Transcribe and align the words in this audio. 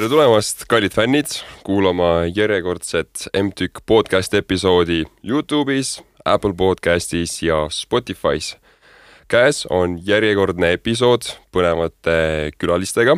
tere 0.00 0.08
tulemast, 0.08 0.62
kallid 0.64 0.94
fännid, 0.96 1.28
kuulama 1.60 2.24
järjekordset 2.32 3.28
M-tükk 3.36 3.84
podcasti 3.86 4.40
episoodi 4.40 5.04
Youtube'is, 5.20 6.00
Apple 6.24 6.56
podcastis 6.56 7.42
ja 7.42 7.68
Spotify's. 7.68 8.56
käes 9.28 9.66
on 9.68 10.00
järjekordne 10.06 10.72
episood 10.72 11.22
põnevate 11.52 12.50
külalistega. 12.56 13.16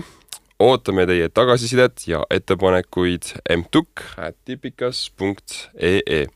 ootame 0.59 1.07
teie 1.07 1.29
tagasisidet 1.29 2.03
ja 2.07 2.23
ettepanekuid 2.31 3.23
mtukk.tipikas.ee. 3.57 6.27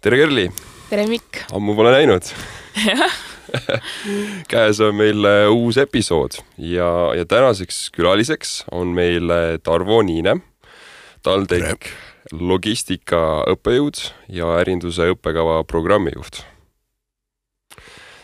tere, 0.00 0.16
Kerli! 0.16 0.50
tere, 0.90 1.06
Mikk! 1.06 1.36
ammu 1.52 1.74
pole 1.78 1.90
näinud 1.94 2.22
jah 2.86 3.35
käes 4.52 4.80
on 4.80 4.96
meil 4.98 5.26
äh, 5.28 5.46
uus 5.52 5.78
episood 5.80 6.38
ja, 6.58 6.88
ja 7.16 7.26
tänaseks 7.28 7.90
külaliseks 7.94 8.58
on 8.72 8.94
meil 8.96 9.30
äh, 9.30 9.46
Tarvo 9.62 10.02
Niine, 10.06 10.38
TalTech 11.22 11.90
logistika 12.32 13.44
õppejõud 13.52 14.00
ja 14.32 14.56
ärinduse 14.60 15.12
õppekava 15.14 15.62
programmijuht. 15.68 16.42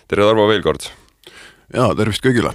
tere, 0.09 0.27
Tarvo, 0.27 0.49
veel 0.51 0.65
kord! 0.65 0.89
jaa, 1.73 1.93
tervist 1.99 2.25
kõigile! 2.25 2.55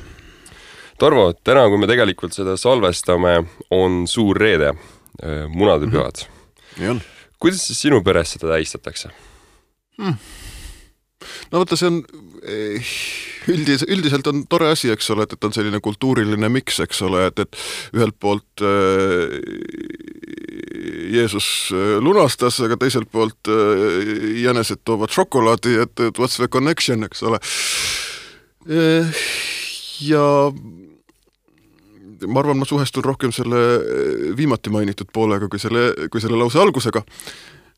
Tarvo, 0.98 1.29
täna, 1.45 1.68
kui 1.70 1.77
me 1.77 1.90
tegelikult 1.90 2.34
seda 2.34 2.55
salvestame, 2.57 3.43
on 3.70 4.05
suur 4.09 4.40
reede, 4.41 4.73
äh, 5.21 5.45
munadepühad 5.48 6.26
mm. 6.26 6.34
-hmm. 6.34 6.81
nii 6.81 6.90
on. 6.95 7.02
kuidas 7.40 7.68
siis 7.68 7.81
sinu 7.81 8.04
peres 8.04 8.31
seda 8.34 8.54
tähistatakse 8.54 9.09
hmm.? 9.98 10.18
No 11.52 11.62
vaata, 11.62 11.77
see 11.80 11.89
on 11.89 11.99
eh, 12.45 12.91
üldis-, 13.51 13.85
üldiselt 13.90 14.27
on 14.29 14.43
tore 14.49 14.70
asi, 14.73 14.91
eks 14.93 15.10
ole, 15.13 15.26
et, 15.27 15.35
et 15.37 15.48
on 15.48 15.55
selline 15.55 15.82
kultuuriline 15.84 16.49
miks, 16.54 16.79
eks 16.84 17.01
ole, 17.07 17.27
et, 17.29 17.43
et 17.43 17.98
ühelt 17.98 18.18
poolt 18.21 18.65
äh, 18.65 19.38
Jeesus 21.13 21.49
eh, 21.76 21.98
lunastas, 22.04 22.60
aga 22.65 22.79
teiselt 22.82 23.12
poolt 23.13 23.51
äh, 23.51 24.07
jänesed 24.43 24.84
toovad 24.88 25.13
šokolaadi, 25.15 25.77
et, 25.85 26.07
et 26.10 26.21
what's 26.21 26.40
the 26.41 26.49
connection, 26.51 27.07
eks 27.07 27.23
ole. 27.27 27.41
ja 30.04 30.23
ma 32.27 32.41
arvan, 32.41 32.57
ma 32.60 32.65
suhestun 32.68 33.05
rohkem 33.05 33.32
selle 33.32 33.60
viimati 34.35 34.73
mainitud 34.73 35.07
poolega 35.13 35.48
kui 35.48 35.62
selle, 35.62 35.93
kui 36.12 36.20
selle 36.20 36.35
lause 36.40 36.60
algusega. 36.60 37.04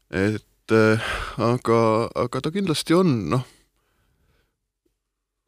et 0.10 0.46
aga, 0.72 1.80
aga 2.16 2.42
ta 2.42 2.52
kindlasti 2.54 2.98
on, 2.98 3.16
noh. 3.36 3.48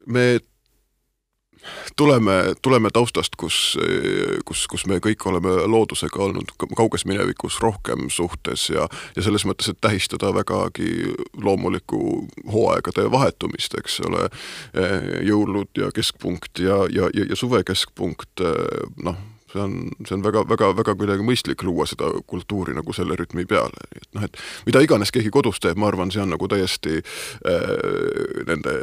Me 0.06 0.40
tuleme, 1.96 2.32
tuleme 2.62 2.90
taustast, 2.92 3.36
kus, 3.36 3.78
kus, 4.44 4.66
kus 4.66 4.86
me 4.90 4.98
kõik 5.02 5.26
oleme 5.30 5.52
loodusega 5.70 6.22
olnud 6.24 6.52
kauges 6.76 7.04
minevikus 7.06 7.60
rohkem 7.62 8.08
suhtes 8.10 8.68
ja, 8.72 8.88
ja 9.16 9.24
selles 9.24 9.46
mõttes, 9.48 9.70
et 9.70 9.80
tähistada 9.80 10.32
vägagi 10.34 11.12
loomulikku 11.38 12.00
hooaegade 12.52 13.08
vahetumist, 13.12 13.76
eks 13.78 14.00
ole, 14.08 14.28
jõulud 15.26 15.70
ja 15.78 15.92
keskpunkt 15.94 16.64
ja, 16.64 16.82
ja, 16.90 17.10
ja, 17.14 17.28
ja 17.30 17.38
suve 17.38 17.62
keskpunkt, 17.66 18.42
noh, 19.04 19.20
see 19.52 19.62
on, 19.62 19.78
see 20.06 20.16
on 20.16 20.24
väga, 20.24 20.44
väga, 20.48 20.72
väga 20.76 20.96
kuidagi 20.98 21.26
mõistlik 21.26 21.64
luua 21.66 21.86
seda 21.90 22.10
kultuuri 22.26 22.74
nagu 22.76 22.94
selle 22.96 23.16
rütmi 23.18 23.46
peale, 23.48 23.88
et 23.96 24.08
noh, 24.16 24.26
et 24.26 24.38
mida 24.66 24.82
iganes 24.84 25.12
keegi 25.14 25.32
kodus 25.34 25.60
teeb, 25.62 25.80
ma 25.80 25.90
arvan, 25.92 26.12
see 26.14 26.22
on 26.24 26.32
nagu 26.34 26.48
täiesti 26.50 27.00
äh, 27.00 28.44
nende 28.48 28.76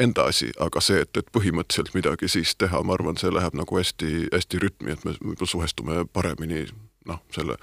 enda 0.00 0.28
asi, 0.30 0.50
aga 0.60 0.80
see, 0.80 1.02
et, 1.04 1.16
et 1.18 1.32
põhimõtteliselt 1.34 1.92
midagi 1.96 2.28
siis 2.30 2.54
teha, 2.56 2.82
ma 2.86 2.94
arvan, 2.96 3.18
see 3.20 3.32
läheb 3.32 3.56
nagu 3.58 3.76
hästi, 3.76 4.28
hästi 4.32 4.60
rütmi, 4.62 4.94
et 4.94 5.04
me 5.04 5.16
võib-olla 5.18 5.50
suhestume 5.50 6.04
paremini 6.12 6.64
noh, 7.10 7.20
selle 7.34 7.58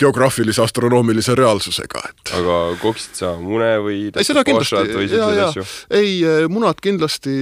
geograafilise 0.00 0.62
astronoomilise 0.64 1.34
reaalsusega, 1.36 2.00
et. 2.08 2.34
aga 2.38 2.58
koksid 2.80 3.18
sa 3.18 3.34
mune 3.36 3.72
või 3.84 3.98
ei, 4.08 4.24
seda 4.24 4.44
kindlasti, 4.46 5.10
jaa, 5.12 5.32
jaa, 5.36 5.64
ei, 5.98 6.14
munad 6.48 6.80
kindlasti, 6.80 7.34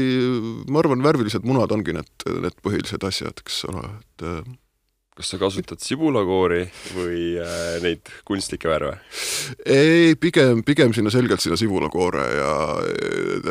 ma 0.67 0.83
arvan, 0.83 1.05
värvilised 1.05 1.47
munad 1.47 1.71
ongi 1.75 1.95
need, 1.95 2.11
need 2.43 2.59
põhilised 2.65 3.07
asjad, 3.07 3.45
eks 3.45 3.63
ole, 3.71 3.85
et 3.87 4.27
kas 5.19 5.33
sa 5.33 5.39
kasutad 5.41 5.83
sibulakoori 5.83 6.61
või 6.95 7.23
äh, 7.43 7.79
neid 7.83 8.11
kunstlikke 8.29 8.71
värve? 8.71 8.93
ei, 9.67 10.15
pigem, 10.21 10.63
pigem 10.67 10.95
sinna 10.95 11.11
selgelt 11.11 11.43
sinna 11.43 11.59
sibulakoore 11.59 12.27
ja 12.39 12.53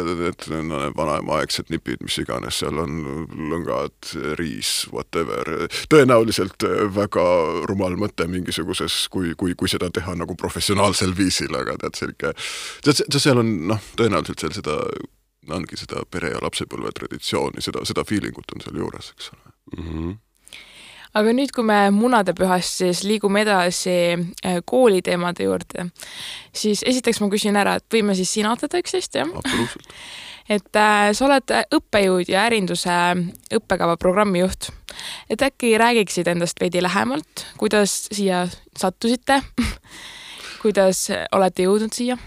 need 0.08 0.48
no, 0.68 0.80
vanaemaaegsed 0.96 1.72
nipid, 1.74 2.00
mis 2.06 2.16
iganes 2.24 2.62
seal 2.62 2.80
on, 2.80 3.02
lõngad, 3.52 4.14
riis, 4.40 4.72
whatever. 4.94 5.68
tõenäoliselt 5.92 6.64
väga 6.96 7.26
rumal 7.68 7.98
mõte 8.00 8.30
mingisuguses, 8.32 9.04
kui, 9.12 9.34
kui, 9.40 9.58
kui 9.60 9.72
seda 9.72 9.92
teha 9.92 10.16
nagu 10.16 10.38
professionaalsel 10.40 11.12
viisil, 11.18 11.52
aga 11.60 11.76
tead, 11.84 12.00
selline, 12.00 12.34
tead, 12.88 13.20
seal 13.20 13.44
on 13.44 13.52
noh, 13.74 13.92
tõenäoliselt 14.00 14.46
seal 14.46 14.56
seda 14.56 14.80
ongi 15.52 15.80
seda 15.80 16.04
pere- 16.12 16.34
ja 16.34 16.40
lapsepõlve 16.44 16.92
traditsiooni, 16.96 17.64
seda, 17.64 17.84
seda 17.88 18.04
feelingut 18.08 18.56
on 18.56 18.64
seal 18.64 18.80
juures, 18.84 19.12
eks 19.16 19.30
ole 19.34 19.44
mm. 19.78 19.84
-hmm 19.92 20.16
aga 21.18 21.34
nüüd, 21.36 21.52
kui 21.56 21.66
me 21.68 21.80
munadepühast 21.96 22.84
siis 22.84 23.04
liigume 23.08 23.44
edasi 23.46 23.98
äh, 24.14 24.62
kooliteemade 24.66 25.48
juurde, 25.48 25.90
siis 26.56 26.84
esiteks 26.88 27.22
ma 27.24 27.32
küsin 27.34 27.58
ära, 27.60 27.78
et 27.80 27.88
võime 27.94 28.16
siis 28.18 28.32
sinatada 28.38 28.82
üksteist, 28.82 29.20
jah? 29.20 29.30
absoluutselt. 29.42 29.98
et 30.58 30.80
äh, 30.80 31.10
sa 31.18 31.28
oled 31.28 31.56
õppejõud 31.80 32.32
ja 32.32 32.46
ärinduse 32.48 32.98
õppekava 33.60 33.98
programmijuht. 34.00 34.70
et 35.30 35.42
äkki 35.44 35.76
räägiksid 35.78 36.30
endast 36.32 36.62
veidi 36.62 36.82
lähemalt, 36.84 37.46
kuidas 37.58 38.06
siia 38.12 38.46
sattusite 38.78 39.42
kuidas 40.64 41.08
olete 41.36 41.68
jõudnud 41.68 41.94
siia? 41.96 42.18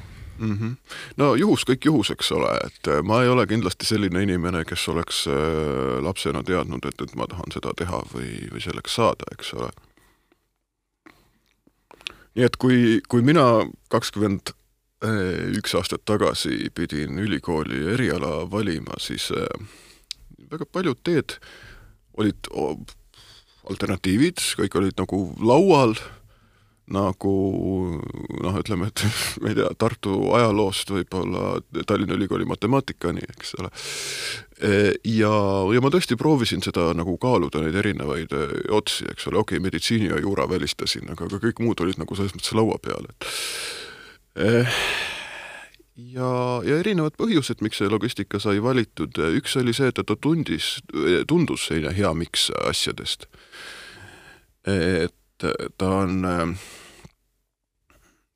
Mm. 0.41 0.59
-hmm. 0.59 0.77
no 1.17 1.35
juhus 1.35 1.65
kõik 1.69 1.85
juhus, 1.85 2.11
eks 2.11 2.33
ole, 2.33 2.53
et 2.67 2.89
äh, 2.89 3.03
ma 3.03 3.23
ei 3.23 3.29
ole 3.29 3.47
kindlasti 3.47 3.87
selline 3.87 4.23
inimene, 4.23 4.65
kes 4.65 4.89
oleks 4.89 5.27
äh, 5.27 6.03
lapsena 6.03 6.43
teadnud, 6.43 6.85
et, 6.85 7.01
et 7.01 7.15
ma 7.15 7.27
tahan 7.27 7.53
seda 7.53 7.75
teha 7.77 8.03
või, 8.15 8.49
või 8.53 8.65
selleks 8.65 8.95
saada, 8.95 9.29
eks 9.33 9.55
ole. 9.55 9.71
nii 12.35 12.45
et 12.47 12.57
kui, 12.57 13.01
kui 13.09 13.23
mina 13.23 13.67
kakskümmend 13.91 14.55
üks 15.57 15.73
aastat 15.75 16.03
tagasi 16.05 16.69
pidin 16.75 17.19
ülikooli 17.19 17.87
eriala 17.95 18.51
valima, 18.51 18.99
siis 19.01 19.31
äh, 19.33 19.69
väga 20.51 20.67
paljud 20.73 20.99
teed 21.05 21.39
olid 22.21 22.51
alternatiivid, 23.71 24.43
kõik 24.61 24.77
olid 24.77 24.97
nagu 25.01 25.21
laual 25.41 25.95
nagu 26.91 27.33
noh, 28.43 28.57
ütleme, 28.61 28.91
et 28.91 29.05
ma 29.43 29.51
ei 29.51 29.59
tea, 29.59 29.71
Tartu 29.79 30.17
ajaloost 30.37 30.91
võib-olla 30.95 31.61
Tallinna 31.87 32.17
Ülikooli 32.19 32.49
matemaatikani, 32.51 33.25
eks 33.35 33.55
ole. 33.61 33.71
ja, 35.07 35.35
ja 35.75 35.85
ma 35.85 35.93
tõesti 35.93 36.19
proovisin 36.21 36.65
seda 36.67 36.91
nagu 36.97 37.17
kaaluda, 37.23 37.63
neid 37.65 37.79
erinevaid 37.81 38.35
eh, 38.37 38.57
otsi, 38.77 39.07
eks 39.13 39.31
ole, 39.31 39.41
okei 39.41 39.59
okay,, 39.59 39.67
meditsiini 39.71 40.11
ja 40.11 40.19
juura 40.21 40.49
välistasin, 40.51 41.09
aga, 41.15 41.31
aga 41.31 41.41
kõik 41.47 41.63
muud 41.65 41.81
olid 41.85 42.01
nagu 42.01 42.19
selles 42.19 42.35
mõttes 42.37 42.57
laua 42.59 42.77
peal, 42.83 43.07
et 43.09 43.31
eh, 44.45 44.83
ja, 46.11 46.33
ja 46.67 46.81
erinevad 46.83 47.17
põhjused, 47.21 47.63
miks 47.65 47.81
see 47.81 47.93
logistika 47.93 48.43
sai 48.43 48.59
valitud, 48.63 49.23
üks 49.39 49.57
oli 49.61 49.75
see, 49.77 49.93
et 49.93 50.03
ta 50.03 50.17
tundis, 50.17 50.79
tundus 51.31 51.69
selline 51.71 51.95
hea 51.97 52.13
miks 52.19 52.51
asjadest. 52.67 53.31
et 54.69 55.15
ta 55.79 55.89
on 56.03 56.23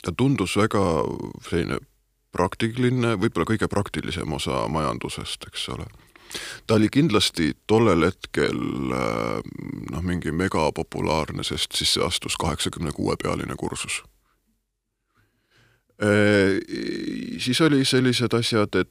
ta 0.05 0.13
tundus 0.17 0.57
väga 0.57 0.83
selline 1.49 1.79
praktiline, 2.35 3.15
võib-olla 3.21 3.47
kõige 3.49 3.69
praktilisem 3.71 4.33
osa 4.35 4.65
majandusest, 4.73 5.47
eks 5.49 5.69
ole. 5.75 5.87
ta 6.67 6.75
oli 6.75 6.89
kindlasti 6.91 7.53
tollel 7.71 8.09
hetkel 8.09 8.59
noh, 8.59 10.03
mingi 10.03 10.33
megapopulaarne, 10.35 11.45
sest 11.47 11.77
sisse 11.79 12.03
astus 12.03 12.37
kaheksakümne 12.41 12.93
kuue 12.93 13.17
pealine 13.23 13.55
kursus. 13.57 14.03
Siis 17.39 17.61
oli 17.63 17.85
sellised 17.87 18.35
asjad, 18.35 18.75
et 18.75 18.91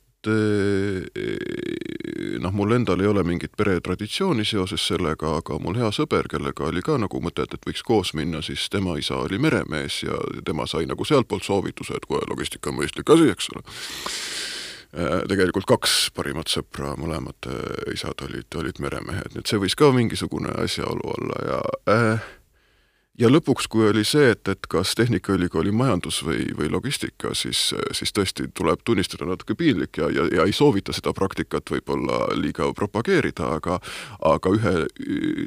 noh, 2.43 2.51
mul 2.51 2.71
endal 2.77 3.01
ei 3.01 3.07
ole 3.07 3.23
mingit 3.27 3.51
peretraditsiooni 3.57 4.45
seoses 4.45 4.87
sellega, 4.87 5.37
aga 5.39 5.59
mul 5.59 5.77
hea 5.79 5.91
sõber, 5.95 6.27
kellega 6.31 6.67
oli 6.69 6.81
ka 6.85 6.97
nagu 7.01 7.21
mõte, 7.23 7.45
et, 7.47 7.57
võiks 7.67 7.83
koos 7.85 8.13
minna, 8.17 8.41
siis 8.45 8.69
tema 8.71 8.97
isa 8.99 9.19
oli 9.23 9.39
meremees 9.41 10.03
ja 10.05 10.19
tema 10.45 10.67
sai 10.69 10.87
nagu 10.89 11.05
sealtpoolt 11.05 11.43
soovituse, 11.43 11.97
et 11.97 12.07
kohe 12.09 12.23
logistika 12.29 12.71
on 12.71 12.79
mõistlik 12.81 13.09
asi, 13.13 13.29
eks 13.33 13.49
ole. 13.55 13.63
tegelikult 15.27 15.65
kaks 15.65 16.11
parimat 16.13 16.51
sõpra, 16.51 16.93
mõlemad 16.99 17.49
isad 17.93 18.21
olid, 18.27 18.47
olid 18.61 18.79
meremehed, 18.79 19.33
nii 19.33 19.41
et 19.41 19.49
see 19.49 19.61
võis 19.61 19.75
ka 19.75 19.89
mingisugune 19.95 20.53
asjaolu 20.63 21.15
olla 21.15 21.37
ja 21.49 21.59
äh, 21.89 22.31
ja 23.19 23.29
lõpuks, 23.29 23.67
kui 23.69 23.85
oli 23.85 24.01
see, 24.07 24.31
et, 24.33 24.47
et 24.49 24.67
kas 24.69 24.95
Tehnikaülikooli 24.97 25.71
majandus 25.75 26.21
või, 26.25 26.47
või 26.57 26.69
logistika, 26.73 27.33
siis, 27.37 27.69
siis 27.93 28.13
tõesti 28.15 28.47
tuleb 28.57 28.81
tunnistada 28.85 29.27
natuke 29.29 29.55
piinlik 29.57 29.99
ja, 30.01 30.09
ja, 30.13 30.25
ja 30.33 30.47
ei 30.49 30.55
soovita 30.55 30.95
seda 30.95 31.13
praktikat 31.13 31.69
võib-olla 31.75 32.23
liiga 32.39 32.71
propageerida, 32.73 33.51
aga 33.59 33.79
aga 34.29 34.55
ühe 34.57 34.73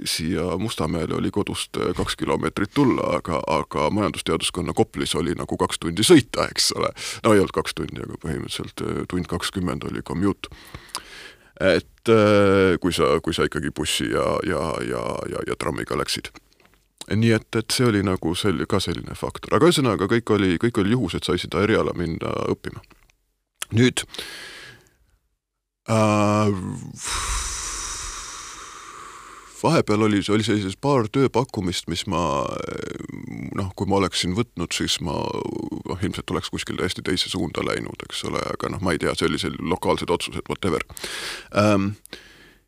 siia 0.07 0.47
Mustamäele 0.63 1.19
oli 1.19 1.33
kodust 1.35 1.79
kaks 1.99 2.17
kilomeetrit 2.21 2.75
tulla, 2.75 3.17
aga, 3.19 3.43
aga 3.51 3.91
majandusteaduskonna 3.91 4.75
Koplis 4.77 5.17
oli 5.19 5.35
nagu 5.39 5.59
kaks 5.59 5.83
tundi 5.83 6.07
sõita, 6.07 6.47
eks 6.53 6.71
ole. 6.79 6.93
no 7.25 7.35
ei 7.35 7.43
olnud 7.43 7.55
kaks 7.57 7.75
tundi, 7.75 8.03
aga 8.03 8.21
põhimõtteliselt 8.23 8.87
tund 9.11 9.31
kakskümmend 9.31 9.89
oli 9.91 10.07
commute 10.07 10.55
et 11.61 12.15
kui 12.81 12.93
sa, 12.95 13.17
kui 13.25 13.35
sa 13.35 13.47
ikkagi 13.49 13.73
bussi 13.75 14.07
ja, 14.13 14.27
ja, 14.47 14.67
ja, 14.87 15.07
ja, 15.33 15.47
ja 15.51 15.57
trammiga 15.59 15.99
läksid 15.99 16.31
nii 17.15 17.33
et, 17.37 17.49
et 17.59 17.71
see 17.75 17.87
oli 17.87 18.03
nagu 18.07 18.35
sel-, 18.39 18.67
ka 18.69 18.81
selline 18.83 19.15
faktor, 19.19 19.57
aga 19.57 19.71
ühesõnaga 19.71 20.09
kõik 20.11 20.35
oli, 20.35 20.57
kõik 20.63 20.83
oli 20.83 20.95
juhus, 20.97 21.17
et 21.19 21.29
sai 21.29 21.39
seda 21.43 21.63
eriala 21.63 21.95
minna 21.99 22.33
õppima. 22.51 22.83
nüüd 23.75 24.05
äh, 25.91 26.51
vahepeal 29.63 30.03
oli, 30.03 30.21
oli 30.31 30.45
sellises 30.47 30.77
paar 30.81 31.09
tööpakkumist, 31.13 31.89
mis 31.91 32.05
ma 32.11 32.21
noh, 33.57 33.71
kui 33.79 33.89
ma 33.91 34.01
oleksin 34.01 34.37
võtnud, 34.37 34.75
siis 34.75 34.99
ma 35.05 35.17
noh, 35.17 36.03
ilmselt 36.03 36.31
oleks 36.35 36.51
kuskil 36.53 36.79
täiesti 36.81 37.05
teise 37.07 37.31
suunda 37.33 37.65
läinud, 37.67 38.07
eks 38.09 38.25
ole, 38.31 38.43
aga 38.55 38.71
noh, 38.75 38.83
ma 38.85 38.95
ei 38.95 39.03
tea, 39.03 39.15
see 39.17 39.29
oli 39.31 39.41
selline 39.43 39.71
lokaalsed 39.73 40.13
otsused, 40.13 40.47
whatever 40.51 40.85
ähm, 41.55 41.95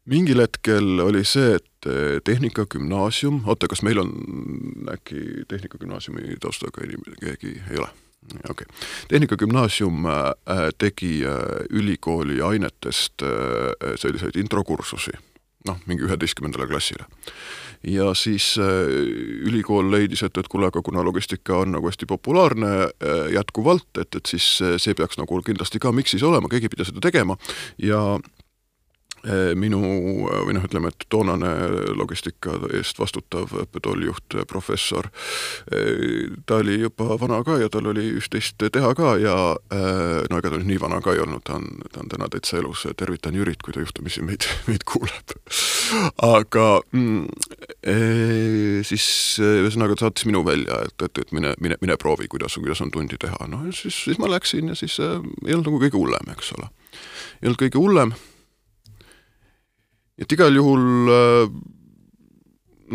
mingil 0.08 0.42
hetkel 0.42 1.00
oli 1.04 1.22
see, 1.26 1.56
et 1.58 1.88
eh, 1.88 2.18
Tehnikagümnaasium, 2.24 3.42
oota, 3.48 3.68
kas 3.70 3.84
meil 3.86 4.00
on 4.02 4.12
äkki 4.92 5.44
Tehnikagümnaasiumi 5.48 6.38
taustaga 6.42 6.84
inimene, 6.86 7.18
keegi 7.20 7.54
ei 7.70 7.80
ole? 7.80 7.90
okei 8.28 8.50
okay., 8.50 8.66
Tehnikagümnaasium 9.08 10.06
äh, 10.06 10.68
tegi 10.78 11.22
äh, 11.24 11.38
ülikooli 11.70 12.42
ainetest 12.42 13.24
selliseid 13.96 14.36
introkursusi, 14.36 15.14
noh, 15.68 15.80
mingi 15.86 16.04
üheteistkümnendale 16.04 16.68
klassile. 16.68 17.06
ja 17.82 18.10
siis 18.14 18.56
ülikool 18.58 19.90
leidis, 19.90 20.24
et, 20.26 20.38
et 20.38 20.48
kuule, 20.50 20.66
aga 20.66 20.82
kuna 20.82 21.04
logistika 21.04 21.60
on 21.62 21.72
nagu 21.76 21.86
hästi 21.86 22.08
populaarne 22.10 22.72
jätkuvalt, 23.32 23.86
et, 24.02 24.16
et 24.18 24.26
siis 24.26 24.48
see 24.82 24.96
peaks 24.98 25.20
nagu 25.20 25.38
kindlasti 25.46 25.78
ka 25.78 25.92
Miksis 25.94 26.24
olema, 26.26 26.50
keegi 26.50 26.68
pidi 26.72 26.88
seda 26.88 27.04
tegema 27.04 27.38
ja 27.78 28.18
Eh, 28.18 28.37
minu 29.58 29.80
või 29.82 30.54
noh, 30.56 30.64
ütleme, 30.64 30.92
et 30.92 31.06
toonane 31.10 31.50
logistika 31.98 32.54
eest 32.76 32.98
vastutav 33.00 33.52
õppetoolijuht, 33.64 34.38
professor, 34.48 35.08
eh, 35.72 36.28
ta 36.46 36.60
oli 36.62 36.78
juba 36.80 37.18
vana 37.20 37.40
ka 37.44 37.58
ja 37.60 37.68
tal 37.72 37.90
oli 37.90 38.08
üht-teist 38.18 38.62
teha 38.72 38.92
ka 38.98 39.16
ja 39.20 39.36
eh, 39.72 40.24
no 40.30 40.40
ega 40.40 40.52
ta 40.52 40.60
nüüd 40.60 40.70
nii 40.72 40.80
vana 40.82 41.00
ka 41.04 41.14
ei 41.14 41.22
olnud, 41.24 41.44
ta 41.48 41.58
on, 41.58 41.66
ta 41.92 42.02
on 42.02 42.12
täna 42.12 42.28
täitsa 42.32 42.60
elus, 42.60 42.86
tervitan 42.96 43.36
Jürit, 43.38 43.62
kui 43.64 43.74
ta 43.74 43.82
juhtumisi 43.84 44.24
meid, 44.26 44.46
meid 44.70 44.86
kuuleb. 44.88 45.36
aga 46.24 46.66
mm, 46.92 47.26
siis 48.84 49.06
ühesõnaga 49.42 49.96
ta 49.96 50.08
saatis 50.08 50.28
minu 50.28 50.44
välja, 50.46 50.82
et, 50.86 50.96
et, 51.02 51.22
et 51.24 51.36
mine, 51.36 51.54
mine, 51.62 51.78
mine 51.82 51.98
proovi, 52.00 52.28
kuidas, 52.30 52.58
kuidas 52.60 52.82
on 52.84 52.92
tundi 52.94 53.18
teha, 53.20 53.48
noh 53.50 53.66
ja 53.68 53.74
siis, 53.74 53.96
siis 54.08 54.20
ma 54.20 54.30
läksin 54.30 54.72
ja 54.72 54.78
siis 54.78 54.98
ei 55.00 55.54
olnud 55.54 55.70
nagu 55.70 55.80
kõige 55.86 55.96
hullem, 55.96 56.34
eks 56.34 56.52
ole. 56.58 56.68
ei 57.40 57.48
olnud 57.48 57.62
kõige 57.62 57.80
hullem 57.80 58.16
et 60.18 60.32
igal 60.34 60.54
juhul 60.54 61.12
äh, 61.14 61.56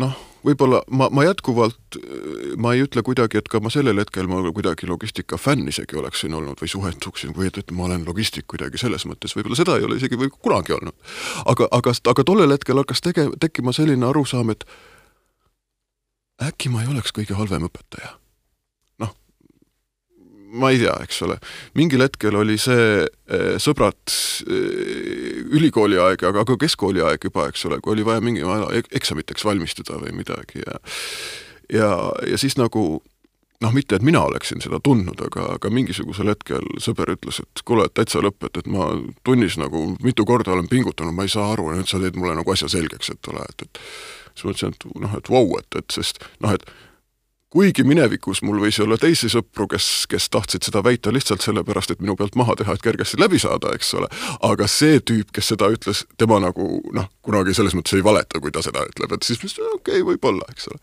noh, 0.00 0.16
võib-olla 0.44 0.80
ma, 0.92 1.08
ma 1.14 1.24
jätkuvalt, 1.26 1.98
äh, 1.98 2.54
ma 2.60 2.74
ei 2.74 2.84
ütle 2.84 3.04
kuidagi, 3.06 3.40
et 3.40 3.50
ka 3.52 3.60
ma 3.64 3.72
sellel 3.72 4.00
hetkel 4.02 4.28
ma 4.30 4.40
kuidagi 4.46 4.88
logistika 4.90 5.38
fänn 5.40 5.68
isegi 5.70 5.98
oleksin 6.00 6.34
olnud 6.36 6.60
või 6.62 6.72
suhetuksin 6.72 7.34
või 7.36 7.50
et, 7.50 7.60
et 7.62 7.76
ma 7.76 7.88
olen 7.88 8.04
logistik 8.08 8.48
kuidagi 8.50 8.80
selles 8.80 9.06
mõttes, 9.10 9.36
võib-olla 9.36 9.60
seda 9.60 9.78
ei 9.78 9.86
ole 9.88 10.00
isegi 10.00 10.18
või 10.20 10.32
kunagi 10.34 10.76
olnud. 10.76 10.96
aga, 11.44 11.70
aga, 11.70 11.96
aga 12.14 12.26
tollel 12.26 12.56
hetkel 12.56 12.82
hakkas 12.82 13.04
tege-, 13.04 13.30
tekkima 13.40 13.76
selline 13.76 14.10
arusaam, 14.10 14.52
et 14.54 14.66
äkki 16.42 16.72
ma 16.72 16.82
ei 16.82 16.92
oleks 16.92 17.14
kõige 17.14 17.38
halvem 17.38 17.70
õpetaja 17.70 18.18
ma 20.54 20.70
ei 20.72 20.80
tea, 20.82 20.94
eks 21.04 21.22
ole, 21.26 21.38
mingil 21.78 22.04
hetkel 22.04 22.36
oli 22.38 22.56
see 22.60 23.04
eh, 23.04 23.54
sõbrad 23.62 24.14
eh, 24.46 25.40
ülikooli 25.54 25.98
aeg, 26.00 26.26
aga 26.30 26.44
ka 26.48 26.58
keskkooli 26.60 27.02
aeg 27.04 27.26
juba, 27.28 27.48
eks 27.50 27.66
ole, 27.70 27.80
kui 27.84 27.96
oli 27.96 28.06
vaja 28.06 28.22
mingi 28.24 28.44
eksamiteks 28.94 29.46
valmistuda 29.46 29.98
või 30.02 30.14
midagi 30.22 30.62
ja 30.64 30.78
ja, 31.72 31.90
ja 32.28 32.38
siis 32.38 32.58
nagu 32.60 33.02
noh, 33.64 33.72
mitte 33.72 33.96
et 33.96 34.04
mina 34.04 34.22
oleksin 34.26 34.62
seda 34.64 34.80
tundnud, 34.84 35.20
aga, 35.26 35.46
aga 35.56 35.70
mingisugusel 35.72 36.28
hetkel 36.32 36.66
sõber 36.82 37.14
ütles, 37.14 37.40
et 37.44 37.62
kuule, 37.66 37.86
et 37.88 37.94
täitsa 37.96 38.22
lõpp, 38.24 38.44
et, 38.48 38.60
et 38.60 38.70
ma 38.70 38.90
tunnis 39.26 39.56
nagu 39.60 39.86
mitu 40.04 40.26
korda 40.28 40.54
olen 40.54 40.68
pingutanud, 40.70 41.14
ma 41.16 41.26
ei 41.26 41.32
saa 41.32 41.52
aru 41.54 41.70
nüüd 41.72 41.90
sa 41.90 42.00
teed 42.02 42.18
mulle 42.20 42.36
nagu 42.38 42.54
asja 42.54 42.70
selgeks, 42.72 43.14
et 43.14 43.32
ole, 43.32 43.46
et, 43.48 43.66
et 43.66 43.82
siis 44.34 44.48
mõtlesin, 44.48 44.74
et 44.74 44.88
noh, 45.06 45.16
et 45.18 45.30
vau 45.30 45.46
wow,, 45.46 45.62
et, 45.62 45.80
et 45.80 45.96
sest 45.96 46.20
noh, 46.44 46.54
et 46.54 46.66
kuigi 47.54 47.84
minevikus 47.86 48.42
mul 48.42 48.58
võis 48.64 48.80
olla 48.82 48.98
teisi 48.98 49.30
sõpru, 49.30 49.68
kes, 49.70 50.08
kes 50.10 50.26
tahtsid 50.34 50.66
seda 50.66 50.82
väita 50.82 51.12
lihtsalt 51.14 51.44
sellepärast, 51.44 51.94
et 51.94 52.02
minu 52.02 52.16
pealt 52.18 52.34
maha 52.38 52.56
teha, 52.58 52.74
et 52.74 52.82
kergesti 52.82 53.20
läbi 53.22 53.38
saada, 53.42 53.70
eks 53.76 53.94
ole, 54.00 54.10
aga 54.48 54.66
see 54.70 54.98
tüüp, 54.98 55.30
kes 55.34 55.52
seda 55.54 55.70
ütles, 55.74 56.02
tema 56.18 56.40
nagu 56.42 56.82
noh, 56.96 57.08
kunagi 57.22 57.54
selles 57.54 57.76
mõttes 57.78 57.94
ei 57.94 58.04
valeta, 58.04 58.42
kui 58.42 58.54
ta 58.54 58.64
seda 58.64 58.82
ütleb, 58.90 59.14
et 59.14 59.30
siis 59.30 59.40
okei 59.44 59.70
okay,, 59.78 60.06
võib-olla, 60.10 60.50
eks 60.50 60.70
ole. 60.72 60.82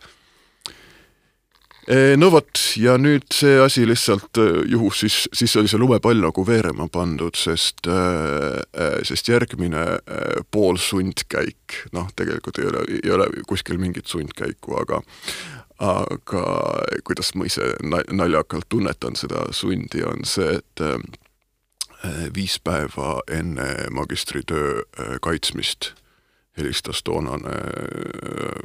No 2.21 2.27
vot, 2.29 2.59
ja 2.77 2.93
nüüd 3.01 3.25
see 3.33 3.55
asi 3.59 3.81
lihtsalt 3.89 4.37
e, 4.37 4.43
juhus, 4.69 4.99
siis, 5.01 5.15
siis 5.33 5.55
oli 5.57 5.67
see 5.67 5.79
lumepall 5.81 6.21
nagu 6.21 6.43
veerema 6.45 6.85
pandud, 6.93 7.33
sest, 7.35 7.89
e, 7.89 8.85
sest 9.09 9.31
järgmine 9.33 9.87
pool 10.53 10.77
sundkäik, 10.79 11.81
noh, 11.97 12.07
tegelikult 12.15 12.61
ei 12.61 12.69
ole, 12.69 12.85
ei 13.01 13.15
ole 13.17 13.27
kuskil 13.49 13.81
mingit 13.81 14.07
sundkäiku, 14.13 14.77
aga 14.77 15.01
aga 15.81 16.43
kuidas 17.03 17.33
ma 17.35 17.47
ise 17.49 17.73
naljakalt 18.13 18.69
tunnetan 18.69 19.17
seda 19.17 19.47
sundi, 19.55 20.03
on 20.05 20.25
see, 20.27 20.59
et 20.59 20.83
äh, 20.85 20.99
viis 22.35 22.59
päeva 22.63 23.21
enne 23.31 23.67
magistritöö 23.91 24.77
äh, 24.77 25.15
kaitsmist 25.21 25.93
helistas 26.57 27.01
toonane 27.03 27.55
äh, 27.57 28.55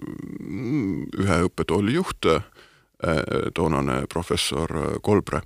ühe 1.25 1.43
õppetooli 1.49 1.97
juht, 1.97 2.27
toonane 3.55 4.07
professor 4.09 4.71
Kolbre 5.05 5.43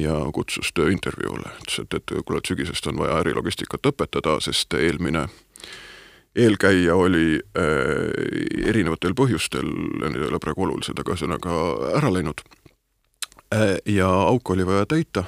ja 0.00 0.14
kutsus 0.32 0.70
tööintervjuule, 0.72 1.50
ütles, 1.60 1.82
et, 1.82 1.94
et 1.98 2.14
kuule, 2.24 2.40
et 2.40 2.48
sügisest 2.48 2.88
on 2.88 2.96
vaja 2.96 3.18
ärilogistikat 3.20 3.90
õpetada, 3.90 4.38
sest 4.40 4.72
eelmine 4.74 5.26
äh, 5.26 5.36
eelkäija 6.38 6.96
oli 6.96 7.40
äh, 7.58 8.68
erinevatel 8.70 9.14
põhjustel, 9.18 9.68
need 10.02 10.16
ei 10.16 10.30
ole 10.30 10.40
praegu 10.42 10.66
olulised, 10.66 10.98
aga 10.98 11.14
ühesõnaga 11.14 11.58
ära 11.98 12.12
läinud 12.14 12.42
äh,. 13.54 13.76
ja 13.86 14.08
auk 14.08 14.50
oli 14.54 14.66
vaja 14.66 14.86
täita. 14.86 15.24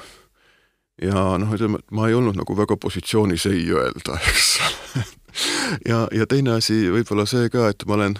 ja 1.01 1.37
noh, 1.41 1.55
ütleme, 1.55 1.81
et 1.81 1.91
ma 1.91 2.07
ei 2.09 2.17
olnud 2.17 2.37
nagu 2.39 2.57
väga 2.57 2.77
positsioonis 2.77 3.45
ei 3.51 3.65
öelda, 3.71 4.19
eks 4.31 4.51
ja, 5.89 6.05
ja 6.11 6.27
teine 6.27 6.57
asi 6.59 6.83
võib-olla 6.91 7.25
see 7.29 7.49
ka, 7.49 7.69
et 7.71 7.87
ma 7.87 7.99
olen 7.99 8.19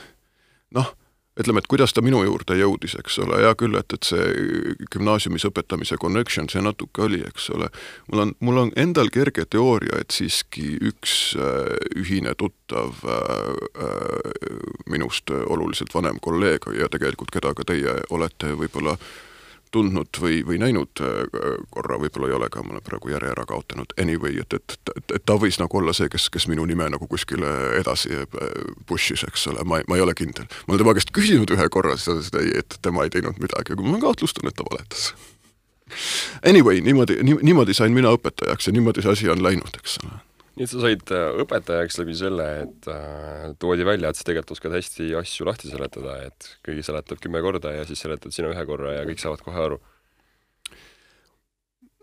noh 0.75 0.95
ütleme, 1.41 1.61
et 1.61 1.69
kuidas 1.71 1.93
ta 1.93 2.03
minu 2.05 2.21
juurde 2.25 2.57
jõudis, 2.57 2.95
eks 2.99 3.19
ole, 3.23 3.39
hea 3.43 3.53
küll, 3.59 3.77
et, 3.79 3.93
et 3.93 4.07
see 4.07 4.75
gümnaasiumis 4.93 5.47
õpetamise 5.49 5.97
connection, 6.01 6.49
see 6.51 6.63
natuke 6.63 7.05
oli, 7.07 7.21
eks 7.27 7.49
ole. 7.55 7.71
mul 8.11 8.25
on, 8.25 8.35
mul 8.39 8.61
on 8.65 8.73
endal 8.79 9.11
kerge 9.13 9.45
teooria, 9.49 10.01
et 10.01 10.13
siiski 10.15 10.75
üks 10.91 11.35
äh, 11.39 11.73
ühine 11.99 12.35
tuttav 12.37 13.01
äh, 13.05 13.17
äh, 13.87 14.61
minust 14.91 15.31
oluliselt 15.31 15.93
vanem 15.95 16.21
kolleeg 16.21 16.69
ja 16.77 16.89
tegelikult 16.91 17.33
keda 17.33 17.55
ka 17.57 17.67
teie 17.67 17.99
olete 18.13 18.55
võib-olla 18.59 18.97
äh, 18.97 19.11
tundnud 19.71 20.19
või, 20.21 20.41
või 20.47 20.59
näinud 20.61 21.01
äh, 21.03 21.55
korra, 21.73 21.97
võib-olla 22.01 22.29
ei 22.29 22.37
ole 22.37 22.49
ka, 22.53 22.63
ma 22.63 22.75
olen 22.75 22.85
praegu 22.85 23.11
järje 23.13 23.31
ära 23.33 23.45
kaotanud, 23.49 23.93
anyway, 24.01 24.39
et, 24.43 24.55
et, 24.57 24.77
et, 24.95 25.15
et 25.17 25.25
ta 25.25 25.37
võis 25.41 25.59
nagu 25.61 25.79
olla 25.79 25.95
see, 25.97 26.09
kes, 26.11 26.29
kes 26.33 26.47
minu 26.51 26.65
nime 26.69 26.89
nagu 26.93 27.07
kuskile 27.11 27.51
edasi 27.79 28.13
äh, 28.21 28.39
push'is, 28.89 29.25
eks 29.27 29.47
ole, 29.51 29.65
ma, 29.67 29.81
ma 29.87 29.99
ei 29.99 30.05
ole 30.05 30.15
kindel. 30.17 30.47
ma 30.67 30.75
olen 30.75 30.83
tema 30.83 30.95
käest 30.97 31.13
küsinud 31.15 31.53
ühe 31.55 31.69
korra, 31.73 31.97
siis 31.97 32.07
ta 32.07 32.17
ütles, 32.17 32.31
et 32.31 32.41
ei, 32.41 32.57
et 32.63 32.79
tema 32.81 33.05
ei 33.07 33.13
teinud 33.13 33.39
midagi, 33.43 33.75
aga 33.75 33.87
ma 33.87 34.01
kahtlustan, 34.03 34.49
et 34.51 34.57
ta 34.57 34.67
valetas. 34.67 35.11
Anyway, 36.47 36.79
niimoodi, 36.81 37.19
niimoodi 37.23 37.73
sain 37.75 37.91
mina 37.91 38.13
õpetajaks 38.15 38.69
ja 38.69 38.75
niimoodi 38.75 39.03
see 39.03 39.11
asi 39.11 39.31
on 39.31 39.43
läinud, 39.43 39.81
eks 39.81 39.99
ole 40.05 40.19
nii 40.61 40.67
et 40.67 40.73
sa 40.75 40.81
said 40.83 41.11
äh, 41.15 41.39
õpetajaks 41.41 41.97
läbi 41.97 42.15
selle, 42.17 42.47
et 42.67 42.89
äh, 42.91 43.47
toodi 43.61 43.85
välja, 43.87 44.11
et 44.11 44.19
sa 44.19 44.27
tegelikult 44.27 44.53
oskad 44.53 44.75
hästi 44.77 45.07
asju 45.17 45.47
lahti 45.47 45.71
seletada, 45.71 46.19
et 46.27 46.51
keegi 46.65 46.85
seletab 46.85 47.21
kümme 47.23 47.41
korda 47.41 47.73
ja 47.73 47.87
siis 47.89 48.03
seletad 48.05 48.35
sina 48.35 48.51
ühe 48.53 48.65
korra 48.69 48.99
ja 48.99 49.07
kõik 49.09 49.23
saavad 49.23 49.41
kohe 49.45 49.63
aru? 49.65 49.79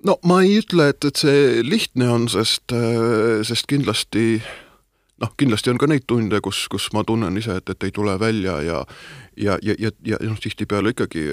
no 0.06 0.16
ma 0.26 0.40
ei 0.42 0.58
ütle, 0.58 0.90
et, 0.90 1.06
et 1.06 1.22
see 1.22 1.62
lihtne 1.62 2.10
on, 2.10 2.26
sest, 2.32 2.74
äh, 2.74 3.44
sest 3.46 3.70
kindlasti 3.70 4.42
noh, 5.22 5.32
kindlasti 5.38 5.70
on 5.70 5.78
ka 5.78 5.86
neid 5.90 6.08
tunde, 6.10 6.42
kus, 6.42 6.66
kus 6.70 6.90
ma 6.98 7.06
tunnen 7.06 7.38
ise, 7.38 7.60
et, 7.62 7.70
et 7.70 7.86
ei 7.86 7.94
tule 7.94 8.18
välja 8.18 8.58
ja 8.66 8.82
ja, 9.38 9.54
ja, 9.62 9.78
ja, 9.78 9.94
ja 10.02 10.18
noh, 10.26 10.38
tihtipeale 10.42 10.96
ikkagi 10.96 11.28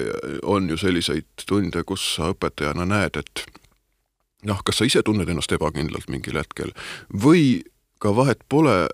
on 0.46 0.70
ju 0.70 0.78
selliseid 0.78 1.26
tunde, 1.42 1.82
kus 1.82 2.06
sa 2.14 2.30
õpetajana 2.30 2.86
näed, 2.86 3.18
et 3.18 3.46
noh, 4.46 4.60
kas 4.64 4.80
sa 4.80 4.88
ise 4.88 5.02
tunned 5.06 5.28
ennast 5.28 5.52
ebakindlalt 5.52 6.10
mingil 6.12 6.38
hetkel 6.40 6.74
või 7.10 7.64
ka 8.02 8.12
vahet 8.12 8.42
pole, 8.52 8.88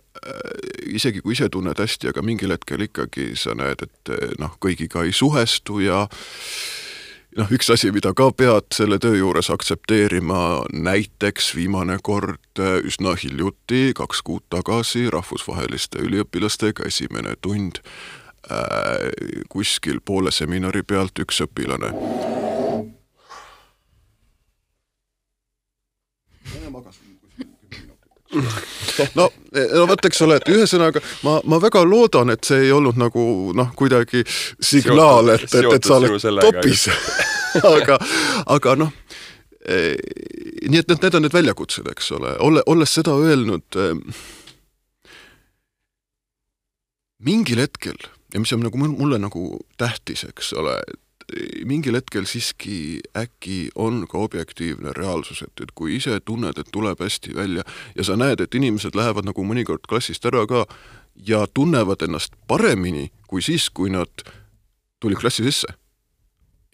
isegi 0.86 1.22
kui 1.24 1.34
ise 1.34 1.48
tunned 1.50 1.78
hästi, 1.78 2.12
aga 2.12 2.22
mingil 2.22 2.54
hetkel 2.54 2.84
ikkagi 2.86 3.32
sa 3.38 3.56
näed, 3.58 3.82
et 3.82 4.12
noh, 4.38 4.54
kõigiga 4.62 5.02
ei 5.02 5.14
suhestu 5.16 5.80
ja 5.82 6.04
noh, 7.38 7.52
üks 7.54 7.70
asi, 7.72 7.90
mida 7.94 8.12
ka 8.16 8.28
pead 8.36 8.68
selle 8.74 8.98
töö 9.02 9.16
juures 9.18 9.50
aktsepteerima, 9.52 10.64
näiteks 10.72 11.52
viimane 11.56 11.98
kord 12.04 12.60
äh, 12.60 12.78
üsna 12.86 13.16
hiljuti, 13.18 13.92
kaks 13.98 14.22
kuud 14.26 14.44
tagasi 14.52 15.08
rahvusvaheliste 15.12 16.02
üliõpilastega 16.04 16.86
esimene 16.88 17.36
tund 17.40 17.82
äh, 17.82 19.10
kuskil 19.52 20.02
poole 20.04 20.34
seminari 20.34 20.84
pealt 20.86 21.24
üks 21.24 21.42
õpilane. 21.46 21.92
No, 28.32 29.26
no 29.54 29.86
vot, 29.88 30.06
eks 30.08 30.22
ole, 30.26 30.38
et 30.40 30.48
ühesõnaga 30.52 31.02
ma, 31.26 31.38
ma 31.48 31.58
väga 31.62 31.82
loodan, 31.86 32.32
et 32.34 32.44
see 32.48 32.66
ei 32.66 32.72
olnud 32.74 32.98
nagu 33.00 33.24
noh, 33.56 33.72
kuidagi 33.78 34.24
signaal, 34.60 35.34
et, 35.36 35.48
et, 35.48 35.68
et 35.76 35.88
sa 35.88 35.98
oled 35.98 36.40
topis. 36.40 36.88
aga, 37.74 37.98
aga 38.56 38.76
noh 38.80 38.94
eh,, 39.68 39.98
nii 40.62 40.80
et 40.80 40.88
need, 40.88 41.02
need 41.02 41.18
on 41.18 41.26
need 41.26 41.36
väljakutsed, 41.36 41.90
eks 41.92 42.12
ole, 42.16 42.36
olle, 42.44 42.64
olles 42.72 42.96
seda 43.00 43.14
öelnud 43.18 43.80
eh,, 43.82 43.94
mingil 47.22 47.62
hetkel 47.62 47.98
ja 48.32 48.40
mis 48.40 48.52
on 48.52 48.64
nagu 48.64 48.78
mulle 48.80 49.18
nagu 49.20 49.60
tähtis, 49.80 50.24
eks 50.28 50.52
ole, 50.58 50.78
mingil 51.68 51.96
hetkel 51.96 52.26
siiski 52.28 53.00
äkki 53.16 53.70
on 53.74 54.06
ka 54.10 54.18
objektiivne 54.18 54.92
reaalsus, 54.96 55.42
et, 55.42 55.62
et 55.62 55.72
kui 55.74 55.96
ise 55.96 56.20
tunned, 56.24 56.58
et 56.58 56.72
tuleb 56.72 57.00
hästi 57.00 57.34
välja 57.36 57.64
ja 57.96 58.04
sa 58.04 58.16
näed, 58.16 58.40
et 58.40 58.54
inimesed 58.54 58.96
lähevad 58.98 59.28
nagu 59.28 59.44
mõnikord 59.46 59.86
klassist 59.88 60.26
ära 60.28 60.44
ka 60.46 60.66
ja 61.26 61.46
tunnevad 61.54 62.02
ennast 62.02 62.36
paremini 62.48 63.10
kui 63.28 63.42
siis, 63.42 63.70
kui 63.70 63.90
nad 63.92 64.24
tulid 65.00 65.20
klassi 65.20 65.44
sisse. 65.44 65.78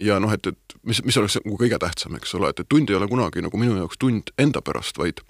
ja 0.00 0.20
noh, 0.22 0.30
et, 0.30 0.46
et 0.46 0.74
mis, 0.86 1.00
mis 1.02 1.16
oleks 1.18 1.40
nagu 1.40 1.56
kõige 1.58 1.78
tähtsam, 1.82 2.14
eks 2.18 2.34
ole, 2.38 2.52
et, 2.52 2.60
et 2.62 2.68
tund 2.70 2.90
ei 2.90 2.96
ole 2.98 3.08
kunagi 3.10 3.42
nagu 3.42 3.58
minu 3.58 3.74
jaoks 3.80 3.98
tund 3.98 4.30
enda 4.38 4.62
pärast, 4.62 4.98
vaid 4.98 5.22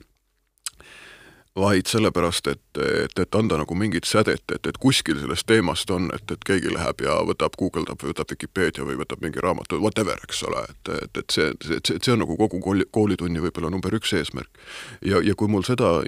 vaid 1.59 1.91
sellepärast, 1.91 2.47
et, 2.53 2.81
et, 2.83 3.19
et 3.19 3.35
anda 3.39 3.59
nagu 3.61 3.77
mingit 3.79 4.07
sädet, 4.09 4.43
et, 4.55 4.67
et 4.67 4.79
kuskil 4.81 5.19
sellest 5.21 5.47
teemast 5.51 5.91
on, 5.95 6.09
et, 6.15 6.25
et 6.31 6.45
keegi 6.47 6.73
läheb 6.75 7.03
ja 7.05 7.19
võtab, 7.29 7.57
guugeldab 7.59 8.03
või 8.03 8.13
võtab 8.13 8.33
Vikipeedia 8.33 8.87
või 8.87 8.99
võtab 9.01 9.23
mingi 9.25 9.43
raamatu, 9.43 9.81
whatever, 9.83 10.21
eks 10.27 10.43
ole, 10.49 10.65
et, 10.71 10.93
et, 11.03 11.23
et 11.23 11.35
see, 11.35 11.51
see, 11.67 11.99
see 11.99 12.15
on 12.15 12.23
nagu 12.25 12.39
kogu 12.41 12.61
kooli, 12.65 12.87
koolitunni 12.95 13.43
võib-olla 13.45 13.73
number 13.75 13.95
üks 13.99 14.15
eesmärk. 14.19 14.63
ja, 15.05 15.23
ja 15.25 15.35
kui 15.39 15.51
mul 15.51 15.67
seda 15.67 15.99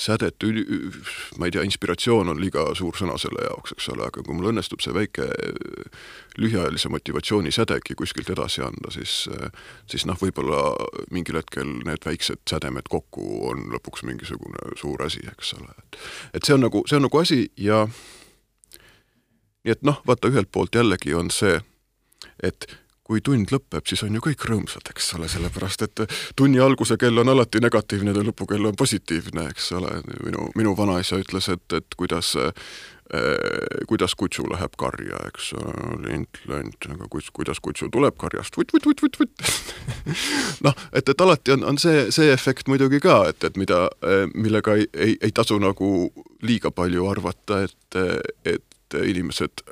sädet, 0.00 0.48
ma 1.38 1.48
ei 1.48 1.54
tea, 1.54 1.66
inspiratsioon 1.68 2.34
on 2.34 2.42
liiga 2.42 2.68
suur 2.78 2.96
sõna 2.98 3.18
selle 3.20 3.46
jaoks, 3.46 3.76
eks 3.76 3.90
ole, 3.94 4.08
aga 4.10 4.24
kui 4.24 4.36
mul 4.36 4.52
õnnestub 4.52 4.82
see 4.84 4.94
väike 4.96 5.28
lühiajalise 6.38 6.88
motivatsiooni 6.92 7.52
sädegi 7.54 7.96
kuskilt 7.98 8.30
edasi 8.30 8.62
anda, 8.62 8.92
siis 8.94 9.28
siis 9.90 10.06
noh, 10.06 10.18
võib-olla 10.20 10.62
mingil 11.14 11.40
hetkel 11.40 11.70
need 11.86 12.04
väiksed 12.06 12.44
sädemed 12.50 12.88
kokku 12.90 13.24
on 13.50 13.66
lõpuks 13.74 14.06
mingisugune 14.06 14.76
suur 14.80 15.02
asi, 15.06 15.24
eks 15.32 15.54
ole, 15.58 15.74
et 15.78 16.00
et 16.38 16.48
see 16.48 16.54
on 16.54 16.66
nagu, 16.66 16.84
see 16.86 16.98
on 16.98 17.08
nagu 17.08 17.22
asi 17.22 17.40
ja 17.56 17.84
nii 19.64 19.74
et 19.74 19.82
noh, 19.86 20.02
vaata 20.06 20.30
ühelt 20.30 20.52
poolt 20.52 20.78
jällegi 20.78 21.14
on 21.14 21.32
see, 21.34 21.58
et 22.42 22.70
kui 23.08 23.22
tund 23.24 23.48
lõpeb, 23.48 23.86
siis 23.88 24.02
on 24.04 24.12
ju 24.12 24.20
kõik 24.20 24.42
rõõmsad, 24.50 24.90
eks 24.92 25.14
ole, 25.16 25.30
sellepärast 25.32 25.84
et 25.86 26.02
tunni 26.36 26.60
alguse 26.60 26.98
kell 27.00 27.16
on 27.22 27.32
alati 27.32 27.60
negatiivne 27.64 28.12
ja 28.12 28.24
lõpukell 28.26 28.68
on 28.68 28.76
positiivne, 28.76 29.46
eks 29.48 29.70
ole, 29.78 29.94
minu, 30.26 30.50
minu 30.60 30.74
vanaisa 30.76 31.16
ütles, 31.20 31.48
et, 31.54 31.64
et 31.78 31.96
kuidas 31.96 32.34
kuidas 33.88 34.14
kutsu 34.18 34.44
läheb 34.50 34.74
karja, 34.80 35.20
eks 35.30 35.52
lint, 36.04 36.40
lint, 36.50 36.88
aga 36.92 37.08
kus, 37.08 37.30
kuidas 37.32 37.60
kutsu 37.64 37.88
tuleb 37.92 38.16
karjast 38.20 38.56
vutt, 38.58 38.72
vutt, 38.74 38.84
vutt, 38.84 39.02
vutt, 39.02 39.20
vutt. 39.20 39.74
noh, 40.66 40.76
et, 40.92 41.08
et 41.08 41.24
alati 41.24 41.56
on, 41.56 41.64
on 41.72 41.80
see, 41.80 42.08
see 42.14 42.28
efekt 42.34 42.68
muidugi 42.68 43.00
ka, 43.04 43.22
et, 43.32 43.44
et 43.48 43.56
mida, 43.60 43.86
äh, 44.04 44.26
millega 44.34 44.76
ei, 44.76 44.88
ei, 44.92 45.16
ei 45.24 45.32
tasu 45.32 45.56
nagu 45.62 45.92
liiga 46.44 46.72
palju 46.74 47.08
arvata, 47.08 47.64
et, 47.64 48.00
et 48.44 48.64
inimesed 48.96 49.62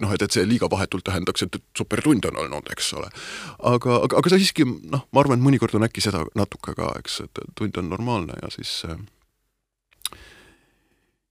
noh, 0.00 0.12
et, 0.14 0.22
et 0.22 0.32
see 0.32 0.44
liiga 0.48 0.68
vahetult 0.72 1.04
tähendaks, 1.06 1.44
et, 1.44 1.58
et 1.58 1.64
supertund 1.76 2.24
on 2.30 2.38
olnud, 2.44 2.70
eks 2.72 2.92
ole. 2.96 3.10
aga, 3.58 3.98
aga, 4.06 4.20
aga 4.20 4.32
see 4.32 4.44
siiski 4.44 4.66
noh, 4.66 5.04
ma 5.12 5.22
arvan, 5.22 5.40
et 5.40 5.46
mõnikord 5.48 5.76
on 5.76 5.86
äkki 5.88 6.04
seda 6.04 6.24
natuke 6.38 6.76
ka, 6.78 6.94
eks, 7.00 7.20
et 7.26 7.42
tund 7.58 7.80
on 7.82 7.92
normaalne 7.92 8.38
ja 8.40 8.52
siis 8.54 8.78
äh, 8.88 8.96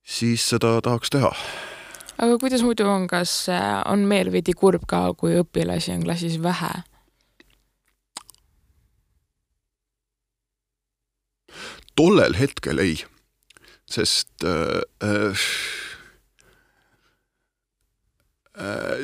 siis 0.05 0.45
seda 0.50 0.77
tahaks 0.85 1.09
teha. 1.09 1.31
aga 2.17 2.38
kuidas 2.39 2.63
muidu 2.63 2.88
on, 2.89 3.07
kas 3.12 3.50
äh, 3.50 3.81
on 3.91 4.05
meel 4.07 4.31
veidi 4.31 4.53
kurb 4.53 4.85
ka, 4.88 5.07
kui 5.17 5.39
õpilasi 5.41 5.95
on 5.97 6.05
klassis 6.05 6.38
vähe? 6.41 6.74
tollel 11.95 12.35
hetkel 12.35 12.79
ei, 12.83 12.97
sest 13.88 14.43
äh, 14.43 14.81
Äh, 15.03 15.38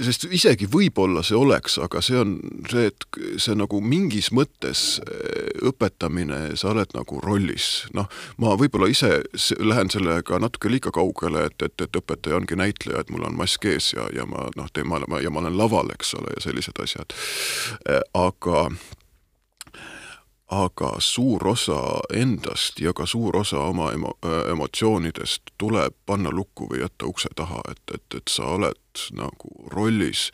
sest 0.05 0.25
isegi 0.31 0.67
võib-olla 0.71 1.23
see 1.25 1.35
oleks, 1.35 1.75
aga 1.83 2.01
see 2.03 2.19
on 2.21 2.37
see, 2.71 2.87
et 2.87 3.05
see 3.41 3.55
nagu 3.59 3.81
mingis 3.83 4.29
mõttes 4.35 5.01
äh, 5.03 5.49
õpetamine, 5.67 6.55
sa 6.59 6.71
oled 6.71 6.95
nagu 6.95 7.19
rollis, 7.25 7.67
noh, 7.97 8.07
ma 8.41 8.55
võib-olla 8.59 8.87
ise 8.91 9.21
lähen 9.59 9.91
sellega 9.91 10.39
natuke 10.39 10.71
liiga 10.71 10.93
kaugele, 10.95 11.49
et, 11.51 11.67
et, 11.67 11.75
et 11.83 11.99
õpetaja 11.99 12.39
ongi 12.39 12.55
näitleja, 12.59 13.03
et 13.03 13.11
mul 13.11 13.27
on 13.27 13.35
mask 13.39 13.67
ees 13.67 13.91
ja, 13.97 14.07
ja 14.15 14.27
ma 14.29 14.47
noh, 14.55 14.71
teen, 14.71 14.87
ma, 14.87 15.03
ja 15.21 15.33
ma 15.33 15.43
olen 15.43 15.59
laval, 15.59 15.91
eks 15.97 16.15
ole, 16.19 16.31
ja 16.37 16.47
sellised 16.47 16.79
asjad. 16.83 17.15
Äh, 17.89 18.01
aga 18.15 18.69
aga 20.51 20.95
suur 20.99 21.47
osa 21.47 21.79
endast 22.13 22.79
ja 22.83 22.93
ka 22.93 23.05
suur 23.05 23.37
osa 23.39 23.59
oma 23.71 23.91
emo-, 23.95 24.17
emotsioonidest 24.51 25.53
tuleb 25.57 25.95
panna 26.05 26.31
lukku 26.31 26.67
või 26.73 26.81
jätta 26.83 27.07
ukse 27.07 27.31
taha, 27.35 27.61
et, 27.71 27.81
et, 27.95 28.17
et 28.19 28.27
sa 28.29 28.51
oled 28.57 29.05
nagu 29.15 29.55
rollis 29.71 30.29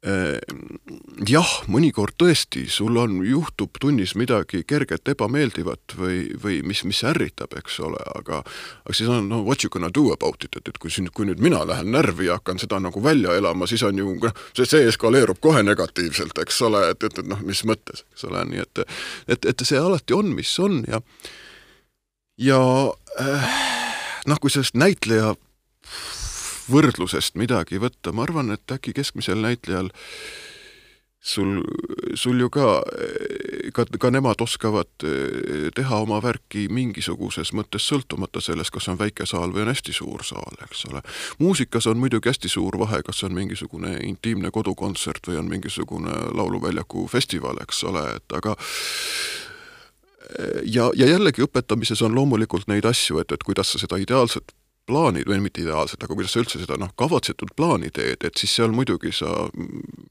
jah, 0.00 1.50
mõnikord 1.68 2.14
tõesti, 2.16 2.62
sul 2.72 2.96
on, 2.96 3.18
juhtub 3.26 3.76
tunnis 3.80 4.14
midagi 4.16 4.62
kerget 4.64 5.10
ebameeldivat 5.12 5.92
või, 5.98 6.22
või 6.40 6.60
mis, 6.64 6.80
mis 6.88 7.02
ärritab, 7.04 7.52
eks 7.60 7.76
ole, 7.84 8.00
aga 8.16 8.38
aga 8.40 8.94
siis 8.96 9.10
on 9.12 9.28
no 9.28 9.42
what 9.44 9.60
you 9.64 9.68
gonna 9.72 9.90
do 9.92 10.06
about 10.14 10.46
it, 10.46 10.56
et, 10.56 10.70
et 10.72 10.78
kui 10.80 10.92
siin, 10.92 11.10
kui 11.12 11.28
nüüd 11.28 11.42
mina 11.44 11.60
lähen 11.68 11.92
närvi 11.92 12.30
ja 12.30 12.38
hakkan 12.38 12.62
seda 12.62 12.80
nagu 12.80 13.02
välja 13.04 13.36
elama, 13.36 13.68
siis 13.68 13.84
on 13.84 14.00
ju 14.00 14.14
noh, 14.22 14.40
see, 14.56 14.64
see 14.64 14.88
eskaleerub 14.88 15.42
kohe 15.44 15.60
negatiivselt, 15.66 16.38
eks 16.46 16.62
ole, 16.64 16.86
et, 16.94 17.04
et, 17.04 17.20
et 17.20 17.28
noh, 17.28 17.44
mis 17.44 17.60
mõttes, 17.68 18.06
eks 18.14 18.24
ole, 18.30 18.46
nii 18.54 18.64
et 18.64 18.84
et, 19.28 19.52
et 19.52 19.66
see 19.68 19.78
alati 19.78 20.16
on, 20.16 20.32
mis 20.32 20.54
on 20.64 20.80
ja 20.88 21.02
ja 22.40 22.62
äh, 23.20 23.52
noh, 24.32 24.40
kui 24.40 24.48
sellest 24.48 24.80
näitleja 24.80 25.34
võrdlusest 26.70 27.36
midagi 27.40 27.80
võtta, 27.82 28.14
ma 28.14 28.24
arvan, 28.26 28.54
et 28.54 28.78
äkki 28.78 28.94
keskmisel 28.96 29.42
näitlejal 29.42 29.90
sul, 31.20 31.60
sul 32.14 32.40
ju 32.40 32.48
ka, 32.50 32.66
ka, 33.76 33.84
ka 34.00 34.10
nemad 34.10 34.40
oskavad 34.40 34.88
eh, 35.04 35.68
teha 35.76 36.00
oma 36.00 36.20
värki 36.24 36.66
mingisuguses 36.72 37.52
mõttes 37.56 37.84
sõltumata 37.90 38.40
sellest, 38.40 38.72
kas 38.72 38.88
on 38.88 38.98
väike 39.00 39.26
saal 39.28 39.52
või 39.52 39.66
on 39.66 39.72
hästi 39.74 39.94
suur 39.96 40.24
saal, 40.24 40.56
eks 40.64 40.86
ole. 40.90 41.04
muusikas 41.38 41.90
on 41.90 42.00
muidugi 42.00 42.32
hästi 42.32 42.48
suur 42.48 42.78
vahe, 42.80 43.02
kas 43.06 43.22
on 43.28 43.36
mingisugune 43.36 43.98
intiimne 44.08 44.50
kodukontsert 44.50 45.28
või 45.28 45.42
on 45.42 45.52
mingisugune 45.52 46.16
lauluväljaku 46.32 47.06
festival, 47.12 47.60
eks 47.62 47.84
ole, 47.84 48.06
et 48.16 48.38
aga 48.40 48.56
ja, 50.64 50.90
ja 50.96 51.06
jällegi 51.06 51.44
õpetamises 51.44 52.02
on 52.06 52.14
loomulikult 52.14 52.68
neid 52.70 52.86
asju, 52.88 53.20
et, 53.20 53.32
et 53.32 53.44
kuidas 53.44 53.72
sa 53.72 53.82
seda 53.82 54.00
ideaalset 54.00 54.54
plaani, 54.90 55.24
või 55.28 55.40
mitte 55.44 55.62
ideaalselt, 55.62 56.02
aga 56.04 56.16
kuidas 56.16 56.34
sa 56.34 56.42
üldse 56.42 56.60
seda 56.62 56.76
noh, 56.80 56.92
kavatsetud 56.98 57.54
plaani 57.56 57.92
teed, 57.94 58.26
et 58.26 58.40
siis 58.40 58.56
seal 58.58 58.74
muidugi 58.74 59.14
sa 59.14 59.30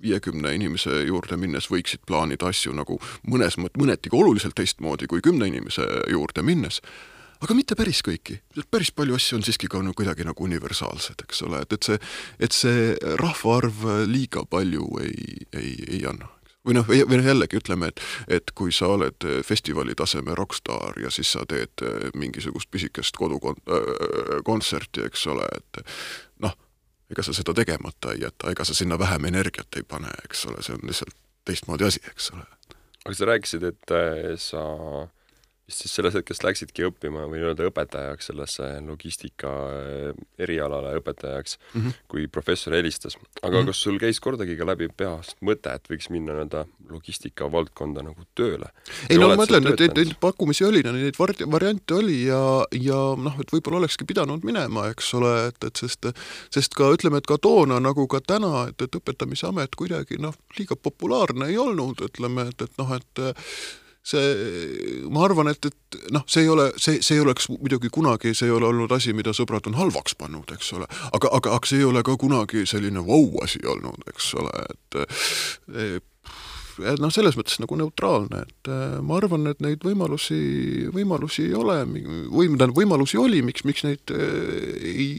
viiekümne 0.01 0.55
inimese 0.55 1.03
juurde 1.09 1.37
minnes 1.39 1.69
võiksid 1.71 2.05
plaanida 2.07 2.49
asju 2.49 2.73
nagu 2.77 2.99
mõnes 3.27 3.59
mõt-, 3.59 3.77
mõneti 3.79 4.11
oluliselt 4.15 4.57
teistmoodi 4.59 5.09
kui 5.11 5.23
kümne 5.25 5.49
inimese 5.51 5.85
juurde 6.11 6.45
minnes, 6.45 6.79
aga 7.43 7.55
mitte 7.55 7.77
päris 7.79 8.01
kõiki, 8.05 8.39
päris 8.71 8.91
palju 8.95 9.19
asju 9.19 9.39
on 9.39 9.45
siiski 9.47 9.69
ka 9.71 9.83
no, 9.83 9.93
kuidagi 9.97 10.27
nagu 10.27 10.47
universaalsed, 10.47 11.23
eks 11.27 11.45
ole, 11.47 11.63
et, 11.65 11.75
et 11.75 11.91
see, 11.91 12.01
et 12.47 12.55
see 12.55 13.15
rahvaarv 13.21 13.85
liiga 14.09 14.45
palju 14.49 14.89
ei, 15.03 15.47
ei, 15.53 15.73
ei 15.99 16.03
anna. 16.09 16.31
Või 16.69 16.77
noh, 16.77 16.87
või 16.87 17.19
noh 17.19 17.29
jällegi 17.31 17.59
ütleme, 17.59 17.91
et, 17.91 18.01
et 18.39 18.53
kui 18.55 18.73
sa 18.75 18.91
oled 18.95 19.27
festivali 19.45 19.95
taseme 19.97 20.35
rokkstaar 20.37 20.99
ja 21.03 21.11
siis 21.13 21.31
sa 21.35 21.45
teed 21.49 21.83
mingisugust 22.15 22.71
pisikest 22.71 23.17
kodukontserti, 23.19 25.05
eks 25.09 25.27
ole, 25.33 25.47
et 25.57 25.83
noh, 26.45 26.55
ega 27.09 27.25
sa 27.25 27.33
seda 27.35 27.55
tegemata 27.57 28.13
ei 28.13 28.23
jäta, 28.25 28.51
ega 28.53 28.65
sa 28.67 28.77
sinna 28.77 28.99
vähem 28.99 29.25
energiat 29.31 29.79
ei 29.79 29.83
pane, 29.83 30.11
eks 30.25 30.45
ole, 30.51 30.63
see 30.65 30.77
on 30.77 30.85
lihtsalt 30.87 31.15
teistmoodi 31.49 31.87
asi, 31.87 32.01
eks 32.11 32.31
ole. 32.35 32.45
aga 33.05 33.15
sa 33.15 33.31
rääkisid, 33.33 33.63
et 33.63 33.95
sa 34.37 34.65
vist 34.69 35.18
siis 35.69 35.93
sellest 35.95 36.17
hetkest 36.19 36.43
läksidki 36.43 36.85
õppima 36.87 37.25
või 37.29 37.39
nii-öelda 37.41 37.67
õpetajaks 37.69 38.29
sellesse 38.31 38.67
logistika 38.85 39.51
eh, 39.77 40.21
erialale 40.41 40.95
õpetajaks 40.99 41.57
mm, 41.59 41.81
-hmm. 41.81 41.97
kui 42.11 42.27
professor 42.27 42.73
helistas. 42.73 43.17
aga 43.41 43.51
mm 43.51 43.61
-hmm. 43.61 43.65
kas 43.65 43.81
sul 43.81 43.99
käis 43.99 44.19
kordagi 44.19 44.57
ka 44.57 44.65
läbi 44.65 44.89
peast 44.89 45.37
mõte, 45.41 45.73
et 45.73 45.89
võiks 45.89 46.09
minna 46.09 46.33
nii-öelda 46.33 46.65
logistika 46.89 47.51
valdkonda 47.51 48.03
nagu 48.03 48.25
tööle? 48.35 48.69
ei 49.09 49.17
no 49.17 49.27
ma 49.27 49.35
mõtlen, 49.35 49.67
et 49.73 49.95
neid 49.95 50.15
pakkumisi 50.19 50.65
oli, 50.65 50.83
neid 50.83 51.19
variante 51.51 51.93
oli 51.93 52.25
ja, 52.25 52.65
ja 52.71 52.99
noh, 53.17 53.35
et 53.39 53.51
võib-olla 53.53 53.83
olekski 53.83 54.05
pidanud 54.05 54.43
minema, 54.43 54.87
eks 54.89 55.13
ole, 55.13 55.47
et, 55.47 55.63
et 55.63 55.75
sest, 55.75 56.09
sest 56.49 56.73
ka 56.73 56.89
ütleme, 56.95 57.17
et 57.17 57.27
ka 57.27 57.37
toona 57.37 57.79
nagu 57.79 58.07
ka 58.07 58.21
täna, 58.21 58.67
et, 58.69 58.81
et 58.81 58.95
õpetamise 58.95 59.47
amet 59.47 59.75
kuidagi 59.75 60.17
noh, 60.17 60.35
liiga 60.57 60.75
populaarne 60.75 61.51
ei 61.51 61.57
olnud, 61.57 62.01
ütleme, 62.09 62.49
et, 62.49 62.61
et 62.61 62.81
noh, 62.81 62.95
et 62.95 63.23
see, 64.09 65.05
ma 65.13 65.23
arvan, 65.27 65.51
et, 65.51 65.69
et 65.69 65.97
noh, 66.15 66.25
see 66.29 66.45
ei 66.45 66.51
ole, 66.51 66.69
see, 66.81 67.01
see 67.05 67.17
ei 67.17 67.23
oleks 67.23 67.49
muidugi 67.51 67.91
kunagi, 67.93 68.33
see 68.37 68.49
ei 68.49 68.55
ole 68.55 68.69
olnud 68.69 68.91
asi, 68.95 69.13
mida 69.17 69.33
sõbrad 69.37 69.69
on 69.69 69.77
halvaks 69.79 70.17
pannud, 70.19 70.49
eks 70.55 70.71
ole, 70.77 70.89
aga, 71.11 71.31
aga, 71.39 71.55
aga 71.57 71.69
see 71.69 71.81
ei 71.83 71.89
ole 71.89 72.03
ka 72.05 72.15
kunagi 72.19 72.65
selline 72.69 73.03
vau-asi 73.05 73.61
olnud, 73.69 74.05
eks 74.13 74.31
ole, 74.39 74.53
et 74.79 74.99
noh, 77.03 77.11
selles 77.13 77.37
mõttes 77.37 77.59
nagu 77.61 77.77
neutraalne, 77.79 78.43
et 78.47 78.71
ma 79.05 79.19
arvan, 79.19 79.49
et 79.51 79.61
neid 79.63 79.83
võimalusi, 79.85 80.39
võimalusi 80.95 81.49
ei 81.49 81.57
ole 81.57 81.81
või 81.85 82.47
tähendab, 82.53 82.77
võimalusi 82.79 83.19
oli, 83.21 83.43
miks, 83.45 83.65
miks 83.67 83.85
neid 83.87 84.15
ei, 84.15 85.09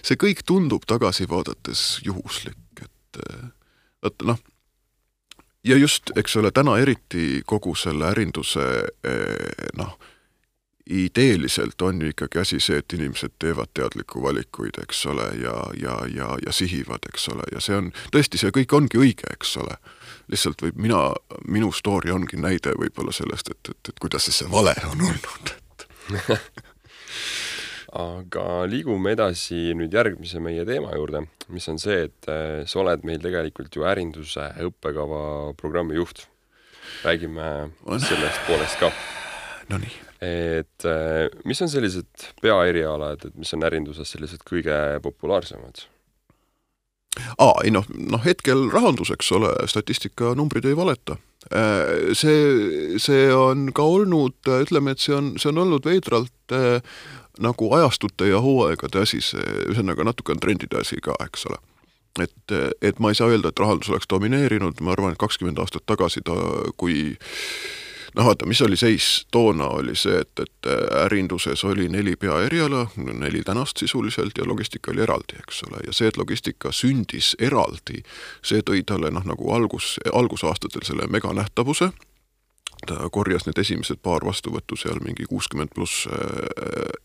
see 0.00 0.20
kõik 0.20 0.44
tundub 0.48 0.86
tagasi 0.88 1.28
vaadates 1.28 1.98
juhuslik, 2.06 2.86
et 2.86 3.20
vot 4.04 4.30
noh 4.30 4.38
ja 5.68 5.76
just, 5.76 6.10
eks 6.16 6.36
ole, 6.36 6.50
täna 6.54 6.78
eriti 6.80 7.42
kogu 7.46 7.74
selle 7.76 8.08
ärinduse 8.10 8.64
eh, 9.04 9.66
noh, 9.76 9.98
ideeliselt 10.88 11.82
on 11.82 12.00
ju 12.02 12.08
ikkagi 12.14 12.40
asi 12.40 12.60
see, 12.60 12.78
et 12.80 12.92
inimesed 12.96 13.34
teevad 13.38 13.68
teadlikku 13.76 14.22
valikuid, 14.24 14.80
eks 14.82 15.04
ole, 15.12 15.26
ja, 15.42 15.56
ja, 15.80 15.98
ja, 16.14 16.30
ja 16.46 16.52
sihivad, 16.52 17.04
eks 17.12 17.28
ole, 17.34 17.44
ja 17.52 17.60
see 17.60 17.76
on, 17.76 17.90
tõesti, 18.14 18.40
see 18.40 18.54
kõik 18.56 18.72
ongi 18.76 19.00
õige, 19.00 19.28
eks 19.36 19.56
ole. 19.60 19.76
lihtsalt 20.28 20.62
võib 20.62 20.80
mina, 20.80 21.02
minu 21.48 21.72
story 21.72 22.10
ongi 22.12 22.36
näide 22.40 22.72
võib-olla 22.76 23.12
sellest, 23.12 23.50
et, 23.52 23.70
et, 23.70 23.92
et 23.92 24.00
kuidas 24.00 24.28
see 24.32 24.48
vale 24.50 24.74
on 24.90 25.04
olnud, 25.10 25.52
et 25.52 25.86
aga 27.98 28.62
liigume 28.70 29.12
edasi 29.16 29.72
nüüd 29.76 29.94
järgmise 29.94 30.40
meie 30.42 30.64
teema 30.68 30.94
juurde, 30.94 31.24
mis 31.54 31.66
on 31.70 31.80
see, 31.82 32.04
et 32.06 32.30
äh, 32.30 32.62
sa 32.68 32.82
oled 32.84 33.04
meil 33.06 33.20
tegelikult 33.22 33.74
ju 33.74 33.86
ärinduse 33.88 34.50
õppekava 34.68 35.54
programmi 35.58 35.98
juht. 35.98 36.26
räägime 37.04 37.70
olen. 37.84 38.00
sellest 38.00 38.40
poolest 38.46 38.78
ka. 38.80 38.90
Nonii. 39.68 39.92
et 40.24 40.84
äh, 40.86 41.28
mis 41.44 41.62
on 41.62 41.68
sellised 41.68 42.30
peaerialad, 42.42 43.24
et 43.24 43.36
mis 43.36 43.52
on 43.54 43.66
ärinduses 43.66 44.14
sellised 44.14 44.46
kõige 44.46 44.74
populaarsemad? 45.02 45.86
aa, 47.38 47.54
ei 47.64 47.70
noh, 47.74 47.86
noh 47.90 48.22
hetkel 48.24 48.68
rahandus, 48.70 49.10
eks 49.10 49.32
ole, 49.34 49.50
statistikanumbrid 49.66 50.70
ei 50.70 50.76
valeta 50.78 51.18
äh, 51.50 52.14
see, 52.14 52.98
see 53.02 53.26
on 53.34 53.72
ka 53.74 53.82
olnud, 53.82 54.38
ütleme, 54.46 54.94
et 54.94 55.02
see 55.02 55.16
on, 55.18 55.34
see 55.38 55.50
on 55.50 55.64
olnud 55.66 55.86
veidralt 55.86 56.54
nagu 57.38 57.72
ajastute 57.74 58.28
ja 58.28 58.40
hooaegade 58.44 59.02
asi, 59.02 59.20
see 59.24 59.42
ühesõnaga 59.68 60.06
natuke 60.08 60.34
on 60.34 60.40
trendide 60.42 60.80
asi 60.80 61.00
ka, 61.02 61.16
eks 61.26 61.46
ole. 61.50 61.58
et, 62.22 62.54
et 62.82 62.98
ma 62.98 63.12
ei 63.12 63.18
saa 63.18 63.28
öelda, 63.30 63.52
et 63.52 63.60
rahandus 63.60 63.90
oleks 63.92 64.08
domineerinud, 64.10 64.80
ma 64.80 64.94
arvan, 64.96 65.12
et 65.14 65.20
kakskümmend 65.20 65.58
aastat 65.62 65.86
tagasi 65.86 66.24
ta, 66.26 66.34
kui 66.76 67.14
noh, 68.16 68.26
vaata, 68.26 68.46
mis 68.46 68.62
oli 68.62 68.76
seis 68.76 69.26
toona, 69.30 69.68
oli 69.78 69.94
see, 69.96 70.18
et, 70.24 70.42
et 70.42 70.70
ärinduses 71.04 71.64
oli 71.64 71.88
neli 71.88 72.16
peaeriala, 72.16 72.86
neli 72.96 73.42
tänast 73.46 73.78
sisuliselt 73.78 74.38
ja 74.38 74.46
logistika 74.46 74.90
oli 74.90 75.04
eraldi, 75.06 75.38
eks 75.38 75.62
ole, 75.68 75.84
ja 75.86 75.94
see, 75.94 76.10
et 76.10 76.18
logistika 76.18 76.72
sündis 76.74 77.34
eraldi, 77.38 78.02
see 78.42 78.64
tõi 78.66 78.82
talle 78.86 79.12
noh, 79.14 79.26
nagu 79.28 79.52
algus, 79.54 79.96
algusaastatel 80.12 80.86
selle 80.88 81.06
meganähtavuse 81.06 81.92
ta 82.86 83.08
korjas 83.12 83.46
need 83.46 83.58
esimesed 83.58 84.00
paar 84.04 84.24
vastuvõttu 84.26 84.76
seal 84.78 85.00
mingi 85.04 85.26
kuuskümmend 85.28 85.72
pluss 85.74 86.06
äh, 86.06 86.14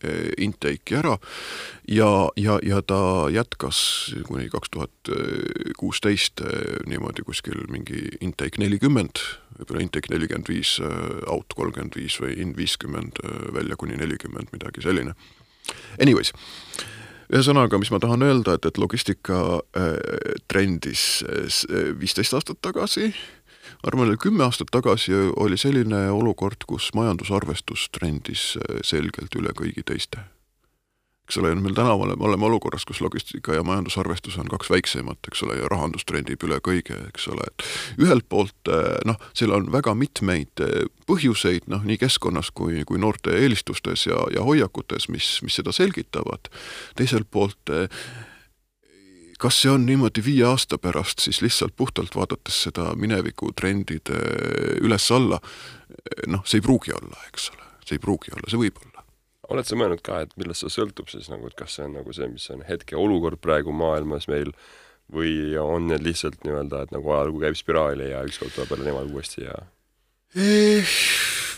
äh, 0.05 0.29
intake'i 0.45 0.97
ära 0.99 1.17
ja, 1.89 2.09
ja, 2.39 2.59
ja 2.63 2.81
ta 2.85 3.29
jätkas 3.33 3.79
kuni 4.27 4.49
kaks 4.53 4.73
tuhat 4.73 5.13
kuusteist 5.79 6.43
äh, 6.45 6.79
niimoodi 6.89 7.25
kuskil 7.25 7.65
mingi 7.73 8.05
intake 8.21 8.61
nelikümmend, 8.61 9.21
võib-olla 9.59 9.85
intake 9.85 10.13
nelikümmend 10.13 10.49
viis, 10.49 10.77
out 11.27 11.53
kolmkümmend 11.57 11.97
viis 11.97 12.17
või 12.21 12.37
in 12.41 12.55
viiskümmend, 12.57 13.21
välja 13.53 13.77
kuni 13.79 13.97
nelikümmend, 13.99 14.49
midagi 14.53 14.83
selline. 14.83 15.13
Anyways, 16.01 16.33
ühesõnaga, 17.33 17.77
mis 17.79 17.91
ma 17.93 18.01
tahan 18.03 18.25
öelda, 18.25 18.57
et, 18.57 18.65
et 18.69 18.81
logistika 18.81 19.39
äh, 19.77 19.93
trendis 20.51 21.23
viisteist 21.99 22.35
aastat 22.37 22.61
tagasi 22.65 23.11
äh, 23.11 23.23
arvan, 23.87 24.13
et 24.13 24.21
kümme 24.21 24.45
aastat 24.45 24.71
tagasi 24.71 25.15
oli 25.35 25.57
selline 25.59 26.05
olukord, 26.11 26.63
kus 26.67 26.91
majandusarvestus 26.95 27.89
trendis 27.95 28.53
äh, 28.57 28.79
selgelt 28.85 29.35
üle 29.39 29.53
kõigi 29.57 29.83
teiste. 29.85 30.23
eks 31.23 31.37
ole, 31.39 31.53
meil 31.55 31.75
täna 31.75 31.93
oleme, 31.95 32.19
oleme 32.19 32.45
olukorras, 32.45 32.83
kus 32.85 32.99
logistika 33.01 33.53
ja 33.55 33.63
majandusarvestus 33.63 34.35
on 34.37 34.49
kaks 34.51 34.69
väiksemat, 34.69 35.17
eks 35.31 35.43
ole, 35.45 35.55
ja 35.61 35.69
rahandus 35.71 36.03
trendib 36.05 36.43
üle 36.43 36.59
kõige, 36.59 36.97
eks 37.07 37.29
ole, 37.31 37.47
et 37.47 37.63
ühelt 38.03 38.27
poolt 38.29 38.71
äh, 38.71 38.99
noh, 39.07 39.19
seal 39.33 39.55
on 39.55 39.71
väga 39.71 39.95
mitmeid 39.95 40.63
äh, 40.63 40.83
põhjuseid, 41.07 41.67
noh, 41.71 41.83
nii 41.83 41.97
keskkonnas 42.01 42.51
kui, 42.51 42.83
kui 42.87 42.99
noorte 42.99 43.35
eelistustes 43.39 44.07
ja, 44.07 44.19
ja 44.35 44.43
hoiakutes, 44.43 45.07
mis, 45.09 45.37
mis 45.43 45.59
seda 45.59 45.75
selgitavad, 45.75 46.51
teiselt 46.99 47.31
poolt 47.31 47.71
kas 49.43 49.59
see 49.59 49.71
on 49.73 49.85
niimoodi 49.87 50.23
viie 50.23 50.45
aasta 50.47 50.79
pärast, 50.79 51.19
siis 51.25 51.41
lihtsalt 51.43 51.75
puhtalt 51.75 52.15
vaadates 52.15 52.61
seda 52.67 52.93
mineviku 52.99 53.51
trendide 53.59 54.19
üles-alla, 54.79 55.39
noh, 56.31 56.45
see 56.47 56.61
ei 56.61 56.65
pruugi 56.65 56.95
olla, 56.95 57.19
eks 57.27 57.49
ole, 57.51 57.67
see 57.83 57.97
ei 57.97 58.03
pruugi 58.03 58.31
olla, 58.35 58.47
see 58.47 58.61
võib 58.61 58.79
olla. 58.79 59.03
oled 59.53 59.67
sa 59.67 59.77
mõelnud 59.77 60.01
ka, 60.05 60.21
et 60.23 60.31
millest 60.39 60.63
see 60.63 60.71
sõltub 60.77 61.11
siis 61.11 61.27
nagu, 61.31 61.49
et 61.49 61.57
kas 61.59 61.75
see 61.77 61.89
on 61.89 61.97
nagu 61.99 62.15
see, 62.15 62.29
mis 62.31 62.47
on 62.55 62.63
hetkeolukord 62.67 63.41
praegu 63.43 63.75
maailmas 63.75 64.29
meil 64.31 64.53
või 65.13 65.53
on 65.59 65.91
need 65.91 66.05
lihtsalt 66.07 66.39
nii-öelda, 66.47 66.85
et 66.85 66.95
nagu 66.95 67.11
ajalugu 67.11 67.43
käib 67.43 67.59
spiraali 67.59 68.13
ja 68.13 68.23
ükskord 68.25 68.55
tuleb 68.55 68.71
jälle 68.71 68.87
nemad 68.87 69.11
uuesti 69.11 69.43
ja 69.43 69.59
eh, 70.39 70.95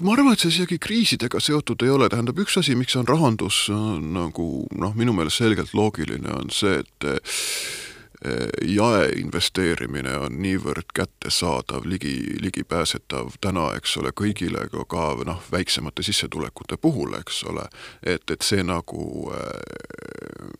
ma 0.02 0.14
arvan, 0.16 0.34
et 0.34 0.44
see 0.44 0.52
isegi 0.54 0.78
kriisidega 0.82 1.40
seotud 1.44 1.84
ei 1.86 1.94
ole, 1.94 2.10
tähendab 2.12 2.40
üks 2.42 2.58
asi, 2.60 2.76
miks 2.78 2.96
on 3.00 3.08
rahandus 3.08 3.66
nagu 4.02 4.66
noh, 4.76 4.96
minu 4.98 5.16
meelest 5.16 5.42
selgelt 5.44 5.76
loogiline, 5.78 6.32
on 6.36 6.52
see, 6.54 6.80
et 6.84 7.08
eh, 7.10 8.50
jaeinvesteerimine 8.76 10.18
on 10.26 10.40
niivõrd 10.42 10.92
kättesaadav, 10.98 11.86
ligi, 11.90 12.16
ligipääsetav 12.42 13.38
täna, 13.44 13.70
eks 13.80 13.98
ole, 14.02 14.14
kõigile 14.16 14.68
ka, 14.74 14.88
ka 14.90 15.08
noh, 15.28 15.42
väiksemate 15.54 16.06
sissetulekute 16.06 16.80
puhul, 16.82 17.16
eks 17.22 17.44
ole, 17.52 17.68
et, 18.02 18.26
et 18.32 18.46
see 18.46 18.66
nagu 18.66 19.32
eh, 19.36 20.54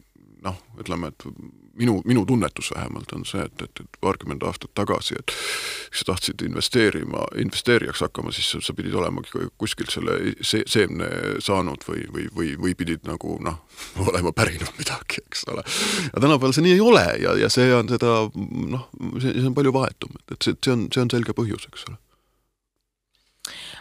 noh, 0.46 0.60
ütleme, 0.80 1.14
et 1.14 1.30
minu, 1.76 2.02
minu 2.06 2.26
tunnetus 2.26 2.72
vähemalt 2.76 3.12
on 3.16 3.26
see, 3.26 3.44
et, 3.46 3.62
et, 3.62 3.82
et 3.84 4.00
paarkümmend 4.02 4.44
aastat 4.48 4.72
tagasi, 4.78 5.18
et 5.20 5.34
kui 5.90 6.00
sa 6.00 6.08
tahtsid 6.12 6.44
investeerima, 6.48 7.26
investeerijaks 7.42 8.06
hakkama, 8.06 8.32
siis 8.36 8.52
sa, 8.54 8.62
sa 8.64 8.76
pidid 8.78 8.96
olema 8.96 9.24
kuskilt 9.58 9.94
selle 9.94 10.36
see, 10.42 10.64
seemne 10.70 11.10
saanud 11.44 11.86
või, 11.88 12.06
või, 12.14 12.30
või, 12.36 12.54
või 12.62 12.76
pidid 12.78 13.06
nagu 13.10 13.38
noh, 13.44 13.62
olema 14.08 14.34
pärinud 14.36 14.72
midagi, 14.80 15.24
eks 15.26 15.46
ole. 15.52 15.66
ja 16.12 16.22
tänapäeval 16.22 16.56
see 16.56 16.66
nii 16.66 16.78
ei 16.78 16.84
ole 16.84 17.06
ja, 17.24 17.36
ja 17.40 17.52
see 17.52 17.70
on 17.76 17.92
seda 17.92 18.18
noh, 18.32 18.90
see, 19.20 19.32
see 19.32 19.48
on 19.50 19.58
palju 19.58 19.76
vahetum, 19.76 20.18
et, 20.22 20.38
et 20.38 20.50
see, 20.50 20.58
see 20.64 20.76
on, 20.76 20.90
see 20.94 21.06
on 21.06 21.16
selge 21.18 21.38
põhjus, 21.38 21.70
eks 21.72 21.88
ole 21.90 22.02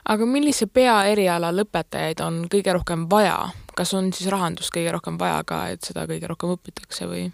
aga 0.04 0.26
millise 0.28 0.66
peaeriala 0.68 1.48
lõpetajaid 1.54 2.20
on 2.24 2.42
kõige 2.52 2.74
rohkem 2.76 3.06
vaja, 3.10 3.38
kas 3.76 3.94
on 3.96 4.12
siis 4.12 4.28
rahandust 4.32 4.72
kõige 4.74 4.92
rohkem 4.92 5.16
vaja 5.20 5.40
ka, 5.48 5.64
et 5.72 5.86
seda 5.86 6.04
kõige 6.10 6.28
rohkem 6.30 6.52
õpitakse 6.56 7.08
või? 7.08 7.28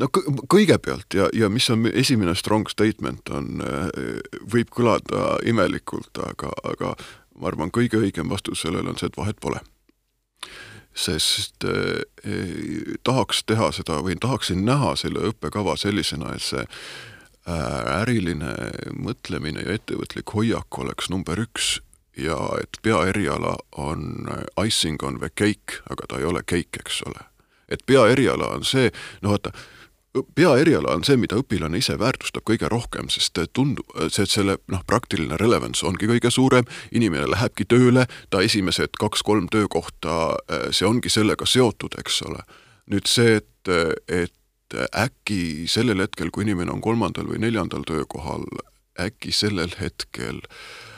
No 0.00 0.08
kõigepealt 0.14 1.14
ja, 1.14 1.26
ja 1.36 1.50
mis 1.52 1.66
on 1.70 1.84
esimene 1.92 2.34
strong 2.38 2.68
statement, 2.72 3.28
on, 3.36 3.60
võib 4.52 4.70
kõlada 4.72 5.34
imelikult, 5.44 6.16
aga, 6.24 6.54
aga 6.64 6.94
ma 7.40 7.50
arvan, 7.50 7.72
kõige 7.72 8.00
õigem 8.00 8.30
vastus 8.32 8.64
sellele 8.64 8.92
on 8.92 8.98
see, 9.00 9.10
et 9.10 9.20
vahet 9.20 9.40
pole. 9.40 9.60
sest 10.94 11.64
eh, 11.64 12.96
tahaks 13.06 13.44
teha 13.46 13.70
seda 13.72 14.00
või 14.02 14.16
tahaksin 14.20 14.64
näha 14.66 14.96
selle 14.96 15.28
õppekava 15.28 15.76
sellisena, 15.78 16.34
et 16.34 16.42
see 16.42 16.64
äh, 16.64 18.00
äriline 18.00 18.54
mõtlemine 18.98 19.62
ja 19.62 19.78
ettevõtlik 19.78 20.34
hoiak 20.34 20.78
oleks 20.78 21.08
number 21.10 21.38
üks 21.38 21.78
ja 22.16 22.36
et 22.60 22.82
peaeriala 22.82 23.56
on 23.78 24.28
icing 24.64 25.02
on 25.02 25.20
the 25.20 25.30
cake, 25.30 25.80
aga 25.90 26.06
ta 26.08 26.18
ei 26.18 26.24
ole 26.24 26.42
cake, 26.42 26.82
eks 26.82 27.02
ole. 27.06 27.29
Et 27.70 27.84
peaeriala 27.86 28.54
on 28.56 28.64
see, 28.66 28.90
no 29.22 29.34
vaata, 29.34 29.52
peaeriala 30.34 30.94
on 30.94 31.04
see, 31.06 31.18
mida 31.20 31.38
õpilane 31.38 31.78
ise 31.78 31.94
väärtustab 31.98 32.44
kõige 32.48 32.68
rohkem, 32.70 33.10
sest 33.12 33.38
tundub, 33.56 33.92
see, 34.10 34.26
selle 34.26 34.58
noh, 34.72 34.82
praktiline 34.86 35.38
relevance 35.40 35.86
ongi 35.86 36.08
kõige 36.10 36.32
suurem, 36.34 36.66
inimene 36.90 37.28
lähebki 37.30 37.68
tööle, 37.70 38.06
ta 38.30 38.42
esimesed 38.42 38.98
kaks-kolm 39.00 39.48
töökohta, 39.52 40.34
see 40.74 40.88
ongi 40.88 41.12
sellega 41.12 41.46
seotud, 41.46 41.94
eks 42.02 42.22
ole. 42.26 42.42
nüüd 42.90 43.06
see, 43.06 43.38
et, 43.38 43.70
et 44.10 44.78
äkki 44.98 45.68
sellel 45.70 46.02
hetkel, 46.02 46.30
kui 46.34 46.42
inimene 46.42 46.74
on 46.74 46.82
kolmandal 46.82 47.28
või 47.30 47.38
neljandal 47.42 47.86
töökohal, 47.86 48.46
äkki 48.98 49.30
sellel 49.34 49.70
hetkel 49.78 50.42
Äh, 50.42 50.89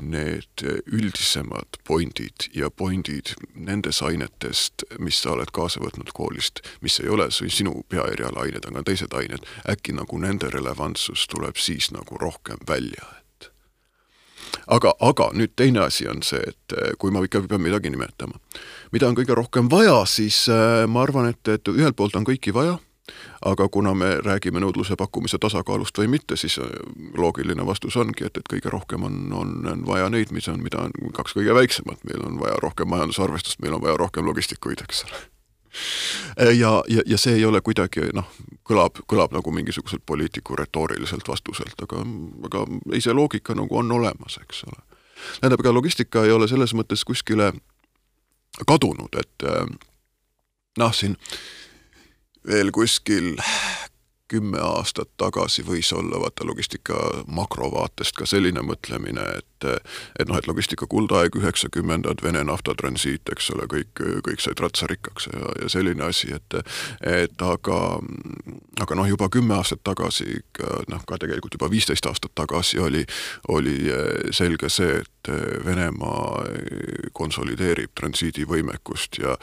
need 0.00 0.64
üldisemad 0.86 1.80
pointid 1.86 2.48
ja 2.54 2.70
pointid 2.70 3.34
nendest 3.54 4.02
ainetest, 4.02 4.84
mis 4.98 5.22
sa 5.22 5.34
oled 5.34 5.50
kaasa 5.52 5.82
võtnud 5.82 6.12
koolist, 6.14 6.62
mis 6.80 7.00
ei 7.02 7.08
ole 7.10 7.26
sinu 7.30 7.82
peaeriala 7.88 8.44
ained, 8.44 8.66
aga 8.68 8.84
teised 8.86 9.14
ained, 9.16 9.46
äkki 9.70 9.94
nagu 9.96 10.18
nende 10.22 10.50
relevantsus 10.54 11.26
tuleb 11.30 11.58
siis 11.58 11.90
nagu 11.94 12.18
rohkem 12.20 12.62
välja, 12.68 13.06
et. 13.18 13.50
Aga, 14.70 14.94
aga 15.00 15.30
nüüd 15.34 15.56
teine 15.58 15.82
asi 15.86 16.06
on 16.10 16.22
see, 16.26 16.42
et 16.42 16.76
äh, 16.76 16.92
kui 16.98 17.10
ma 17.10 17.22
ikka 17.26 17.42
pean 17.48 17.62
midagi 17.62 17.90
nimetama, 17.90 18.38
mida 18.94 19.08
on 19.08 19.18
kõige 19.18 19.34
rohkem 19.34 19.70
vaja, 19.70 20.04
siis 20.06 20.44
äh, 20.50 20.86
ma 20.86 21.02
arvan, 21.06 21.32
et, 21.32 21.42
et 21.48 21.74
ühelt 21.74 21.98
poolt 21.98 22.18
on 22.18 22.28
kõiki 22.28 22.54
vaja 22.54 22.78
aga 23.44 23.68
kuna 23.68 23.94
me 23.94 24.14
räägime 24.24 24.60
nõudluse-pakkumise 24.60 25.38
tasakaalust 25.40 25.98
või 25.98 26.10
mitte, 26.16 26.36
siis 26.36 26.58
äh, 26.58 26.68
loogiline 27.16 27.66
vastus 27.66 27.96
ongi, 27.96 28.26
et, 28.26 28.36
et 28.36 28.48
kõige 28.52 28.72
rohkem 28.72 29.04
on, 29.04 29.32
on, 29.32 29.54
on 29.72 29.86
vaja 29.86 30.10
neid, 30.12 30.32
mis 30.32 30.48
on, 30.48 30.60
mida 30.62 30.82
on 30.88 31.12
kaks 31.16 31.36
kõige 31.38 31.54
väiksemat, 31.56 32.04
meil 32.04 32.24
on 32.26 32.40
vaja 32.40 32.60
rohkem 32.62 32.88
majandusarvestust, 32.92 33.60
meil 33.64 33.78
on 33.78 33.84
vaja 33.84 33.96
rohkem 34.00 34.28
logistikuid, 34.28 34.84
eks 34.84 35.04
ole 35.08 35.20
äh, 35.20 36.54
ja, 36.58 36.82
ja, 36.88 37.02
ja 37.06 37.18
see 37.18 37.38
ei 37.38 37.44
ole 37.48 37.62
kuidagi 37.64 38.10
noh, 38.16 38.28
kõlab, 38.68 39.00
kõlab 39.08 39.32
nagu 39.36 39.54
mingisuguselt 39.56 40.04
poliitiku 40.06 40.58
retooriliselt 40.60 41.28
vastuselt, 41.28 41.76
aga, 41.82 42.04
aga 42.50 42.66
ei, 42.92 43.00
see 43.00 43.16
loogika 43.16 43.56
nagu 43.56 43.80
on 43.80 43.92
olemas, 43.92 44.36
eks 44.42 44.64
ole. 44.68 44.82
tähendab, 45.40 45.64
ega 45.64 45.74
logistika 45.74 46.24
ei 46.24 46.36
ole 46.36 46.48
selles 46.48 46.76
mõttes 46.76 47.06
kuskile 47.08 47.52
kadunud, 48.66 49.16
et 49.16 49.48
äh, 49.48 49.64
noh, 50.78 50.94
siin 50.94 51.16
veel 52.46 52.70
kuskil 52.70 53.36
kümme 54.30 54.60
aastat 54.62 55.10
tagasi 55.18 55.64
võis 55.66 55.92
olla 55.92 56.20
vaata 56.22 56.46
logistika 56.46 56.98
makrovaatest 57.26 58.16
ka 58.16 58.26
selline 58.26 58.62
mõtlemine, 58.62 59.24
et 59.38 59.49
et 59.64 60.28
noh, 60.28 60.38
et 60.38 60.48
logistika 60.48 60.86
kuldaeg, 60.90 61.36
üheksakümnendad, 61.36 62.22
Vene 62.22 62.42
naftatransiit, 62.44 63.28
eks 63.32 63.50
ole, 63.54 63.66
kõik, 63.70 64.02
kõik 64.26 64.42
said 64.42 64.60
ratsarikkaks 64.60 65.30
ja, 65.32 65.52
ja 65.62 65.70
selline 65.72 66.04
asi, 66.04 66.32
et 66.36 66.58
et 67.06 67.42
aga, 67.44 67.78
aga 68.82 68.98
noh, 68.98 69.08
juba 69.08 69.28
kümme 69.32 69.54
aastat 69.56 69.82
tagasi, 69.86 70.40
noh 70.90 71.04
ka 71.06 71.18
tegelikult 71.20 71.56
juba 71.56 71.70
viisteist 71.70 72.06
aastat 72.06 72.34
tagasi 72.34 72.80
oli, 72.82 73.04
oli 73.48 73.78
selge 74.36 74.68
see, 74.72 75.00
et 75.00 75.30
Venemaa 75.64 76.46
konsolideerib 77.12 77.92
transiidivõimekust 77.98 79.20
ja 79.20 79.36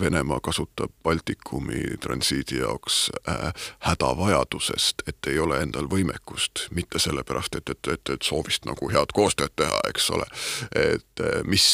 Venemaa 0.00 0.38
kasutab 0.40 0.92
Baltikumi 1.04 1.98
transiidi 2.00 2.60
jaoks 2.60 3.08
äh, 3.28 3.50
hädavajadust 3.88 4.36
vajadusest, 4.36 5.02
et 5.08 5.26
ei 5.26 5.38
ole 5.38 5.60
endal 5.62 5.88
võimekust, 5.90 6.66
mitte 6.70 6.98
sellepärast, 6.98 7.56
et, 7.56 7.70
et, 7.70 7.88
et, 7.92 8.10
et 8.14 8.22
soovist 8.22 8.66
nagu 8.66 8.88
head 8.90 9.12
koostööd 9.14 9.52
teha, 9.56 9.78
eks 9.90 10.10
ole. 10.14 10.26
et 10.74 11.22
eh, 11.24 11.40
mis, 11.44 11.66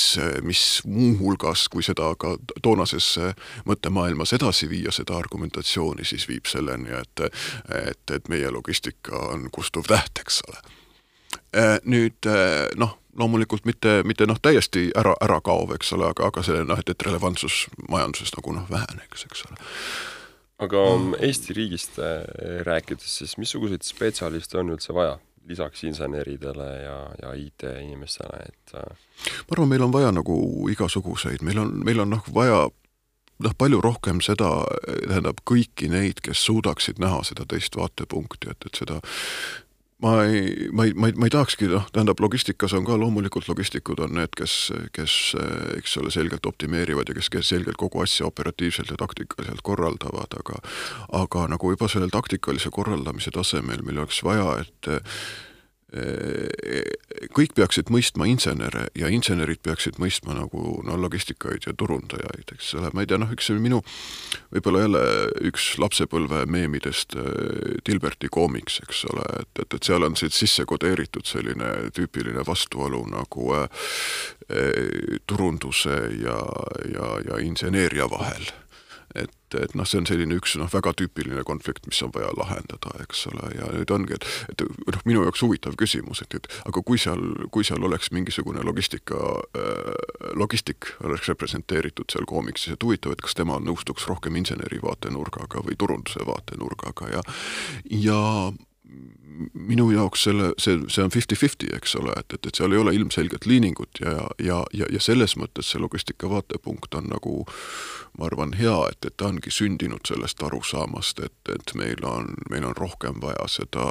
mis 0.42 0.62
muuhulgas, 0.87 1.66
kui 1.73 1.85
seda 1.85 2.12
ka 2.18 2.37
toonases 2.62 3.14
mõttemaailmas 3.68 4.35
edasi 4.37 4.68
viia, 4.71 4.92
seda 4.95 5.16
argumentatsiooni, 5.18 6.05
siis 6.05 6.29
viib 6.29 6.49
selleni, 6.51 6.92
et, 6.99 7.27
et, 7.83 8.14
et 8.16 8.33
meie 8.33 8.51
logistika 8.51 9.18
on 9.33 9.49
kustuv 9.53 9.88
täht, 9.90 10.23
eks 10.23 10.42
ole. 10.49 10.62
Eh, 11.53 11.77
nüüd 11.85 12.29
eh, 12.29 12.68
noh, 12.81 12.97
loomulikult 13.18 13.66
mitte, 13.68 14.01
mitte 14.09 14.27
noh, 14.29 14.40
täiesti 14.40 14.88
ära, 14.97 15.14
ära 15.21 15.40
kaov, 15.45 15.75
eks 15.77 15.92
ole, 15.97 16.09
aga, 16.14 16.31
aga 16.33 16.45
see 16.47 16.64
noh, 16.64 16.81
et, 16.81 16.88
et 16.88 17.07
relevantsus 17.09 17.66
majanduses 17.88 18.33
nagu 18.38 18.57
noh, 18.57 18.66
väheneks, 18.73 19.29
eks 19.29 19.47
ole 19.51 19.61
aga 20.62 20.81
mm. 20.95 21.14
Eesti 21.27 21.55
riigist 21.57 21.97
rääkides, 22.62 23.16
siis 23.18 23.33
missuguseid 23.40 23.83
spetsialiste 23.83 24.61
on 24.61 24.71
üldse 24.71 24.95
vaja, 24.95 25.16
lisaks 25.48 25.85
inseneridele 25.85 26.68
ja, 26.83 26.98
ja 27.22 27.33
IT-inimestele, 27.35 28.44
et 28.46 28.76
äh? 28.78 28.94
ma 29.48 29.57
arvan, 29.57 29.72
meil 29.72 29.87
on 29.88 29.92
vaja 29.94 30.12
nagu 30.14 30.37
igasuguseid, 30.70 31.42
meil 31.42 31.59
on, 31.59 31.74
meil 31.85 32.05
on 32.05 32.14
noh, 32.14 32.31
vaja 32.35 32.64
noh, 33.42 33.55
palju 33.59 33.81
rohkem 33.83 34.22
seda, 34.24 34.50
tähendab 34.87 35.42
kõiki 35.48 35.90
neid, 35.92 36.22
kes 36.24 36.44
suudaksid 36.46 37.02
näha 37.02 37.22
seda 37.26 37.46
teist 37.48 37.76
vaatepunkti, 37.78 38.52
et, 38.55 38.68
et 38.68 38.83
seda 38.85 39.00
ma 40.03 40.25
ei, 40.25 40.69
ma 40.73 40.85
ei, 40.85 40.95
ma 40.95 41.07
ei, 41.07 41.15
ma 41.17 41.29
ei 41.29 41.33
tahakski, 41.33 41.69
noh, 41.71 41.87
tähendab, 41.95 42.21
logistikas 42.21 42.75
on 42.77 42.87
ka 42.87 42.97
loomulikult 42.99 43.49
logistikud 43.49 44.03
on 44.03 44.17
need, 44.19 44.35
kes, 44.38 44.57
kes 44.97 45.15
eks 45.77 45.97
ole, 46.03 46.11
selgelt 46.15 46.47
optimeerivad 46.47 47.09
ja 47.09 47.17
kes, 47.19 47.31
kes 47.33 47.53
selgelt 47.55 47.79
kogu 47.81 48.03
asja 48.03 48.27
operatiivselt 48.27 48.91
ja 48.91 48.99
taktikaliselt 49.01 49.62
korraldavad, 49.62 50.38
aga 50.41 50.59
aga 51.23 51.47
nagu 51.55 51.73
juba 51.75 51.88
sellel 51.91 52.12
taktikalise 52.12 52.73
korraldamise 52.75 53.31
tasemel 53.35 53.83
meil 53.87 54.03
oleks 54.03 54.23
vaja, 54.27 54.59
et 54.65 54.93
kõik 57.37 57.52
peaksid 57.57 57.90
mõistma 57.92 58.24
insenere 58.31 58.87
ja 58.96 59.11
insenerid 59.12 59.61
peaksid 59.64 59.98
mõistma 60.00 60.33
nagu 60.37 60.78
no 60.87 60.96
logistikaid 60.96 61.66
ja 61.66 61.74
turundajaid, 61.76 62.55
eks 62.55 62.70
ole, 62.78 62.90
ma 62.96 63.05
ei 63.05 63.11
tea, 63.11 63.18
noh, 63.20 63.33
üks 63.35 63.50
minu 63.61 63.83
võib-olla 64.55 64.87
jälle 64.87 65.02
üks 65.50 65.66
lapsepõlve 65.83 66.46
meemidest 66.48 67.16
Dilberti 67.87 68.31
koomiks, 68.33 68.81
eks 68.87 69.05
ole, 69.12 69.26
et, 69.42 69.52
et, 69.64 69.76
et 69.76 69.90
seal 69.90 70.09
on 70.09 70.16
siit 70.16 70.37
sisse 70.37 70.64
kodeeritud 70.68 71.28
selline 71.28 71.92
tüüpiline 71.92 72.46
vastuolu 72.48 73.05
nagu 73.12 73.52
äh, 73.59 73.68
turunduse 75.28 76.00
ja, 76.24 76.40
ja, 76.88 77.14
ja 77.28 77.44
inseneeria 77.44 78.09
vahel 78.11 78.48
et, 79.55 79.69
et 79.69 79.75
noh, 79.79 79.88
see 79.88 80.01
on 80.01 80.09
selline 80.09 80.37
üks 80.38 80.57
noh, 80.61 80.71
väga 80.73 80.95
tüüpiline 80.99 81.45
konflikt, 81.49 81.87
mis 81.91 82.01
on 82.05 82.12
vaja 82.15 82.33
lahendada, 82.38 82.95
eks 83.05 83.27
ole, 83.33 83.53
ja 83.59 83.69
nüüd 83.75 83.93
ongi, 83.95 84.19
et, 84.19 84.27
et 84.53 84.65
noh, 84.67 85.05
minu 85.09 85.25
jaoks 85.27 85.45
huvitav 85.45 85.77
küsimus, 85.81 86.25
et, 86.25 86.38
et 86.38 86.49
aga 86.69 86.85
kui 86.87 87.01
seal, 87.01 87.23
kui 87.55 87.67
seal 87.67 87.85
oleks 87.85 88.12
mingisugune 88.15 88.65
logistika 88.67 89.21
äh,, 89.59 89.93
logistik 90.38 90.93
oleks 91.05 91.31
representeeritud 91.33 92.12
seal 92.12 92.27
koomiksis, 92.29 92.77
et 92.77 92.85
huvitav, 92.87 93.17
et 93.17 93.25
kas 93.25 93.37
tema 93.38 93.59
nõustuks 93.62 94.09
rohkem 94.11 94.37
inseneri 94.41 94.81
vaatenurgaga 94.83 95.65
või 95.67 95.79
turunduse 95.79 96.27
vaatenurgaga 96.29 97.12
ja 97.12 97.25
ja 98.03 98.21
minu 99.55 99.90
jaoks 99.92 100.27
selle, 100.29 100.53
see, 100.59 100.79
see 100.88 101.05
on 101.05 101.11
fifty-fifty, 101.11 101.71
eks 101.77 101.97
ole, 102.01 102.14
et, 102.18 102.33
et, 102.35 102.47
et 102.47 102.59
seal 102.59 102.73
ei 102.73 102.81
ole 102.83 102.95
ilmselget 102.97 103.47
liiningut 103.47 104.03
ja, 104.05 104.29
ja, 104.38 104.62
ja, 104.77 104.88
ja 104.92 105.01
selles 105.01 105.37
mõttes 105.40 105.73
see 105.73 105.83
logistika 105.83 106.31
vaatepunkt 106.31 106.95
on 106.99 107.11
nagu 107.12 107.42
ma 108.18 108.27
arvan, 108.29 108.53
hea, 108.57 108.75
et, 108.92 109.07
et 109.09 109.16
ta 109.16 109.31
ongi 109.31 109.51
sündinud 109.53 110.05
sellest 110.09 110.42
arusaamast, 110.45 111.23
et, 111.25 111.53
et 111.55 111.75
meil 111.79 112.05
on, 112.05 112.29
meil 112.53 112.66
on 112.68 112.77
rohkem 112.77 113.23
vaja 113.23 113.47
seda 113.49 113.87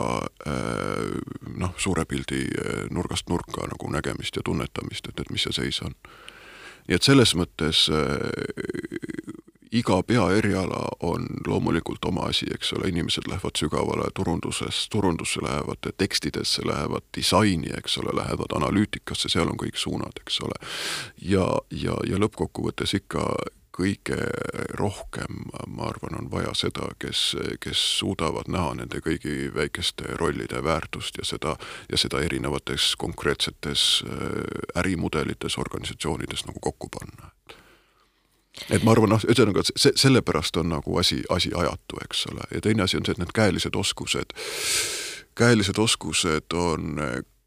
äh, 0.47 1.08
noh, 1.58 1.73
suure 1.82 2.06
pildi 2.06 2.43
äh, 2.45 2.84
nurgast 2.93 3.30
nurka 3.32 3.65
nagu 3.71 3.93
nägemist 3.93 4.38
ja 4.38 4.45
tunnetamist, 4.45 5.10
et, 5.10 5.23
et 5.23 5.34
mis 5.34 5.47
see 5.47 5.58
seis 5.58 5.82
on. 5.86 5.97
nii 6.88 6.97
et 6.97 7.06
selles 7.06 7.34
mõttes 7.38 7.88
äh, 7.93 8.30
iga 9.71 10.03
peaeriala 10.03 10.88
on 10.99 11.27
loomulikult 11.47 12.05
oma 12.05 12.21
asi, 12.21 12.45
eks 12.53 12.73
ole, 12.73 12.89
inimesed 12.91 13.27
lähevad 13.27 13.55
sügavale 13.60 14.10
turunduses, 14.15 14.89
turundusse 14.89 15.43
lähevad 15.43 15.93
tekstidesse, 15.97 16.62
lähevad 16.67 17.07
disaini, 17.17 17.71
eks 17.77 17.97
ole, 17.97 18.15
lähevad 18.23 18.55
analüütikasse, 18.55 19.29
seal 19.29 19.47
on 19.47 19.60
kõik 19.63 19.79
suunad, 19.79 20.19
eks 20.25 20.41
ole. 20.41 20.60
ja, 21.21 21.47
ja, 21.71 21.95
ja 22.07 22.19
lõppkokkuvõttes 22.19 22.95
ikka 22.99 23.25
kõige 23.71 24.17
rohkem, 24.75 25.45
ma 25.67 25.88
arvan, 25.88 26.17
on 26.19 26.31
vaja 26.31 26.51
seda, 26.57 26.91
kes, 26.99 27.36
kes 27.63 27.81
suudavad 27.99 28.51
näha 28.51 28.75
nende 28.81 28.99
kõigi 28.99 29.47
väikeste 29.55 30.17
rollide 30.19 30.60
väärtust 30.63 31.17
ja 31.17 31.25
seda, 31.25 31.55
ja 31.91 31.97
seda 31.97 32.19
erinevates 32.21 32.91
konkreetsetes 32.99 34.03
äh, 34.03 34.81
ärimudelites, 34.84 35.57
organisatsioonides 35.57 36.45
nagu 36.49 36.60
kokku 36.60 36.91
panna 36.91 37.30
et 38.69 38.83
ma 38.83 38.95
arvan, 38.95 39.13
noh, 39.15 39.25
ühesõnaga 39.27 39.63
see, 39.71 39.93
sellepärast 39.95 40.57
on 40.61 40.71
nagu 40.75 40.97
asi, 40.99 41.21
asi 41.29 41.53
ajatu, 41.55 42.01
eks 42.05 42.25
ole, 42.31 42.47
ja 42.55 42.61
teine 42.61 42.83
asi 42.87 42.99
on 42.99 43.05
see, 43.07 43.15
et 43.15 43.21
need 43.21 43.35
käelised 43.35 43.75
oskused, 43.75 44.35
käelised 45.39 45.79
oskused 45.79 46.57
on 46.57 46.97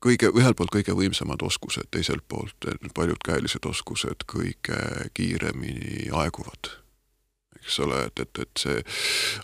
kõige, 0.04 0.30
ühelt 0.36 0.56
poolt 0.56 0.72
kõige 0.74 0.96
võimsamad 0.96 1.42
oskused, 1.44 1.90
teiselt 1.90 2.24
poolt 2.28 2.68
paljud 2.96 3.20
käelised 3.24 3.66
oskused 3.68 4.26
kõige 4.30 4.80
kiiremini 5.16 6.08
aeguvad 6.12 6.83
eks 7.64 7.78
ole, 7.80 8.04
et, 8.06 8.20
et, 8.20 8.38
et 8.44 8.60
see, 8.60 8.82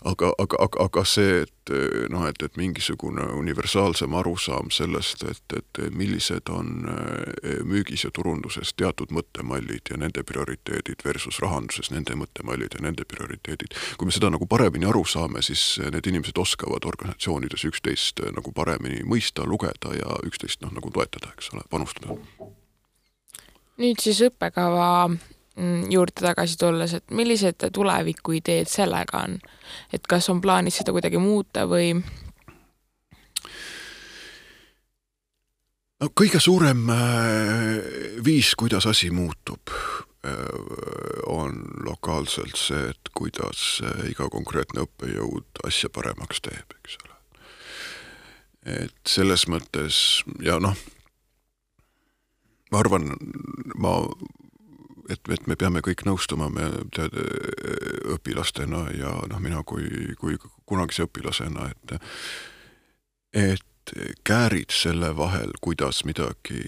aga, 0.05 0.31
aga, 0.37 0.59
aga, 0.61 0.85
aga 0.85 1.03
see, 1.07 1.41
et 1.41 1.71
noh, 2.09 2.25
et, 2.29 2.41
et 2.43 2.57
mingisugune 2.59 3.25
universaalsem 3.37 4.13
arusaam 4.17 4.71
sellest, 4.73 5.23
et, 5.29 5.55
et 5.57 5.81
millised 5.95 6.49
on 6.53 6.85
eh, 6.91 7.61
müügis 7.67 8.05
ja 8.05 8.11
turunduses 8.13 8.73
teatud 8.77 9.13
mõttemallid 9.15 9.91
ja 9.91 9.99
nende 10.01 10.23
prioriteedid 10.27 11.05
versus 11.05 11.41
rahanduses 11.43 11.91
nende 11.93 12.15
mõttemallid 12.19 12.77
ja 12.77 12.83
nende 12.85 13.05
prioriteedid. 13.05 13.77
kui 13.97 14.09
me 14.09 14.15
seda 14.15 14.31
nagu 14.33 14.47
paremini 14.49 14.89
aru 14.89 15.03
saame, 15.05 15.41
siis 15.45 15.79
need 15.81 16.07
inimesed 16.07 16.37
oskavad 16.37 16.85
organisatsioonides 16.85 17.65
üksteist 17.71 18.23
eh, 18.23 18.33
nagu 18.35 18.53
paremini 18.53 19.03
mõista, 19.07 19.45
lugeda 19.47 19.95
ja 19.97 20.17
üksteist 20.27 20.61
noh, 20.65 20.73
nagu 20.77 20.93
toetada, 20.93 21.33
eks 21.37 21.53
ole, 21.55 21.65
panustada. 21.69 22.17
nüüd 23.81 24.01
siis 24.01 24.19
õppekava 24.27 25.09
juurde 25.89 26.21
tagasi 26.21 26.57
tulles, 26.57 26.93
et 26.97 27.11
millised 27.11 27.67
tulevikuideed 27.73 28.69
sellega 28.69 29.25
on? 29.25 29.39
et 29.93 30.07
kas 30.07 30.29
on 30.29 30.41
plaanis 30.41 30.81
seda 30.81 30.93
kuidagi 30.95 31.21
muuta 31.21 31.67
või? 31.69 31.93
no 36.01 36.09
kõige 36.17 36.41
suurem 36.41 36.89
äh, 36.89 37.03
viis, 38.25 38.55
kuidas 38.57 38.87
asi 38.89 39.11
muutub, 39.13 39.73
äh, 40.25 40.39
on 41.29 41.61
lokaalselt 41.85 42.57
see, 42.57 42.89
et 42.93 43.13
kuidas 43.17 43.81
äh, 43.85 44.07
iga 44.11 44.29
konkreetne 44.33 44.87
õppejõud 44.87 45.65
asja 45.67 45.91
paremaks 45.93 46.41
teeb, 46.47 46.77
eks 46.81 46.97
ole. 47.03 47.15
et 48.81 48.97
selles 49.07 49.47
mõttes 49.49 50.01
ja 50.43 50.57
noh, 50.61 50.77
ma 52.71 52.81
arvan, 52.81 53.11
ma 53.75 53.97
et, 55.13 55.33
et 55.33 55.47
me 55.47 55.57
peame 55.59 55.83
kõik 55.85 56.05
nõustuma, 56.07 56.49
me 56.53 56.69
tead 56.95 57.15
õpilastena 58.15 58.85
ja 58.97 59.15
noh, 59.31 59.43
mina 59.43 59.63
kui, 59.67 60.15
kui 60.19 60.39
kunagise 60.65 61.07
õpilasena, 61.09 61.71
et 61.71 61.99
et 63.31 63.93
käärid 64.23 64.71
selle 64.71 65.11
vahel, 65.17 65.51
kuidas 65.61 66.03
midagi 66.05 66.61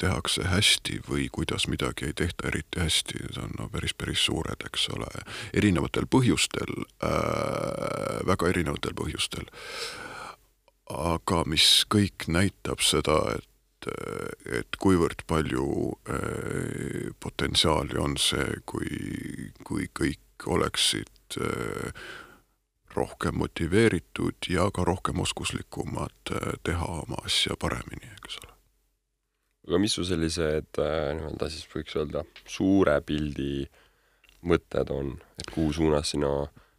tehakse 0.00 0.44
hästi 0.46 1.00
või 1.08 1.28
kuidas 1.32 1.66
midagi 1.68 2.06
ei 2.10 2.16
tehta 2.16 2.48
eriti 2.48 2.80
hästi, 2.80 3.18
need 3.20 3.40
on 3.42 3.54
no 3.58 3.68
päris, 3.72 3.94
päris 3.98 4.24
suured, 4.24 4.62
eks 4.68 4.88
ole, 4.94 5.10
erinevatel 5.54 6.06
põhjustel 6.06 6.72
äh,, 7.04 8.22
väga 8.26 8.52
erinevatel 8.54 8.94
põhjustel. 8.96 9.48
aga 10.92 11.44
mis 11.48 11.84
kõik 11.88 12.28
näitab 12.28 12.82
seda, 12.84 13.18
et 13.38 13.48
et, 13.82 14.56
et 14.58 14.78
kuivõrd 14.80 15.24
palju 15.28 15.66
äh, 16.10 17.10
potentsiaali 17.20 17.98
on 18.00 18.16
see, 18.20 18.46
kui, 18.66 19.50
kui 19.64 19.88
kõik 19.94 20.46
oleksid 20.46 21.38
äh, 21.40 21.92
rohkem 22.92 23.38
motiveeritud 23.40 24.50
ja 24.52 24.68
ka 24.74 24.84
rohkem 24.84 25.20
oskuslikumad 25.24 26.34
äh, 26.34 26.54
teha 26.64 26.88
oma 27.02 27.22
asja 27.24 27.56
paremini, 27.56 28.10
eks 28.18 28.40
ole. 28.42 28.52
aga 29.68 29.78
mis 29.78 29.94
su 29.94 30.04
sellised 30.04 30.78
nii-öelda 30.78 31.48
siis 31.50 31.68
võiks 31.70 31.96
öelda 31.96 32.24
suure 32.46 32.98
pildi 33.06 33.64
mõtted 34.42 34.90
on, 34.90 35.14
et 35.38 35.50
kuhu 35.54 35.72
suunas 35.72 36.10
sina 36.10 36.32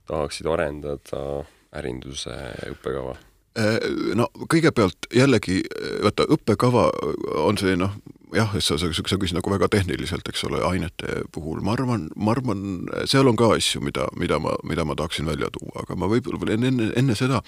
tahaksid 0.07 0.49
arendada 0.51 1.43
ärinduse 1.73 2.35
õppekava? 2.73 3.15
Äh, 3.53 3.77
no 4.17 4.25
kõigepealt 4.49 5.05
jällegi, 5.13 5.61
vaata 6.01 6.25
õppekava 6.33 6.87
on 7.43 7.59
see 7.61 7.75
noh, 7.77 7.91
jah, 8.33 8.55
sa, 8.57 8.79
sa, 8.81 8.89
sa 8.89 9.19
küsid 9.21 9.37
nagu 9.37 9.51
väga 9.53 9.69
tehniliselt, 9.75 10.25
eks 10.29 10.45
ole, 10.47 10.61
ainete 10.65 11.21
puhul, 11.33 11.61
ma 11.65 11.75
arvan, 11.77 12.07
ma 12.15 12.33
arvan, 12.33 12.63
seal 13.09 13.29
on 13.29 13.37
ka 13.37 13.51
asju, 13.53 13.83
mida, 13.85 14.07
mida 14.17 14.39
ma, 14.41 14.55
mida 14.65 14.85
ma 14.89 14.97
tahaksin 14.97 15.29
välja 15.29 15.51
tuua, 15.53 15.83
aga 15.83 15.97
ma 15.99 16.09
võib-olla 16.09 16.41
veel 16.41 16.55
enne, 16.55 16.71
enne, 16.73 16.89
enne 16.97 17.17
seda, 17.19 17.43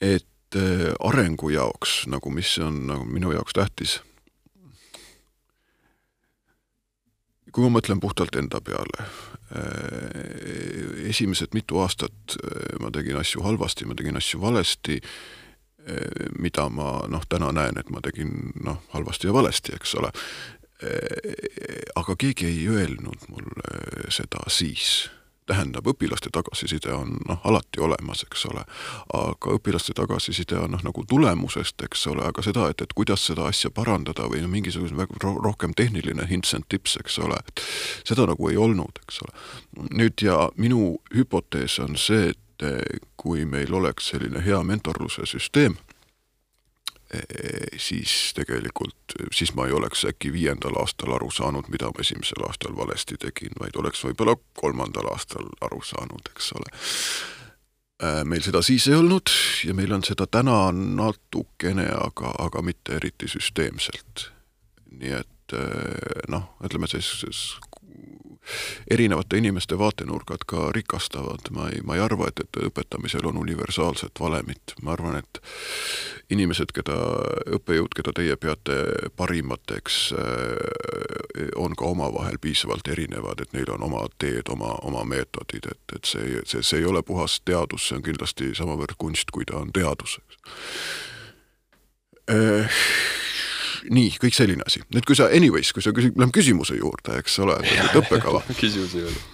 et 0.00 0.56
äh, 0.56 0.88
arengu 1.04 1.52
jaoks 1.52 2.06
nagu, 2.12 2.32
mis 2.32 2.56
on 2.64 2.86
nagu 2.88 3.04
minu 3.08 3.34
jaoks 3.36 3.56
tähtis, 3.60 3.98
kui 7.56 7.64
ma 7.64 7.78
mõtlen 7.78 8.00
puhtalt 8.02 8.36
enda 8.36 8.60
peale, 8.60 9.06
Äh, 9.54 11.08
esimesed 11.08 11.54
mitu 11.54 11.78
aastat 11.78 12.34
äh, 12.34 12.80
ma 12.82 12.90
tegin 12.90 13.14
asju 13.20 13.44
halvasti, 13.46 13.86
ma 13.86 13.94
tegin 13.94 14.18
asju 14.18 14.40
valesti, 14.42 14.96
äh, 15.86 16.32
mida 16.34 16.64
ma 16.66 17.04
noh, 17.06 17.22
täna 17.30 17.52
näen, 17.54 17.78
et 17.78 17.92
ma 17.94 18.02
tegin 18.02 18.32
noh, 18.66 18.80
halvasti 18.90 19.30
ja 19.30 19.36
valesti, 19.36 19.76
eks 19.78 19.94
ole. 20.02 20.10
aga 21.96 22.14
keegi 22.20 22.44
ei 22.50 22.66
öelnud 22.68 23.22
mulle 23.32 24.10
seda 24.12 24.42
siis 24.52 25.06
tähendab, 25.46 25.86
õpilaste 25.86 26.30
tagasiside 26.32 26.92
on 26.94 27.16
noh, 27.28 27.40
alati 27.44 27.80
olemas, 27.80 28.24
eks 28.26 28.46
ole, 28.50 28.64
aga 29.14 29.54
õpilaste 29.56 29.94
tagasiside 29.96 30.58
on 30.58 30.74
noh, 30.76 30.84
nagu 30.86 31.04
tulemusest, 31.08 31.82
eks 31.86 32.06
ole, 32.12 32.24
aga 32.26 32.44
seda, 32.44 32.68
et, 32.72 32.82
et 32.82 32.94
kuidas 32.96 33.26
seda 33.30 33.46
asja 33.50 33.70
parandada 33.74 34.28
või 34.30 34.42
no 34.44 34.50
mingisugune 34.52 34.98
väga 34.98 35.34
rohkem 35.44 35.74
tehniline 35.76 36.26
hints 36.30 36.54
and 36.56 36.68
tips, 36.68 36.96
eks 37.02 37.18
ole, 37.22 37.38
et 37.38 37.64
seda 38.08 38.26
nagu 38.28 38.50
ei 38.50 38.58
olnud, 38.60 39.02
eks 39.06 39.22
ole. 39.26 39.36
nüüd 39.94 40.22
ja 40.22 40.48
minu 40.56 40.96
hüpotees 41.14 41.78
on 41.84 41.96
see, 42.00 42.32
et 42.34 42.42
kui 43.20 43.44
meil 43.44 43.74
oleks 43.74 44.10
selline 44.14 44.40
hea 44.44 44.62
mentorluse 44.64 45.26
süsteem, 45.28 45.76
siis 47.78 48.32
tegelikult, 48.34 49.14
siis 49.32 49.52
ma 49.54 49.66
ei 49.66 49.72
oleks 49.72 50.04
äkki 50.08 50.32
viiendal 50.34 50.74
aastal 50.80 51.14
aru 51.14 51.30
saanud, 51.30 51.68
mida 51.70 51.90
ma 51.92 52.02
esimesel 52.02 52.42
aastal 52.48 52.76
valesti 52.76 53.18
tegin, 53.22 53.54
vaid 53.60 53.78
oleks 53.78 54.02
võib-olla 54.04 54.34
kolmandal 54.58 55.12
aastal 55.12 55.46
aru 55.60 55.80
saanud, 55.86 56.32
eks 56.34 56.52
ole. 56.58 56.72
meil 58.28 58.42
seda 58.44 58.62
siis 58.62 58.88
ei 58.90 58.98
olnud 58.98 59.30
ja 59.64 59.74
meil 59.74 59.92
on 59.94 60.04
seda 60.04 60.26
täna 60.26 60.72
natukene, 60.74 61.86
aga, 61.94 62.34
aga 62.42 62.62
mitte 62.62 62.98
eriti 62.98 63.30
süsteemselt. 63.30 64.30
nii 64.90 65.14
et 65.20 65.56
noh, 66.28 66.50
ütleme 66.66 66.90
siis 66.90 67.56
erinevate 68.90 69.38
inimeste 69.38 69.78
vaatenurgad 69.78 70.46
ka 70.46 70.70
rikastavad, 70.72 71.50
ma 71.50 71.68
ei, 71.68 71.80
ma 71.84 71.96
ei 71.96 72.04
arva, 72.04 72.28
et, 72.28 72.40
et 72.44 72.60
õpetamisel 72.68 73.26
on 73.26 73.40
universaalset 73.40 74.20
valemit, 74.20 74.76
ma 74.82 74.94
arvan, 74.96 75.18
et 75.18 75.40
inimesed, 76.30 76.72
keda, 76.74 76.96
õppejõud, 77.58 77.94
keda 77.96 78.14
teie 78.16 78.36
peate 78.40 78.78
parimateks, 79.16 79.98
eh, 80.12 81.50
on 81.56 81.76
ka 81.76 81.90
omavahel 81.92 82.38
piisavalt 82.42 82.88
erinevad, 82.88 83.42
et 83.42 83.52
neil 83.54 83.70
on 83.74 83.86
oma 83.86 84.06
teed, 84.18 84.48
oma, 84.50 84.74
oma 84.82 85.04
meetodid, 85.04 85.70
et, 85.70 85.96
et 85.96 86.04
see, 86.04 86.40
see, 86.44 86.62
see 86.62 86.82
ei 86.82 86.88
ole 86.88 87.02
puhas 87.06 87.40
teadus, 87.44 87.88
see 87.88 88.00
on 88.00 88.06
kindlasti 88.06 88.54
samavõrd 88.58 88.98
kunst, 88.98 89.30
kui 89.34 89.46
ta 89.46 89.60
on 89.62 89.72
teadus, 89.74 90.18
eks. 90.22 90.42
Eh, 92.26 92.82
nii, 93.90 94.16
kõik 94.22 94.36
selline 94.36 94.66
asi. 94.66 94.82
nüüd, 94.94 95.06
kui 95.08 95.16
sa 95.18 95.30
anyways, 95.32 95.72
kui 95.74 95.84
sa 95.84 95.94
küsid, 95.96 96.16
lähme 96.18 96.34
küsimuse 96.34 96.78
juurde, 96.78 97.18
eks 97.22 97.38
ole, 97.44 97.58
õppekava. 97.98 98.44
Küsimuse 98.60 99.06
juurde. 99.06 99.24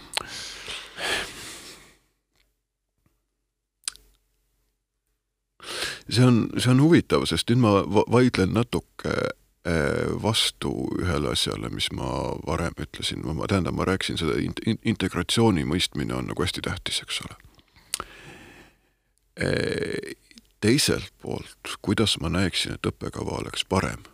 see 6.12 6.24
on, 6.24 6.50
see 6.58 6.70
on 6.70 6.82
huvitav, 6.82 7.24
sest 7.30 7.48
nüüd 7.50 7.62
ma 7.62 7.72
vaidlen 8.10 8.52
natuke 8.56 9.12
eh, 9.12 10.10
vastu 10.22 10.72
ühele 11.00 11.32
asjale, 11.32 11.70
mis 11.72 11.88
ma 11.94 12.34
varem 12.46 12.76
ütlesin, 12.82 13.22
ma, 13.24 13.46
tähendab, 13.50 13.76
ma 13.78 13.86
rääkisin 13.88 14.20
seda 14.20 14.36
in, 14.42 14.56
in, 14.66 14.80
integratsiooni 14.94 15.64
mõistmine 15.68 16.16
on 16.18 16.28
nagu 16.30 16.44
hästi 16.44 16.64
tähtis, 16.66 17.02
eks 17.04 17.22
ole. 17.24 17.38
Eh, 19.42 20.16
teiselt 20.62 21.12
poolt, 21.22 21.76
kuidas 21.82 22.18
ma 22.22 22.30
näeksin, 22.32 22.76
et 22.76 22.90
õppekava 22.92 23.40
oleks 23.40 23.64
parem, 23.64 24.04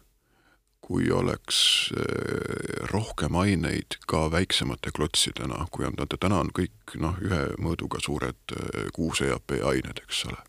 kui 0.89 1.11
oleks 1.13 1.59
äh, 1.93 2.89
rohkem 2.89 3.37
aineid 3.37 3.99
ka 4.09 4.25
väiksemate 4.33 4.93
klotsidena, 4.97 5.67
kui 5.71 5.85
on, 5.85 5.99
täna 6.17 6.41
on 6.41 6.53
kõik 6.57 6.97
noh, 6.97 7.19
ühe 7.21 7.43
mõõduga 7.61 8.01
suured 8.01 8.57
äh, 8.57 8.89
kuus 8.97 9.21
EAP 9.27 9.59
ained, 9.61 10.01
eks 10.07 10.25
ole 10.31 10.41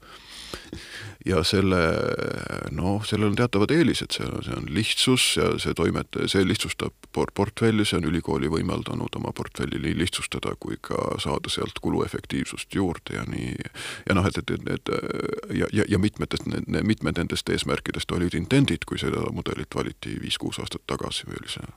ja 1.25 1.43
selle 1.43 1.79
noh, 2.71 3.03
sellel 3.05 3.29
on 3.31 3.35
teatavad 3.35 3.71
eelised, 3.75 4.13
see 4.15 4.25
on, 4.25 4.39
see 4.45 4.55
on 4.55 4.69
lihtsus 4.73 5.25
ja 5.37 5.49
see 5.61 5.75
toimet-, 5.77 6.19
see 6.31 6.45
lihtsustab 6.47 6.95
por-, 7.15 7.33
portfelli, 7.35 7.85
see 7.85 7.99
on 7.99 8.07
ülikooli 8.09 8.51
võimaldanud 8.51 9.19
oma 9.19 9.33
portfelli 9.35 9.81
nii 9.83 9.97
lihtsustada 9.99 10.55
kui 10.63 10.79
ka 10.81 11.19
saada 11.21 11.51
sealt 11.51 11.81
kuluefektiivsust 11.83 12.75
juurde 12.75 13.19
ja 13.19 13.25
nii, 13.27 13.53
ja 14.07 14.17
noh, 14.17 14.27
et, 14.29 14.39
et, 14.39 14.55
et 14.55 14.67
need 14.69 14.93
ja, 15.59 15.71
ja, 15.73 15.87
ja 15.87 15.99
mitmetest, 15.99 16.47
mitmed 16.67 17.19
nendest 17.19 17.49
eesmärkidest 17.49 18.11
olid 18.15 18.37
intendid, 18.39 18.87
kui 18.87 19.01
seda 19.01 19.27
mudelit 19.35 19.75
valiti 19.75 20.17
viis-kuus 20.21 20.61
aastat 20.63 20.87
tagasi 20.87 21.27
või 21.27 21.41
oli 21.43 21.57
see 21.57 21.73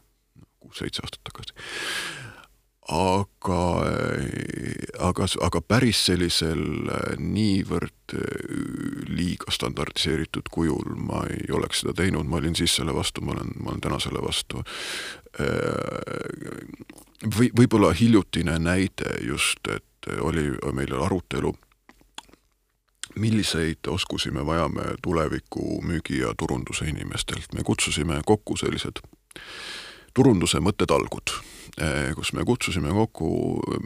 kuus-seitse 0.62 1.02
aastat 1.02 1.26
tagasi 1.32 2.30
aga, 2.88 3.84
aga, 4.98 5.26
aga 5.46 5.60
päris 5.62 6.00
sellisel 6.08 6.62
äh, 6.90 7.12
niivõrd 7.18 8.14
äh, 8.16 8.22
liiga 9.06 9.54
standardiseeritud 9.54 10.50
kujul 10.50 10.96
ma 10.98 11.22
ei 11.30 11.52
oleks 11.54 11.84
seda 11.84 11.94
teinud, 12.02 12.26
ma 12.26 12.40
olin 12.40 12.56
siis 12.58 12.74
selle 12.80 12.94
vastu, 12.94 13.22
ma 13.22 13.36
olen, 13.36 13.52
ma 13.62 13.70
olen 13.70 13.84
täna 13.84 14.00
selle 14.02 14.22
vastu. 14.22 14.64
või, 17.38 17.48
võib-olla 17.56 17.92
hiljutine 17.96 18.58
näide 18.58 19.14
just, 19.24 19.64
et 19.70 20.10
oli 20.20 20.50
meil 20.74 20.92
arutelu 20.92 21.54
milliseid 23.16 23.88
oskusi 23.88 24.30
me 24.30 24.44
vajame 24.46 24.82
tuleviku 25.02 25.80
müügi 25.84 26.20
ja 26.20 26.34
turunduse 26.36 26.88
inimestelt, 26.88 27.54
me 27.54 27.62
kutsusime 27.62 28.20
kokku 28.26 28.56
sellised 28.56 29.00
turunduse 30.14 30.60
mõttetalgud 30.60 31.32
kus 32.16 32.32
me 32.36 32.44
kutsusime 32.44 32.92
kokku, 32.92 33.28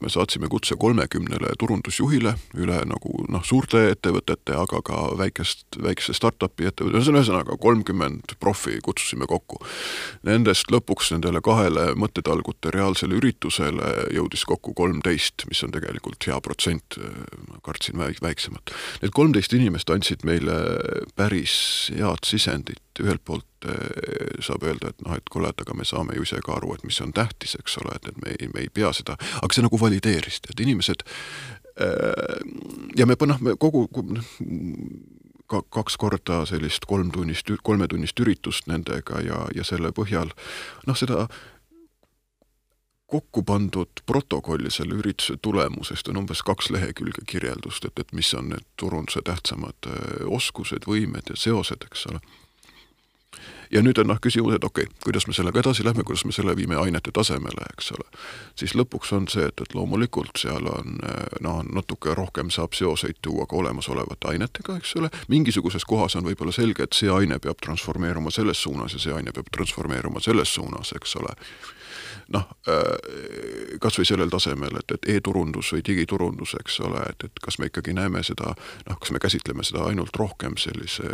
me 0.02 0.10
saatsime 0.10 0.48
kutse 0.50 0.74
kolmekümnele 0.78 1.52
turundusjuhile 1.58 2.32
üle 2.58 2.78
nagu 2.90 3.12
noh, 3.30 3.44
suurte 3.46 3.84
ettevõtete, 3.92 4.56
aga 4.58 4.80
ka 4.82 5.02
väikest, 5.18 5.78
väikese 5.82 6.16
startup'i 6.16 6.66
ettevõtte, 6.66 7.04
ühesõnaga 7.06 7.54
kolmkümmend 7.62 8.34
profi 8.42 8.80
kutsusime 8.84 9.28
kokku. 9.30 9.60
Nendest 10.26 10.72
lõpuks 10.74 11.12
nendele 11.14 11.42
kahele 11.44 11.92
mõttetalgute 11.98 12.74
reaalsele 12.74 13.20
üritusele 13.20 13.92
jõudis 14.16 14.42
kokku 14.48 14.74
kolmteist, 14.74 15.46
mis 15.50 15.62
on 15.62 15.74
tegelikult 15.74 16.26
hea 16.26 16.40
protsent, 16.42 16.98
ma 17.46 17.62
kartsin 17.62 18.02
väiksemat. 18.02 18.74
Need 19.04 19.14
kolmteist 19.14 19.54
inimest 19.54 19.90
andsid 19.94 20.26
meile 20.26 20.58
päris 21.14 21.54
head 21.94 22.26
sisendit 22.26 22.82
ühelt 23.02 23.24
poolt 23.24 23.68
eh, 23.68 24.38
saab 24.44 24.66
öelda, 24.66 24.92
et 24.92 25.04
noh, 25.06 25.16
et 25.16 25.32
kuule, 25.32 25.50
et 25.50 25.64
aga 25.64 25.76
me 25.76 25.86
saame 25.88 26.16
ju 26.16 26.26
ise 26.26 26.40
ka 26.44 26.56
aru, 26.56 26.74
et 26.76 26.86
mis 26.86 27.00
on 27.04 27.12
tähtis, 27.16 27.56
eks 27.60 27.78
ole, 27.82 27.96
et, 27.96 28.10
et 28.12 28.22
me 28.22 28.36
ei, 28.36 28.50
me 28.54 28.64
ei 28.64 28.72
pea 28.72 28.92
seda, 28.96 29.18
aga 29.42 29.52
see 29.56 29.66
nagu 29.66 29.80
valideeris, 29.80 30.40
et 30.50 30.64
inimesed 30.66 31.04
eh, 31.82 32.38
ja 32.96 33.08
me 33.08 33.18
noh, 33.26 33.42
me 33.42 33.56
kogu 33.60 33.86
ka 35.46 35.60
kaks 35.70 35.96
korda 36.02 36.40
sellist 36.48 36.88
kolmtunnist, 36.90 37.52
kolmetunnist 37.62 38.18
üritust 38.22 38.66
nendega 38.70 39.20
ja, 39.22 39.44
ja 39.54 39.66
selle 39.66 39.92
põhjal 39.94 40.32
noh, 40.86 40.98
seda 40.98 41.28
kokku 43.06 43.42
pandud 43.46 44.02
protokolli 44.06 44.70
selle 44.70 44.96
ürituse 44.98 45.36
tulemusest 45.42 46.08
on 46.10 46.24
umbes 46.24 46.42
kaks 46.42 46.72
lehekülge 46.74 47.22
kirjeldust, 47.26 47.86
et, 47.86 48.02
et 48.02 48.12
mis 48.12 48.32
on 48.34 48.50
need 48.50 48.66
turunduse 48.80 49.22
tähtsamad 49.26 49.90
eh, 49.92 50.26
oskused, 50.26 50.88
võimed 50.90 51.30
ja 51.30 51.38
seosed, 51.38 51.86
eks 51.86 52.08
ole 52.10 52.22
ja 53.70 53.82
nüüd 53.82 53.98
on 54.02 54.10
noh, 54.10 54.20
küsimus, 54.22 54.56
et 54.56 54.64
okei 54.64 54.86
okay,, 54.86 54.98
kuidas 55.04 55.26
me 55.26 55.34
sellega 55.36 55.60
edasi 55.62 55.84
lähme, 55.84 56.04
kuidas 56.06 56.24
me 56.24 56.32
selle 56.32 56.56
viime 56.56 56.78
ainete 56.80 57.12
tasemele, 57.14 57.68
eks 57.76 57.92
ole. 57.96 58.08
siis 58.58 58.74
lõpuks 58.78 59.12
on 59.16 59.28
see, 59.32 59.46
et, 59.50 59.60
et 59.60 59.74
loomulikult 59.74 60.38
seal 60.40 60.68
on 60.72 60.98
noh, 61.44 61.62
natuke 61.80 62.14
rohkem 62.14 62.50
saab 62.54 62.76
seoseid 62.78 63.20
tuua 63.22 63.46
ka 63.46 63.56
olemasolevate 63.56 64.32
ainetega, 64.32 64.78
eks 64.80 64.96
ole, 65.00 65.10
mingisuguses 65.32 65.84
kohas 65.84 66.16
on 66.16 66.26
võib-olla 66.28 66.54
selge, 66.54 66.86
et 66.86 66.96
see 66.96 67.10
aine 67.12 67.38
peab 67.42 67.62
transformeeruma 67.64 68.30
selles 68.34 68.62
suunas 68.62 68.96
ja 68.96 69.02
see 69.02 69.16
aine 69.16 69.34
peab 69.34 69.50
transformeeruma 69.52 70.22
selles 70.24 70.54
suunas, 70.54 70.92
eks 70.96 71.16
ole 71.22 71.34
noh, 72.34 72.46
äh, 72.68 73.76
kas 73.82 73.98
või 74.00 74.06
sellel 74.08 74.30
tasemel, 74.32 74.78
et, 74.80 74.94
et 74.96 75.08
e-turundus 75.16 75.70
või 75.74 75.84
digiturundus, 75.86 76.56
eks 76.60 76.80
ole, 76.86 77.02
et, 77.10 77.26
et 77.28 77.42
kas 77.42 77.58
me 77.62 77.68
ikkagi 77.70 77.94
näeme 77.96 78.22
seda, 78.26 78.54
noh, 78.88 78.98
kas 79.02 79.12
me 79.14 79.20
käsitleme 79.22 79.64
seda 79.66 79.84
ainult 79.86 80.16
rohkem 80.18 80.56
sellise 80.60 81.06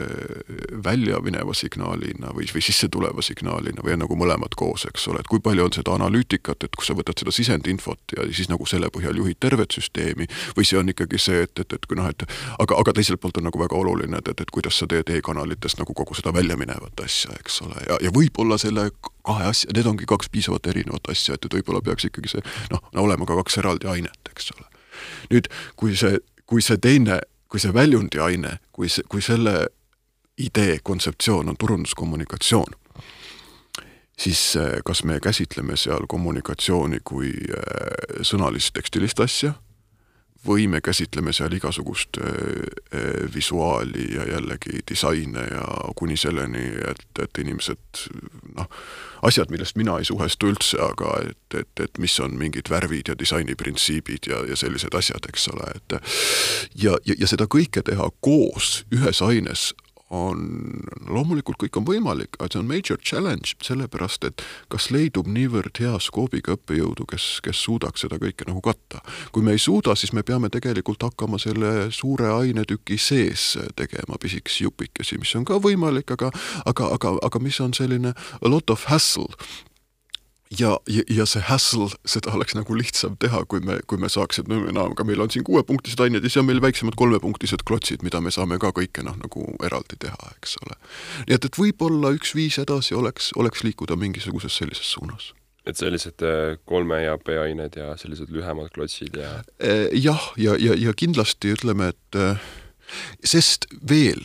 välja 0.85 1.20
mineva 1.25 1.55
signaalina 1.57 2.33
või, 2.37 2.48
või 2.55 2.64
sisse 2.64 2.88
tuleva 2.92 3.25
signaalina 3.25 3.85
või 3.85 3.96
on 3.96 4.05
nagu 4.07 4.16
mõlemad 4.18 4.57
koos, 4.57 4.87
eks 4.88 5.09
ole, 5.12 5.20
et 5.20 5.31
kui 5.31 5.42
palju 5.44 5.66
on 5.68 5.77
seda 5.77 5.96
analüütikat, 5.98 6.64
et 6.64 6.77
kus 6.79 6.90
sa 6.90 6.96
võtad 6.98 7.20
seda 7.20 7.35
sisendinfot 7.35 8.16
ja 8.16 8.27
siis 8.33 8.48
nagu 8.53 8.66
selle 8.68 8.88
põhjal 8.94 9.20
juhid 9.20 9.40
tervet 9.42 9.77
süsteemi 9.77 10.29
või 10.57 10.68
see 10.68 10.81
on 10.81 10.92
ikkagi 10.94 11.20
see, 11.20 11.44
et, 11.46 11.55
et, 11.61 11.77
et 11.77 11.88
kui 11.88 11.98
noh, 11.98 12.09
et 12.09 12.25
aga, 12.59 12.79
aga 12.79 12.96
teiselt 12.96 13.20
poolt 13.20 13.40
on 13.40 13.51
nagu 13.51 13.61
väga 13.61 13.77
oluline, 13.79 14.22
et, 14.22 14.33
et, 14.33 14.44
et 14.46 14.55
kuidas 14.55 14.81
sa 14.81 14.88
teed 14.88 15.12
e-kanalitest 15.12 15.81
nagu 15.83 15.96
kogu 15.96 16.16
seda 16.16 16.33
välja 16.35 16.57
minevat 16.57 17.05
asja, 17.05 17.37
eks 17.40 17.61
ole, 17.66 17.77
ja, 17.88 18.01
ja 18.09 18.14
võib-olla 18.14 18.59
selle 18.61 18.88
kahe 19.26 19.48
asja, 19.50 19.70
need 19.74 19.87
ongi 19.87 20.08
kaks 20.08 20.30
piisavalt 20.32 20.66
erinevat 20.66 21.11
asja, 21.12 21.37
et, 21.37 21.46
et 21.46 21.56
võib-olla 21.58 21.82
peaks 21.85 22.08
ikkagi 22.08 22.35
see 22.35 22.44
noh, 22.72 22.82
olema 23.04 23.28
ka 23.28 23.37
kaks 23.42 23.58
eraldi 23.62 23.90
ainet, 23.90 24.30
eks 24.30 24.52
ole. 24.56 24.66
nüüd, 25.32 25.48
kui 25.76 25.96
see, 25.98 26.18
kui 26.46 26.64
see 26.64 26.78
teine, 26.82 27.20
kui 27.48 27.62
see 27.62 27.74
väljundi 27.74 28.20
aine, 28.22 28.58
kui 28.72 28.90
see, 28.92 29.06
kui 29.08 29.22
selle 29.24 29.66
idee, 30.42 30.78
kontseptsioon 30.82 31.52
on 31.52 31.58
turunduskommunikatsioon, 31.61 32.78
siis 34.18 34.56
eh, 34.56 34.78
kas 34.85 35.04
me 35.04 35.20
käsitleme 35.20 35.76
seal 35.76 36.08
kommunikatsiooni 36.08 37.02
kui 37.04 37.30
eh, 37.30 38.22
sõnalist 38.26 38.74
tekstilist 38.78 39.20
asja 39.20 39.54
või 40.46 40.66
me 40.68 40.81
käsitleme 40.81 41.33
seal 41.33 41.52
igasugust 41.52 42.18
äh, 42.18 42.26
äh, 42.94 43.35
visuaali 43.35 44.14
ja 44.14 44.26
jällegi 44.35 44.83
disaine 44.90 45.44
ja 45.50 45.62
kuni 45.96 46.16
selleni, 46.16 46.64
et, 46.90 47.07
et 47.22 47.38
inimesed 47.38 48.02
noh, 48.57 48.66
asjad, 49.22 49.50
millest 49.50 49.76
mina 49.76 49.98
ei 49.98 50.09
suhestu 50.09 50.50
üldse, 50.50 50.81
aga 50.83 51.14
et, 51.28 51.59
et, 51.61 51.85
et 51.87 52.02
mis 52.02 52.18
on 52.20 52.35
mingid 52.38 52.70
värvid 52.70 53.12
ja 53.12 53.18
disainiprintsiibid 53.18 54.26
ja, 54.31 54.42
ja 54.48 54.59
sellised 54.59 54.94
asjad, 54.98 55.31
eks 55.31 55.48
ole, 55.55 55.70
et 55.76 55.98
ja, 56.74 56.98
ja, 57.07 57.18
ja 57.18 57.31
seda 57.31 57.46
kõike 57.46 57.85
teha 57.87 58.11
koos 58.20 58.83
ühes 58.94 59.22
aines 59.22 59.70
on, 60.12 60.42
loomulikult 61.09 61.59
kõik 61.62 61.79
on 61.81 61.87
võimalik, 61.88 62.37
aga 62.38 62.51
see 62.53 62.61
on 62.61 62.68
major 62.68 63.01
challenge, 63.01 63.57
sellepärast 63.64 64.27
et 64.29 64.44
kas 64.72 64.90
leidub 64.92 65.29
niivõrd 65.31 65.81
hea 65.81 65.94
skoobiga 66.03 66.57
õppejõudu, 66.59 67.07
kes, 67.11 67.40
kes 67.44 67.64
suudaks 67.64 68.05
seda 68.05 68.20
kõike 68.22 68.46
nagu 68.48 68.61
katta. 68.64 69.01
kui 69.33 69.42
me 69.42 69.57
ei 69.57 69.62
suuda, 69.62 69.96
siis 69.96 70.12
me 70.12 70.22
peame 70.22 70.51
tegelikult 70.53 71.03
hakkama 71.03 71.40
selle 71.42 71.90
suure 71.90 72.29
ainetüki 72.33 72.98
sees 73.01 73.57
tegema 73.77 74.20
pisikesi 74.20 74.64
jupikesi, 74.64 75.18
mis 75.18 75.35
on 75.37 75.48
ka 75.48 75.61
võimalik, 75.62 76.12
aga 76.12 76.31
aga, 76.66 76.92
aga, 76.94 77.16
aga 77.22 77.42
mis 77.42 77.61
on 77.61 77.75
selline 77.75 78.12
a 78.14 78.48
lot 78.48 78.70
of 78.70 78.85
hassle 78.92 79.33
ja, 80.59 80.79
ja, 80.88 81.03
ja 81.11 81.27
see 81.29 81.43
hassle, 81.47 81.88
seda 82.09 82.33
oleks 82.37 82.57
nagu 82.57 82.77
lihtsam 82.77 83.17
teha, 83.21 83.45
kui 83.49 83.62
me, 83.65 83.79
kui 83.87 84.01
me 84.01 84.11
saaksime, 84.12 84.49
no, 84.53 84.73
no 84.75 84.87
aga 84.93 85.07
meil 85.09 85.23
on 85.25 85.33
siin 85.33 85.45
kuuepunktised 85.49 86.01
ained 86.05 86.23
ja 86.23 86.31
siis 86.31 86.41
on 86.43 86.49
meil 86.49 86.62
väiksemad 86.62 86.97
kolmepunktised 86.99 87.65
klotsid, 87.69 88.05
mida 88.07 88.21
me 88.21 88.33
saame 88.35 88.59
ka 88.62 88.73
kõike 88.77 89.05
noh, 89.07 89.19
nagu 89.21 89.47
eraldi 89.67 89.99
teha, 90.03 90.33
eks 90.37 90.59
ole. 90.65 90.79
nii 91.29 91.38
et, 91.38 91.47
et 91.49 91.61
võib-olla 91.61 92.12
üks 92.17 92.35
viis 92.38 92.59
edasi 92.62 92.97
oleks, 92.99 93.33
oleks 93.41 93.65
liikuda 93.67 93.99
mingisuguses 94.01 94.61
sellises 94.62 94.93
suunas 94.97 95.33
et 95.69 95.79
sellised 95.79 96.23
äh, 96.27 96.57
kolme 96.67 97.05
ja 97.05 97.15
B-ained 97.23 97.77
ja 97.79 97.93
sellised 98.01 98.33
lühemad 98.35 98.73
klotsid 98.75 99.15
ja 99.19 99.37
äh, 99.62 99.87
jah, 99.95 100.33
ja, 100.37 100.57
ja, 100.59 100.75
ja 100.75 100.95
kindlasti 100.99 101.55
ütleme, 101.55 101.93
et 101.95 102.19
äh, 102.19 102.43
sest 103.25 103.69
veel 103.88 104.25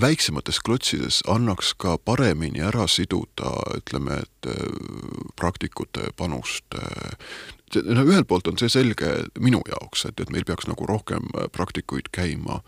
väiksemates 0.00 0.60
klotsides 0.60 1.22
annaks 1.28 1.72
ka 1.74 1.96
paremini 1.98 2.60
ära 2.60 2.86
siduda, 2.88 3.54
ütleme, 3.78 4.20
et 4.24 4.50
äh, 4.50 5.30
praktikute 5.36 6.10
panust. 6.16 6.64
Äh, 6.76 7.16
no 7.84 8.04
ühelt 8.04 8.28
poolt 8.28 8.48
on 8.48 8.60
see 8.60 8.68
selge 8.72 9.10
minu 9.40 9.62
jaoks, 9.68 10.04
et, 10.08 10.20
et 10.20 10.32
meil 10.32 10.44
peaks 10.48 10.68
nagu 10.68 10.86
rohkem 10.88 11.28
praktikuid 11.52 12.08
käima, 12.16 12.62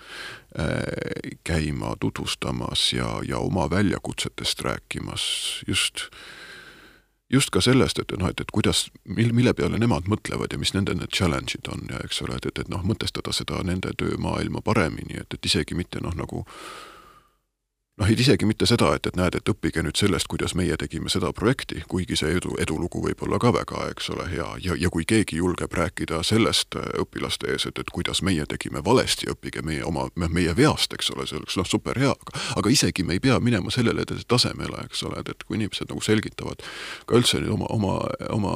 käima 1.49 1.95
tutvustamas 2.05 2.91
ja, 2.93 3.09
ja 3.25 3.41
oma 3.41 3.65
väljakutsetest 3.73 4.61
rääkimas 4.67 5.25
just 5.69 6.05
äh, 6.05 6.40
just 7.31 7.51
ka 7.55 7.61
sellest, 7.63 7.99
et 7.99 8.13
noh, 8.19 8.31
et, 8.31 8.41
et 8.41 8.51
kuidas, 8.51 8.89
mil-, 9.05 9.35
mille 9.37 9.55
peale 9.55 9.79
nemad 9.79 10.09
mõtlevad 10.11 10.53
ja 10.53 10.59
mis 10.59 10.75
nende 10.75 10.97
need 10.99 11.15
challenge'id 11.15 11.71
on 11.73 11.87
ja 11.91 12.03
eks 12.05 12.23
ole, 12.27 12.39
et, 12.41 12.51
et, 12.51 12.63
et 12.65 12.71
noh, 12.73 12.83
mõtestada 12.87 13.35
seda 13.37 13.63
nende 13.67 13.93
töömaailma 13.99 14.63
paremini, 14.67 15.21
et, 15.23 15.39
et 15.39 15.51
isegi 15.51 15.79
mitte 15.79 16.03
noh, 16.03 16.17
nagu 16.19 16.45
noh, 18.01 18.11
isegi 18.11 18.49
mitte 18.49 18.67
seda, 18.69 18.95
et, 18.97 19.07
et 19.07 19.19
näed, 19.19 19.37
et 19.37 19.53
õppige 19.53 19.83
nüüd 19.85 19.99
sellest, 20.01 20.29
kuidas 20.31 20.55
meie 20.59 20.77
tegime 20.81 21.13
seda 21.13 21.33
projekti, 21.37 21.83
kuigi 21.89 22.17
see 22.19 22.33
edu, 22.39 22.55
edulugu 22.63 23.03
võib 23.05 23.25
olla 23.27 23.39
ka 23.43 23.53
väga, 23.55 23.87
eks 23.93 24.11
ole, 24.15 24.27
hea, 24.33 24.49
ja, 24.65 24.77
ja 24.81 24.91
kui 24.93 25.07
keegi 25.09 25.41
julgeb 25.41 25.75
rääkida 25.77 26.23
sellest 26.27 26.77
äh, 26.81 26.89
õpilaste 27.05 27.51
ees, 27.53 27.67
et, 27.69 27.79
et 27.81 27.93
kuidas 27.93 28.23
meie 28.27 28.47
tegime 28.51 28.83
valesti, 28.85 29.29
õppige 29.33 29.65
meie 29.67 29.85
oma, 29.87 30.09
meie 30.21 30.55
veast, 30.57 30.95
eks 30.97 31.13
ole, 31.15 31.29
see 31.29 31.41
oleks 31.41 31.59
noh, 31.61 31.69
super 31.69 32.01
hea, 32.01 32.15
aga 32.15 32.45
aga 32.61 32.73
isegi 32.73 33.05
me 33.07 33.17
ei 33.17 33.23
pea 33.23 33.39
minema 33.43 33.73
sellele 33.75 34.07
tasemele, 34.29 34.85
eks 34.89 35.05
ole, 35.09 35.21
et, 35.23 35.33
et 35.33 35.47
kui 35.47 35.59
inimesed 35.61 35.91
nagu 35.91 36.03
selgitavad 36.05 36.65
ka 37.07 37.19
üldse 37.19 37.43
oma, 37.53 37.69
oma, 37.73 37.97
oma 38.33 38.55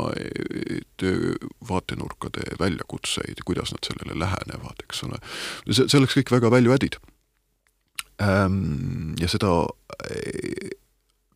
töö 1.00 1.34
vaatenurkade 1.68 2.56
väljakutseid, 2.60 3.44
kuidas 3.44 3.74
nad 3.74 3.86
sellele 3.86 4.18
lähenevad, 4.24 4.86
eks 4.86 5.04
ole, 5.08 5.20
see, 5.70 5.84
see 5.88 6.00
oleks 6.00 6.16
kõik 6.20 6.34
väga 6.38 6.52
value 6.54 6.74
added 6.76 7.00
ja 8.20 9.28
seda, 9.28 9.50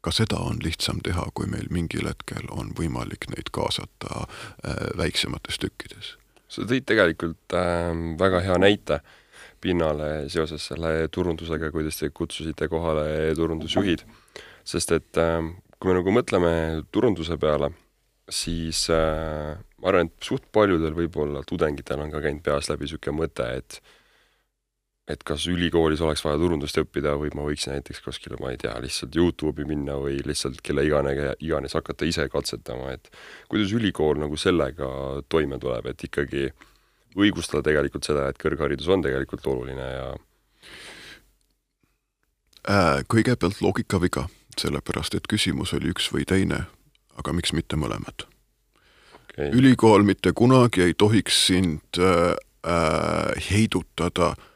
ka 0.04 0.14
seda 0.14 0.40
on 0.46 0.60
lihtsam 0.62 1.02
teha, 1.04 1.26
kui 1.34 1.48
meil 1.50 1.68
mingil 1.74 2.08
hetkel 2.08 2.46
on 2.54 2.72
võimalik 2.78 3.29
neid 3.33 3.50
kaasata 3.54 4.24
äh, 4.24 4.83
väiksemates 4.98 5.58
tükkides. 5.62 6.16
sa 6.48 6.64
tõid 6.64 6.87
tegelikult 6.88 7.56
äh, 7.56 7.90
väga 8.20 8.40
hea 8.46 8.58
näite 8.62 9.00
pinnale 9.60 10.29
seoses 10.31 10.64
selle 10.70 11.08
turundusega, 11.10 11.72
kuidas 11.74 11.98
te 11.98 12.10
kutsusite 12.14 12.68
kohale 12.70 13.35
turundusjuhid, 13.37 14.04
sest 14.64 14.94
et 14.94 15.18
äh, 15.18 15.42
kui 15.79 15.90
me 15.90 15.98
nagu 15.98 16.14
mõtleme 16.14 16.52
turunduse 16.94 17.37
peale, 17.40 17.72
siis 18.31 18.87
äh, 18.94 19.58
ma 19.83 19.90
arvan, 19.90 20.08
et 20.08 20.24
suht 20.24 20.46
paljudel 20.54 20.94
võib-olla 20.96 21.42
tudengitel 21.46 22.00
on 22.04 22.14
ka 22.14 22.22
käinud 22.22 22.44
peas 22.46 22.70
läbi 22.70 22.87
niisugune 22.87 23.24
mõte, 23.24 23.50
et 23.60 23.81
et 25.09 25.25
kas 25.25 25.46
ülikoolis 25.48 26.02
oleks 26.04 26.23
vaja 26.25 26.38
turundust 26.40 26.79
õppida 26.83 27.15
või 27.21 27.31
ma 27.37 27.46
võiks 27.46 27.65
näiteks 27.71 28.02
kuskile, 28.04 28.37
ma 28.42 28.52
ei 28.52 28.61
tea, 28.61 28.75
lihtsalt 28.83 29.17
Youtube'i 29.17 29.65
minna 29.69 29.96
või 30.00 30.19
lihtsalt 30.27 30.61
kelle 30.65 30.85
igane, 30.85 31.15
iganes 31.40 31.77
hakata 31.79 32.09
ise 32.09 32.29
katsetama, 32.33 32.92
et 32.96 33.09
kuidas 33.48 33.73
ülikool 33.77 34.21
nagu 34.21 34.37
sellega 34.37 34.88
toime 35.33 35.59
tuleb, 35.63 35.88
et 35.88 36.04
ikkagi 36.04 36.50
õigustada 37.17 37.65
tegelikult 37.71 38.09
seda, 38.09 38.29
et 38.29 38.40
kõrgharidus 38.40 38.90
on 38.92 39.04
tegelikult 39.04 39.46
oluline 39.48 39.87
ja 39.94 40.09
äh, 42.69 42.98
kõigepealt 43.09 43.63
loogikaviga, 43.65 44.27
sellepärast 44.61 45.17
et 45.17 45.31
küsimus 45.31 45.73
oli 45.79 45.94
üks 45.94 46.11
või 46.13 46.29
teine, 46.29 46.67
aga 47.17 47.33
miks 47.33 47.56
mitte 47.56 47.81
mõlemad 47.81 48.29
okay.? 49.25 49.48
ülikool 49.56 50.04
mitte 50.04 50.37
kunagi 50.37 50.85
ei 50.85 50.92
tohiks 50.92 51.40
sind 51.48 51.96
äh, 51.96 52.37
äh, 52.69 53.48
heidutada 53.48 54.35
äh, 54.35 54.46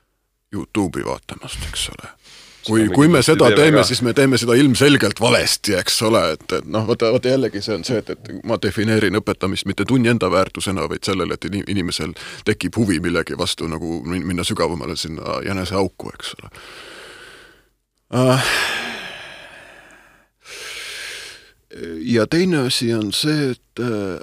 Youtube'i 0.53 1.05
vaatamast, 1.05 1.65
eks 1.69 1.89
ole. 1.95 2.11
kui, 2.67 2.89
kui 2.95 3.09
me 3.09 3.23
seda 3.23 3.49
teeme, 3.57 3.83
siis 3.85 4.03
me 4.07 4.13
teeme 4.15 4.39
seda 4.39 4.55
ilmselgelt 4.55 5.21
valesti, 5.21 5.75
eks 5.81 5.97
ole, 6.07 6.21
et, 6.37 6.45
et 6.59 6.69
noh, 6.71 6.87
vaata, 6.87 7.11
vaata 7.15 7.33
jällegi 7.33 7.63
see 7.65 7.75
on 7.75 7.85
see, 7.85 7.99
et, 7.99 8.13
et 8.15 8.31
ma 8.47 8.59
defineerin 8.63 9.19
õpetamist 9.19 9.67
mitte 9.67 9.87
tunni 9.89 10.13
enda 10.13 10.31
väärtusena, 10.31 10.87
vaid 10.93 11.03
sellele, 11.09 11.35
et 11.35 11.49
inimesel 11.75 12.15
tekib 12.47 12.79
huvi 12.79 13.01
millegi 13.03 13.39
vastu 13.39 13.67
nagu 13.71 13.99
minna 14.07 14.47
sügavamale 14.47 14.97
sinna 14.97 15.41
jäneseauku, 15.47 16.15
eks 16.15 16.35
ole. 16.39 16.55
Uh, 18.13 18.53
ja 22.05 22.27
teine 22.27 22.67
asi 22.69 22.95
on 22.95 23.13
see, 23.17 23.51
et 23.57 23.81
äh, 23.81 24.21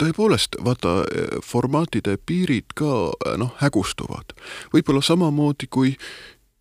tõepoolest, 0.00 0.58
vaata, 0.64 1.02
formaatide 1.44 2.18
piirid 2.26 2.76
ka 2.78 3.10
noh, 3.40 3.54
hägustuvad. 3.62 4.36
võib-olla 4.74 5.02
samamoodi 5.02 5.70
kui 5.70 5.96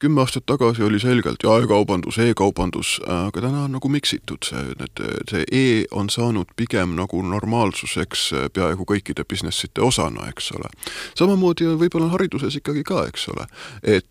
kümme 0.04 0.22
aastat 0.22 0.44
tagasi 0.46 0.84
oli 0.84 1.00
selgelt 1.00 1.44
ja 1.44 1.54
e-kaubandus 1.64 2.18
e, 2.20 2.26
e-kaubandus, 2.32 2.98
aga 3.08 3.46
täna 3.46 3.64
on 3.68 3.76
nagu 3.78 3.92
miksitud 3.92 4.44
see, 4.44 4.64
et 4.84 5.02
see 5.32 5.46
e 5.48 5.66
on 5.96 6.10
saanud 6.12 6.52
pigem 6.60 6.98
nagu 6.98 7.22
normaalsuseks 7.24 8.26
peaaegu 8.56 8.88
kõikide 8.90 9.24
businessite 9.24 9.82
osana, 9.82 10.28
eks 10.34 10.52
ole. 10.58 10.72
samamoodi 11.20 11.70
on 11.72 11.80
võib-olla 11.80 12.12
hariduses 12.12 12.60
ikkagi 12.60 12.84
ka, 12.88 13.06
eks 13.14 13.30
ole, 13.32 13.48
et 13.84 14.10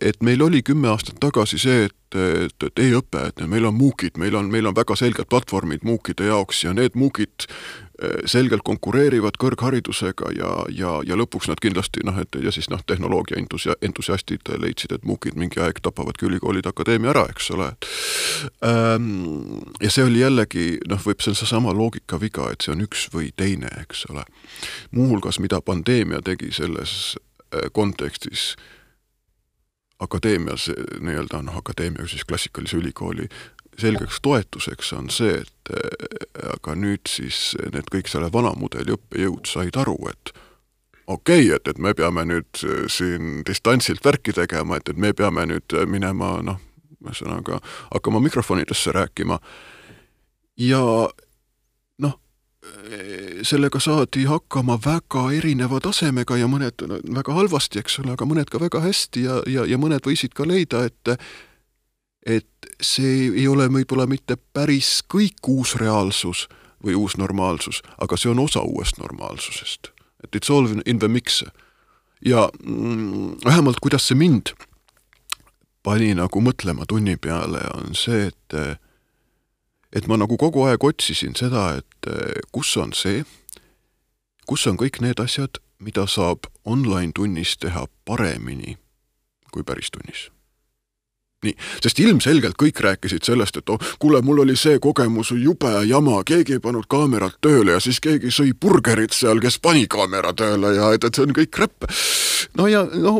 et 0.00 0.22
meil 0.24 0.40
oli 0.40 0.62
kümme 0.64 0.88
aastat 0.88 1.18
tagasi 1.20 1.58
see, 1.60 1.82
et, 1.84 2.16
et, 2.16 2.64
et 2.64 2.80
e-õpe, 2.86 3.26
et 3.28 3.42
meil 3.44 3.66
on 3.68 3.74
MOOC-id, 3.76 4.16
meil 4.16 4.36
on, 4.38 4.48
meil 4.48 4.64
on 4.64 4.76
väga 4.76 4.96
selged 4.96 5.28
platvormid 5.28 5.84
MOOC-ide 5.84 6.30
jaoks 6.30 6.62
ja 6.64 6.72
need 6.72 6.96
MOOC-id 6.96 7.44
selgelt 8.26 8.62
konkureerivad 8.64 9.36
kõrgharidusega 9.40 10.32
ja, 10.36 10.50
ja, 10.74 10.92
ja 11.06 11.18
lõpuks 11.18 11.48
nad 11.50 11.60
kindlasti 11.62 12.04
noh, 12.06 12.18
et 12.22 12.36
ja 12.42 12.52
siis 12.54 12.68
noh, 12.72 12.82
tehnoloogia 12.86 13.38
entusia-, 13.38 13.76
entusiastid 13.82 14.48
leidsid, 14.62 14.94
et 14.96 15.06
MOOC-id 15.06 15.38
mingi 15.38 15.60
aeg 15.62 15.80
tapavadki 15.82 16.26
ülikoolid 16.28 16.66
akadeemia 16.68 17.12
ära, 17.14 17.24
eks 17.32 17.50
ole. 17.54 17.70
Ähm, 18.66 19.62
ja 19.82 19.90
see 19.92 20.06
oli 20.06 20.22
jällegi 20.22 20.66
noh, 20.90 21.02
võib, 21.04 21.22
see 21.22 21.34
on 21.34 21.38
seesama 21.38 21.74
loogikaviga, 21.76 22.50
et 22.52 22.64
see 22.64 22.74
on 22.74 22.84
üks 22.86 23.08
või 23.14 23.30
teine, 23.36 23.70
eks 23.84 24.06
ole. 24.10 24.26
muuhulgas, 24.90 25.38
mida 25.42 25.60
pandeemia 25.60 26.22
tegi 26.24 26.52
selles 26.54 27.16
äh, 27.54 27.68
kontekstis 27.72 28.52
akadeemias 30.02 30.70
nii-öelda 31.00 31.42
noh, 31.46 31.60
akadeemia 31.62 32.08
siis 32.10 32.24
klassikalise 32.26 32.76
ülikooli 32.76 33.28
selgeks 33.82 34.20
toetuseks 34.24 34.92
on 34.96 35.10
see, 35.12 35.34
et 35.42 35.74
äh, 35.74 36.48
aga 36.54 36.76
nüüd 36.78 37.10
siis 37.10 37.52
need 37.74 37.90
kõik 37.92 38.10
selle 38.10 38.30
vana 38.32 38.54
mudeli 38.58 38.94
õppejõud 38.96 39.50
said 39.50 39.78
aru, 39.80 39.98
et 40.10 40.34
okei 41.06 41.48
okay,, 41.48 41.56
et, 41.56 41.68
et 41.68 41.82
me 41.82 41.94
peame 41.98 42.26
nüüd 42.28 42.64
äh, 42.64 42.84
siin 42.92 43.42
distantsilt 43.48 44.04
värki 44.04 44.34
tegema, 44.36 44.78
et, 44.78 44.92
et 44.92 45.00
me 45.00 45.12
peame 45.16 45.46
nüüd 45.50 45.76
minema 45.90 46.36
noh, 46.44 46.60
ühesõnaga 47.02 47.58
hakkama 47.90 48.22
mikrofonidesse 48.22 48.92
rääkima. 48.94 49.38
Ja 50.60 50.82
noh, 51.98 52.18
sellega 53.42 53.80
saadi 53.82 54.24
hakkama 54.30 54.78
väga 54.84 55.24
erineva 55.34 55.80
tasemega 55.82 56.36
ja 56.38 56.48
mõned 56.50 56.84
väga 57.16 57.34
halvasti, 57.34 57.80
eks 57.82 57.98
ole, 58.02 58.14
aga 58.14 58.28
mõned 58.28 58.52
ka 58.52 58.60
väga 58.62 58.82
hästi 58.84 59.24
ja, 59.26 59.40
ja, 59.50 59.66
ja 59.66 59.80
mõned 59.80 60.04
võisid 60.06 60.36
ka 60.36 60.46
leida, 60.46 60.84
et 60.86 61.16
et 62.26 62.46
see 62.82 63.30
ei 63.30 63.46
ole 63.48 63.66
võib-olla 63.72 64.06
mitte 64.06 64.36
päris 64.54 65.00
kõik 65.10 65.42
uus 65.48 65.74
reaalsus 65.80 66.46
või 66.82 66.94
uus 66.98 67.16
normaalsus, 67.18 67.82
aga 67.98 68.18
see 68.18 68.30
on 68.30 68.42
osa 68.42 68.62
uuest 68.62 68.98
normaalsusest. 68.98 69.90
et 70.24 70.36
it's 70.36 70.50
all 70.50 70.66
in 70.86 70.98
the 70.98 71.08
mix. 71.08 71.44
ja 72.24 72.48
mm, 72.64 73.36
vähemalt 73.44 73.80
kuidas 73.80 74.06
see 74.08 74.14
mind 74.16 74.54
pani 75.82 76.14
nagu 76.14 76.40
mõtlema 76.40 76.86
tunni 76.86 77.16
peale, 77.16 77.62
on 77.74 77.94
see, 77.94 78.30
et 78.30 78.78
et 79.92 80.06
ma 80.06 80.16
nagu 80.16 80.36
kogu 80.36 80.62
aeg 80.64 80.84
otsisin 80.84 81.34
seda, 81.36 81.82
et 81.82 82.10
kus 82.52 82.76
on 82.76 82.92
see, 82.92 83.24
kus 84.46 84.66
on 84.66 84.78
kõik 84.78 85.02
need 85.02 85.20
asjad, 85.20 85.58
mida 85.78 86.06
saab 86.06 86.46
online 86.64 87.12
tunnis 87.14 87.56
teha 87.58 87.86
paremini 88.06 88.78
kui 89.52 89.66
päris 89.66 89.90
tunnis 89.90 90.30
nii, 91.46 91.54
sest 91.82 92.00
ilmselgelt 92.02 92.56
kõik 92.60 92.80
rääkisid 92.84 93.26
sellest, 93.26 93.58
et 93.58 93.72
oh, 93.72 93.80
kuule, 94.02 94.22
mul 94.24 94.42
oli 94.44 94.56
see 94.58 94.78
kogemus 94.82 95.32
jube 95.36 95.72
jama, 95.88 96.20
keegi 96.26 96.56
ei 96.58 96.62
pannud 96.62 96.86
kaamerat 96.90 97.38
tööle 97.44 97.76
ja 97.76 97.82
siis 97.82 98.00
keegi 98.02 98.32
sõi 98.34 98.52
burgerit 98.54 99.14
seal, 99.16 99.42
kes 99.42 99.58
pani 99.62 99.88
kaamera 99.90 100.32
tööle 100.38 100.74
ja 100.76 100.92
et, 100.94 101.04
et 101.04 101.14
see 101.14 101.26
on 101.26 101.34
kõik 101.36 101.60
räpp. 101.62 101.88
no 102.58 102.68
ja 102.70 102.84
no 102.92 103.14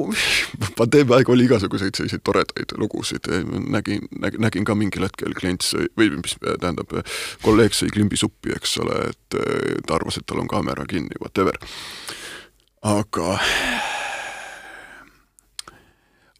pandeemia 0.79 1.21
aeg 1.21 1.33
oli 1.33 1.47
igasuguseid 1.49 1.99
selliseid 1.99 2.25
toredaid 2.25 2.77
lugusid, 2.79 3.31
nägin, 3.53 4.07
nägin, 4.19 4.43
nägin 4.47 4.69
ka 4.69 4.77
mingil 4.79 5.07
hetkel 5.07 5.35
klient 5.39 5.67
sõi, 5.67 5.89
või 5.99 6.13
mis 6.19 6.37
tähendab, 6.43 6.95
kolleeg 7.43 7.75
sõi 7.77 7.91
klimbisuppi, 7.95 8.55
eks 8.57 8.79
ole, 8.85 8.99
et 9.11 9.41
ta 9.87 9.97
arvas, 9.97 10.21
et 10.21 10.27
tal 10.29 10.43
on 10.43 10.51
kaamera 10.51 10.87
kinni, 10.89 11.19
whatever. 11.23 11.59
aga 12.83 13.39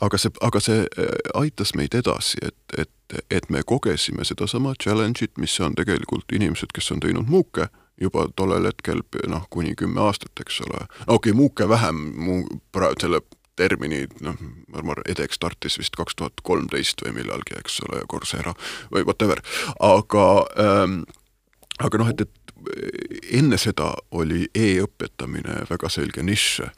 aga 0.03 0.19
see, 0.19 0.33
aga 0.43 0.61
see 0.63 0.81
äh, 0.83 1.13
aitas 1.39 1.75
meid 1.79 1.95
edasi, 1.95 2.41
et, 2.43 2.79
et, 2.79 3.21
et 3.31 3.51
me 3.51 3.63
kogesime 3.67 4.27
sedasama 4.27 4.75
challenge'it, 4.83 5.37
mis 5.39 5.55
on 5.61 5.77
tegelikult 5.79 6.33
inimesed, 6.33 6.75
kes 6.75 6.91
on 6.95 7.03
teinud 7.05 7.31
muuke 7.31 7.69
juba 8.01 8.27
tollel 8.37 8.67
hetkel 8.67 9.05
noh, 9.31 9.47
kuni 9.51 9.77
kümme 9.79 10.03
aastat, 10.03 10.35
eks 10.41 10.61
ole. 10.67 10.85
okei 11.07 11.15
okay,, 11.15 11.39
muuke 11.39 11.69
vähem, 11.69 12.03
muu, 12.19 12.43
selle 13.01 13.23
termini, 13.57 14.07
noh, 14.25 14.39
ma 14.73 14.81
arvan, 14.81 15.03
edek 15.13 15.35
startis 15.37 15.77
vist 15.79 15.97
kaks 15.97 16.17
tuhat 16.19 16.41
kolmteist 16.43 17.05
või 17.05 17.19
millalgi, 17.21 17.59
eks 17.61 17.83
ole, 17.87 18.03
Coursera 18.11 18.55
või 18.93 19.05
whatever, 19.07 19.43
aga 19.79 20.29
ähm, 20.59 21.03
aga 21.83 22.01
noh, 22.01 22.11
et, 22.11 22.25
et 22.25 23.37
enne 23.39 23.59
seda 23.59 23.93
oli 24.15 24.47
e-õpetamine 24.55 25.63
väga 25.71 25.91
selge 25.93 26.25
nišš, 26.25 26.69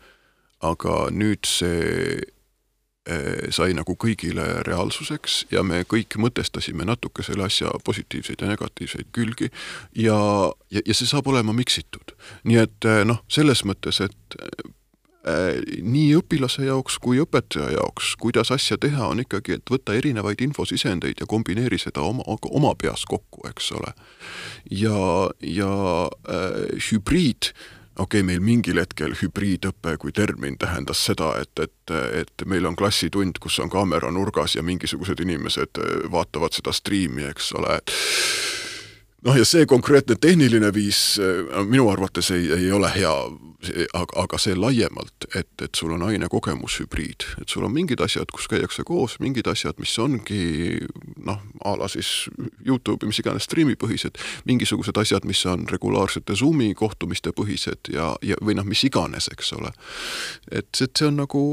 aga 0.64 0.98
nüüd 1.12 1.46
see 1.48 2.18
sai 3.52 3.74
nagu 3.76 3.96
kõigile 4.00 4.46
reaalsuseks 4.64 5.44
ja 5.52 5.62
me 5.66 5.82
kõik 5.88 6.16
mõtestasime 6.20 6.86
natuke 6.88 7.24
selle 7.26 7.44
asja 7.44 7.72
positiivseid 7.84 8.40
ja 8.40 8.48
negatiivseid 8.48 9.10
külgi 9.12 9.50
ja, 9.92 10.16
ja, 10.70 10.80
ja 10.80 10.94
see 10.96 11.08
saab 11.08 11.28
olema 11.28 11.52
miksitud. 11.52 12.14
nii 12.44 12.62
et 12.62 12.88
eh, 12.88 13.02
noh, 13.04 13.20
selles 13.28 13.64
mõttes, 13.68 14.00
et 14.04 14.38
äh, 14.40 15.60
nii 15.84 16.14
õpilase 16.20 16.64
jaoks 16.64 16.96
kui 17.02 17.20
õpetaja 17.20 17.74
jaoks, 17.76 18.14
kuidas 18.20 18.52
asja 18.54 18.80
teha, 18.80 19.10
on 19.12 19.20
ikkagi, 19.20 19.58
et 19.58 19.70
võtta 19.70 19.96
erinevaid 19.96 20.40
infosisendeid 20.40 21.20
ja 21.20 21.28
kombineeri 21.28 21.78
seda 21.80 22.04
oma, 22.04 22.24
oma 22.24 22.74
peas 22.80 23.04
kokku, 23.08 23.44
eks 23.52 23.72
ole. 23.76 23.94
ja, 24.70 25.30
ja 25.40 25.72
äh, 26.08 26.60
hübriid 26.88 27.52
äh, 27.52 27.73
okei 27.98 28.20
okay,, 28.20 28.26
meil 28.26 28.42
mingil 28.42 28.80
hetkel 28.82 29.14
hübriidõpe 29.20 29.96
kui 30.02 30.12
termin 30.12 30.58
tähendas 30.58 31.04
seda, 31.06 31.34
et, 31.42 31.58
et, 31.62 31.94
et 32.20 32.46
meil 32.50 32.66
on 32.66 32.76
klassitund, 32.76 33.38
kus 33.42 33.60
on 33.62 33.70
kaamera 33.70 34.10
nurgas 34.10 34.56
ja 34.56 34.62
mingisugused 34.66 35.20
inimesed 35.20 35.80
vaatavad 36.10 36.56
seda 36.56 36.74
striimi, 36.74 37.28
eks 37.30 37.52
ole, 37.58 37.78
et 37.78 37.94
noh, 39.24 39.36
ja 39.38 39.44
see 39.48 39.66
konkreetne 39.66 40.16
tehniline 40.20 40.70
viis 40.74 41.16
äh, 41.22 41.64
minu 41.68 41.88
arvates 41.92 42.30
ei, 42.34 42.46
ei 42.52 42.70
ole 42.72 42.90
hea, 42.94 43.12
aga, 43.96 44.16
aga 44.24 44.40
see 44.40 44.56
laiemalt, 44.58 45.28
et, 45.34 45.50
et 45.64 45.74
sul 45.76 45.94
on 45.96 46.04
ainekogemus 46.06 46.78
hübriid, 46.82 47.26
et 47.40 47.52
sul 47.52 47.64
on 47.66 47.72
mingid 47.74 48.02
asjad, 48.04 48.30
kus 48.34 48.48
käiakse 48.52 48.84
koos, 48.86 49.16
mingid 49.24 49.48
asjad, 49.50 49.80
mis 49.82 49.94
ongi 50.02 50.44
noh, 51.24 51.40
a 51.64 51.74
la 51.80 51.88
siis 51.92 52.12
Youtube'i, 52.66 53.08
mis 53.10 53.22
iganes 53.22 53.48
striimi 53.48 53.78
põhised, 53.80 54.20
mingisugused 54.48 54.98
asjad, 55.00 55.28
mis 55.28 55.44
on 55.50 55.68
regulaarsete 55.70 56.36
Zoomi 56.38 56.72
kohtumiste 56.78 57.32
põhised 57.36 57.92
ja, 57.94 58.12
ja 58.22 58.38
või 58.44 58.58
noh, 58.58 58.68
mis 58.68 58.84
iganes, 58.84 59.30
eks 59.32 59.54
ole. 59.56 59.72
et, 60.50 60.68
et 60.80 60.90
see 60.92 61.08
on 61.08 61.22
nagu, 61.24 61.44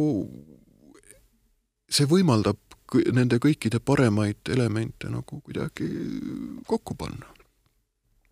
see 1.91 2.09
võimaldab 2.09 2.59
nende 3.15 3.37
kõikide 3.39 3.79
paremaid 3.79 4.49
elemente 4.51 5.07
nagu 5.07 5.37
kuidagi 5.39 5.87
kokku 6.67 6.97
panna 6.99 7.29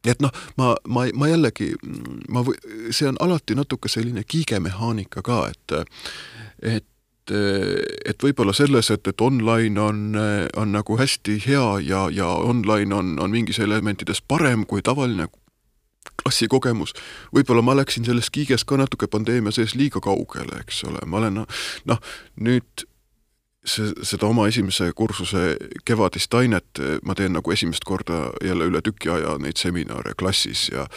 et 0.07 0.21
noh, 0.21 0.31
ma, 0.57 0.75
ma, 0.87 1.07
ma 1.13 1.27
jällegi, 1.27 1.73
ma, 2.29 2.43
see 2.91 3.09
on 3.09 3.19
alati 3.19 3.57
natuke 3.57 3.91
selline 3.91 4.23
kiigemehaanika 4.23 5.25
ka, 5.25 5.41
et 5.51 5.75
et 6.75 6.85
et 7.29 8.23
võib-olla 8.23 8.55
selles, 8.57 8.87
et, 8.89 9.07
et 9.07 9.21
online 9.21 9.77
on, 9.77 10.15
on 10.57 10.71
nagu 10.73 10.95
hästi 10.97 11.35
hea 11.43 11.65
ja, 11.85 12.07
ja 12.09 12.25
online 12.25 12.95
on, 12.95 13.11
on 13.21 13.29
mingis 13.29 13.59
elementides 13.61 14.23
parem 14.25 14.63
kui 14.65 14.81
tavaline 14.81 15.27
klassikogemus, 16.23 16.95
võib-olla 17.35 17.61
ma 17.61 17.75
läksin 17.77 18.07
sellest 18.07 18.33
kiigest 18.35 18.65
ka 18.65 18.79
natuke 18.79 19.07
pandeemia 19.07 19.53
sees 19.55 19.75
liiga 19.77 20.01
kaugele, 20.03 20.63
eks 20.63 20.83
ole, 20.89 21.03
ma 21.05 21.21
olen 21.21 21.43
noh, 21.91 22.01
nüüd 22.41 22.88
see, 23.65 23.91
seda 24.03 24.27
oma 24.27 24.47
esimese 24.47 24.91
kursuse 24.95 25.57
kevadist 25.85 26.33
ainet 26.33 26.81
ma 27.03 27.15
teen 27.15 27.33
nagu 27.35 27.51
esimest 27.51 27.83
korda 27.87 28.29
jälle 28.45 28.69
üle 28.71 28.81
tüki 28.85 29.11
aja 29.13 29.37
neid 29.41 29.59
seminare 29.59 30.15
klassis 30.19 30.69
ja 30.73 30.87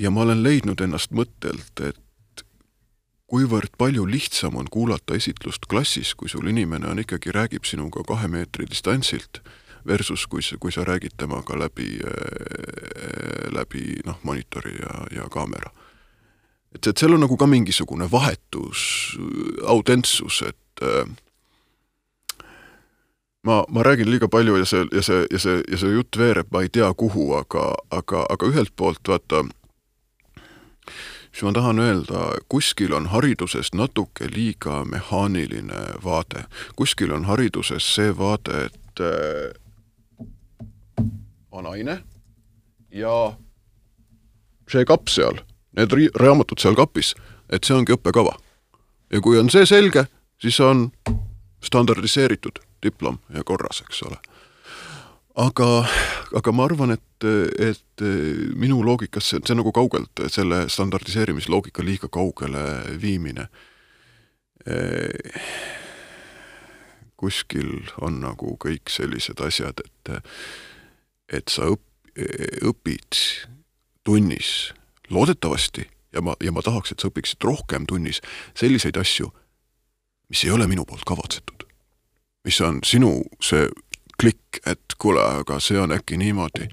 ja 0.00 0.10
ma 0.10 0.24
olen 0.24 0.42
leidnud 0.42 0.80
ennast 0.80 1.12
mõttelt, 1.12 1.82
et 1.84 2.44
kuivõrd 3.30 3.76
palju 3.78 4.06
lihtsam 4.08 4.56
on 4.58 4.68
kuulata 4.70 5.14
esitlust 5.14 5.68
klassis, 5.70 6.14
kui 6.18 6.28
sul 6.28 6.48
inimene 6.50 6.88
on 6.90 7.02
ikkagi, 7.02 7.32
räägib 7.34 7.68
sinuga 7.68 8.02
kahe 8.08 8.30
meetri 8.32 8.66
distantsilt, 8.70 9.42
versus 9.86 10.26
kui 10.26 10.42
sa, 10.42 10.58
kui 10.60 10.72
sa 10.72 10.84
räägid 10.84 11.14
temaga 11.20 11.58
läbi, 11.58 12.00
läbi 13.54 14.00
noh, 14.06 14.18
monitori 14.26 14.74
ja, 14.80 15.04
ja 15.20 15.28
kaamera. 15.32 15.70
Et, 16.74 16.86
et 16.86 16.96
seal 16.96 17.14
on 17.16 17.24
nagu 17.24 17.36
ka 17.36 17.48
mingisugune 17.50 18.08
vahetus, 18.10 18.82
autentsus, 19.68 20.42
et 20.48 20.59
äh, 20.82 22.46
ma, 23.42 23.64
ma 23.68 23.82
räägin 23.82 24.10
liiga 24.10 24.28
palju 24.28 24.56
ja 24.56 24.64
see, 24.64 24.86
ja 24.92 25.02
see, 25.02 25.26
ja 25.30 25.38
see, 25.38 25.62
ja 25.70 25.78
see 25.78 25.94
jutt 25.94 26.18
veereb 26.18 26.52
ma 26.52 26.62
ei 26.62 26.68
tea 26.68 26.92
kuhu, 26.94 27.32
aga, 27.34 27.74
aga, 27.90 28.26
aga 28.28 28.46
ühelt 28.46 28.72
poolt 28.76 29.08
vaata, 29.08 29.44
siis 31.32 31.42
ma 31.42 31.52
tahan 31.56 31.78
öelda, 31.78 32.24
kuskil 32.48 32.92
on 32.92 33.10
hariduses 33.14 33.72
natuke 33.74 34.28
liiga 34.34 34.84
mehaaniline 34.84 35.84
vaade. 36.04 36.44
kuskil 36.76 37.12
on 37.12 37.24
hariduses 37.24 37.94
see 37.94 38.16
vaade, 38.18 38.64
et 38.66 39.00
äh, 39.00 39.54
on 41.50 41.66
aine 41.66 42.02
ja 42.90 43.32
see 44.70 44.84
kapp 44.84 45.08
seal 45.08 45.40
need 45.76 45.94
raamatud 46.18 46.58
seal 46.58 46.74
kapis, 46.74 47.14
et 47.50 47.64
see 47.64 47.76
ongi 47.76 47.94
õppekava. 47.94 48.34
ja 49.10 49.20
kui 49.20 49.38
on 49.38 49.50
see 49.50 49.66
selge, 49.66 50.06
siis 50.42 50.60
on 50.60 50.90
standardiseeritud 51.64 52.60
diplom 52.82 53.18
ja 53.34 53.44
korras, 53.44 53.82
eks 53.84 54.02
ole. 54.02 54.16
aga, 55.36 55.68
aga 56.36 56.52
ma 56.52 56.64
arvan, 56.64 56.94
et, 56.96 57.26
et 57.58 58.04
minu 58.56 58.80
loogikas 58.84 59.30
see, 59.30 59.42
see 59.44 59.54
on 59.54 59.62
nagu 59.62 59.72
kaugelt 59.72 60.24
selle 60.32 60.64
standardiseerimisloogika 60.68 61.84
liiga 61.84 62.08
kaugele 62.08 62.64
viimine. 63.00 63.48
kuskil 67.16 67.88
on 68.00 68.20
nagu 68.20 68.56
kõik 68.60 68.88
sellised 68.92 69.40
asjad, 69.44 69.80
et, 69.84 70.32
et 71.32 71.48
sa 71.48 71.68
õp-, 71.72 72.12
õpid 72.64 73.16
tunnis 74.04 74.72
loodetavasti 75.10 75.86
ja 76.12 76.22
ma, 76.24 76.34
ja 76.42 76.52
ma 76.52 76.62
tahaks, 76.62 76.92
et 76.92 77.00
sa 77.00 77.10
õpiksid 77.10 77.44
rohkem 77.44 77.86
tunnis 77.88 78.20
selliseid 78.58 78.96
asju, 79.00 79.30
mis 80.30 80.44
ei 80.44 80.50
ole 80.54 80.66
minu 80.70 80.84
poolt 80.86 81.04
kavatsetud. 81.06 81.66
mis 82.44 82.60
on 82.60 82.78
sinu 82.84 83.22
see 83.44 83.66
klikk, 84.20 84.62
et 84.66 84.94
kuule, 84.98 85.20
aga 85.20 85.58
see 85.60 85.80
on 85.80 85.92
äkki 85.92 86.16
niimoodi. 86.16 86.68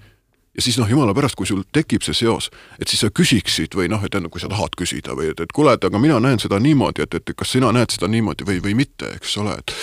ja 0.55 0.61
siis 0.61 0.77
noh, 0.79 0.89
jumala 0.89 1.13
pärast, 1.13 1.35
kui 1.35 1.45
sul 1.45 1.63
tekib 1.71 2.01
see 2.01 2.13
seos, 2.17 2.49
et 2.79 2.87
siis 2.87 3.03
sa 3.05 3.09
küsiksid 3.13 3.75
või 3.77 3.89
noh, 3.91 4.03
et 4.03 4.11
tähendab, 4.11 4.31
kui 4.31 4.41
sa 4.41 4.49
tahad 4.49 4.77
küsida 4.77 5.15
või 5.17 5.31
et, 5.31 5.39
et 5.39 5.51
kuule, 5.53 5.73
et 5.73 5.83
aga 5.83 5.99
mina 5.99 6.19
näen 6.23 6.39
seda 6.39 6.59
niimoodi, 6.59 7.03
et, 7.05 7.19
et 7.19 7.35
kas 7.37 7.51
sina 7.57 7.71
näed 7.75 7.93
seda 7.93 8.09
niimoodi 8.09 8.47
või, 8.47 8.61
või 8.63 8.77
mitte, 8.79 9.11
eks 9.19 9.37
ole, 9.43 9.57
et 9.59 9.75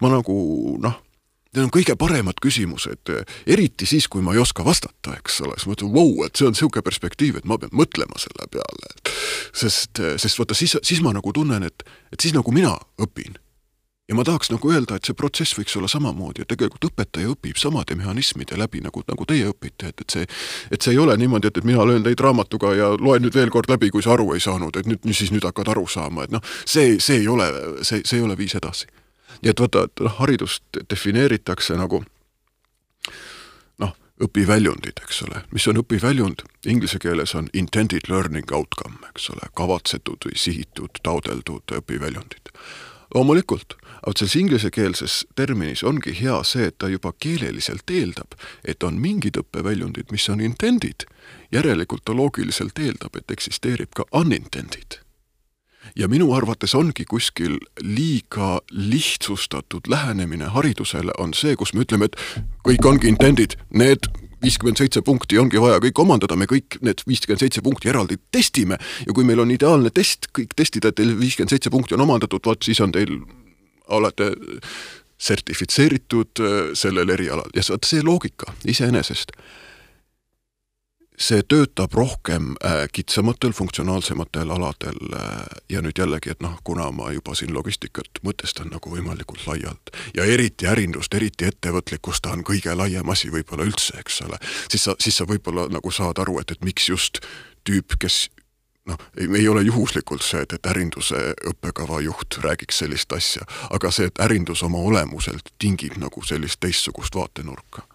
ma 0.00 0.12
nagu 0.12 0.34
noh 0.82 0.98
Need 1.50 1.66
on 1.66 1.70
kõige 1.74 1.96
paremad 1.98 2.38
küsimused, 2.38 3.10
eriti 3.50 3.86
siis, 3.88 4.06
kui 4.06 4.22
ma 4.22 4.36
ei 4.36 4.38
oska 4.38 4.62
vastata, 4.62 5.16
eks 5.18 5.40
ole, 5.42 5.56
siis 5.58 5.66
ma 5.66 5.74
mõtlen, 5.74 5.92
vau, 5.96 6.12
et 6.22 6.38
see 6.38 6.46
on 6.46 6.54
niisugune 6.54 6.84
perspektiiv, 6.86 7.40
et 7.40 7.48
ma 7.50 7.58
pean 7.58 7.72
mõtlema 7.74 8.20
selle 8.22 8.46
peale. 8.54 8.92
sest, 9.50 9.98
sest 9.98 10.38
vaata, 10.38 10.54
siis, 10.54 10.76
siis 10.86 11.00
ma 11.02 11.10
nagu 11.16 11.32
tunnen, 11.34 11.66
et, 11.66 11.82
et 12.14 12.22
siis 12.22 12.36
nagu 12.36 12.54
mina 12.54 12.76
õpin. 13.02 13.34
ja 14.10 14.14
ma 14.14 14.24
tahaks 14.26 14.50
nagu 14.50 14.70
öelda, 14.70 14.96
et 14.96 15.06
see 15.06 15.14
protsess 15.14 15.58
võiks 15.58 15.74
olla 15.78 15.90
samamoodi, 15.90 16.42
et 16.42 16.50
tegelikult 16.50 16.86
õpetaja 16.86 17.34
õpib 17.34 17.58
samade 17.58 17.94
mehhanismide 17.98 18.58
läbi, 18.58 18.80
nagu, 18.86 19.02
nagu 19.06 19.26
teie 19.26 19.50
õpite, 19.50 19.90
et, 19.90 20.00
et 20.06 20.10
see 20.10 20.30
et 20.70 20.82
see 20.82 20.94
ei 20.94 21.02
ole 21.02 21.16
niimoodi, 21.18 21.50
et, 21.50 21.58
et 21.58 21.66
mina 21.66 21.82
löön 21.86 22.06
teid 22.06 22.22
raamatuga 22.22 22.74
ja 22.78 22.94
loen 22.94 23.26
nüüd 23.26 23.34
veel 23.34 23.50
kord 23.50 23.70
läbi, 23.70 23.90
kui 23.90 24.06
sa 24.06 24.14
aru 24.14 24.34
ei 24.34 24.42
saanud, 24.42 24.76
et 24.76 24.86
nüüd, 24.86 25.02
siis 25.14 25.34
nüüd 25.34 25.46
hakkad 25.46 25.74
aru 25.74 25.86
saama, 25.90 26.26
et 26.26 26.34
noh, 26.34 26.42
see, 26.62 26.98
see 27.02 27.24
ei 27.24 27.28
ole, 27.30 27.50
see, 27.82 28.02
see 28.06 28.22
ei 28.22 28.26
ole 28.26 28.38
viis 28.38 28.54
edasi 28.54 28.86
nii 29.42 29.50
et 29.50 29.60
vaata, 29.60 29.86
et 29.88 30.04
noh, 30.04 30.16
haridust 30.20 30.80
defineeritakse 30.90 31.76
nagu 31.78 32.02
noh, 33.80 33.94
õpiväljundid, 34.26 35.02
eks 35.04 35.22
ole, 35.26 35.44
mis 35.54 35.66
on 35.70 35.80
õpiväljund, 35.80 36.44
inglise 36.66 37.00
keeles 37.02 37.34
on 37.38 37.48
intended 37.56 38.10
learning 38.12 38.52
outcome, 38.52 39.00
eks 39.14 39.30
ole, 39.34 39.50
kavatsetud 39.56 40.28
või 40.28 40.36
sihitud, 40.36 41.02
taodeldud 41.02 41.76
õpiväljundid. 41.80 42.52
loomulikult, 43.14 43.74
aga 44.06 44.12
selles 44.18 44.36
inglisekeelses 44.36 45.26
terminis 45.34 45.82
ongi 45.82 46.12
hea 46.20 46.42
see, 46.44 46.68
et 46.70 46.78
ta 46.78 46.88
juba 46.88 47.12
keeleliselt 47.18 47.90
eeldab, 47.90 48.36
et 48.64 48.82
on 48.82 49.00
mingid 49.00 49.36
õppeväljundid, 49.40 50.12
mis 50.12 50.28
on 50.28 50.40
intended, 50.40 51.08
järelikult 51.52 52.04
ta 52.04 52.14
loogiliselt 52.14 52.78
eeldab, 52.78 53.16
et 53.16 53.30
eksisteerib 53.30 53.90
ka 53.96 54.06
unintended 54.12 55.00
ja 55.96 56.08
minu 56.08 56.32
arvates 56.34 56.74
ongi 56.74 57.04
kuskil 57.08 57.58
liiga 57.82 58.60
lihtsustatud 58.70 59.88
lähenemine 59.88 60.50
haridusele 60.54 61.14
on 61.18 61.34
see, 61.34 61.56
kus 61.56 61.74
me 61.74 61.84
ütleme, 61.84 62.10
et 62.10 62.18
kõik 62.66 62.86
ongi 62.86 63.10
intendid, 63.10 63.56
need 63.70 64.10
viiskümmend 64.42 64.80
seitse 64.80 65.02
punkti 65.04 65.38
ongi 65.38 65.60
vaja 65.60 65.80
kõik 65.84 66.00
omandada, 66.00 66.36
me 66.36 66.48
kõik 66.50 66.78
need 66.84 67.04
viiskümmend 67.08 67.42
seitse 67.44 67.62
punkti 67.64 67.90
eraldi 67.92 68.16
testime. 68.32 68.78
Ja 69.06 69.14
kui 69.16 69.26
meil 69.28 69.42
on 69.42 69.52
ideaalne 69.52 69.92
test, 69.94 70.30
kõik 70.36 70.54
testid, 70.56 70.86
et 70.88 70.96
teil 70.96 71.12
viiskümmend 71.18 71.52
seitse 71.52 71.72
punkti 71.72 71.96
on 71.96 72.06
omandatud, 72.06 72.44
vot 72.46 72.64
siis 72.64 72.80
on 72.80 72.94
teil, 72.96 73.18
olete 73.90 74.32
sertifitseeritud 75.20 76.40
äh, 76.40 76.60
sellel 76.78 77.12
erialal. 77.12 77.50
Ja 77.54 77.64
vot 77.68 77.88
see 77.88 78.04
loogika 78.04 78.54
iseenesest 78.64 79.36
see 81.20 81.42
töötab 81.44 81.94
rohkem 81.94 82.54
äh, 82.64 82.86
kitsamatel, 82.92 83.52
funktsionaalsematel 83.52 84.50
aladel 84.50 84.96
äh, 85.16 85.44
ja 85.68 85.82
nüüd 85.84 85.98
jällegi, 86.00 86.32
et 86.32 86.40
noh, 86.40 86.56
kuna 86.64 86.88
ma 86.96 87.10
juba 87.12 87.34
siin 87.36 87.52
logistikat 87.54 88.22
mõtestan 88.26 88.72
nagu 88.72 88.92
võimalikult 88.92 89.44
laialt 89.48 89.92
ja 90.16 90.24
eriti 90.24 90.68
ärindust, 90.70 91.14
eriti 91.14 91.48
ettevõtlikkust, 91.50 92.24
ta 92.24 92.32
on 92.32 92.44
kõige 92.46 92.74
laiem 92.76 93.12
asi 93.12 93.30
võib-olla 93.32 93.68
üldse, 93.68 93.98
eks 94.00 94.22
ole, 94.26 94.40
siis 94.72 94.88
sa, 94.88 94.96
siis 94.98 95.20
sa 95.20 95.28
võib-olla 95.28 95.68
nagu 95.68 95.92
saad 95.92 96.22
aru, 96.24 96.40
et, 96.40 96.56
et 96.56 96.64
miks 96.64 96.88
just 96.88 97.20
tüüp, 97.68 97.98
kes 98.00 98.22
noh, 98.88 98.98
ei 99.20 99.48
ole 99.48 99.66
juhuslikult 99.68 100.24
see, 100.24 100.40
et, 100.46 100.56
et 100.56 100.72
ärinduse 100.72 101.20
õppekava 101.52 102.00
juht 102.06 102.40
räägiks 102.40 102.80
sellist 102.80 103.12
asja, 103.12 103.44
aga 103.70 103.92
see, 103.92 104.08
et 104.08 104.24
ärindus 104.24 104.64
oma 104.64 104.80
olemuselt 104.80 105.52
tingib 105.60 106.00
nagu 106.00 106.24
sellist 106.24 106.62
teistsugust 106.64 107.14
vaatenurka 107.14 107.89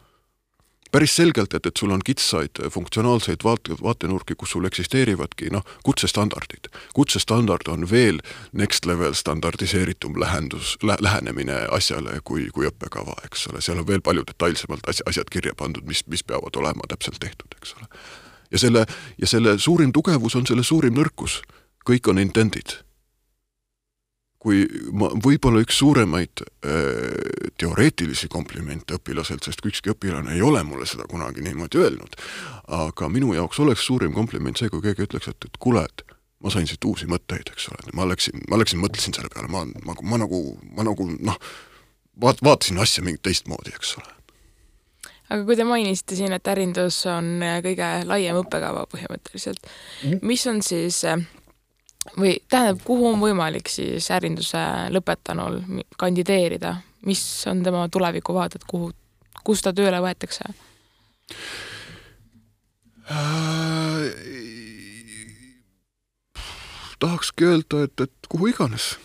päris 0.96 1.16
selgelt, 1.16 1.54
et, 1.54 1.66
et 1.66 1.78
sul 1.78 1.92
on 1.92 2.00
kitsaid 2.06 2.62
funktsionaalseid 2.72 3.44
vaate, 3.44 3.76
vaatenurki, 3.84 4.38
kus 4.40 4.54
sul 4.56 4.68
eksisteerivadki 4.70 5.50
noh, 5.52 5.66
kutsestandardid. 5.84 6.70
kutsestandard 6.96 7.68
on 7.74 7.84
veel 7.92 8.22
next 8.54 8.88
level 8.88 9.14
standardiseeritum 9.14 10.16
lähendus 10.20 10.78
lä,, 10.84 10.96
lähenemine 11.02 11.66
asjale 11.72 12.22
kui, 12.24 12.48
kui 12.56 12.70
õppekava, 12.70 13.18
eks 13.28 13.50
ole, 13.52 13.64
seal 13.66 13.84
on 13.84 13.88
veel 13.88 14.06
palju 14.06 14.24
detailsemalt 14.32 14.88
asja, 14.88 15.04
asjad 15.12 15.32
kirja 15.32 15.56
pandud, 15.58 15.84
mis, 15.90 16.06
mis 16.08 16.24
peavad 16.24 16.56
olema 16.56 16.88
täpselt 16.88 17.20
tehtud, 17.20 17.60
eks 17.60 17.76
ole. 17.80 17.92
ja 18.56 18.64
selle, 18.64 18.86
ja 19.20 19.28
selle 19.28 19.58
suurim 19.60 19.92
tugevus 19.92 20.40
on 20.40 20.48
selle 20.48 20.64
suurim 20.64 20.96
nõrkus, 20.96 21.42
kõik 21.84 22.08
on 22.08 22.24
intendid 22.24 22.80
kui 24.46 24.64
ma, 24.94 25.10
võib-olla 25.26 25.64
üks 25.66 25.80
suuremaid 25.82 26.44
äh, 26.46 27.50
teoreetilisi 27.58 28.30
komplimente 28.32 29.00
õpilaselt, 29.00 29.46
sest 29.48 29.66
ükski 29.66 29.94
õpilane 29.96 30.36
ei 30.36 30.44
ole 30.46 30.62
mulle 30.68 30.86
seda 30.90 31.08
kunagi 31.10 31.42
niimoodi 31.46 31.82
öelnud, 31.82 32.18
aga 32.78 33.10
minu 33.10 33.34
jaoks 33.34 33.62
oleks 33.64 33.86
suurim 33.88 34.14
kompliment 34.14 34.62
see, 34.62 34.70
kui 34.70 34.84
keegi 34.86 35.08
ütleks, 35.08 35.32
et, 35.32 35.48
et 35.50 35.62
kuule, 35.62 35.86
et 35.86 36.06
ma 36.46 36.54
sain 36.54 36.68
siit 36.70 36.86
uusi 36.86 37.10
mõtteid, 37.10 37.50
eks 37.56 37.72
ole, 37.72 37.96
ma 37.98 38.06
läksin, 38.10 38.44
ma 38.52 38.60
läksin, 38.62 38.82
mõtlesin 38.84 39.16
selle 39.18 39.32
peale, 39.34 39.50
ma, 39.52 39.64
ma, 39.88 39.96
ma 40.02 40.20
nagu, 40.22 40.42
ma 40.78 40.86
nagu 40.86 41.08
noh, 41.16 41.40
vaat-, 42.22 42.44
vaatasin 42.46 42.82
asja 42.84 43.06
mingit 43.06 43.26
teistmoodi, 43.26 43.74
eks 43.74 43.96
ole. 44.02 44.12
Aga 45.34 45.42
kui 45.48 45.58
te 45.58 45.66
mainisite 45.66 46.14
siin, 46.20 46.36
et 46.38 46.52
ärindus 46.52 47.00
on 47.10 47.40
kõige 47.66 47.88
laiem 48.06 48.38
õppekava 48.44 48.84
põhimõtteliselt 48.92 49.58
mm, 49.66 50.12
-hmm. 50.12 50.20
mis 50.22 50.46
on 50.52 50.62
siis 50.62 51.00
äh, 51.10 51.24
või 52.14 52.38
tähendab, 52.50 52.82
kuhu 52.86 53.10
on 53.14 53.20
võimalik 53.22 53.70
siis 53.72 54.10
ärinduse 54.14 54.62
lõpetanul 54.94 55.62
kandideerida, 55.98 56.76
mis 57.06 57.24
on 57.50 57.64
tema 57.66 57.88
tulevikuvaated, 57.92 58.68
kuhu, 58.68 58.92
kus 59.44 59.66
ta 59.66 59.74
tööle 59.74 60.02
võetakse? 60.04 60.54
äh,? 63.12 64.36
tahakski 67.00 67.46
öelda, 67.46 67.84
et, 67.84 68.02
et 68.02 68.30
kuhu 68.30 68.48
iganes 68.54 68.96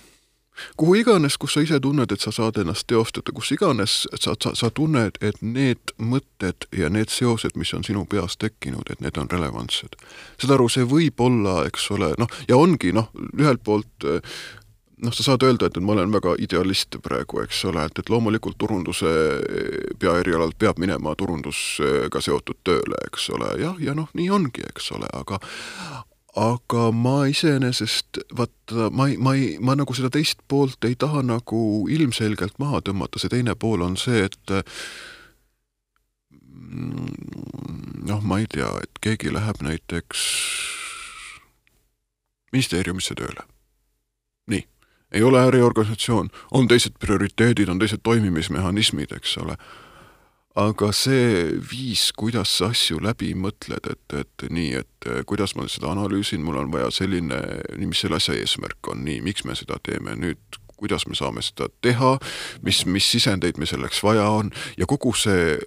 kuhu 0.76 0.94
iganes, 1.00 1.38
kus 1.40 1.54
sa 1.56 1.64
ise 1.64 1.80
tunned, 1.80 2.12
et 2.12 2.20
sa 2.20 2.32
saad 2.34 2.60
ennast 2.60 2.86
teostada, 2.90 3.32
kus 3.36 3.52
iganes 3.56 4.04
sa, 4.14 4.34
sa, 4.34 4.54
sa 4.54 4.70
tunned, 4.70 5.18
et 5.20 5.42
need 5.42 5.94
mõtted 5.98 6.68
ja 6.76 6.90
need 6.92 7.12
seosed, 7.12 7.56
mis 7.60 7.74
on 7.74 7.84
sinu 7.86 8.06
peas 8.10 8.36
tekkinud, 8.40 8.90
et 8.90 9.00
need 9.00 9.18
on 9.18 9.30
relevantsed. 9.30 9.98
saad 10.40 10.56
aru, 10.56 10.68
see 10.68 10.86
võib 10.88 11.20
olla, 11.20 11.64
eks 11.68 11.90
ole, 11.96 12.14
noh, 12.18 12.40
ja 12.48 12.58
ongi 12.60 12.94
noh, 12.96 13.10
ühelt 13.38 13.64
poolt 13.64 14.08
noh, 15.02 15.12
sa 15.12 15.22
saad 15.22 15.42
öelda, 15.42 15.66
et, 15.66 15.78
ma 15.80 15.94
olen 15.94 16.12
väga 16.12 16.34
idealist 16.44 16.96
praegu, 17.02 17.40
eks 17.44 17.64
ole, 17.70 17.84
et, 17.88 18.02
et 18.02 18.12
loomulikult 18.12 18.58
turunduse 18.60 19.10
peaerialalt 20.00 20.58
peab 20.60 20.80
minema 20.82 21.14
turundusega 21.18 22.22
seotud 22.24 22.60
tööle, 22.66 23.00
eks 23.08 23.30
ole, 23.36 23.54
jah, 23.62 23.80
ja 23.80 23.96
noh, 23.96 24.10
nii 24.16 24.30
ongi, 24.36 24.64
eks 24.72 24.92
ole, 24.98 25.10
aga 25.16 25.40
aga 26.36 26.90
ma 26.94 27.24
iseenesest, 27.26 28.20
vaata, 28.36 28.90
ma 28.94 29.08
ei, 29.08 29.16
ma 29.16 29.34
ei, 29.34 29.58
ma 29.58 29.74
nagu 29.78 29.94
seda 29.96 30.10
teist 30.14 30.38
poolt 30.48 30.84
ei 30.86 30.94
taha 30.94 31.22
nagu 31.26 31.88
ilmselgelt 31.90 32.58
maha 32.62 32.80
tõmmata, 32.86 33.18
see 33.18 33.32
teine 33.32 33.56
pool 33.58 33.82
on 33.82 33.96
see, 33.98 34.28
et 34.28 34.54
mm, 36.54 37.10
noh, 38.06 38.22
ma 38.22 38.38
ei 38.38 38.46
tea, 38.50 38.70
et 38.82 39.02
keegi 39.02 39.32
läheb 39.34 39.62
näiteks 39.66 40.18
ministeeriumisse 42.54 43.14
tööle. 43.18 43.42
nii, 44.50 44.64
ei 45.12 45.22
ole 45.22 45.42
äriorganisatsioon, 45.50 46.30
on 46.50 46.68
teised 46.70 46.98
prioriteedid, 47.02 47.68
on 47.68 47.78
teised 47.82 48.06
toimimismehhanismid, 48.06 49.18
eks 49.18 49.38
ole 49.42 49.58
aga 50.60 50.90
see 50.96 51.58
viis, 51.70 52.10
kuidas 52.16 52.52
sa 52.58 52.70
asju 52.74 53.00
läbi 53.04 53.32
mõtled, 53.38 53.86
et, 53.92 54.16
et 54.16 54.46
nii, 54.52 54.72
et 54.82 55.08
eh, 55.08 55.20
kuidas 55.28 55.54
ma 55.56 55.66
seda 55.70 55.92
analüüsin, 55.94 56.42
mul 56.44 56.60
on 56.60 56.72
vaja 56.74 56.90
selline, 56.94 57.38
mis 57.80 58.02
selle 58.04 58.20
asja 58.20 58.36
eesmärk 58.38 58.92
on, 58.92 59.04
nii, 59.06 59.20
miks 59.24 59.46
me 59.48 59.56
seda 59.58 59.80
teeme, 59.86 60.16
nüüd 60.20 60.60
kuidas 60.80 61.04
me 61.08 61.16
saame 61.18 61.42
seda 61.44 61.68
teha, 61.84 62.14
mis, 62.64 62.84
mis 62.88 63.08
sisendeid 63.12 63.60
meil 63.60 63.68
selleks 63.68 64.00
vaja 64.04 64.24
on. 64.32 64.48
Ja 64.80 64.88
kogu 64.88 65.12
see, 65.12 65.58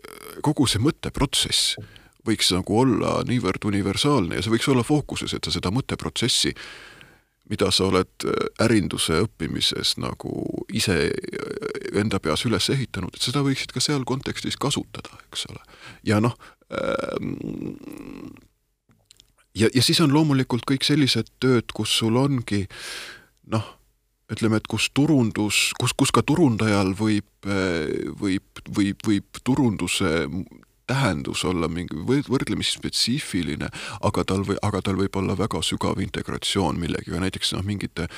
kogu 0.46 0.66
see 0.70 0.82
mõtteprotsess 0.82 1.76
võiks 2.26 2.50
nagu 2.56 2.80
olla 2.80 3.20
niivõrd 3.28 3.68
universaalne 3.68 4.40
ja 4.40 4.44
see 4.44 4.54
võiks 4.56 4.70
olla 4.72 4.86
fookuses, 4.88 5.36
et 5.36 5.46
sa 5.46 5.54
seda 5.54 5.74
mõtteprotsessi 5.76 6.54
mida 7.52 7.72
sa 7.72 7.88
oled 7.90 8.28
äh, 8.28 8.48
ärinduse 8.64 9.24
õppimises 9.26 9.98
nagu 10.02 10.32
ise 10.74 10.98
äh, 11.10 12.00
enda 12.00 12.22
peas 12.24 12.46
üles 12.48 12.70
ehitanud, 12.74 13.14
et 13.16 13.26
seda 13.26 13.44
võiksid 13.46 13.76
ka 13.76 13.84
seal 13.84 14.06
kontekstis 14.08 14.58
kasutada, 14.60 15.12
eks 15.30 15.48
ole. 15.52 15.62
ja 16.08 16.22
noh 16.24 16.36
ähm,, 16.72 18.34
ja, 19.56 19.70
ja 19.74 19.84
siis 19.84 20.02
on 20.04 20.14
loomulikult 20.14 20.66
kõik 20.70 20.88
sellised 20.88 21.32
tööd, 21.44 21.72
kus 21.76 21.94
sul 22.00 22.18
ongi 22.20 22.64
noh, 23.52 23.66
ütleme, 24.32 24.58
et 24.62 24.70
kus 24.72 24.90
turundus, 24.96 25.72
kus, 25.80 25.94
kus 25.98 26.14
ka 26.16 26.24
turundajal 26.26 26.94
võib, 26.98 27.28
äh, 27.46 28.14
võib, 28.20 28.64
võib, 28.72 29.04
võib 29.08 29.44
turunduse 29.44 30.30
tähendus 30.88 31.46
olla 31.48 31.70
mingi 31.72 31.96
võrdlemisi 32.28 32.78
spetsiifiline, 32.78 33.70
aga 34.04 34.24
tal 34.28 34.44
või, 34.48 34.58
aga 34.62 34.82
tal 34.84 35.00
võib 35.00 35.16
olla 35.20 35.38
väga 35.40 35.62
sügav 35.64 36.02
integratsioon 36.04 36.80
millegagi, 36.80 37.20
näiteks 37.24 37.54
noh, 37.56 37.64
mingite 37.66 38.10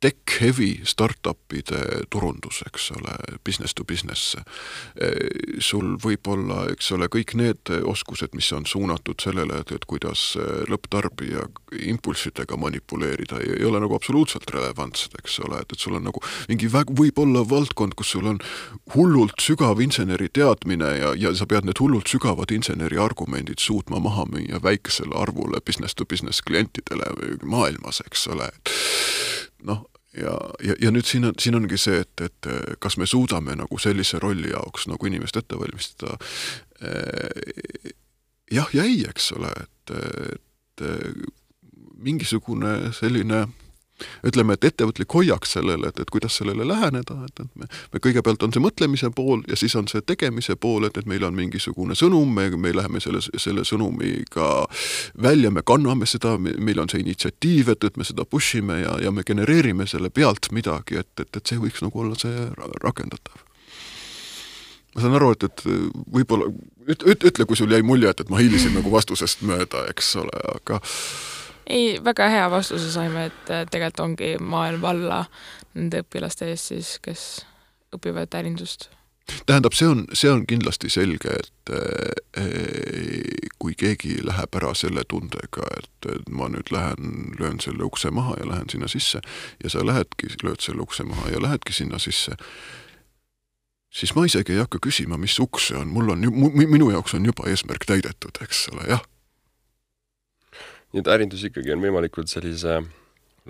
tech-heavy 0.00 0.80
startup'ide 0.84 1.80
turundus, 2.10 2.60
eks 2.66 2.90
ole, 2.90 3.14
business 3.44 3.74
to 3.74 3.84
business. 3.84 4.36
sul 5.60 5.96
võib 6.04 6.28
olla, 6.28 6.66
eks 6.72 6.90
ole, 6.92 7.08
kõik 7.08 7.32
need 7.38 7.72
oskused, 7.82 8.34
mis 8.36 8.50
on 8.52 8.66
suunatud 8.66 9.20
sellele, 9.22 9.62
et, 9.64 9.72
et 9.72 9.86
kuidas 9.88 10.36
lõpptarbija 10.68 11.46
impulssidega 11.88 12.58
manipuleerida, 12.60 13.40
ei 13.40 13.64
ole 13.64 13.80
nagu 13.80 13.96
absoluutselt 13.96 14.50
relevantsed, 14.52 15.16
eks 15.18 15.38
ole, 15.46 15.62
et, 15.64 15.72
et 15.72 15.80
sul 15.80 15.96
on 15.96 16.04
nagu 16.10 16.20
mingi 16.50 16.68
väg-, 16.72 16.92
võib-olla 16.98 17.46
valdkond, 17.48 17.96
kus 17.96 18.12
sul 18.16 18.28
on 18.28 18.40
hullult 18.94 19.40
sügav 19.40 19.80
inseneri 19.80 20.28
teadmine 20.28 20.92
ja, 21.00 21.14
ja 21.16 21.32
sa 21.36 21.48
pead 21.48 21.64
need 21.68 21.80
hullult 21.80 22.12
sügavad 22.12 22.52
inseneri 22.52 23.00
argumendid 23.00 23.64
suutma 23.64 24.00
maha 24.02 24.28
müüa 24.28 24.60
väikesele 24.62 25.16
arvule 25.16 25.60
business 25.64 25.96
to 25.96 26.04
business 26.04 26.44
klientidele 26.44 27.08
maailmas, 27.42 28.02
eks 28.04 28.28
ole, 28.34 28.50
noh, 29.64 29.84
ja, 30.16 30.34
ja, 30.64 30.76
ja 30.80 30.92
nüüd 30.92 31.08
siin 31.08 31.28
on, 31.28 31.36
siin 31.40 31.58
ongi 31.58 31.78
see, 31.80 32.00
et, 32.04 32.24
et 32.24 32.50
kas 32.82 32.98
me 33.00 33.08
suudame 33.08 33.56
nagu 33.58 33.78
sellise 33.78 34.20
rolli 34.22 34.52
jaoks 34.52 34.88
nagu 34.90 35.08
inimest 35.08 35.36
ette 35.40 35.58
valmistada. 35.58 36.16
Eh, 36.80 37.92
jah 38.52 38.72
ja 38.76 38.84
ei, 38.86 39.04
eks 39.08 39.32
ole, 39.36 39.52
et, 39.64 39.94
et 40.36 40.86
mingisugune 41.96 42.92
selline 42.96 43.46
ütleme, 44.26 44.56
et 44.56 44.64
ettevõtlik 44.64 45.14
hoiak 45.14 45.46
sellele, 45.48 45.88
et, 45.88 46.00
et 46.00 46.10
kuidas 46.12 46.36
sellele 46.40 46.66
läheneda, 46.68 47.16
et, 47.26 47.40
et 47.44 47.60
me, 47.60 47.68
me 47.92 48.02
kõigepealt 48.02 48.44
on 48.44 48.52
see 48.54 48.62
mõtlemise 48.62 49.10
pool 49.16 49.44
ja 49.48 49.56
siis 49.58 49.76
on 49.78 49.88
see 49.90 50.04
tegemise 50.04 50.56
pool, 50.60 50.88
et, 50.88 50.98
et 51.00 51.08
meil 51.08 51.24
on 51.26 51.36
mingisugune 51.36 51.96
sõnum, 51.98 52.32
me, 52.36 52.48
me 52.60 52.74
läheme 52.76 53.00
selle, 53.00 53.22
selle 53.40 53.64
sõnumiga 53.68 54.50
välja, 55.22 55.50
me 55.50 55.64
kanname 55.66 56.08
seda, 56.10 56.36
meil 56.38 56.82
on 56.82 56.92
see 56.92 57.02
initsiatiiv, 57.04 57.72
et, 57.72 57.88
et 57.88 57.96
me 57.96 58.06
seda 58.06 58.26
push 58.28 58.60
ime 58.60 58.82
ja, 58.82 58.96
ja 59.02 59.12
me 59.14 59.24
genereerime 59.26 59.88
selle 59.88 60.10
pealt 60.10 60.50
midagi, 60.52 61.00
et, 61.02 61.12
et, 61.20 61.30
et 61.32 61.44
see 61.44 61.60
võiks 61.62 61.84
nagu 61.84 62.04
olla 62.04 62.18
see 62.20 62.48
rakendatav. 62.84 63.44
Ma 64.96 65.02
saan 65.04 65.16
aru, 65.18 65.34
et, 65.36 65.44
et 65.44 65.64
võib-olla 66.08 66.48
üt-, 66.88 67.04
üt-, 67.04 67.24
ütle, 67.28 67.44
kui 67.44 67.58
sul 67.58 67.72
jäi 67.72 67.84
mulje, 67.84 68.08
et, 68.12 68.22
et 68.24 68.30
ma 68.32 68.40
hiilisin 68.40 68.72
nagu 68.78 68.92
vastusest 68.92 69.42
mööda, 69.44 69.84
eks 69.92 70.14
ole, 70.22 70.44
aga 70.54 70.80
ei, 71.66 72.04
väga 72.04 72.28
hea 72.28 72.50
vastuse 72.50 72.90
saime, 72.92 73.28
et 73.30 73.46
tegelikult 73.70 74.00
ongi 74.00 74.34
maailm 74.40 74.82
valla 74.82 75.24
nende 75.74 76.02
õpilaste 76.04 76.50
ees 76.50 76.68
siis, 76.70 76.92
kes 77.02 77.24
õpivad 77.96 78.34
ärindust. 78.38 78.90
tähendab, 79.46 79.74
see 79.74 79.88
on, 79.90 80.04
see 80.14 80.30
on 80.30 80.44
kindlasti 80.46 80.90
selge, 80.90 81.32
et 81.34 81.72
eh, 81.74 83.48
kui 83.58 83.74
keegi 83.74 84.20
läheb 84.22 84.54
ära 84.54 84.70
selle 84.74 85.02
tundega, 85.08 85.66
et 85.80 86.30
ma 86.30 86.48
nüüd 86.52 86.70
lähen, 86.70 87.34
löön 87.40 87.58
selle 87.60 87.84
ukse 87.84 88.10
maha 88.14 88.36
ja 88.40 88.50
lähen 88.52 88.70
sinna 88.70 88.88
sisse 88.88 89.20
ja 89.64 89.70
sa 89.70 89.82
lähedki, 89.86 90.30
lööd 90.46 90.62
selle 90.62 90.86
ukse 90.86 91.04
maha 91.04 91.34
ja 91.34 91.42
lähedki 91.42 91.74
sinna 91.74 91.98
sisse, 91.98 92.38
siis 93.90 94.14
ma 94.14 94.28
isegi 94.30 94.54
ei 94.54 94.62
hakka 94.62 94.78
küsima, 94.82 95.18
mis 95.18 95.38
uks 95.42 95.72
see 95.72 95.80
on, 95.80 95.90
mul 95.90 96.14
on, 96.14 96.22
minu 96.54 96.92
jaoks 96.94 97.18
on 97.18 97.26
juba 97.26 97.50
eesmärk 97.50 97.88
täidetud, 97.88 98.38
eks 98.46 98.68
ole, 98.74 98.86
jah 98.94 99.02
nii 100.96 101.04
et 101.04 101.10
ärindus 101.12 101.42
ikkagi 101.44 101.74
on 101.74 101.82
võimalikult 101.84 102.30
sellise 102.32 102.78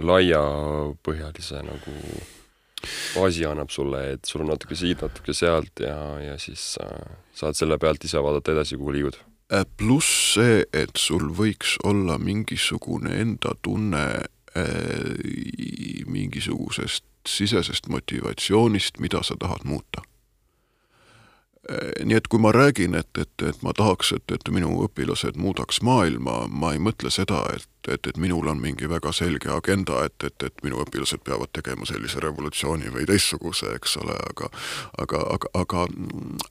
laiapõhjalise 0.03 1.61
nagu 1.63 1.93
baasi 3.15 3.47
annab 3.47 3.71
sulle, 3.71 4.01
et 4.17 4.27
sul 4.27 4.43
on 4.43 4.51
natuke 4.51 4.75
siit, 4.79 5.01
natuke 5.03 5.35
sealt 5.35 5.85
ja, 5.85 5.97
ja 6.21 6.35
siis 6.43 6.75
äh, 6.83 7.07
saad 7.39 7.55
selle 7.59 7.79
pealt 7.79 8.03
ise 8.05 8.19
vaadata 8.23 8.53
edasi, 8.57 8.79
kuhu 8.81 8.97
liigud. 8.97 9.21
Äh, 9.55 9.63
pluss 9.79 10.35
see, 10.35 10.65
et 10.75 10.99
sul 10.99 11.31
võiks 11.39 11.77
olla 11.87 12.19
mingisugune 12.19 13.15
enda 13.23 13.55
tunne 13.63 14.05
äh, 14.59 15.15
mingisugusest 16.11 17.07
sisesest 17.27 17.87
motivatsioonist, 17.91 18.99
mida 19.03 19.23
sa 19.27 19.39
tahad 19.39 19.63
muuta 19.67 20.03
nii 22.05 22.17
et 22.17 22.29
kui 22.31 22.39
ma 22.39 22.53
räägin, 22.55 22.95
et, 22.95 23.11
et, 23.19 23.43
et 23.43 23.63
ma 23.67 23.73
tahaks, 23.75 24.13
et, 24.17 24.33
et 24.33 24.51
minu 24.55 24.71
õpilased 24.85 25.39
muudaks 25.41 25.81
maailma, 25.83 26.45
ma 26.49 26.73
ei 26.77 26.83
mõtle 26.83 27.11
seda, 27.11 27.43
et, 27.57 27.69
et, 27.91 28.07
et 28.07 28.21
minul 28.23 28.47
on 28.53 28.61
mingi 28.63 28.89
väga 28.91 29.13
selge 29.17 29.51
agenda, 29.51 30.05
et, 30.07 30.17
et, 30.23 30.47
et 30.47 30.65
minu 30.67 30.79
õpilased 30.85 31.25
peavad 31.27 31.51
tegema 31.57 31.89
sellise 31.89 32.23
revolutsiooni 32.23 32.93
või 32.95 33.07
teistsuguse, 33.11 33.75
eks 33.81 33.97
ole, 34.03 34.17
aga 34.31 34.51
aga, 35.03 35.23
aga, 35.35 35.53
aga, 35.63 35.87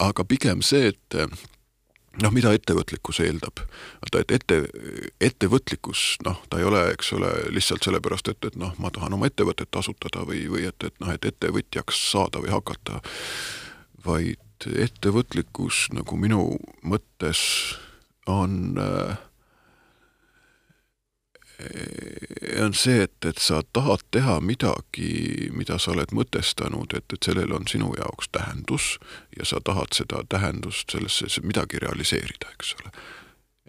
aga 0.09 0.27
pigem 0.27 0.63
see, 0.65 0.91
et 0.91 1.19
noh, 2.23 2.31
mida 2.35 2.53
ettevõtlikkus 2.55 3.19
eeldab. 3.25 3.63
vaata, 4.03 4.21
et 4.23 4.31
ette, 4.37 4.61
ettevõtlikkus, 5.23 6.05
noh, 6.25 6.39
ta 6.49 6.59
ei 6.59 6.67
ole, 6.67 6.81
eks 6.93 7.13
ole, 7.17 7.31
lihtsalt 7.55 7.87
sellepärast, 7.87 8.31
et, 8.31 8.51
et 8.51 8.55
noh, 8.59 8.75
ma 8.79 8.91
tahan 8.91 9.15
oma 9.15 9.29
ettevõtet 9.31 9.79
asutada 9.79 10.25
või, 10.27 10.45
või 10.51 10.67
et, 10.69 10.87
et 10.87 10.99
noh, 11.03 11.11
et 11.15 11.31
ettevõtjaks 11.31 12.01
saada 12.11 12.43
või 12.43 12.53
hakata, 12.55 13.01
vaid 14.05 14.44
ettevõtlikkus 14.67 15.89
nagu 15.93 16.17
minu 16.19 16.47
mõttes 16.83 17.39
on 18.25 18.77
äh, 18.81 19.17
on 22.63 22.73
see, 22.73 23.03
et, 23.03 23.25
et 23.25 23.37
sa 23.37 23.61
tahad 23.73 24.03
teha 24.11 24.39
midagi, 24.43 25.49
mida 25.55 25.77
sa 25.79 25.93
oled 25.93 26.11
mõtestanud, 26.15 26.95
et, 26.97 27.05
et 27.13 27.27
sellel 27.29 27.53
on 27.55 27.67
sinu 27.69 27.93
jaoks 27.97 28.29
tähendus 28.35 28.95
ja 29.37 29.47
sa 29.47 29.61
tahad 29.63 29.95
seda 29.95 30.23
tähendust 30.29 30.91
sellesse 30.91 31.43
midagi 31.47 31.79
realiseerida, 31.83 32.51
eks 32.57 32.75
ole. 32.79 32.91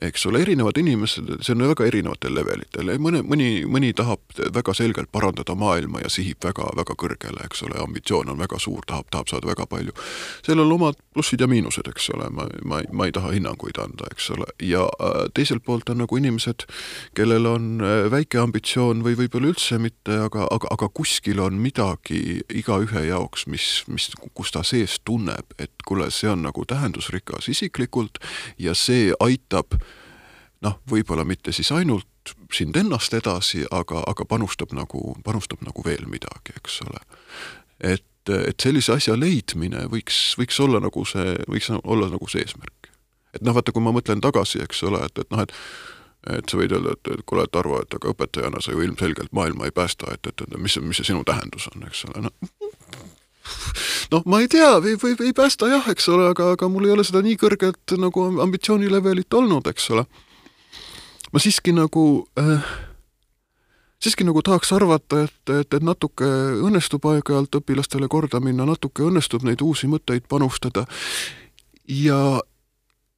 Eks 0.03 0.27
ole, 0.27 0.43
erinevad 0.45 0.77
inimesed, 0.77 1.31
see 1.41 1.55
on 1.55 1.63
väga 1.71 1.87
erinevatel 1.89 2.35
levelitel, 2.37 2.91
mõne, 3.01 3.23
mõni, 3.25 3.49
mõni 3.65 3.95
tahab 3.97 4.21
väga 4.53 4.75
selgelt 4.77 5.09
parandada 5.13 5.55
maailma 5.57 6.03
ja 6.03 6.11
sihib 6.13 6.45
väga, 6.45 6.67
väga 6.77 6.97
kõrgele, 7.01 7.41
eks 7.47 7.63
ole, 7.65 7.79
ambitsioon 7.81 8.29
on 8.29 8.43
väga 8.43 8.61
suur, 8.61 8.85
tahab, 8.85 9.09
tahab 9.11 9.33
saada 9.33 9.49
väga 9.49 9.65
palju. 9.71 9.95
sellel 10.45 10.73
omad 10.73 11.01
plussid 11.15 11.41
ja 11.41 11.49
miinused, 11.49 11.89
eks 11.89 12.11
ole, 12.13 12.29
ma, 12.29 12.45
ma, 12.65 12.83
ma 12.93 13.07
ei 13.09 13.15
taha 13.17 13.33
hinnanguid 13.33 13.81
anda, 13.81 14.11
eks 14.13 14.29
ole, 14.37 14.51
ja 14.61 14.85
äh, 15.01 15.17
teiselt 15.35 15.65
poolt 15.65 15.89
on 15.89 16.03
nagu 16.05 16.21
inimesed, 16.21 16.67
kellel 17.17 17.49
on 17.49 17.81
äh, 17.81 18.11
väike 18.13 18.43
ambitsioon 18.43 19.01
või 19.07 19.17
võib-olla 19.23 19.55
üldse 19.55 19.81
mitte, 19.81 20.21
aga, 20.29 20.45
aga, 20.53 20.75
aga 20.77 20.91
kuskil 20.93 21.41
on 21.41 21.57
midagi 21.63 22.43
igaühe 22.53 23.07
jaoks, 23.09 23.47
mis, 23.49 23.71
mis, 23.89 24.11
kus 24.37 24.53
ta 24.53 24.61
sees 24.61 25.01
tunneb, 25.09 25.57
et 25.57 25.73
kuule, 25.89 26.13
see 26.13 26.29
on 26.29 26.45
nagu 26.45 26.69
tähendusrikas 26.69 27.49
isiklikult 27.49 28.21
ja 28.61 28.77
see 28.77 29.09
aitab 29.25 29.81
noh, 30.67 30.77
võib-olla 30.91 31.25
mitte 31.27 31.55
siis 31.55 31.71
ainult 31.75 32.35
sind 32.55 32.77
ennast 32.79 33.15
edasi, 33.15 33.65
aga, 33.71 34.03
aga 34.11 34.27
panustab 34.29 34.75
nagu, 34.77 35.15
panustab 35.25 35.63
nagu 35.67 35.85
veel 35.87 36.07
midagi, 36.11 36.57
eks 36.59 36.81
ole. 36.87 37.03
et, 37.95 38.33
et 38.35 38.63
sellise 38.63 38.97
asja 38.97 39.17
leidmine 39.19 39.87
võiks, 39.93 40.35
võiks 40.41 40.59
olla 40.63 40.83
nagu 40.83 41.05
see, 41.07 41.37
võiks 41.51 41.71
olla 41.83 42.11
nagu 42.13 42.31
see 42.31 42.43
eesmärk. 42.45 42.91
et 43.37 43.45
noh, 43.47 43.55
vaata, 43.57 43.75
kui 43.75 43.85
ma 43.85 43.95
mõtlen 43.95 44.23
tagasi, 44.25 44.63
eks 44.65 44.83
ole, 44.89 45.05
et, 45.07 45.23
et 45.25 45.31
noh, 45.35 45.45
et 45.47 45.55
et 46.27 46.51
sa 46.51 46.59
võid 46.59 46.73
öelda, 46.75 46.97
et, 46.97 47.09
et 47.15 47.21
kuule, 47.23 47.45
et 47.47 47.57
Arvo, 47.61 47.77
et 47.79 47.93
aga 47.95 48.11
õpetajana 48.11 48.59
sa 48.59 48.73
ju 48.73 48.81
ilmselgelt 48.83 49.31
maailma 49.37 49.69
ei 49.69 49.75
päästa, 49.75 50.09
et, 50.11 50.27
et, 50.27 50.43
et 50.43 50.57
mis, 50.59 50.75
mis 50.83 50.99
see 50.99 51.13
sinu 51.13 51.23
tähendus 51.29 51.69
on, 51.71 51.85
eks 51.87 52.03
ole, 52.09 52.25
noh 52.25 52.35
noh, 54.13 54.25
ma 54.27 54.41
ei 54.43 54.49
tea, 54.51 54.73
või, 54.83 54.97
või 54.99 55.29
ei 55.29 55.37
päästa 55.37 55.69
jah, 55.71 55.87
eks 55.93 56.09
ole, 56.11 56.33
aga, 56.33 56.49
aga 56.57 56.69
mul 56.73 56.89
ei 56.89 56.97
ole 56.97 57.05
seda 57.07 57.23
nii 57.23 57.39
kõrget 57.39 57.95
nagu 58.03 58.27
ambitsioonilevelit 58.43 59.39
olnud, 59.39 59.71
eks 59.71 59.87
ole 59.95 60.03
ma 61.33 61.43
siiski 61.43 61.75
nagu 61.77 62.05
äh, 62.39 62.69
siiski 64.03 64.27
nagu 64.27 64.43
tahaks 64.45 64.73
arvata, 64.77 65.25
et, 65.27 65.51
et, 65.51 65.75
et 65.75 65.85
natuke 65.85 66.27
õnnestub 66.67 67.07
aeg-ajalt 67.11 67.61
õpilastele 67.61 68.09
korda 68.13 68.41
minna, 68.45 68.67
natuke 68.69 69.07
õnnestub 69.07 69.47
neid 69.47 69.65
uusi 69.65 69.89
mõtteid 69.91 70.29
panustada 70.29 70.87
ja, 71.89 72.21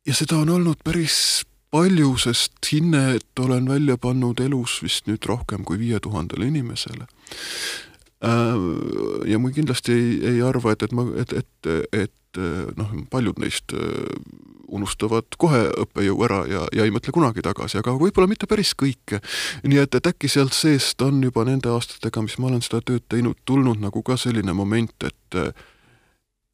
ja 0.07 0.15
seda 0.17 0.41
on 0.43 0.55
olnud 0.59 0.81
päris 0.85 1.45
palju, 1.71 2.15
sest 2.21 2.71
hinne, 2.73 3.19
et 3.19 3.43
olen 3.43 3.69
välja 3.69 3.99
pannud 4.01 4.41
elus 4.41 4.79
vist 4.85 5.09
nüüd 5.11 5.27
rohkem 5.29 5.67
kui 5.69 5.81
viie 5.81 6.01
tuhandele 6.01 6.49
inimesele. 6.49 7.09
Äh, 8.25 9.31
ja 9.31 9.39
ma 9.39 9.51
kindlasti 9.55 9.95
ei, 9.95 10.13
ei 10.35 10.43
arva, 10.43 10.75
et, 10.75 10.83
et 10.83 10.95
ma, 10.97 11.07
et, 11.23 11.33
et, 11.33 11.73
et 11.93 12.41
noh, 12.77 12.93
paljud 13.11 13.39
neist 13.41 13.73
unustavad 14.69 15.37
kohe 15.41 15.61
õppejõu 15.85 16.25
ära 16.27 16.43
ja, 16.51 16.65
ja 16.77 16.85
ei 16.85 16.93
mõtle 16.93 17.13
kunagi 17.15 17.43
tagasi, 17.45 17.79
aga 17.81 17.95
võib-olla 17.99 18.29
mitte 18.31 18.49
päris 18.51 18.75
kõike. 18.79 19.21
nii 19.65 19.81
et, 19.81 19.97
et 19.97 20.11
äkki 20.11 20.29
sealt 20.31 20.57
seest 20.57 21.01
on 21.03 21.23
juba 21.25 21.45
nende 21.49 21.71
aastatega, 21.73 22.23
mis 22.25 22.37
ma 22.39 22.51
olen 22.51 22.65
seda 22.65 22.83
tööd 22.85 23.07
teinud, 23.09 23.39
tulnud 23.49 23.81
nagu 23.83 24.03
ka 24.05 24.19
selline 24.21 24.55
moment, 24.57 25.09
et 25.09 25.41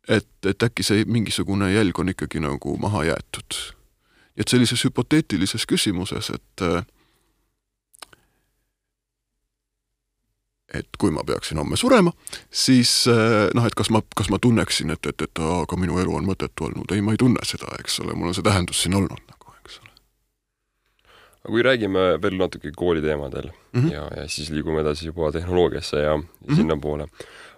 et, 0.09 0.47
et 0.47 0.67
äkki 0.69 0.85
see 0.85 1.05
mingisugune 1.09 1.71
jälg 1.73 1.99
on 1.99 2.13
ikkagi 2.13 2.43
nagu 2.45 2.77
maha 2.81 3.05
jäetud. 3.11 3.61
et 4.37 4.49
sellises 4.49 4.83
hüpoteetilises 4.85 5.67
küsimuses, 5.67 6.31
et 6.31 6.63
et 10.75 10.99
kui 11.01 11.13
ma 11.15 11.25
peaksin 11.27 11.61
homme 11.61 11.79
surema, 11.79 12.13
siis 12.51 12.93
eh, 13.11 13.51
noh, 13.57 13.67
et 13.69 13.77
kas 13.79 13.91
ma, 13.95 14.03
kas 14.17 14.31
ma 14.33 14.41
tunneksin, 14.43 14.95
et, 14.95 15.11
et, 15.11 15.27
et 15.27 15.43
aga 15.47 15.79
minu 15.81 16.01
elu 16.03 16.19
on 16.19 16.27
mõttetu 16.27 16.69
olnud, 16.69 16.95
ei, 16.95 17.05
ma 17.05 17.15
ei 17.15 17.21
tunne 17.21 17.45
seda, 17.47 17.71
eks 17.81 18.01
ole, 18.05 18.17
mul 18.19 18.33
on 18.33 18.37
see 18.37 18.47
tähendus 18.47 18.83
siin 18.85 18.97
olnud 18.99 19.21
nagu, 19.21 19.55
eks 19.63 19.81
ole. 19.83 19.95
aga 21.45 21.55
kui 21.55 21.65
räägime 21.67 22.05
veel 22.23 22.39
natuke 22.41 22.75
kooliteemadel 22.77 23.51
mm 23.51 23.81
-hmm. 23.81 23.93
ja, 23.93 24.05
ja 24.23 24.29
siis 24.29 24.51
liigume 24.51 24.83
edasi 24.85 25.11
juba 25.11 25.33
tehnoloogiasse 25.33 25.97
ja, 25.97 26.11
ja 26.11 26.17
mm 26.17 26.27
-hmm. 26.27 26.57
sinnapoole. 26.57 27.09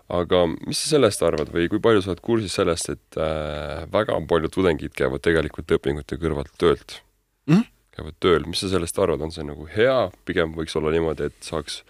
aga 0.08 0.46
mis 0.46 0.82
sa 0.82 0.88
sellest 0.88 1.22
arvad 1.22 1.48
või 1.50 1.68
kui 1.68 1.80
palju 1.80 2.02
sa 2.02 2.10
oled 2.10 2.20
kursis 2.22 2.54
sellest, 2.54 2.88
et 2.90 3.16
äh, 3.16 3.92
väga 3.92 4.20
paljud 4.28 4.52
tudengid 4.52 4.92
käivad 4.94 5.20
tegelikult 5.20 5.72
õpingute 5.72 6.16
kõrvalt 6.16 6.52
töölt 6.58 7.02
mm? 7.46 7.54
-hmm. 7.54 7.64
käivad 7.90 8.14
tööl, 8.20 8.46
mis 8.46 8.60
sa 8.60 8.68
sellest 8.68 8.98
arvad, 8.98 9.20
on 9.20 9.32
see 9.32 9.44
nagu 9.44 9.66
hea, 9.76 10.10
pigem 10.24 10.54
võiks 10.54 10.76
olla 10.78 10.90
niimoodi, 10.90 11.24
et 11.24 11.40
saaks 11.40 11.82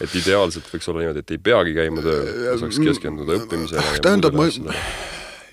et 0.00 0.14
ideaalselt 0.16 0.68
võiks 0.72 0.90
olla 0.90 1.04
niimoodi, 1.04 1.24
et 1.24 1.32
ei 1.36 1.40
peagi 1.50 1.74
käima 1.76 2.04
tööl, 2.04 2.28
saaks 2.62 2.80
keskenduda 2.82 3.40
õppimisele 3.40 3.96
ja 3.96 4.04
tähendab, 4.04 4.36
ma 4.38 4.48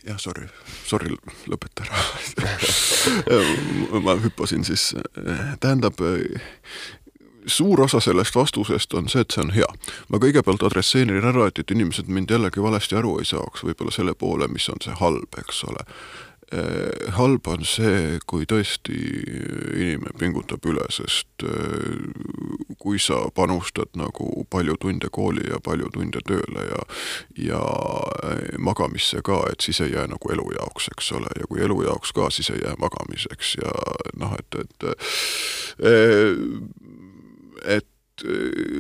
jah, 0.08 0.20
sorry, 0.22 0.48
sorry, 0.88 1.16
lõpeta 1.52 1.88
ära. 1.88 2.04
Ma 4.04 4.16
hüppasin 4.24 4.64
siis, 4.68 4.90
tähendab, 5.64 6.00
suur 7.48 7.82
osa 7.82 8.00
sellest 8.04 8.36
vastusest 8.36 8.94
on 8.98 9.10
see, 9.12 9.24
et 9.24 9.36
see 9.36 9.44
on 9.44 9.52
hea. 9.56 9.68
ma 10.12 10.20
kõigepealt 10.24 10.64
adresseerin 10.68 11.24
ära, 11.24 11.48
et, 11.48 11.60
et 11.60 11.76
inimesed 11.76 12.08
mind 12.12 12.32
jällegi 12.32 12.64
valesti 12.64 13.00
aru 13.00 13.18
ei 13.22 13.28
saaks, 13.28 13.64
võib-olla 13.68 13.94
selle 13.96 14.16
poole, 14.16 14.50
mis 14.52 14.68
on 14.72 14.84
see 14.84 14.96
halb, 15.00 15.40
eks 15.44 15.64
ole 15.72 15.88
halb 17.12 17.48
on 17.52 17.66
see, 17.68 18.20
kui 18.24 18.46
tõesti 18.48 18.96
inimene 18.96 20.14
pingutab 20.20 20.64
üle, 20.70 20.86
sest 20.96 21.44
eh, 21.44 21.98
kui 22.80 23.02
sa 23.04 23.20
panustad 23.36 23.92
nagu 24.00 24.46
palju 24.50 24.78
tunde 24.80 25.12
kooli 25.12 25.44
ja 25.50 25.60
palju 25.64 25.92
tunde 25.92 26.24
tööle 26.24 26.64
ja 26.70 26.80
ja 27.50 27.60
eh, 28.32 28.56
magamisse 28.64 29.20
ka, 29.28 29.42
et 29.52 29.60
siis 29.66 29.82
ei 29.84 29.92
jää 29.92 30.08
nagu 30.08 30.32
elu 30.32 30.48
jaoks, 30.56 30.88
eks 30.96 31.12
ole, 31.20 31.36
ja 31.36 31.52
kui 31.52 31.60
elu 31.68 31.82
jaoks 31.90 32.16
ka, 32.16 32.30
siis 32.32 32.50
ei 32.56 32.64
jää 32.64 32.80
magamiseks. 32.80 33.58
Ja 33.60 33.76
noh, 34.16 34.40
et, 34.40 34.56
et 34.64 34.88
et 37.78 38.28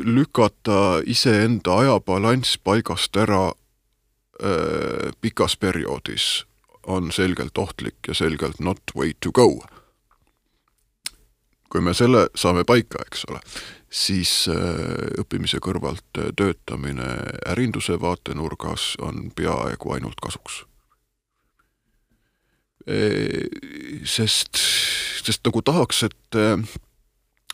lükata 0.07 1.01
iseenda 1.05 1.81
ajabalanss 1.83 2.57
paigast 2.63 3.17
ära 3.19 3.51
pikas 5.21 5.57
perioodis 5.57 6.47
on 6.87 7.11
selgelt 7.11 7.57
ohtlik 7.57 8.07
ja 8.07 8.13
selgelt 8.13 8.59
not 8.59 8.81
way 8.95 9.13
to 9.19 9.31
go. 9.31 9.63
kui 11.69 11.81
me 11.83 11.91
selle 11.93 12.29
saame 12.35 12.63
paika, 12.63 13.01
eks 13.03 13.25
ole, 13.27 13.41
siis 13.91 14.31
äh, 14.47 14.55
õppimise 15.19 15.59
kõrvalt 15.59 16.19
äh, 16.19 16.29
töötamine 16.39 17.07
ärinduse 17.43 17.97
vaatenurgas 17.99 18.93
on 19.03 19.31
peaaegu 19.35 19.91
ainult 19.93 20.19
kasuks. 20.23 20.63
sest, 24.07 24.61
sest 25.27 25.43
nagu 25.43 25.59
tahaks, 25.61 26.05
et 26.07 26.37
äh, 26.39 26.77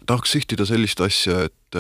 tahaks 0.06 0.36
sihtida 0.38 0.66
sellist 0.70 1.02
asja, 1.02 1.48
et 1.50 1.80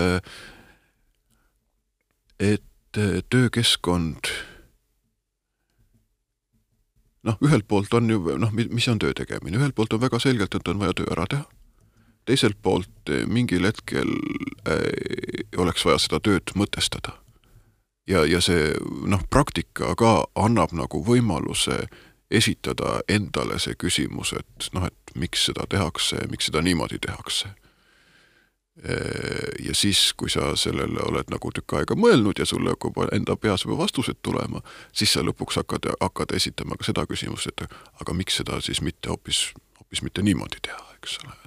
et 2.42 2.98
töökeskkond 3.30 4.34
noh, 7.28 7.40
ühelt 7.44 7.68
poolt 7.68 7.94
on 7.94 8.10
ju 8.10 8.38
noh, 8.40 8.54
mis 8.54 8.88
on 8.92 9.00
töö 9.00 9.14
tegemine, 9.18 9.58
ühelt 9.58 9.76
poolt 9.76 9.94
on 9.94 10.02
väga 10.04 10.20
selgelt, 10.20 10.56
et 10.56 10.68
on 10.68 10.80
vaja 10.82 10.96
töö 10.98 11.10
ära 11.16 11.26
teha, 11.30 11.46
teiselt 12.30 12.60
poolt 12.62 13.12
eh, 13.12 13.26
mingil 13.28 13.68
hetkel 13.68 14.12
äh, 14.70 15.44
oleks 15.58 15.86
vaja 15.86 16.00
seda 16.04 16.22
tööd 16.24 16.56
mõtestada. 16.56 17.18
ja, 18.08 18.26
ja 18.26 18.42
see 18.42 18.74
noh, 19.08 19.24
praktika 19.30 19.96
ka 19.96 20.26
annab 20.36 20.76
nagu 20.76 21.04
võimaluse 21.04 21.86
esitada 22.32 23.00
endale 23.08 23.60
see 23.60 23.76
küsimus, 23.76 24.34
et 24.34 24.70
noh, 24.74 24.88
et 24.88 25.16
miks 25.16 25.46
seda 25.46 25.68
tehakse, 25.70 26.26
miks 26.32 26.50
seda 26.50 26.62
niimoodi 26.66 27.00
tehakse 27.00 27.54
ja 29.66 29.76
siis, 29.78 30.14
kui 30.18 30.32
sa 30.34 30.56
sellele 30.58 31.04
oled 31.06 31.30
nagu 31.30 31.52
tükk 31.54 31.76
aega 31.78 31.98
mõelnud 32.00 32.42
ja 32.42 32.48
sul 32.50 32.66
hakkab 32.72 32.98
enda 33.14 33.36
peas 33.38 33.68
juba 33.68 33.78
vastused 33.84 34.18
tulema, 34.26 34.64
siis 34.92 35.14
sa 35.14 35.22
lõpuks 35.22 35.62
hakkad, 35.62 35.92
hakkad 36.02 36.34
esitama 36.34 36.80
ka 36.80 36.90
seda 36.90 37.06
küsimust, 37.10 37.54
et 37.54 37.68
aga 38.02 38.18
miks 38.18 38.42
seda 38.42 38.58
siis 38.66 38.82
mitte 38.82 39.14
hoopis, 39.14 39.46
hoopis 39.78 40.02
mitte 40.02 40.26
niimoodi 40.26 40.64
teha, 40.66 40.84
eks 40.98 41.22
ole 41.22 41.43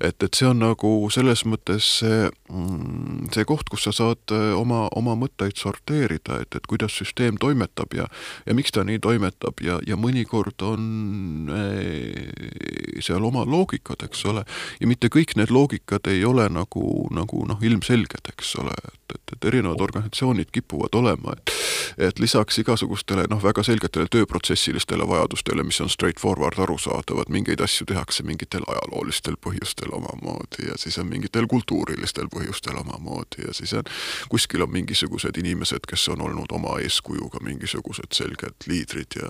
et, 0.00 0.16
et 0.22 0.34
see 0.34 0.48
on 0.48 0.60
nagu 0.62 0.92
selles 1.14 1.44
mõttes 1.48 1.88
see, 2.02 2.28
mm, 2.50 3.32
see 3.34 3.46
koht, 3.48 3.70
kus 3.72 3.86
sa 3.88 3.94
saad 3.96 4.34
äh, 4.34 4.52
oma, 4.58 4.86
oma 4.98 5.16
mõtteid 5.18 5.58
sorteerida, 5.60 6.40
et, 6.42 6.56
et 6.58 6.68
kuidas 6.70 6.96
süsteem 6.98 7.40
toimetab 7.40 7.96
ja 7.96 8.08
ja 8.46 8.56
miks 8.56 8.72
ta 8.74 8.84
nii 8.86 9.00
toimetab 9.02 9.60
ja, 9.64 9.78
ja 9.86 9.96
mõnikord 10.00 10.62
on 10.66 11.50
äh, 11.52 13.00
seal 13.02 13.24
oma 13.24 13.44
loogikad, 13.48 14.04
eks 14.06 14.24
ole, 14.30 14.44
ja 14.80 14.90
mitte 14.90 15.10
kõik 15.12 15.36
need 15.38 15.52
loogikad 15.54 16.08
ei 16.12 16.24
ole 16.28 16.48
nagu, 16.52 17.08
nagu 17.14 17.44
noh, 17.48 17.62
ilmselged, 17.62 18.32
eks 18.34 18.56
ole, 18.62 18.74
et, 18.92 19.16
et, 19.16 19.36
et 19.36 19.50
erinevad 19.52 19.82
organisatsioonid 19.84 20.52
kipuvad 20.54 20.98
olema, 20.98 21.36
et 21.38 21.58
et 21.98 22.18
lisaks 22.22 22.56
igasugustele 22.62 23.26
noh, 23.30 23.40
väga 23.42 23.62
selgetele 23.66 24.08
tööprotsessilistele 24.12 25.04
vajadustele, 25.08 25.64
mis 25.66 25.80
on 25.84 25.90
straightforward 25.92 26.58
arusaadavad, 26.62 27.28
mingeid 27.32 27.60
asju 27.60 27.86
tehakse 27.90 28.24
mingitel 28.26 28.64
ajaloolistel 28.68 29.36
põhjustel 29.36 29.61
omamoodi 29.92 30.68
ja 30.68 30.76
siis 30.76 30.98
on 30.98 31.06
mingitel 31.06 31.46
kultuurilistel 31.46 32.28
põhjustel 32.32 32.76
omamoodi 32.80 33.46
ja 33.46 33.54
siis 33.54 33.72
on, 33.78 33.84
kuskil 34.28 34.62
on 34.62 34.72
mingisugused 34.72 35.36
inimesed, 35.38 35.86
kes 35.88 36.08
on 36.08 36.22
olnud 36.22 36.52
oma 36.52 36.78
eeskujuga 36.82 37.40
mingisugused 37.42 38.12
selged 38.12 38.66
liidrid 38.66 39.18
ja 39.20 39.28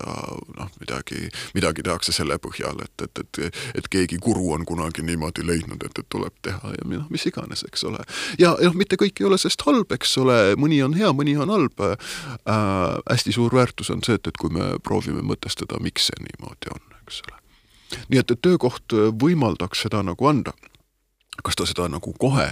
noh, 0.57 0.71
midagi, 0.79 1.29
midagi 1.53 1.83
tehakse 1.83 2.15
selle 2.15 2.37
põhjal, 2.43 2.81
et, 2.85 3.05
et, 3.05 3.23
et, 3.23 3.61
et 3.75 3.89
keegi 3.89 4.17
guru 4.23 4.53
on 4.57 4.65
kunagi 4.65 5.05
niimoodi 5.05 5.45
leidnud, 5.47 5.83
et, 5.85 5.99
et 5.99 6.09
tuleb 6.09 6.35
teha 6.41 6.73
ja 6.77 6.89
noh, 6.89 7.05
mis 7.13 7.27
iganes, 7.29 7.65
eks 7.67 7.87
ole. 7.89 8.03
ja 8.39 8.55
noh, 8.61 8.77
mitte 8.77 8.99
kõik 8.99 9.21
ei 9.21 9.29
ole 9.29 9.39
sellest 9.41 9.65
halb, 9.67 9.91
eks 9.95 10.17
ole, 10.23 10.39
mõni 10.59 10.81
on 10.85 10.97
hea, 10.97 11.13
mõni 11.15 11.37
on 11.37 11.53
halb 11.53 11.85
äh,. 11.85 11.95
hästi 13.09 13.35
suur 13.35 13.55
väärtus 13.55 13.91
on 13.93 14.03
see, 14.05 14.17
et, 14.19 14.27
et 14.27 14.37
kui 14.39 14.53
me 14.53 14.73
proovime 14.83 15.23
mõtestada, 15.25 15.79
miks 15.83 16.09
see 16.09 16.25
niimoodi 16.25 16.73
on, 16.73 16.83
eks 17.03 17.23
ole 17.27 17.42
nii 18.09 18.19
et, 18.19 18.31
et 18.31 18.41
töökoht 18.41 18.95
võimaldaks 19.21 19.85
seda 19.85 20.03
nagu 20.03 20.27
anda. 20.27 20.53
kas 21.43 21.55
ta 21.55 21.65
seda 21.65 21.87
nagu 21.89 22.13
kohe 22.19 22.49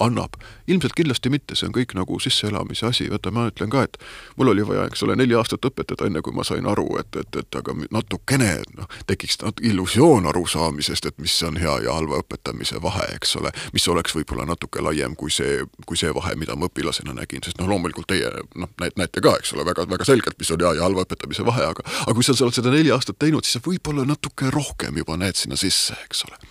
annab, 0.00 0.34
ilmselt 0.66 0.96
kindlasti 0.98 1.30
mitte, 1.30 1.54
see 1.54 1.68
on 1.68 1.74
kõik 1.76 1.92
nagu 1.94 2.16
sisseelamise 2.18 2.88
asi, 2.88 3.04
vaata 3.10 3.30
ma 3.30 3.44
ütlen 3.46 3.70
ka, 3.70 3.84
et 3.86 3.94
mul 4.36 4.50
oli 4.50 4.64
vaja, 4.66 4.88
eks 4.90 5.04
ole, 5.06 5.14
neli 5.14 5.36
aastat 5.38 5.68
õpetada, 5.68 6.08
enne 6.08 6.22
kui 6.26 6.34
ma 6.34 6.42
sain 6.46 6.66
aru, 6.66 6.88
et, 6.98 7.20
et, 7.20 7.38
et 7.38 7.58
aga 7.60 7.76
natukene 7.94 8.48
noh, 8.74 8.90
tekiks 9.06 9.38
illusioon 9.62 10.26
arusaamisest, 10.26 11.06
et 11.06 11.22
mis 11.22 11.36
on 11.46 11.60
hea 11.62 11.76
ja 11.86 11.94
halva 11.94 12.18
õpetamise 12.24 12.82
vahe, 12.82 13.06
eks 13.14 13.36
ole, 13.38 13.54
mis 13.76 13.86
oleks 13.88 14.16
võib-olla 14.18 14.48
natuke 14.48 14.82
laiem 14.82 15.14
kui 15.14 15.30
see, 15.30 15.62
kui 15.86 16.00
see 16.00 16.10
vahe, 16.14 16.34
mida 16.34 16.58
ma 16.58 16.66
õpilasena 16.66 17.14
nägin, 17.14 17.46
sest 17.46 17.62
noh, 17.62 17.70
loomulikult 17.70 18.10
teie 18.10 18.34
noh, 18.58 18.74
näete 18.98 19.22
ka, 19.22 19.36
eks 19.38 19.54
ole, 19.54 19.62
väga, 19.70 19.86
väga 19.86 20.10
selgelt, 20.10 20.38
mis 20.42 20.50
on 20.50 20.66
hea 20.66 20.74
ja 20.80 20.86
halva 20.88 21.06
õpetamise 21.06 21.46
vahe, 21.46 21.70
aga 21.70 21.86
aga 21.86 22.18
kui 22.18 22.26
sa 22.26 22.34
oled 22.34 22.58
seda 22.58 22.74
neli 22.74 22.90
aastat 22.90 23.22
teinud, 23.22 23.46
siis 23.46 23.60
sa 23.60 23.64
võib-olla 23.64 24.02
natuke 24.08 24.50
rohkem 24.50 24.98
juba 24.98 25.14
näed 25.20 25.38
sinna 25.38 25.58
sisse, 25.58 25.94
eks 26.08 26.26
ole. 26.26 26.42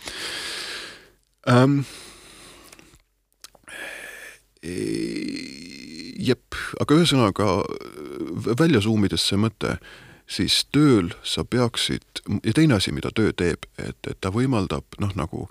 Ähm, 1.52 1.82
jep, 6.18 6.58
aga 6.82 6.98
ühesõnaga 6.98 7.48
välja 8.60 8.82
suumides 8.84 9.28
see 9.30 9.40
mõte, 9.40 9.78
siis 10.28 10.64
tööl 10.76 11.14
sa 11.24 11.46
peaksid, 11.46 12.24
ja 12.44 12.54
teine 12.56 12.78
asi, 12.78 12.92
mida 12.92 13.12
töö 13.16 13.34
teeb, 13.34 13.68
et, 13.78 14.00
et 14.10 14.20
ta 14.22 14.32
võimaldab 14.34 15.00
noh, 15.00 15.14
nagu 15.16 15.48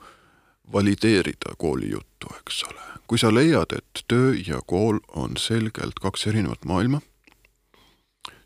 valideerida 0.73 1.55
kooli 1.59 1.91
juttu, 1.95 2.31
eks 2.41 2.65
ole. 2.69 2.83
kui 3.07 3.19
sa 3.19 3.31
leiad, 3.31 3.71
et 3.73 4.03
töö 4.11 4.35
ja 4.35 4.59
kool 4.67 4.99
on 5.15 5.37
selgelt 5.39 6.01
kaks 6.03 6.27
erinevat 6.27 6.65
maailma, 6.67 7.01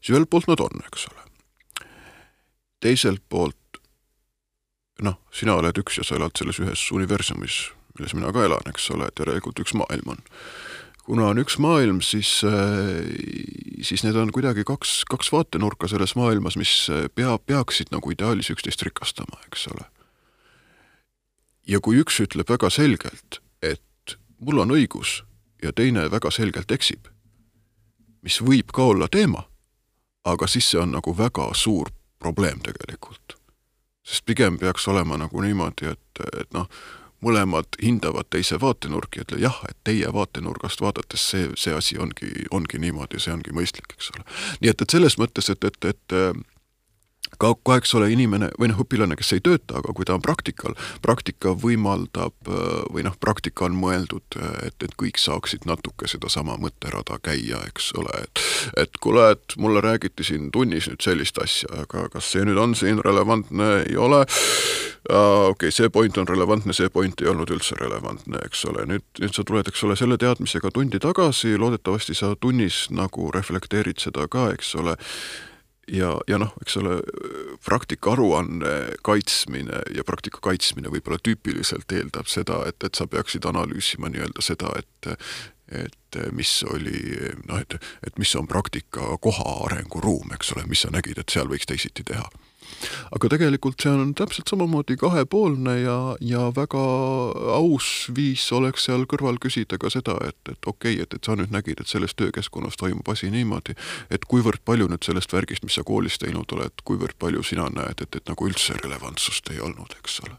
siis 0.01 0.12
ühelt 0.12 0.31
poolt 0.31 0.51
nad 0.53 0.61
on, 0.61 0.85
eks 0.87 1.09
ole. 1.09 1.89
teiselt 2.81 3.23
poolt 3.29 3.57
noh, 5.03 5.16
sina 5.33 5.57
oled 5.57 5.81
üks 5.81 5.99
ja 5.99 6.05
sa 6.05 6.21
elad 6.21 6.37
selles 6.37 6.61
ühes 6.61 6.85
universumis 6.93 7.71
milles 8.01 8.16
mina 8.16 8.32
ka 8.32 8.44
elan, 8.46 8.64
eks 8.72 8.88
ole, 8.94 9.11
et 9.11 9.20
järelikult 9.20 9.61
üks 9.61 9.76
maailm 9.76 10.14
on. 10.16 10.22
kuna 11.05 11.26
on 11.32 11.40
üks 11.42 11.59
maailm, 11.59 12.01
siis, 12.01 12.40
äh, 12.46 13.05
siis 13.82 14.05
need 14.07 14.16
on 14.16 14.32
kuidagi 14.32 14.64
kaks, 14.64 15.03
kaks 15.11 15.32
vaatenurka 15.32 15.88
selles 15.88 16.14
maailmas, 16.16 16.57
mis 16.57 16.72
äh, 16.88 17.09
pea, 17.14 17.36
peaksid 17.38 17.92
nagu 17.92 18.12
ideaalis 18.12 18.51
üksteist 18.55 18.82
rikastama, 18.86 19.40
eks 19.51 19.68
ole. 19.74 19.84
ja 21.66 21.80
kui 21.80 22.01
üks 22.01 22.20
ütleb 22.24 22.48
väga 22.48 22.70
selgelt, 22.72 23.42
et 23.62 24.16
mul 24.40 24.64
on 24.64 24.72
õigus 24.74 25.20
ja 25.62 25.72
teine 25.76 26.09
väga 26.11 26.32
selgelt 26.32 26.70
eksib, 26.72 27.11
mis 28.24 28.40
võib 28.40 28.72
ka 28.72 28.88
olla 28.94 29.09
teema, 29.09 29.44
aga 30.24 30.48
siis 30.48 30.70
see 30.72 30.80
on 30.80 30.94
nagu 30.96 31.12
väga 31.16 31.51
suur 31.55 31.92
probleem 32.18 32.61
tegelikult. 32.64 33.36
sest 34.05 34.24
pigem 34.26 34.59
peaks 34.59 34.88
olema 34.88 35.16
nagu 35.20 35.40
niimoodi, 35.40 35.92
et, 35.92 36.22
et 36.40 36.53
noh, 36.57 36.66
mõlemad 37.25 37.79
hindavad 37.83 38.31
teise 38.31 38.61
vaatenurki, 38.61 39.25
ütlevad 39.25 39.43
jah, 39.45 39.59
et 39.68 39.77
teie 39.85 40.12
vaatenurgast 40.12 40.81
vaadates 40.81 41.27
see, 41.33 41.51
see 41.57 41.75
asi 41.77 41.99
ongi, 41.99 42.31
ongi 42.51 42.81
niimoodi, 42.81 43.21
see 43.21 43.35
ongi 43.35 43.55
mõistlik, 43.57 43.93
eks 43.97 44.12
ole. 44.14 44.25
nii 44.62 44.73
et, 44.73 44.87
et 44.87 44.97
selles 44.97 45.18
mõttes, 45.21 45.51
et, 45.53 45.64
et, 45.64 45.85
et 45.93 46.18
ka, 47.39 47.53
ka 47.66 47.78
eks 47.81 47.95
ole 47.99 48.11
inimene 48.14 48.51
või 48.59 48.70
noh, 48.72 48.81
õpilane, 48.85 49.16
kes 49.18 49.35
ei 49.37 49.45
tööta, 49.45 49.78
aga 49.81 49.95
kui 49.97 50.09
ta 50.09 50.16
on 50.16 50.24
praktikal, 50.24 50.76
praktika 51.05 51.55
võimaldab 51.55 52.51
või 52.93 53.05
noh, 53.07 53.16
praktika 53.20 53.66
on 53.68 53.76
mõeldud, 53.78 54.39
et, 54.66 54.76
et 54.83 54.97
kõik 55.01 55.20
saaksid 55.20 55.66
natuke 55.68 56.09
sedasama 56.11 56.59
mõtterada 56.61 57.20
käia, 57.22 57.62
eks 57.70 57.93
ole, 58.01 58.24
et 58.24 58.47
et 58.76 59.01
kuule, 59.01 59.31
et 59.33 59.57
mulle 59.57 59.81
räägiti 59.81 60.24
siin 60.24 60.51
tunnis 60.53 60.89
nüüd 60.91 61.03
sellist 61.05 61.39
asja, 61.43 61.68
aga 61.85 62.09
kas 62.12 62.31
see 62.33 62.45
nüüd 62.47 62.59
on 62.61 62.74
siin 62.78 63.01
relevantne, 63.05 63.70
ei 63.89 63.97
ole. 63.97 64.22
Okei 65.11 65.51
okay,, 65.51 65.72
see 65.74 65.89
point 65.89 66.18
on 66.20 66.28
relevantne, 66.28 66.74
see 66.76 66.91
point 66.93 67.22
ei 67.22 67.31
olnud 67.31 67.51
üldse 67.51 67.76
relevantne, 67.81 68.41
eks 68.47 68.64
ole, 68.68 68.85
nüüd, 68.91 69.07
nüüd 69.22 69.37
sa 69.37 69.45
tuled, 69.49 69.68
eks 69.70 69.85
ole, 69.87 69.97
selle 69.97 70.18
teadmisega 70.20 70.72
tundi 70.74 71.01
tagasi, 71.03 71.57
loodetavasti 71.59 72.14
sa 72.14 72.35
tunnis 72.41 72.85
nagu 72.95 73.31
reflekteerid 73.35 74.03
seda 74.03 74.28
ka, 74.31 74.51
eks 74.55 74.74
ole, 74.81 74.97
ja, 75.93 76.12
ja 76.30 76.38
noh, 76.41 76.53
eks 76.62 76.76
ole, 76.80 76.99
praktika 77.64 78.14
aruanne 78.14 78.74
kaitsmine 79.07 79.82
ja 79.97 80.05
praktika 80.07 80.43
kaitsmine 80.45 80.93
võib-olla 80.93 81.20
tüüpiliselt 81.22 81.93
eeldab 81.93 82.30
seda, 82.30 82.62
et, 82.70 82.82
et 82.86 82.99
sa 82.99 83.09
peaksid 83.11 83.49
analüüsima 83.51 84.12
nii-öelda 84.12 84.45
seda, 84.45 84.74
et 84.80 85.14
et 85.70 86.16
mis 86.34 86.51
oli 86.66 86.99
noh, 87.47 87.61
et, 87.62 87.76
et 88.03 88.16
mis 88.18 88.32
on 88.34 88.49
praktika 88.51 89.12
koha 89.22 89.53
arenguruum, 89.68 90.32
eks 90.34 90.51
ole, 90.57 90.64
mis 90.66 90.82
sa 90.82 90.91
nägid, 90.91 91.20
et 91.22 91.30
seal 91.30 91.47
võiks 91.47 91.68
teisiti 91.70 92.03
teha 92.09 92.26
aga 93.11 93.31
tegelikult 93.35 93.83
see 93.83 93.93
on 93.93 94.12
täpselt 94.18 94.51
samamoodi 94.51 94.97
kahepoolne 95.01 95.77
ja, 95.81 95.97
ja 96.21 96.49
väga 96.57 96.83
aus 97.57 98.11
viis 98.16 98.45
oleks 98.57 98.89
seal 98.89 99.07
kõrval 99.11 99.41
küsida 99.43 99.79
ka 99.81 99.93
seda, 99.93 100.18
et, 100.27 100.39
et 100.49 100.66
okei 100.66 100.99
okay,, 100.99 101.07
et, 101.07 101.16
et 101.16 101.31
sa 101.31 101.37
nüüd 101.39 101.55
nägid, 101.55 101.81
et 101.81 101.91
selles 101.91 102.16
töökeskkonnas 102.18 102.79
toimub 102.81 103.09
asi 103.12 103.31
niimoodi, 103.33 103.77
et 104.11 104.29
kuivõrd 104.31 104.64
palju 104.64 104.91
nüüd 104.91 105.07
sellest 105.07 105.33
värgist, 105.35 105.66
mis 105.66 105.79
sa 105.79 105.87
koolis 105.87 106.21
teinud 106.23 106.53
oled, 106.57 106.85
kuivõrd 106.85 107.18
palju 107.18 107.45
sina 107.47 107.68
näed, 107.73 108.05
et, 108.05 108.16
et 108.16 108.31
nagu 108.31 108.49
üldse 108.49 108.79
relevantsust 108.83 109.53
ei 109.55 109.61
olnud, 109.64 109.99
eks 110.01 110.23
ole? 110.27 110.39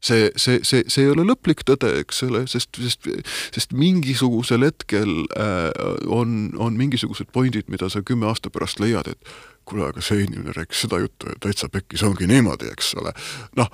See, 0.00 0.30
see, 0.36 0.60
see, 0.64 0.84
see 0.88 1.04
ei 1.04 1.10
ole 1.12 1.26
lõplik 1.28 1.60
tõde, 1.68 1.90
eks 2.00 2.22
ole, 2.24 2.46
sest, 2.48 2.78
sest, 2.80 3.04
sest 3.52 3.74
mingisugusel 3.76 4.64
hetkel 4.64 5.10
äh, 5.36 5.68
on, 6.08 6.54
on 6.56 6.78
mingisugused 6.80 7.28
pointid, 7.34 7.68
mida 7.68 7.90
sa 7.92 8.00
kümme 8.00 8.30
aasta 8.30 8.48
pärast 8.52 8.80
leiad, 8.80 9.10
et 9.12 9.34
kuule, 9.70 9.90
aga 9.90 10.02
see 10.04 10.24
inimene 10.26 10.56
rääkis 10.56 10.86
seda 10.86 10.98
juttu 11.02 11.30
ja 11.30 11.38
täitsa 11.46 11.70
pekkis, 11.72 12.02
ongi 12.06 12.28
niimoodi, 12.30 12.70
eks 12.72 12.92
ole. 13.00 13.14
noh, 13.58 13.70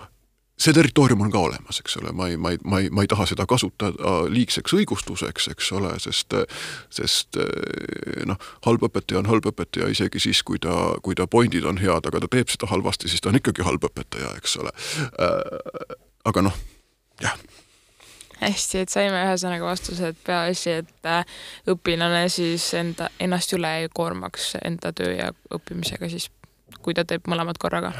see 0.60 0.72
territoorium 0.72 1.20
on 1.26 1.32
ka 1.32 1.40
olemas, 1.48 1.80
eks 1.82 1.98
ole, 2.00 2.12
ma 2.16 2.28
ei, 2.32 2.36
ma 2.40 2.54
ei, 2.54 2.60
ma 2.64 2.80
ei, 2.80 2.88
ma 2.90 3.04
ei 3.04 3.10
taha 3.12 3.26
seda 3.28 3.44
kasutada 3.48 4.14
liigseks 4.32 4.76
õigustuseks, 4.78 5.50
eks 5.52 5.72
ole, 5.76 5.92
sest 6.02 6.36
sest 6.96 7.40
noh, 8.28 8.48
halb 8.68 8.86
õpetaja 8.88 9.20
on 9.20 9.28
halb 9.30 9.50
õpetaja 9.52 9.90
isegi 9.92 10.22
siis, 10.28 10.40
kui 10.46 10.60
ta, 10.62 10.96
kui 11.04 11.18
ta 11.18 11.28
pointid 11.30 11.68
on 11.68 11.80
head, 11.82 12.08
aga 12.08 12.24
ta 12.24 12.32
teeb 12.32 12.52
seda 12.52 12.70
halvasti, 12.72 13.12
siis 13.12 13.24
ta 13.24 13.32
on 13.32 13.40
ikkagi 13.40 13.66
halb 13.66 13.84
õpetaja, 13.90 14.32
eks 14.40 14.56
ole. 14.62 14.72
Äh, 15.20 16.00
aga 16.32 16.48
noh, 16.48 16.64
jah 17.22 17.36
hästi, 18.40 18.84
et 18.84 18.92
saime 18.92 19.20
ühesõnaga 19.24 19.68
vastuse, 19.68 20.12
et 20.12 20.24
peaasi, 20.26 20.78
et 20.82 21.10
äh, 21.10 21.36
õpilane 21.72 22.26
siis 22.32 22.68
enda, 22.78 23.10
ennast 23.20 23.54
üle 23.56 23.72
ei 23.82 23.92
koormaks 23.92 24.54
enda 24.64 24.92
töö 24.96 25.14
ja 25.16 25.30
õppimisega 25.54 26.10
siis, 26.12 26.28
kui 26.82 26.96
ta 26.96 27.06
teeb 27.08 27.28
mõlemad 27.30 27.60
korraga. 27.62 27.94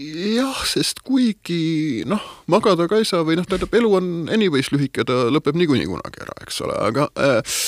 jah, 0.00 0.60
sest 0.64 1.02
kuigi 1.04 2.04
noh, 2.08 2.22
magada 2.50 2.86
ka 2.88 3.00
ei 3.00 3.08
saa 3.08 3.24
või 3.26 3.36
noh, 3.36 3.44
tähendab, 3.48 3.74
elu 3.76 3.90
on 3.98 4.06
anyways 4.32 4.70
lühike, 4.72 5.04
ta 5.04 5.26
lõpeb 5.32 5.58
niikuinii 5.60 5.88
kunagi 5.90 6.22
ära, 6.24 6.36
eks 6.44 6.60
ole, 6.64 6.76
aga 6.86 7.08
äh, 7.20 7.58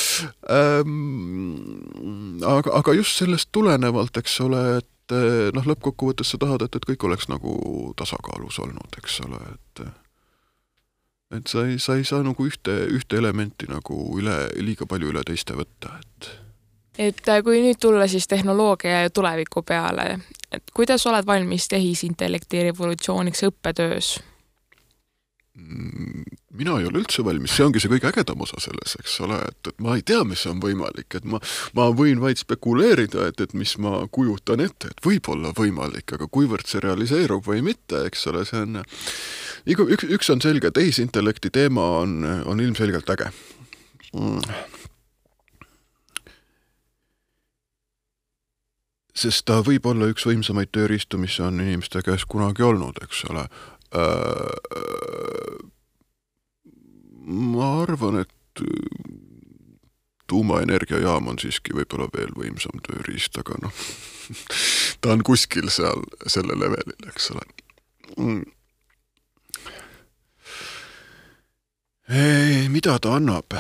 ähm, 0.55 2.41
aga, 2.47 2.73
aga 2.81 2.97
just 2.97 3.21
sellest 3.21 3.51
tulenevalt, 3.53 4.17
eks 4.23 4.39
ole, 4.47 4.63
et 4.81 4.89
et 5.03 5.17
eh, 5.17 5.49
noh, 5.55 5.67
lõppkokkuvõttes 5.67 6.33
sa 6.35 6.39
tahad, 6.39 6.63
et, 6.67 6.77
et 6.77 6.87
kõik 6.93 7.05
oleks 7.09 7.29
nagu 7.29 7.57
tasakaalus 7.99 8.61
olnud, 8.63 9.01
eks 9.03 9.21
ole, 9.27 9.43
et 9.55 9.85
et 11.33 11.49
sa 11.49 11.65
ei, 11.65 11.79
sa 11.81 11.97
ei 11.97 12.05
saa 12.05 12.21
nagu 12.25 12.45
ühte, 12.45 12.75
ühte 12.93 13.17
elementi 13.17 13.67
nagu 13.71 13.97
üle, 14.21 14.37
liiga 14.61 14.87
palju 14.89 15.13
üle 15.15 15.23
teiste 15.27 15.57
võtta, 15.57 15.97
et 16.01 16.33
et 16.99 17.29
äh, 17.29 17.41
kui 17.45 17.63
nüüd 17.65 17.81
tulla 17.81 18.05
siis 18.09 18.29
tehnoloogia 18.29 19.07
ja 19.07 19.11
tuleviku 19.11 19.63
peale, 19.65 20.19
et 20.53 20.75
kuidas 20.77 21.07
oled 21.09 21.27
valmis 21.27 21.69
tehisintellekti 21.73 22.67
revolutsiooniks 22.69 23.49
õppetöös? 23.49 24.19
Mm, 25.53 26.23
mina 26.57 26.79
ei 26.81 26.87
ole 26.89 27.03
üldse 27.03 27.21
valmis, 27.25 27.53
see 27.53 27.65
ongi 27.67 27.81
see 27.83 27.91
kõige 27.93 28.09
ägedam 28.09 28.41
osa 28.41 28.57
selles, 28.65 28.95
eks 28.97 29.19
ole, 29.21 29.37
et, 29.51 29.69
et 29.69 29.83
ma 29.85 29.99
ei 29.99 30.05
tea, 30.09 30.23
mis 30.25 30.41
on 30.49 30.63
võimalik, 30.65 31.13
et 31.19 31.27
ma, 31.29 31.43
ma 31.77 31.91
võin 31.93 32.23
vaid 32.23 32.41
spekuleerida, 32.41 33.27
et, 33.29 33.43
et 33.45 33.53
mis 33.53 33.75
ma 33.85 33.99
kujutan 34.17 34.65
ette, 34.65 34.89
et 34.89 35.03
võib 35.05 35.29
olla 35.29 35.53
võimalik, 35.59 36.15
aga 36.17 36.29
kuivõrd 36.33 36.65
see 36.71 36.81
realiseerub 36.81 37.45
või 37.45 37.61
mitte, 37.69 38.01
eks 38.09 38.25
ole, 38.33 38.47
see 38.49 38.65
on 38.65 38.81
iga, 39.69 39.85
üks, 39.93 40.09
üks 40.17 40.33
on 40.33 40.41
selge, 40.41 40.73
tehisintellekti 40.73 41.53
teema 41.53 41.85
on, 41.99 42.23
on 42.49 42.65
ilmselgelt 42.65 43.13
äge. 43.13 43.29
Mm.. 44.17 44.41
sest 49.23 49.45
ta 49.45 49.61
võib 49.61 49.85
olla 49.87 50.09
üks 50.09 50.25
võimsamaid 50.25 50.73
tööriistu, 50.73 51.21
mis 51.21 51.37
on 51.45 51.61
inimeste 51.61 52.01
käes 52.03 52.25
kunagi 52.25 52.65
olnud, 52.65 52.97
eks 53.05 53.27
ole 53.29 53.45
ma 57.23 57.67
arvan, 57.83 58.23
et 58.23 58.63
tuumaenergiajaam 60.33 61.29
on 61.29 61.39
siiski 61.39 61.75
võib-olla 61.77 62.09
veel 62.17 62.33
võimsam 62.37 62.81
tööriist, 62.87 63.37
aga 63.41 63.59
noh, 63.63 63.85
ta 65.01 65.13
on 65.13 65.25
kuskil 65.27 65.69
seal 65.73 66.05
selle 66.27 66.57
levelil, 66.59 67.09
eks 67.13 67.31
ole 67.35 67.47
mm.. 68.17 68.43
Mida 72.73 72.99
ta 73.01 73.17
annab? 73.17 73.55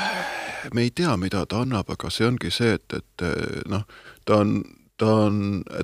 me 0.74 0.83
ei 0.87 0.91
tea, 0.91 1.16
mida 1.16 1.45
ta 1.49 1.62
annab, 1.64 1.91
aga 1.93 2.11
see 2.12 2.26
ongi 2.28 2.51
see, 2.53 2.74
et, 2.76 2.97
et 2.97 3.24
noh, 3.70 3.85
ta 4.28 4.41
on, 4.43 4.59
ta 5.01 5.12
on, 5.26 5.39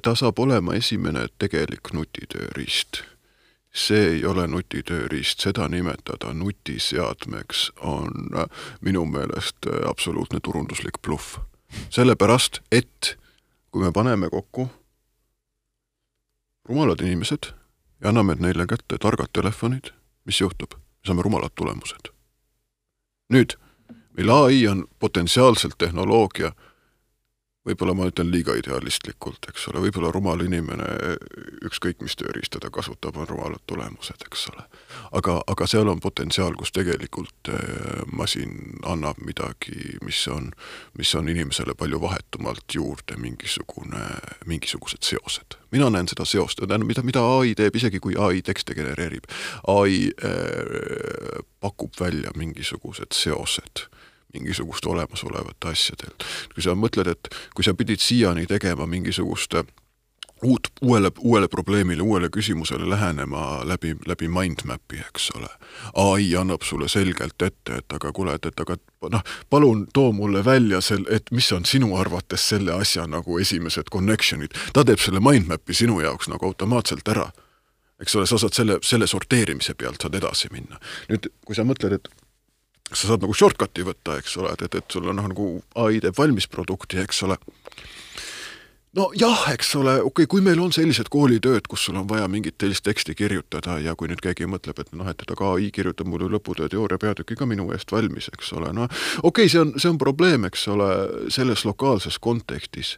ta 0.04 0.14
saab 0.18 0.40
olema 0.42 0.76
esimene 0.78 1.26
tegelik 1.40 1.92
nutitööriist 1.92 3.02
see 3.78 4.06
ei 4.06 4.26
ole 4.26 4.46
nutitööriist, 4.46 5.40
seda 5.40 5.68
nimetada 5.68 6.34
nutiseadmeks 6.34 7.72
on 7.80 8.10
äh, 8.36 8.44
minu 8.80 9.04
meelest 9.04 9.66
äh, 9.66 9.90
absoluutne 9.90 10.40
turunduslik 10.42 11.02
bluff. 11.02 11.38
sellepärast, 11.90 12.60
et 12.72 13.18
kui 13.70 13.84
me 13.84 13.92
paneme 13.92 14.30
kokku 14.30 14.70
rumalad 16.64 17.00
inimesed 17.00 17.52
ja 18.00 18.08
anname 18.08 18.36
neile 18.38 18.66
kätte 18.66 18.98
targad 18.98 19.28
telefonid, 19.32 19.92
mis 20.24 20.40
juhtub? 20.40 20.74
me 20.74 21.06
saame 21.06 21.22
rumalad 21.22 21.54
tulemused. 21.54 22.10
nüüd, 23.32 23.54
meil 24.16 24.30
ai 24.30 24.66
on 24.68 24.86
potentsiaalselt 24.98 25.78
tehnoloogia 25.78 26.52
võib-olla 27.68 27.94
ma 27.96 28.08
ütlen 28.08 28.30
liiga 28.32 28.54
idealistlikult, 28.58 29.48
eks 29.50 29.68
ole, 29.70 29.82
võib-olla 29.84 30.10
rumal 30.14 30.42
inimene, 30.44 30.88
ükskõik 31.68 32.02
mis 32.04 32.16
tööriista 32.18 32.60
ta 32.62 32.70
kasutab, 32.74 33.18
on 33.20 33.28
rumalad 33.28 33.62
tulemused, 33.68 34.24
eks 34.26 34.46
ole. 34.52 34.64
aga, 35.18 35.38
aga 35.46 35.66
seal 35.70 35.88
on 35.90 36.00
potentsiaal, 36.00 36.56
kus 36.58 36.72
tegelikult 36.76 37.52
eh, 37.52 38.04
masin 38.12 38.80
annab 38.88 39.20
midagi, 39.24 39.98
mis 40.04 40.20
on, 40.32 40.50
mis 40.98 41.14
on 41.18 41.28
inimesele 41.28 41.76
palju 41.78 42.00
vahetumalt 42.02 42.74
juurde 42.74 43.18
mingisugune, 43.20 44.04
mingisugused 44.46 45.04
seosed. 45.04 45.58
mina 45.70 45.90
näen 45.90 46.08
seda 46.08 46.24
seost, 46.24 46.62
tähendab, 46.64 46.88
mida, 46.88 47.04
mida 47.04 47.24
ai 47.38 47.54
teeb, 47.58 47.76
isegi 47.76 48.00
kui 48.00 48.16
ai 48.16 48.42
tekste 48.42 48.74
genereerib, 48.74 49.28
ai 49.68 50.08
äh, 50.24 51.44
pakub 51.60 51.92
välja 52.00 52.32
mingisugused 52.36 53.12
seosed 53.12 53.88
mingisugust 54.34 54.86
olemasolevate 54.86 55.72
asjadel. 55.72 56.14
kui 56.54 56.62
sa 56.62 56.76
mõtled, 56.76 57.08
et 57.08 57.34
kui 57.54 57.64
sa 57.64 57.74
pidid 57.74 58.00
siiani 58.04 58.46
tegema 58.46 58.86
mingisugust 58.86 59.54
uut, 60.42 60.68
uuele, 60.82 61.10
uuele 61.20 61.48
probleemile, 61.48 62.02
uuele 62.02 62.28
küsimusele 62.28 62.90
lähenema 62.90 63.60
läbi, 63.64 63.96
läbi 64.06 64.28
mindmap'i, 64.28 65.00
eks 65.08 65.30
ole. 65.34 65.48
ai 65.94 66.36
annab 66.36 66.62
sulle 66.62 66.88
selgelt 66.88 67.42
ette, 67.42 67.74
et 67.74 67.92
aga 67.92 68.12
kuule, 68.12 68.34
et, 68.34 68.46
et 68.46 68.60
aga 68.60 68.76
noh, 69.10 69.22
palun 69.50 69.86
too 69.92 70.12
mulle 70.12 70.44
välja 70.44 70.80
sel-, 70.80 71.06
et 71.10 71.30
mis 71.30 71.52
on 71.52 71.64
sinu 71.64 71.96
arvates 71.96 72.48
selle 72.48 72.72
asja 72.72 73.06
nagu 73.06 73.38
esimesed 73.38 73.90
connection'id. 73.92 74.54
ta 74.72 74.84
teeb 74.84 75.02
selle 75.02 75.20
mindmap'i 75.20 75.74
sinu 75.74 76.00
jaoks 76.00 76.28
nagu 76.28 76.46
automaatselt 76.46 77.08
ära. 77.08 77.30
eks 78.00 78.16
ole, 78.16 78.26
sa 78.26 78.38
saad 78.38 78.54
selle, 78.54 78.78
selle 78.82 79.06
sorteerimise 79.06 79.74
pealt 79.74 80.02
saad 80.02 80.14
edasi 80.14 80.48
minna. 80.52 80.80
nüüd, 81.08 81.30
kui 81.46 81.54
sa 81.54 81.66
mõtled, 81.66 81.98
et 81.98 82.08
sa 82.92 83.10
saad 83.10 83.24
nagu 83.24 83.34
shortcut'i 83.36 83.84
võtta, 83.86 84.18
eks 84.20 84.36
ole, 84.40 84.52
et, 84.56 84.64
et, 84.68 84.78
et 84.80 84.92
sul 84.92 85.08
on 85.10 85.18
noh, 85.18 85.30
nagu 85.30 85.48
ai 85.84 86.00
teeb 86.02 86.16
valmis 86.16 86.48
produkti, 86.50 87.00
eks 87.02 87.22
ole. 87.26 87.36
no 88.96 89.08
jah, 89.18 89.44
eks 89.52 89.74
ole, 89.76 89.98
okei 90.00 90.24
okay,, 90.24 90.30
kui 90.30 90.44
meil 90.44 90.60
on 90.62 90.72
sellised 90.72 91.10
koolitööd, 91.12 91.68
kus 91.68 91.84
sul 91.88 91.98
on 92.00 92.08
vaja 92.08 92.28
mingit 92.32 92.56
sellist 92.60 92.86
teksti 92.88 93.14
kirjutada 93.18 93.78
ja 93.84 93.94
kui 93.98 94.08
nüüd 94.08 94.22
keegi 94.24 94.48
mõtleb, 94.48 94.80
et 94.80 94.94
noh, 94.96 95.10
et, 95.10 95.20
et 95.22 95.34
aga 95.34 95.52
ai 95.58 95.68
kirjutab 95.74 96.08
mulle 96.08 96.30
lõputöö 96.32 96.70
teooria 96.72 97.00
peatüki 97.02 97.36
ka 97.36 97.46
minu 97.46 97.68
eest 97.76 97.92
valmis, 97.92 98.30
eks 98.32 98.54
ole, 98.56 98.72
no 98.72 98.88
okei 98.88 99.28
okay,, 99.28 99.52
see 99.52 99.62
on, 99.66 99.76
see 99.76 99.92
on 99.92 100.00
probleem, 100.00 100.48
eks 100.48 100.64
ole, 100.72 100.88
selles 101.34 101.66
lokaalses 101.68 102.18
kontekstis. 102.18 102.96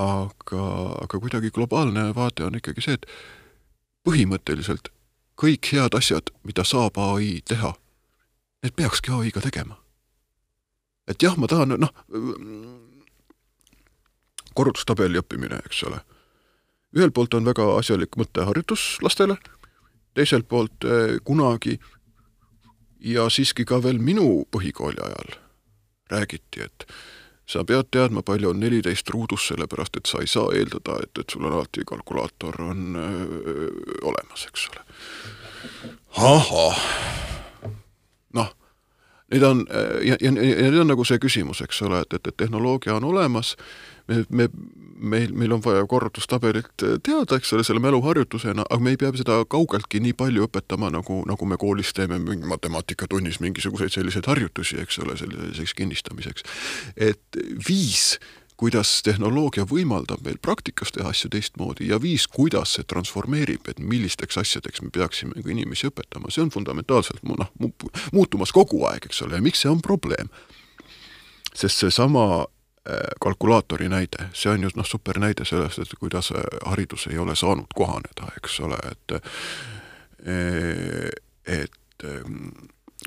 aga, 0.00 0.64
aga 1.04 1.18
kuidagi 1.20 1.50
globaalne 1.52 2.14
vaade 2.16 2.46
on 2.46 2.56
ikkagi 2.56 2.80
see, 2.80 2.96
et 2.96 3.06
põhimõtteliselt 4.08 4.88
kõik 5.36 5.68
head 5.74 5.94
asjad, 5.94 6.32
mida 6.48 6.64
saab 6.64 6.96
ai 6.96 7.42
teha 7.44 7.74
need 8.62 8.76
peakski 8.78 9.12
ai-ga 9.12 9.40
tegema. 9.40 9.76
et 11.06 11.22
jah, 11.22 11.36
ma 11.36 11.48
tahan, 11.50 11.74
noh, 11.82 11.90
korrutustabeli 14.54 15.18
õppimine, 15.18 15.58
eks 15.66 15.82
ole. 15.88 16.00
ühelt 16.96 17.14
poolt 17.14 17.34
on 17.34 17.44
väga 17.44 17.66
asjalik 17.78 18.16
mõtteharjutus 18.20 19.00
lastele, 19.02 19.36
teiselt 20.14 20.48
poolt 20.48 20.84
eh, 20.84 21.18
kunagi 21.24 21.80
ja 23.00 23.26
siiski 23.30 23.64
ka 23.64 23.82
veel 23.82 23.98
minu 23.98 24.44
põhikooli 24.52 25.00
ajal 25.02 25.34
räägiti, 26.12 26.62
et 26.62 26.86
sa 27.48 27.64
pead 27.64 27.88
teadma, 27.90 28.22
palju 28.22 28.52
on 28.52 28.60
neliteist 28.60 29.08
ruudus, 29.10 29.48
sellepärast 29.48 29.96
et 29.98 30.06
sa 30.06 30.20
ei 30.22 30.30
saa 30.30 30.52
eeldada, 30.54 31.00
et, 31.02 31.18
et 31.18 31.32
sul 31.32 31.44
on 31.48 31.56
alati 31.56 31.84
kalkulaator 31.88 32.60
on 32.62 32.96
öö, 32.96 33.68
olemas, 34.12 34.46
eks 34.52 34.68
ole. 34.70 34.84
ahah 36.16 37.41
noh, 38.36 38.52
neid 39.32 39.42
on 39.48 39.64
ja, 40.04 40.16
ja, 40.20 40.30
ja 40.30 40.32
need 40.32 40.80
on 40.82 40.92
nagu 40.92 41.04
see 41.08 41.20
küsimus, 41.22 41.62
eks 41.64 41.82
ole, 41.86 42.02
et, 42.04 42.18
et, 42.18 42.28
et 42.28 42.36
tehnoloogia 42.44 42.98
on 42.98 43.06
olemas, 43.08 43.54
me, 44.08 44.24
me, 44.28 44.48
meil, 45.02 45.32
meil 45.36 45.54
on 45.56 45.62
vaja 45.64 45.84
korrutustabelit 45.88 46.84
teada, 47.02 47.38
eks 47.38 47.52
ole, 47.56 47.64
selle 47.66 47.82
mäluharjutusena, 47.82 48.66
aga 48.68 48.84
me 48.84 48.94
ei 48.94 49.00
pea 49.00 49.12
seda 49.18 49.40
kaugeltki 49.50 50.02
nii 50.04 50.14
palju 50.18 50.46
õpetama, 50.48 50.92
nagu, 50.94 51.22
nagu 51.28 51.48
me 51.48 51.58
koolis 51.60 51.94
teeme 51.96 52.20
mingi 52.22 52.48
matemaatikatunnis 52.50 53.40
mingisuguseid 53.44 53.94
selliseid 53.94 54.28
harjutusi, 54.30 54.80
eks 54.82 55.00
ole, 55.04 55.16
selliseks 55.20 55.74
kinnistamiseks. 55.78 56.46
et 56.96 57.42
viis 57.68 58.18
kuidas 58.56 59.02
tehnoloogia 59.02 59.64
võimaldab 59.68 60.22
meil 60.24 60.38
praktikas 60.42 60.92
teha 60.94 61.10
asju 61.10 61.30
teistmoodi 61.32 61.88
ja 61.90 61.98
viis, 62.02 62.26
kuidas 62.30 62.76
see 62.76 62.86
transformeerib, 62.88 63.68
et 63.68 63.80
millisteks 63.80 64.38
asjadeks 64.38 64.82
me 64.82 64.90
peaksime 64.94 65.42
ka 65.42 65.50
inimesi 65.50 65.88
õpetama, 65.90 66.30
see 66.30 66.44
on 66.44 66.52
fundamentaalselt 66.54 67.22
noh, 67.26 67.52
muutumas 68.12 68.52
kogu 68.54 68.84
aeg, 68.90 69.08
eks 69.08 69.22
ole, 69.26 69.38
ja 69.38 69.44
miks 69.44 69.64
see 69.64 69.72
on 69.72 69.82
probleem? 69.82 70.30
sest 71.52 71.82
seesama 71.82 72.46
äh, 72.88 73.10
kalkulaatori 73.20 73.88
näide, 73.92 74.30
see 74.32 74.48
on 74.52 74.62
ju 74.64 74.70
noh, 74.76 74.86
super 74.88 75.18
näide 75.20 75.44
sellest, 75.44 75.82
et 75.82 75.98
kuidas 76.00 76.30
äh, 76.32 76.40
haridus 76.64 77.06
ei 77.10 77.18
ole 77.20 77.36
saanud 77.36 77.74
kohaneda, 77.76 78.30
eks 78.40 78.60
ole, 78.64 78.78
et 78.92 79.18
äh, 79.18 79.22
et 81.46 81.78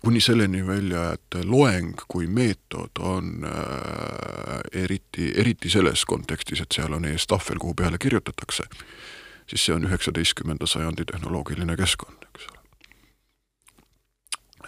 kuni 0.03 0.21
selleni 0.21 0.67
välja, 0.67 1.11
et 1.13 1.37
loeng 1.43 1.95
kui 2.07 2.27
meetod 2.27 2.99
on 2.99 3.45
äh, 3.45 4.83
eriti, 4.83 5.31
eriti 5.35 5.69
selles 5.69 6.05
kontekstis, 6.05 6.61
et 6.61 6.75
seal 6.75 6.93
on 6.93 7.05
ees 7.05 7.27
tahvel, 7.27 7.59
kuhu 7.61 7.73
peale 7.73 7.97
kirjutatakse, 8.01 8.67
siis 9.49 9.65
see 9.65 9.75
on 9.75 9.87
üheksateistkümnenda 9.87 10.67
sajandi 10.67 11.05
tehnoloogiline 11.11 11.77
keskkond, 11.77 12.27
eks 12.33 12.49
ole. 12.51 12.64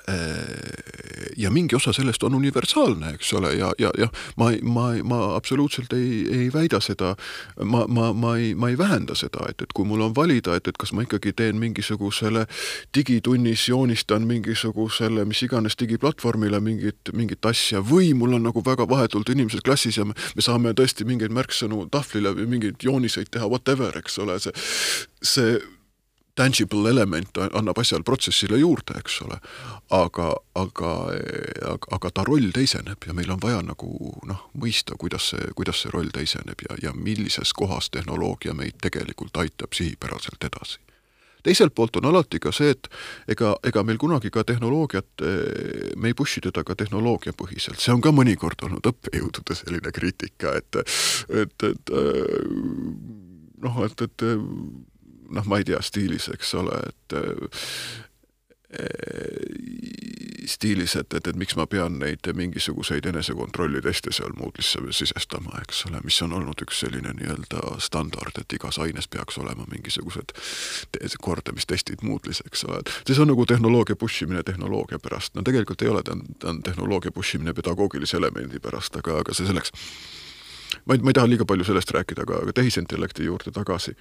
Äh, 0.10 1.34
ja 1.38 1.52
mingi 1.52 1.76
osa 1.76 1.94
sellest 1.94 2.24
on 2.24 2.36
universaalne, 2.36 3.10
eks 3.14 3.34
ole, 3.34 3.54
ja, 3.54 3.74
ja, 3.80 3.92
ja 3.98 4.08
ma, 4.38 4.52
ma, 4.62 4.86
ma 5.04 5.36
absoluutselt 5.36 5.94
ei, 5.94 6.24
ei 6.32 6.48
väida 6.54 6.80
seda, 6.80 7.16
ma, 7.64 7.84
ma, 7.88 8.14
ma 8.14 8.38
ei, 8.38 8.54
ma 8.56 8.70
ei 8.70 8.78
vähenda 8.78 9.16
seda, 9.20 9.44
et, 9.50 9.62
et 9.62 9.76
kui 9.76 9.86
mul 9.86 10.06
on 10.08 10.16
valida, 10.16 10.56
et, 10.56 10.68
et 10.72 10.80
kas 10.80 10.94
ma 10.96 11.04
ikkagi 11.04 11.36
teen 11.36 11.60
mingisugusele 11.60 12.46
digitunnis, 12.96 13.68
joonistan 13.68 14.24
mingisugusele 14.32 15.28
mis 15.28 15.44
iganes 15.44 15.76
digiplatvormile 15.80 16.64
mingit, 16.64 17.12
mingit 17.14 17.46
asja 17.46 17.84
või 17.84 18.14
mul 18.16 18.40
on 18.40 18.48
nagu 18.48 18.64
väga 18.66 18.88
vahetult 18.90 19.30
inimesed 19.36 19.66
klassis 19.68 20.00
ja 20.00 20.08
me, 20.08 20.16
me 20.36 20.46
saame 20.46 20.72
tõesti 20.78 21.04
mingeid 21.10 21.36
märksõnu 21.36 21.90
tahvlile 21.92 22.32
või 22.40 22.48
mingeid 22.56 22.88
jooniseid 22.88 23.28
teha, 23.36 23.52
whatever, 23.52 24.00
eks 24.00 24.22
ole, 24.24 24.40
see, 24.40 24.56
see 25.36 25.58
tangible 26.38 26.90
element 26.90 27.38
annab 27.52 27.80
asjal 27.82 28.04
protsessile 28.06 28.60
juurde, 28.62 28.98
eks 29.02 29.22
ole. 29.26 29.40
aga, 29.90 30.32
aga, 30.56 30.94
aga, 31.74 31.92
aga 31.98 32.12
ta 32.14 32.26
roll 32.28 32.52
teiseneb 32.54 33.08
ja 33.08 33.16
meil 33.18 33.32
on 33.34 33.42
vaja 33.42 33.62
nagu 33.66 33.92
noh, 34.28 34.44
mõista, 34.58 34.98
kuidas 35.00 35.32
see, 35.34 35.52
kuidas 35.58 35.84
see 35.84 35.94
roll 35.94 36.12
teiseneb 36.14 36.62
ja, 36.70 36.78
ja 36.90 36.94
millises 36.94 37.54
kohas 37.58 37.90
tehnoloogia 37.94 38.54
meid 38.58 38.78
tegelikult 38.84 39.38
aitab 39.44 39.74
sihipäraselt 39.78 40.44
edasi 40.50 40.84
teiselt 41.48 41.72
poolt 41.76 41.96
on 41.96 42.10
alati 42.10 42.42
ka 42.44 42.52
see, 42.52 42.74
et 42.76 42.90
ega, 43.32 43.54
ega 43.64 43.84
meil 43.88 44.00
kunagi 44.02 44.32
ka 44.34 44.44
tehnoloogiat, 44.44 45.24
me 45.96 46.12
ei 46.12 46.18
push'i 46.18 46.42
teda 46.44 46.66
ka 46.68 46.76
tehnoloogiapõhiselt, 46.76 47.80
see 47.80 47.94
on 47.94 48.04
ka 48.04 48.12
mõnikord 48.12 48.66
olnud 48.68 48.90
õppejõudude 48.92 49.56
selline 49.56 49.94
kriitika, 49.96 50.58
et 50.60 50.82
et, 51.46 51.68
et 51.72 51.94
noh, 53.64 53.80
et, 53.86 54.06
et 54.10 54.28
noh, 55.30 55.46
ma 55.46 55.62
ei 55.62 55.68
tea, 55.68 55.82
stiilis, 55.84 56.30
eks 56.34 56.54
ole, 56.60 56.82
et 56.90 57.18
stiilis, 60.46 60.96
et, 60.96 61.14
et, 61.14 61.28
et 61.28 61.36
miks 61.40 61.56
ma 61.56 61.66
pean 61.72 61.98
neid 62.02 62.28
mingisuguseid 62.36 63.06
enesekontrolli 63.08 63.80
teste 63.86 64.12
seal 64.16 64.36
Moodle'isse 64.36 64.82
sisestama, 64.92 65.56
eks 65.62 65.86
ole, 65.88 66.02
mis 66.04 66.20
on 66.26 66.36
olnud 66.36 66.64
üks 66.66 66.82
selline 66.84 67.14
nii-öelda 67.16 67.78
standard, 67.84 68.36
et 68.42 68.58
igas 68.58 68.80
aines 68.84 69.08
peaks 69.08 69.40
olema 69.40 69.68
mingisugused 69.72 70.36
kordamistestid 71.24 72.04
Moodle'is, 72.04 72.44
eks 72.48 72.68
ole, 72.68 72.82
et 72.84 73.14
see 73.14 73.24
on 73.24 73.32
nagu 73.32 73.48
tehnoloogia 73.48 73.96
push 73.96 74.28
imine 74.28 74.44
tehnoloogia 74.44 75.00
pärast, 75.00 75.36
no 75.36 75.48
tegelikult 75.48 75.84
ei 75.84 75.94
ole, 75.94 76.04
ta 76.04 76.18
on, 76.18 76.24
ta 76.40 76.52
on 76.52 76.64
tehnoloogia 76.64 77.16
push 77.16 77.40
imine 77.40 77.56
pedagoogilise 77.56 78.20
elemendi 78.20 78.60
pärast, 78.64 79.00
aga, 79.00 79.22
aga 79.24 79.36
see 79.36 79.48
selleks. 79.48 79.72
ma 80.86 80.96
ei, 80.96 81.04
ma 81.04 81.16
ei 81.16 81.22
taha 81.22 81.32
liiga 81.32 81.48
palju 81.48 81.72
sellest 81.72 81.96
rääkida, 81.96 82.28
aga, 82.28 82.44
aga 82.44 82.60
tehisintellekti 82.60 83.32
juurde 83.32 83.56
tagasi 83.56 83.96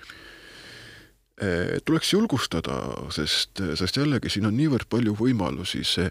tuleks 1.85 2.13
julgustada, 2.15 2.79
sest, 3.13 3.61
sest 3.77 3.99
jällegi 4.01 4.31
siin 4.33 4.47
on 4.49 4.57
niivõrd 4.57 4.89
palju 4.89 5.13
võimalusi, 5.19 5.83
see 5.85 6.09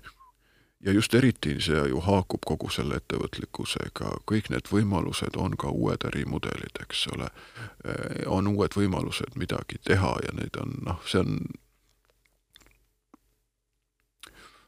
ja 0.86 0.92
just 0.92 1.14
eriti 1.14 1.62
see 1.62 1.88
ju 1.90 2.00
haakub 2.06 2.46
kogu 2.46 2.70
selle 2.70 3.00
ettevõtlikkusega, 3.02 4.12
kõik 4.30 4.52
need 4.54 4.70
võimalused 4.72 5.38
on 5.42 5.58
ka 5.58 5.72
uued 5.74 6.06
ärimudelid, 6.10 6.82
eks 6.84 7.08
ole. 7.16 7.30
Eh, 7.86 8.24
on 8.28 8.48
uued 8.54 8.78
võimalused 8.78 9.38
midagi 9.40 9.82
teha 9.84 10.16
ja 10.28 10.36
need 10.38 10.60
on 10.62 10.76
noh, 10.86 11.02
see 11.10 11.24
on 11.24 11.40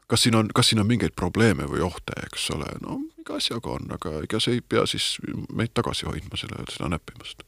kas 0.08 0.24
siin 0.24 0.34
on, 0.34 0.48
kas 0.54 0.70
siin 0.72 0.80
on 0.80 0.88
mingeid 0.88 1.14
probleeme 1.16 1.68
või 1.68 1.84
ohte, 1.84 2.16
eks 2.26 2.50
ole, 2.56 2.70
no 2.82 2.98
iga 3.20 3.36
asjaga 3.36 3.76
on, 3.76 3.90
aga 3.92 4.22
ega 4.24 4.40
see 4.40 4.58
ei 4.58 4.64
pea 4.64 4.86
siis 4.88 5.18
meid 5.52 5.74
tagasi 5.76 6.08
hoidma 6.08 6.40
selle, 6.40 6.64
seda 6.72 6.88
näppimast 6.96 7.44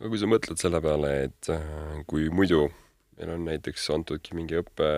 aga 0.00 0.10
kui 0.12 0.20
sa 0.20 0.28
mõtled 0.28 0.60
selle 0.60 0.80
peale, 0.84 1.12
et 1.28 1.50
äh, 1.52 2.02
kui 2.06 2.28
muidu 2.28 2.66
meil 3.16 3.32
on 3.32 3.46
näiteks 3.48 3.88
antudki 3.94 4.36
mingi 4.36 4.58
õppe, 4.60 4.90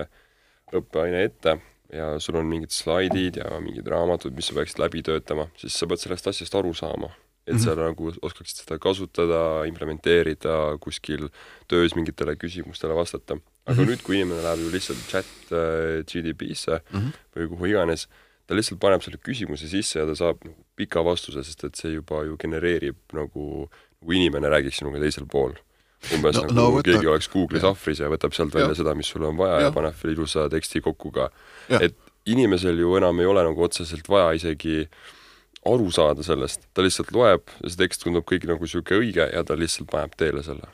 õppeaine 0.75 1.23
ette 1.27 1.55
ja 1.93 2.11
sul 2.21 2.37
on 2.39 2.49
mingid 2.49 2.73
slaidid 2.73 3.39
ja 3.41 3.49
mingid 3.63 3.87
raamatud, 3.89 4.35
mis 4.35 4.49
sa 4.49 4.57
peaksid 4.57 4.81
läbi 4.81 5.01
töötama, 5.05 5.47
siis 5.59 5.77
sa 5.77 5.89
pead 5.89 6.03
sellest 6.03 6.29
asjast 6.33 6.55
aru 6.59 6.73
saama. 6.73 7.09
et 7.47 7.55
mm 7.55 7.59
-hmm. 7.59 7.65
sa 7.65 7.75
nagu 7.75 8.11
oskaksid 8.21 8.57
seda 8.57 8.77
kasutada, 8.77 9.65
implementeerida 9.65 10.77
kuskil 10.79 11.29
töös 11.67 11.95
mingitele 11.95 12.35
küsimustele 12.35 12.93
vastata. 12.95 13.33
aga 13.65 13.73
mm 13.73 13.85
-hmm. 13.85 13.89
nüüd, 13.89 14.03
kui 14.03 14.15
inimene 14.15 14.41
läheb 14.41 14.59
ju 14.59 14.71
lihtsalt 14.71 15.07
chat 15.09 15.25
äh, 15.51 16.03
GDP-sse 16.05 16.81
mm 16.91 16.99
-hmm. 16.99 17.11
või 17.35 17.47
kuhu 17.49 17.65
iganes, 17.65 18.07
ta 18.47 18.55
lihtsalt 18.55 18.79
paneb 18.79 19.01
selle 19.01 19.17
küsimuse 19.17 19.67
sisse 19.67 19.99
ja 19.99 20.05
ta 20.05 20.15
saab 20.15 20.37
pika 20.75 21.03
vastuse, 21.05 21.43
sest 21.43 21.63
et 21.63 21.75
see 21.75 21.91
juba 21.91 22.23
ju 22.23 22.37
genereerib 22.37 22.97
nagu 23.13 23.69
kui 24.05 24.19
inimene 24.19 24.49
räägiks 24.51 24.79
sinuga 24.81 25.01
teisel 25.01 25.27
pool. 25.29 25.53
umbes 26.15 26.37
no, 26.37 26.45
nagu 26.47 26.55
no, 26.55 26.67
võtta... 26.77 26.93
keegi 26.93 27.09
oleks 27.11 27.27
Google'i 27.33 27.59
sahvris 27.59 27.99
ja 27.99 28.07
võtab 28.07 28.35
sealt 28.35 28.53
välja 28.55 28.71
ja. 28.71 28.79
seda, 28.79 28.93
mis 28.95 29.09
sul 29.11 29.25
on 29.27 29.35
vaja 29.35 29.57
ja, 29.59 29.63
ja 29.67 29.71
paneb 29.75 29.97
veel 29.99 30.13
ilusa 30.13 30.45
teksti 30.51 30.79
kokku 30.85 31.11
ka. 31.11 31.27
et 31.81 31.97
inimesel 32.29 32.79
ju 32.79 32.95
enam 32.95 33.19
ei 33.19 33.27
ole 33.27 33.43
nagu 33.43 33.65
otseselt 33.67 34.07
vaja 34.07 34.31
isegi 34.37 34.85
aru 35.67 35.89
saada 35.91 36.23
sellest, 36.23 36.69
ta 36.73 36.85
lihtsalt 36.85 37.11
loeb 37.11 37.51
ja 37.59 37.67
see 37.67 37.81
tekst 37.81 38.05
tundub 38.05 38.23
kõik 38.31 38.47
nagu 38.47 38.63
niisugune 38.63 39.03
õige 39.03 39.27
ja 39.27 39.43
ta 39.43 39.59
lihtsalt 39.59 39.91
paneb 39.91 40.15
teele 40.15 40.43
selle 40.45 40.71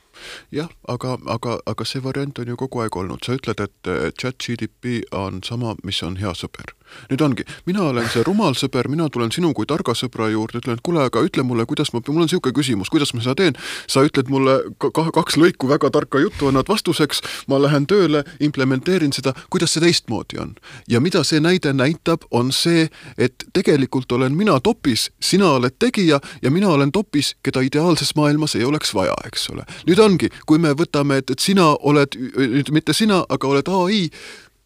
jah, 0.53 0.69
aga, 0.91 1.17
aga, 1.26 1.57
aga 1.65 1.89
see 1.89 2.03
variant 2.05 2.38
on 2.43 2.53
ju 2.53 2.59
kogu 2.61 2.86
aeg 2.86 3.01
olnud, 3.01 3.26
sa 3.26 3.39
ütled, 3.39 3.65
et 3.65 3.93
chat 4.21 4.38
GDP 4.38 5.01
on 5.09 5.41
sama, 5.43 5.73
mis 5.84 6.03
on 6.05 6.19
hea 6.21 6.38
sõber. 6.38 6.74
Nüüd 7.10 7.22
ongi, 7.22 7.46
mina 7.66 7.84
olen 7.90 8.08
see 8.12 8.24
rumal 8.26 8.56
sõber, 8.58 8.90
mina 8.92 9.08
tulen 9.10 9.32
sinu 9.34 9.54
kui 9.58 9.68
targa 9.70 9.96
sõbra 9.98 10.30
juurde, 10.32 10.62
ütlen, 10.62 10.80
et 10.80 10.84
kuule, 10.86 11.04
aga 11.06 11.24
ütle 11.26 11.46
mulle, 11.48 11.66
kuidas 11.70 11.92
ma, 11.94 12.02
mul 12.08 12.24
on 12.24 12.30
niisugune 12.30 12.56
küsimus, 12.56 12.92
kuidas 12.94 13.14
ma 13.16 13.24
seda 13.24 13.36
teen, 13.42 13.60
sa 13.92 14.04
ütled 14.06 14.30
mulle 14.32 14.58
ka 14.82 14.92
kaks 15.16 15.38
lõiku 15.42 15.70
väga 15.70 15.92
tarka 15.94 16.22
juttu, 16.24 16.50
annad 16.50 16.70
vastuseks, 16.70 17.22
ma 17.52 17.60
lähen 17.62 17.88
tööle, 17.90 18.24
implementeerin 18.44 19.14
seda, 19.16 19.36
kuidas 19.54 19.76
see 19.76 19.84
teistmoodi 19.86 20.40
on. 20.42 20.56
ja 20.88 21.02
mida 21.02 21.24
see 21.24 21.42
näide 21.44 21.74
näitab, 21.74 22.26
on 22.32 22.52
see, 22.56 22.88
et 23.18 23.48
tegelikult 23.54 24.12
olen 24.12 24.36
mina 24.36 24.60
topis, 24.60 25.10
sina 25.20 25.56
oled 25.58 25.78
tegija 25.80 26.20
ja 26.42 26.52
mina 26.52 26.70
olen 26.70 26.92
topis, 26.92 27.36
keda 27.44 27.62
ideaalses 27.66 28.16
maailmas 28.16 28.56
ei 28.56 28.66
oleks 28.66 28.94
vaja, 28.94 29.16
eks 29.28 29.50
ole. 29.54 29.66
nüüd 29.88 30.00
ongi, 30.00 30.30
kui 30.46 30.62
me 30.62 30.74
võtame, 30.78 31.22
et, 31.22 31.32
et 31.32 31.40
sina 31.40 31.72
oled, 31.80 32.18
nüüd 32.38 32.72
mitte 32.76 32.94
sina, 32.94 33.24
aga 33.30 33.48
oled 33.48 33.72
ai, 33.72 34.10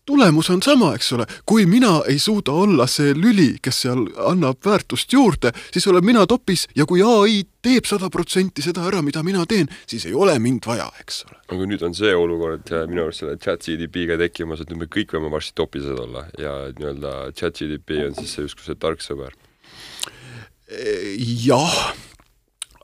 tulemus 0.10 0.50
on 0.50 0.62
sama, 0.66 0.94
eks 0.98 1.12
ole, 1.14 1.28
kui 1.46 1.68
mina 1.70 2.00
ei 2.10 2.18
suuda 2.22 2.56
olla 2.64 2.88
see 2.90 3.14
lüli, 3.14 3.52
kes 3.62 3.84
seal 3.86 4.08
annab 4.30 4.58
väärtust 4.66 5.14
juurde, 5.14 5.52
siis 5.70 5.86
olen 5.92 6.06
mina 6.06 6.26
topis 6.30 6.66
ja 6.78 6.88
kui 6.90 7.04
ai 7.06 7.44
teeb 7.62 7.86
sada 7.86 8.10
protsenti 8.10 8.64
seda 8.66 8.88
ära, 8.90 9.04
mida 9.06 9.22
mina 9.26 9.46
teen, 9.50 9.70
siis 9.90 10.08
ei 10.10 10.16
ole 10.18 10.34
mind 10.42 10.66
vaja, 10.66 10.90
eks 11.04 11.24
ole. 11.28 11.38
aga 11.54 11.70
nüüd 11.70 11.86
on 11.86 11.96
see 11.98 12.16
olukord 12.16 12.74
minu 12.90 13.06
arust 13.06 13.24
selle 13.24 13.38
chat 13.44 13.66
GDP-ga 13.66 14.18
tekkimas, 14.24 14.64
et 14.64 14.74
nüüd 14.74 14.86
me 14.86 14.90
kõik 14.90 15.14
võime 15.14 15.30
varsti 15.34 15.54
topised 15.60 16.02
olla 16.08 16.26
ja 16.42 16.56
nii-öelda 16.74 17.16
chat 17.38 17.62
GDP 17.62 18.02
on 18.08 18.18
siis 18.18 18.34
see 18.34 18.48
justkui 18.48 18.66
see 18.66 18.80
tark 18.82 19.06
sõber. 19.06 19.38
jah 21.46 21.80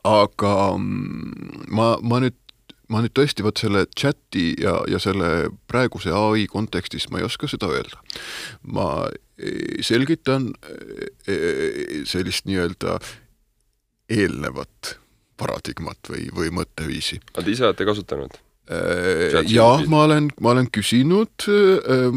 aga 0.06 0.56
mm, 0.78 1.66
ma, 1.74 1.94
ma 2.02 2.22
nüüd 2.22 2.38
ma 2.92 3.02
nüüd 3.02 3.14
tõesti 3.16 3.44
vot 3.46 3.58
selle 3.60 3.84
chati 3.98 4.52
ja, 4.62 4.78
ja 4.90 5.00
selle 5.02 5.50
praeguse 5.70 6.14
ai 6.14 6.46
kontekstis 6.50 7.08
ma 7.10 7.20
ei 7.20 7.26
oska 7.26 7.50
seda 7.50 7.70
öelda. 7.72 8.00
ma 8.62 9.08
e, 9.38 9.82
selgitan 9.86 10.52
e, 10.62 11.32
e, 11.32 11.36
sellist 12.08 12.46
nii-öelda 12.46 12.98
eelnevat 14.12 14.96
paradigmat 15.36 16.12
või, 16.12 16.28
või 16.32 16.52
mõtteviisi. 16.62 17.20
aga 17.34 17.44
te 17.44 17.54
ise 17.54 17.66
olete 17.68 17.88
kasutanud? 17.88 18.42
jah, 19.46 19.84
ma 19.86 20.00
olen, 20.08 20.32
ma 20.42 20.50
olen 20.50 20.66
küsinud, 20.74 21.44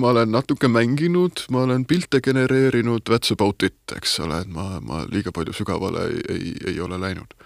ma 0.01 0.13
olen 0.15 0.31
natuke 0.33 0.65
mänginud, 0.65 1.43
ma 1.53 1.61
olen 1.67 1.83
pilte 1.85 2.23
genereerinud, 2.25 3.03
that's 3.05 3.29
about 3.35 3.61
it, 3.61 3.77
eks 3.93 4.15
ole, 4.25 4.39
et 4.41 4.49
ma, 4.49 4.79
ma 4.81 5.03
liiga 5.13 5.29
palju 5.35 5.53
sügavale 5.53 6.07
ei, 6.09 6.23
ei, 6.33 6.55
ei 6.73 6.81
ole 6.81 6.97
läinud 6.97 7.37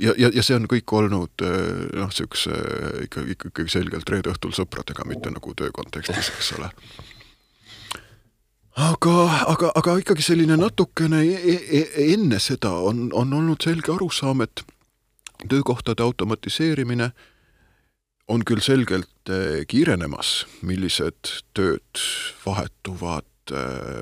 ja, 0.00 0.14
ja, 0.18 0.30
ja 0.34 0.42
see 0.42 0.56
on 0.56 0.68
kõik 0.70 0.92
olnud 0.96 1.44
noh, 1.44 2.10
niisuguse 2.10 2.54
ikka, 3.06 3.24
ikka, 3.34 3.50
ikkagi 3.52 3.74
selgelt 3.78 4.10
reede 4.10 4.32
õhtul 4.32 4.54
sõpradega, 4.56 5.06
mitte 5.08 5.32
nagu 5.34 5.54
töö 5.56 5.72
kontekstis, 5.74 6.30
eks 6.34 6.52
ole. 6.58 6.70
aga, 8.86 9.16
aga, 9.52 9.72
aga 9.74 9.98
ikkagi 10.02 10.24
selline 10.24 10.58
natukene 10.60 11.24
e 11.24 11.58
e 11.80 12.08
enne 12.12 12.40
seda 12.42 12.72
on, 12.88 13.08
on 13.12 13.36
olnud 13.40 13.62
selge 13.62 13.92
arusaam, 13.94 14.44
et 14.46 14.64
töökohtade 15.48 16.02
automatiseerimine 16.02 17.12
on 18.28 18.44
küll 18.48 18.62
selgelt 18.64 19.32
kiirenemas, 19.68 20.46
millised 20.64 21.34
tööd 21.52 22.04
vahetuvad 22.46 23.28
Äh, 23.28 23.33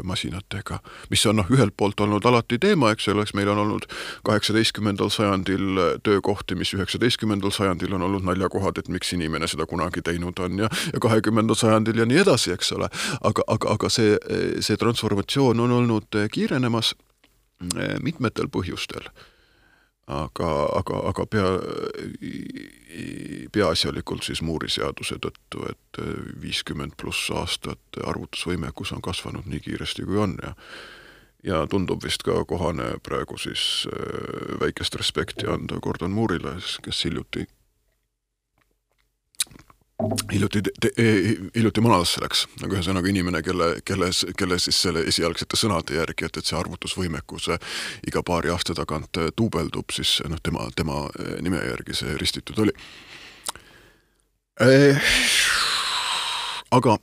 masinatega, 0.05 0.78
mis 1.11 1.24
on 1.26 1.40
noh, 1.40 1.49
ühelt 1.51 1.74
poolt 1.76 2.01
olnud 2.01 2.24
alati 2.28 2.59
teema, 2.62 2.93
eks 2.95 3.09
ole, 3.12 3.24
eks 3.26 3.34
meil 3.38 3.51
on 3.53 3.62
olnud 3.64 3.86
kaheksateistkümnendal 4.26 5.11
sajandil 5.12 5.80
äh, 5.80 5.93
töökohti, 6.03 6.57
mis 6.59 6.74
üheksateistkümnendal 6.76 7.55
sajandil 7.55 7.95
on 7.97 8.07
olnud 8.09 8.26
naljakohad, 8.28 8.78
et 8.78 8.88
miks 8.93 9.12
inimene 9.16 9.49
seda 9.51 9.66
kunagi 9.66 10.03
teinud 10.03 10.38
on 10.43 10.64
ja 10.64 10.70
ja 10.93 11.01
kahekümnendal 11.01 11.59
sajandil 11.59 11.99
ja 12.03 12.07
nii 12.09 12.22
edasi, 12.24 12.53
eks 12.53 12.72
ole. 12.76 12.88
aga, 13.20 13.45
aga, 13.47 13.74
aga 13.76 13.90
see, 13.93 14.16
see 14.61 14.76
transformatsioon 14.76 15.61
on 15.61 15.76
olnud 15.80 16.22
kiirenemas 16.32 16.95
äh, 16.95 17.99
mitmetel 18.03 18.51
põhjustel 18.53 19.11
aga, 20.24 20.48
aga, 20.78 21.02
aga 21.10 21.26
pea, 21.26 21.50
peaasjalikult 23.52 24.26
siis 24.26 24.42
Moore'i 24.42 24.72
seaduse 24.72 25.18
tõttu, 25.22 25.66
et 25.70 26.02
viiskümmend 26.42 26.96
pluss 27.00 27.30
aastat 27.34 28.02
arvutusvõimekus 28.04 28.92
on 28.96 29.02
kasvanud 29.04 29.48
nii 29.48 29.62
kiiresti, 29.68 30.08
kui 30.08 30.20
on. 30.26 30.36
Ja 30.42 30.56
ja 31.42 31.64
tundub 31.66 32.04
vist 32.04 32.22
ka 32.22 32.44
kohane 32.46 32.84
praegu 33.02 33.34
siis 33.40 33.86
äh, 33.90 34.60
väikest 34.60 34.94
respekti 34.94 35.48
anda 35.50 35.80
Gordon 35.82 36.14
Moore'ile, 36.14 36.54
kes 36.82 37.04
hiljuti 37.04 37.48
hiljuti, 40.32 40.62
e-, 40.96 41.36
hiljuti 41.55 41.84
manalasse 41.84 42.22
läks, 42.22 42.44
nagu 42.62 42.76
ühesõnaga 42.76 43.11
inimene, 43.11 43.42
kelle, 43.44 43.68
kelles, 43.88 44.24
kelle 44.38 44.59
siis 44.62 44.80
selle 44.86 45.05
esialgsete 45.11 45.59
sõnade 45.59 45.96
järgi, 45.96 46.26
et, 46.28 46.38
et 46.38 46.48
see 46.48 46.59
arvutusvõimekus 46.59 47.50
iga 48.09 48.24
paari 48.26 48.53
aasta 48.53 48.76
tagant 48.78 49.22
duubeldub, 49.38 49.94
siis 49.94 50.18
noh, 50.28 50.40
tema, 50.42 50.66
tema 50.76 51.07
nime 51.44 51.62
järgi 51.62 51.96
see 52.03 52.18
ristitud 52.20 52.59
oli. 52.64 52.74
Aga 56.72 56.98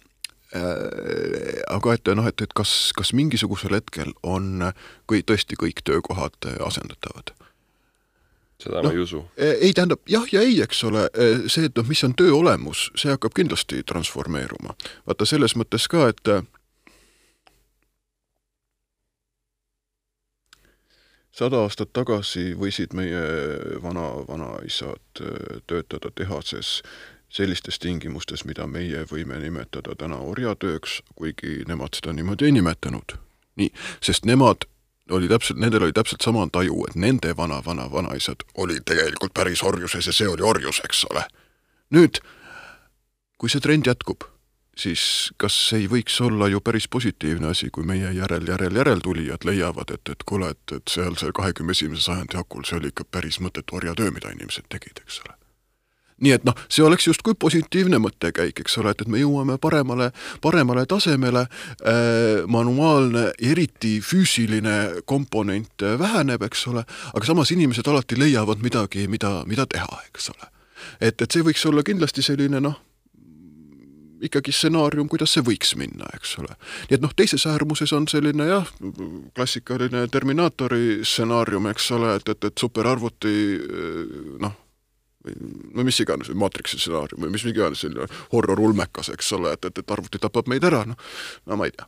aga 1.70 1.94
et 1.94 2.10
noh, 2.18 2.26
et, 2.26 2.42
et 2.42 2.54
kas, 2.58 2.72
kas 2.98 3.12
mingisugusel 3.14 3.76
hetkel 3.78 4.16
on 4.26 4.72
kui 5.10 5.22
tõesti 5.22 5.60
kõik 5.60 5.84
töökohad 5.86 6.50
asendatavad 6.66 7.36
seda 8.64 8.82
no, 8.84 8.90
ma 8.90 8.94
ei 8.94 9.04
usu. 9.04 9.24
E, 9.38 9.52
ei, 9.62 9.74
tähendab 9.74 10.02
jah 10.10 10.28
ja 10.34 10.44
ei, 10.46 10.62
eks 10.62 10.84
ole, 10.90 11.08
e, 11.14 11.28
see, 11.48 11.70
et 11.70 11.76
noh, 11.80 11.88
mis 11.88 12.04
on 12.08 12.16
töö 12.20 12.34
olemus, 12.40 12.90
see 13.00 13.12
hakkab 13.14 13.36
kindlasti 13.38 13.84
transformeeruma. 13.88 14.76
vaata 15.08 15.28
selles 15.30 15.56
mõttes 15.60 15.88
ka, 15.92 16.10
et 16.12 16.34
sada 21.40 21.64
aastat 21.64 21.94
tagasi 21.96 22.52
võisid 22.60 22.96
meie 22.98 23.24
vana, 23.84 24.10
vanaisad 24.28 25.24
e, 25.24 25.62
töötada 25.68 26.12
tehases 26.16 26.80
sellistes 27.30 27.78
tingimustes, 27.80 28.44
mida 28.50 28.66
meie 28.68 29.06
võime 29.10 29.38
nimetada 29.40 29.94
täna 29.96 30.18
orjatööks, 30.26 31.00
kuigi 31.16 31.62
nemad 31.70 31.94
seda 31.96 32.14
niimoodi 32.18 32.50
ei 32.50 32.56
nimetanud. 32.58 33.18
nii, 33.60 33.72
sest 34.02 34.26
nemad 34.26 34.66
oli 35.10 35.28
täpselt, 35.28 35.60
nendel 35.60 35.84
oli 35.88 35.94
täpselt 35.96 36.22
sama 36.22 36.48
taju, 36.52 36.84
et 36.90 36.96
nende 36.96 37.36
vana-vana-vanaisad 37.38 38.46
olid 38.58 38.86
tegelikult 38.86 39.34
päris 39.34 39.64
orjuses 39.64 40.08
ja 40.08 40.14
see 40.14 40.28
oli 40.30 40.46
orjus, 40.46 40.82
eks 40.86 41.06
ole. 41.12 41.24
nüüd, 41.96 42.22
kui 43.38 43.50
see 43.50 43.64
trend 43.64 43.88
jätkub, 43.90 44.28
siis 44.78 45.32
kas 45.42 45.56
ei 45.74 45.88
võiks 45.92 46.20
olla 46.22 46.48
ju 46.52 46.62
päris 46.62 46.88
positiivne 46.88 47.50
asi, 47.50 47.72
kui 47.74 47.88
meie 47.88 48.12
järel, 48.14 48.48
järel, 48.48 48.76
järeltulijad 48.76 49.48
leiavad, 49.50 49.96
et, 49.98 50.14
et 50.14 50.24
kuule, 50.26 50.54
et, 50.54 50.78
et 50.78 50.94
seal 50.94 51.18
see 51.20 51.34
kahekümne 51.36 51.74
esimese 51.76 52.06
sajandi 52.12 52.38
hakul, 52.38 52.64
see 52.68 52.78
oli 52.78 52.94
ikka 52.94 53.10
päris 53.12 53.42
mõttetu 53.44 53.82
orjatöö, 53.82 54.14
mida 54.16 54.32
inimesed 54.36 54.70
tegid, 54.70 55.02
eks 55.06 55.22
ole 55.26 55.39
nii 56.24 56.34
et 56.36 56.46
noh, 56.48 56.58
see 56.72 56.84
oleks 56.86 57.08
justkui 57.08 57.36
positiivne 57.40 58.00
mõttekäik, 58.02 58.62
eks 58.64 58.78
ole, 58.82 58.94
et, 58.94 59.04
et 59.04 59.12
me 59.12 59.22
jõuame 59.22 59.58
paremale, 59.62 60.12
paremale 60.44 60.86
tasemele 60.90 61.46
äh,, 61.46 62.44
manuaalne, 62.48 63.30
eriti 63.40 63.98
füüsiline 64.04 65.04
komponent 65.10 65.88
väheneb, 66.00 66.44
eks 66.50 66.68
ole, 66.72 66.86
aga 67.14 67.26
samas 67.26 67.54
inimesed 67.56 67.88
alati 67.88 68.20
leiavad 68.20 68.64
midagi, 68.64 69.08
mida, 69.12 69.40
mida 69.50 69.68
teha, 69.70 70.04
eks 70.10 70.32
ole. 70.36 70.52
et, 71.00 71.22
et 71.22 71.28
see 71.32 71.46
võiks 71.46 71.66
olla 71.70 71.84
kindlasti 71.86 72.24
selline 72.26 72.62
noh, 72.64 72.78
ikkagi 74.24 74.52
stsenaarium, 74.52 75.08
kuidas 75.12 75.32
see 75.36 75.44
võiks 75.46 75.76
minna, 75.80 76.08
eks 76.18 76.36
ole. 76.42 76.56
nii 76.90 76.98
et 76.98 77.04
noh, 77.04 77.14
teises 77.16 77.46
äärmuses 77.48 77.94
on 77.96 78.08
selline 78.12 78.50
jah, 78.50 78.72
klassikaline 79.36 80.08
Terminaatori 80.12 81.00
stsenaarium, 81.08 81.70
eks 81.72 81.92
ole, 81.96 82.18
et, 82.20 82.34
et, 82.34 82.50
et 82.52 82.66
superarvuti 82.66 83.36
noh, 84.44 84.58
no 85.76 85.84
mis 85.84 86.00
iganes, 86.00 86.32
või 86.32 86.40
Matrixi 86.46 86.80
stsenaarium 86.80 87.26
või 87.26 87.34
mis 87.36 87.46
iganes 87.50 87.84
selline 87.84 88.08
horror-ulmekas, 88.34 89.12
eks 89.14 89.34
ole, 89.38 89.54
et, 89.58 89.66
et, 89.68 89.82
et 89.84 89.96
arvuti 89.96 90.22
tapab 90.22 90.48
meid 90.52 90.64
ära, 90.68 90.86
noh, 90.88 91.10
no 91.46 91.60
ma 91.60 91.68
ei 91.70 91.76
tea 91.76 91.88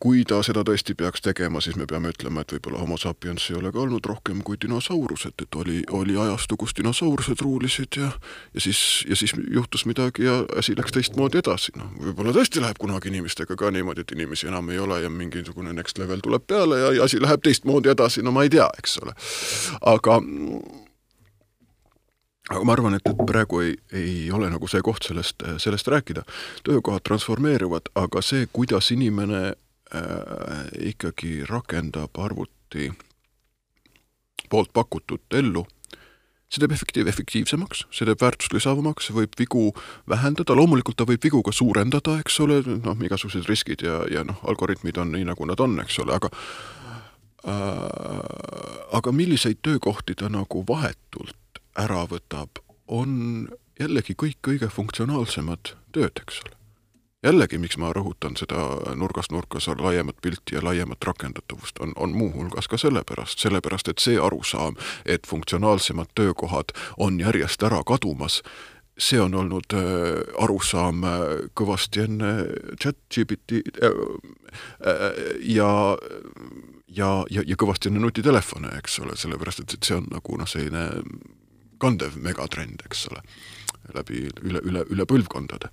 kui 0.00 0.22
ta 0.24 0.38
seda 0.40 0.62
tõesti 0.64 0.94
peaks 0.96 1.20
tegema, 1.20 1.60
siis 1.60 1.76
me 1.76 1.84
peame 1.88 2.08
ütlema, 2.14 2.40
et 2.40 2.54
võib-olla 2.54 2.78
homo 2.80 2.96
sapiens 2.96 3.44
ei 3.50 3.58
ole 3.58 3.68
ka 3.72 3.82
olnud 3.82 4.06
rohkem 4.08 4.40
kui 4.44 4.56
dinosaurused, 4.60 5.36
et 5.44 5.58
oli, 5.60 5.82
oli 5.92 6.16
ajastu, 6.16 6.56
kus 6.56 6.72
dinosaurused 6.78 7.44
ruulisid 7.44 7.98
ja 8.00 8.08
ja 8.54 8.60
siis, 8.60 9.04
ja 9.08 9.16
siis 9.16 9.34
juhtus 9.52 9.84
midagi 9.86 10.24
ja 10.24 10.38
asi 10.56 10.76
läks 10.78 10.96
teistmoodi 10.96 11.42
edasi, 11.42 11.74
noh, 11.76 11.90
võib-olla 12.06 12.32
tõesti 12.32 12.62
läheb 12.64 12.80
kunagi 12.80 13.12
inimestega 13.12 13.56
ka 13.56 13.68
niimoodi, 13.74 14.00
et 14.00 14.16
inimesi 14.16 14.48
enam 14.48 14.70
ei 14.72 14.80
ole 14.80 15.02
ja 15.02 15.12
mingisugune 15.12 15.76
next 15.76 16.00
level 16.00 16.24
tuleb 16.24 16.46
peale 16.48 16.80
ja, 16.80 16.94
ja 17.00 17.04
asi 17.04 17.20
läheb 17.20 17.44
teistmoodi 17.44 17.92
edasi, 17.92 18.24
no 18.24 18.32
ma 18.32 18.46
ei 18.48 18.54
tea, 18.54 18.70
eks 18.80 18.96
ole. 19.04 19.12
aga 19.92 20.20
aga 22.50 22.64
ma 22.64 22.74
arvan, 22.76 22.96
et, 22.98 23.06
et 23.08 23.20
praegu 23.26 23.60
ei, 23.64 23.74
ei 23.96 24.16
ole 24.34 24.50
nagu 24.52 24.68
see 24.68 24.82
koht 24.84 25.06
sellest, 25.08 25.42
sellest 25.62 25.88
rääkida. 25.88 26.24
töökohad 26.66 27.04
transformeeruvad, 27.08 27.88
aga 27.96 28.22
see, 28.22 28.46
kuidas 28.52 28.90
inimene 28.92 29.44
äh, 29.48 30.66
ikkagi 30.92 31.44
rakendab 31.48 32.18
arvuti 32.20 32.90
poolt 34.52 34.72
pakutut 34.76 35.34
ellu, 35.34 35.64
see 36.52 36.60
teeb 36.60 36.74
efektiiv, 36.76 37.08
efektiivsemaks, 37.10 37.86
see 37.90 38.06
teeb 38.06 38.20
väärtust 38.20 38.52
lisavamaks, 38.54 39.08
võib 39.16 39.32
vigu 39.40 39.70
vähendada, 40.10 40.54
loomulikult 40.54 40.98
ta 41.00 41.08
võib 41.08 41.24
vigu 41.24 41.40
ka 41.42 41.54
suurendada, 41.54 42.18
eks 42.20 42.36
ole, 42.44 42.60
noh, 42.84 42.98
igasugused 43.08 43.48
riskid 43.48 43.86
ja, 43.86 44.02
ja 44.12 44.24
noh, 44.26 44.42
algoritmid 44.44 45.00
on 45.00 45.14
nii, 45.16 45.24
nagu 45.30 45.48
nad 45.48 45.64
on, 45.64 45.78
eks 45.82 45.96
ole, 46.04 46.20
aga 46.20 46.28
äh, 47.48 48.92
aga 49.00 49.16
milliseid 49.16 49.64
töökohti 49.64 50.14
ta 50.20 50.28
nagu 50.28 50.62
vahetult 50.68 51.34
ära 51.78 52.04
võtab, 52.10 52.60
on 52.88 53.48
jällegi 53.80 54.14
kõik 54.18 54.38
kõige 54.44 54.68
funktsionaalsemad 54.70 55.74
tööd, 55.94 56.20
eks 56.20 56.42
ole. 56.44 56.56
jällegi, 57.24 57.58
miks 57.58 57.78
ma 57.80 57.88
rõhutan 57.96 58.36
seda 58.36 58.94
nurgast 59.00 59.32
nurka 59.32 59.60
seal 59.60 59.80
laiemat 59.80 60.18
pilti 60.22 60.58
ja 60.58 60.60
laiemat 60.62 61.04
rakendatavust, 61.04 61.80
on, 61.80 61.94
on 61.96 62.12
muuhulgas 62.12 62.68
ka 62.68 62.78
sellepärast, 62.78 63.38
sellepärast 63.40 63.88
et 63.88 63.98
see 63.98 64.18
arusaam, 64.20 64.76
et 65.04 65.26
funktsionaalsemad 65.26 66.12
töökohad 66.14 66.76
on 66.98 67.18
järjest 67.20 67.62
ära 67.62 67.80
kadumas, 67.86 68.42
see 68.98 69.20
on 69.20 69.34
olnud 69.34 69.74
äh, 69.74 70.20
arusaam 70.38 71.02
äh, 71.04 71.22
kõvasti 71.58 72.04
enne 72.04 72.32
chat-GPT 72.78 73.64
äh, 73.82 73.96
ja 75.40 75.70
ja, 76.94 77.08
ja, 77.30 77.42
ja 77.42 77.56
kõvasti 77.58 77.90
enne 77.90 78.04
nutitelefone, 78.04 78.70
eks 78.78 79.00
ole, 79.02 79.16
sellepärast 79.18 79.64
et 79.64 79.80
see 79.82 79.96
on 79.98 80.06
nagu 80.12 80.36
noh, 80.38 80.46
selline 80.46 80.84
kandev 81.84 82.16
megatrend, 82.24 82.82
eks 82.88 83.06
ole, 83.12 83.20
läbi, 83.94 84.24
üle, 84.42 84.64
üle, 84.64 84.86
üle 84.90 85.06
põlvkondade. 85.08 85.70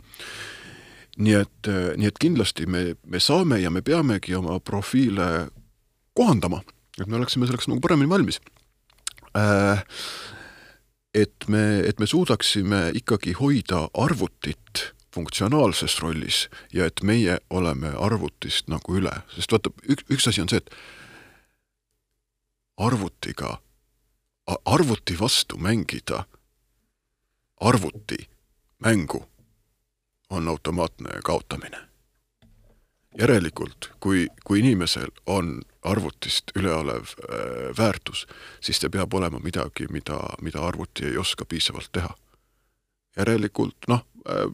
nii 1.22 1.38
et, 1.40 1.72
nii 2.00 2.08
et 2.08 2.20
kindlasti 2.20 2.68
me, 2.68 2.96
me 3.04 3.20
saame 3.20 3.60
ja 3.60 3.72
me 3.72 3.82
peamegi 3.84 4.36
oma 4.36 4.60
profiile 4.60 5.50
kohandama, 6.16 6.62
et 7.00 7.08
me 7.08 7.20
oleksime 7.20 7.48
selleks 7.48 7.68
nagu 7.72 7.84
paremini 7.84 8.12
valmis 8.12 8.40
äh, 9.36 9.84
et 11.14 11.48
me, 11.48 11.82
et 11.88 12.00
me 12.00 12.08
suudaksime 12.08 12.92
ikkagi 12.96 13.36
hoida 13.40 13.88
arvutit 13.94 14.92
funktsionaalses 15.14 16.00
rollis 16.00 16.46
ja 16.74 16.88
et 16.88 17.04
meie 17.04 17.38
oleme 17.50 17.92
arvutist 18.00 18.70
nagu 18.72 18.96
üle, 18.96 19.12
sest 19.36 19.52
vaata, 19.52 19.74
üks, 19.84 20.08
üks 20.08 20.30
asi 20.32 20.44
on 20.44 20.52
see, 20.52 20.62
et 20.64 20.72
arvutiga 22.80 23.58
arvuti 24.66 25.20
vastu 25.20 25.58
mängida 25.58 26.24
arvutimängu 27.62 29.30
on 30.30 30.48
automaatne 30.48 31.10
kaotamine. 31.24 31.78
järelikult, 33.20 33.92
kui, 34.00 34.28
kui 34.44 34.60
inimesel 34.60 35.08
on 35.26 35.62
arvutist 35.82 36.44
üleolev 36.56 37.04
äh, 37.04 37.78
väärtus, 37.78 38.28
siis 38.62 38.80
see 38.80 38.90
peab 38.90 39.14
olema 39.14 39.40
midagi, 39.44 39.88
mida, 39.92 40.20
mida 40.42 40.62
arvuti 40.64 41.06
ei 41.06 41.18
oska 41.18 41.46
piisavalt 41.46 41.92
teha. 41.92 42.16
järelikult 43.18 43.76
noh 43.88 44.06
äh,, 44.30 44.48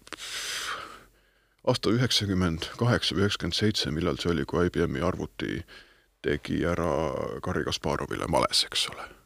aasta 1.68 1.94
üheksakümmend 1.94 2.66
kaheksa 2.78 3.16
või 3.16 3.28
üheksakümmend 3.28 3.60
seitse, 3.60 3.92
millal 3.92 4.18
see 4.18 4.32
oli, 4.34 4.46
kui 4.46 4.66
IBM-i 4.66 5.06
arvuti 5.06 5.62
tegi 6.26 6.66
ära 6.66 6.90
Garri 7.46 7.64
Kasparovile 7.64 8.28
males, 8.28 8.66
eks 8.66 8.90
ole 8.90 9.17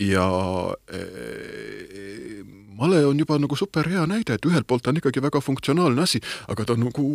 ja 0.00 0.26
e, 0.88 1.00
male 2.80 3.02
on 3.06 3.18
juba 3.20 3.38
nagu 3.40 3.56
super 3.58 3.88
hea 3.92 4.06
näide, 4.08 4.38
et 4.38 4.48
ühelt 4.48 4.66
poolt 4.68 4.84
ta 4.84 4.92
on 4.94 5.00
ikkagi 5.00 5.22
väga 5.22 5.42
funktsionaalne 5.44 6.06
asi, 6.06 6.22
aga 6.48 6.64
ta 6.64 6.76
on 6.76 6.86
nagu 6.88 7.06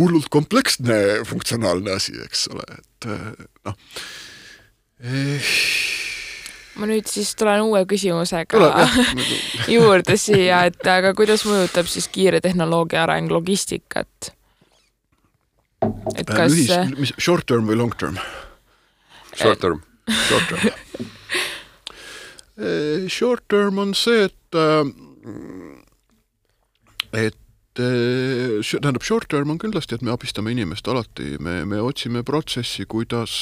hullult 0.00 0.30
kompleksne 0.34 1.22
funktsionaalne 1.28 1.94
asi, 1.94 2.16
eks 2.26 2.48
ole, 2.54 2.66
et 2.80 3.10
e, 3.12 3.20
noh 3.68 3.78
eh, 5.06 5.52
ma 6.76 6.88
nüüd 6.88 7.08
siis 7.08 7.32
tulen 7.38 7.62
uue 7.64 7.82
küsimusega 7.88 8.56
Tule, 8.56 9.22
juurde 9.76 10.16
siia, 10.20 10.64
et 10.70 10.90
aga 10.90 11.14
kuidas 11.16 11.46
mõjutab 11.48 11.88
siis 11.90 12.08
kiire 12.12 12.42
tehnoloogia 12.44 13.04
areng 13.06 13.32
logistikat? 13.32 14.32
et 16.16 16.26
kas 16.28 16.52
Lühis, 16.52 16.72
mis 16.98 17.12
short 17.20 17.46
term 17.48 17.68
või 17.68 17.78
long 17.78 17.94
term? 18.00 18.18
Short 19.36 19.60
term. 19.60 19.82
Short 20.08 20.48
term. 20.48 20.70
Eh, 22.58 23.08
short 23.08 23.48
term 23.48 23.78
on 23.78 23.92
see, 23.94 24.24
et 24.24 24.54
äh, 24.54 24.84
et 27.12 27.34
Eh, 27.34 27.45
tähendab, 27.76 29.04
short 29.04 29.28
term 29.30 29.50
on 29.52 29.58
kindlasti, 29.60 29.96
et 29.96 30.04
me 30.04 30.12
abistame 30.14 30.52
inimest 30.54 30.88
alati, 30.88 31.36
me, 31.42 31.58
me 31.68 31.80
otsime 31.82 32.22
protsessi, 32.26 32.86
kuidas, 32.88 33.34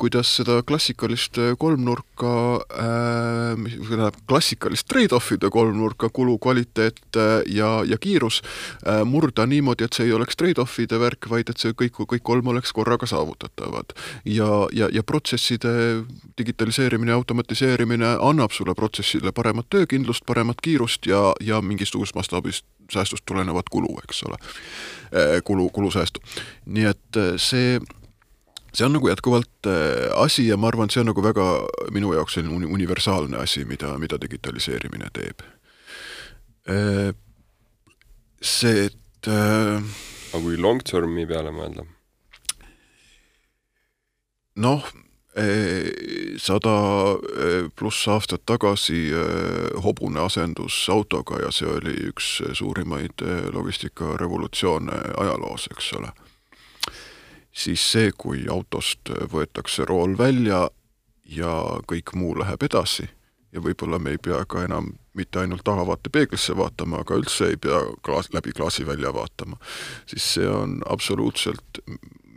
kuidas 0.00 0.30
seda 0.38 0.60
klassikalist 0.66 1.38
kolmnurka 1.60 2.34
äh,, 2.82 3.54
mis 3.60 3.76
tähendab, 3.76 4.16
klassikalist 4.28 4.88
trade-off'ide 4.90 5.50
kolmnurka, 5.52 6.10
kulu, 6.14 6.38
kvaliteet 6.42 7.02
äh, 7.16 7.34
ja, 7.52 7.70
ja 7.88 7.98
kiirus 8.00 8.42
äh, 8.86 9.02
murda 9.08 9.46
niimoodi, 9.46 9.86
et 9.86 9.98
see 9.98 10.08
ei 10.08 10.16
oleks 10.16 10.38
trade-off'ide 10.40 11.00
värk, 11.02 11.28
vaid 11.32 11.52
et 11.52 11.62
see 11.62 11.76
kõik, 11.76 12.02
kõik 12.14 12.24
kolm 12.26 12.52
oleks 12.52 12.72
korraga 12.72 13.08
saavutatavad. 13.08 13.96
ja, 14.24 14.50
ja, 14.72 14.88
ja 14.92 15.02
protsesside 15.02 15.72
digitaliseerimine, 16.38 17.12
automatiseerimine 17.12 18.16
annab 18.20 18.52
sulle 18.52 18.74
protsessile 18.74 19.32
paremat 19.32 19.68
töökindlust, 19.70 20.26
paremat 20.26 20.60
kiirust 20.62 21.06
ja, 21.06 21.32
ja 21.40 21.60
mingisugust 21.62 22.14
mastaabist 22.14 22.64
säästust 22.92 23.26
tulenevat 23.26 23.68
kulu, 23.70 23.96
eks 24.04 24.22
ole, 24.28 24.38
äh, 25.12 25.40
kulu, 25.44 25.68
kulusäästu. 25.70 26.20
nii 26.66 26.84
et 26.90 27.16
äh, 27.16 27.34
see, 27.36 27.80
see 28.74 28.86
on 28.86 28.96
nagu 28.96 29.08
jätkuvalt 29.08 29.66
äh, 29.66 30.10
asi 30.16 30.46
ja 30.48 30.56
ma 30.56 30.70
arvan, 30.72 30.90
et 30.90 30.96
see 30.96 31.02
on 31.04 31.10
nagu 31.12 31.24
väga 31.24 31.48
minu 31.94 32.12
jaoks 32.16 32.38
selline 32.38 32.66
universaalne 32.66 33.40
asi, 33.42 33.64
mida, 33.64 33.96
mida 33.98 34.20
digitaliseerimine 34.20 35.10
teeb. 35.12 35.42
see, 38.42 38.86
et 38.86 39.28
aga 39.28 40.42
kui 40.42 40.56
long 40.56 40.82
term'i 40.86 41.26
peale 41.26 41.50
mõelda? 41.54 41.86
noh, 44.62 44.86
sada 46.36 46.72
pluss 47.78 48.08
aastat 48.12 48.42
tagasi 48.44 49.06
hobune 49.80 50.20
asendus 50.20 50.76
autoga 50.92 51.38
ja 51.40 51.48
see 51.48 51.70
oli 51.72 51.94
üks 52.10 52.42
suurimaid 52.52 53.24
logistikarevolutsioone 53.54 54.98
ajaloos, 55.24 55.70
eks 55.72 55.88
ole. 55.96 56.12
siis 57.52 57.80
see, 57.92 58.12
kui 58.12 58.44
autost 58.48 59.08
võetakse 59.32 59.88
rool 59.88 60.18
välja 60.18 60.66
ja 61.24 61.56
kõik 61.88 62.12
muu 62.12 62.36
läheb 62.38 62.68
edasi 62.68 63.08
ja 63.52 63.60
võib-olla 63.60 63.98
me 63.98 64.16
ei 64.16 64.20
pea 64.20 64.44
ka 64.48 64.64
enam 64.64 64.92
mitte 65.16 65.42
ainult 65.42 65.64
tahavaatepeeglisse 65.64 66.56
vaatama, 66.56 67.02
aga 67.02 67.18
üldse 67.20 67.50
ei 67.52 67.58
pea 67.60 67.80
klaas, 68.04 68.30
läbi 68.32 68.54
klaasi 68.56 68.86
välja 68.88 69.12
vaatama, 69.12 69.58
siis 70.08 70.28
see 70.36 70.48
on 70.48 70.80
absoluutselt 70.88 71.82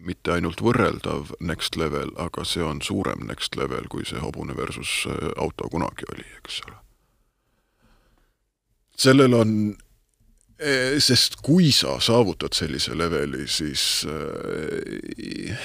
mitte 0.05 0.35
ainult 0.35 0.61
võrreldav 0.63 1.33
next 1.39 1.77
level, 1.79 2.11
aga 2.21 2.45
see 2.47 2.63
on 2.63 2.81
suurem 2.85 3.25
next 3.29 3.57
level, 3.59 3.87
kui 3.91 4.05
see 4.07 4.21
hobune 4.21 4.55
versus 4.57 5.05
äh, 5.09 5.31
auto 5.41 5.69
kunagi 5.73 6.07
oli, 6.13 6.27
eks 6.39 6.61
ole. 6.67 6.77
sellel 8.95 9.33
on, 9.35 9.51
äh, 10.61 10.95
sest 11.03 11.41
kui 11.45 11.71
sa 11.75 11.97
saavutad 11.99 12.55
sellise 12.55 12.97
leveli, 12.97 13.47
siis 13.47 14.05
äh, 14.07 15.57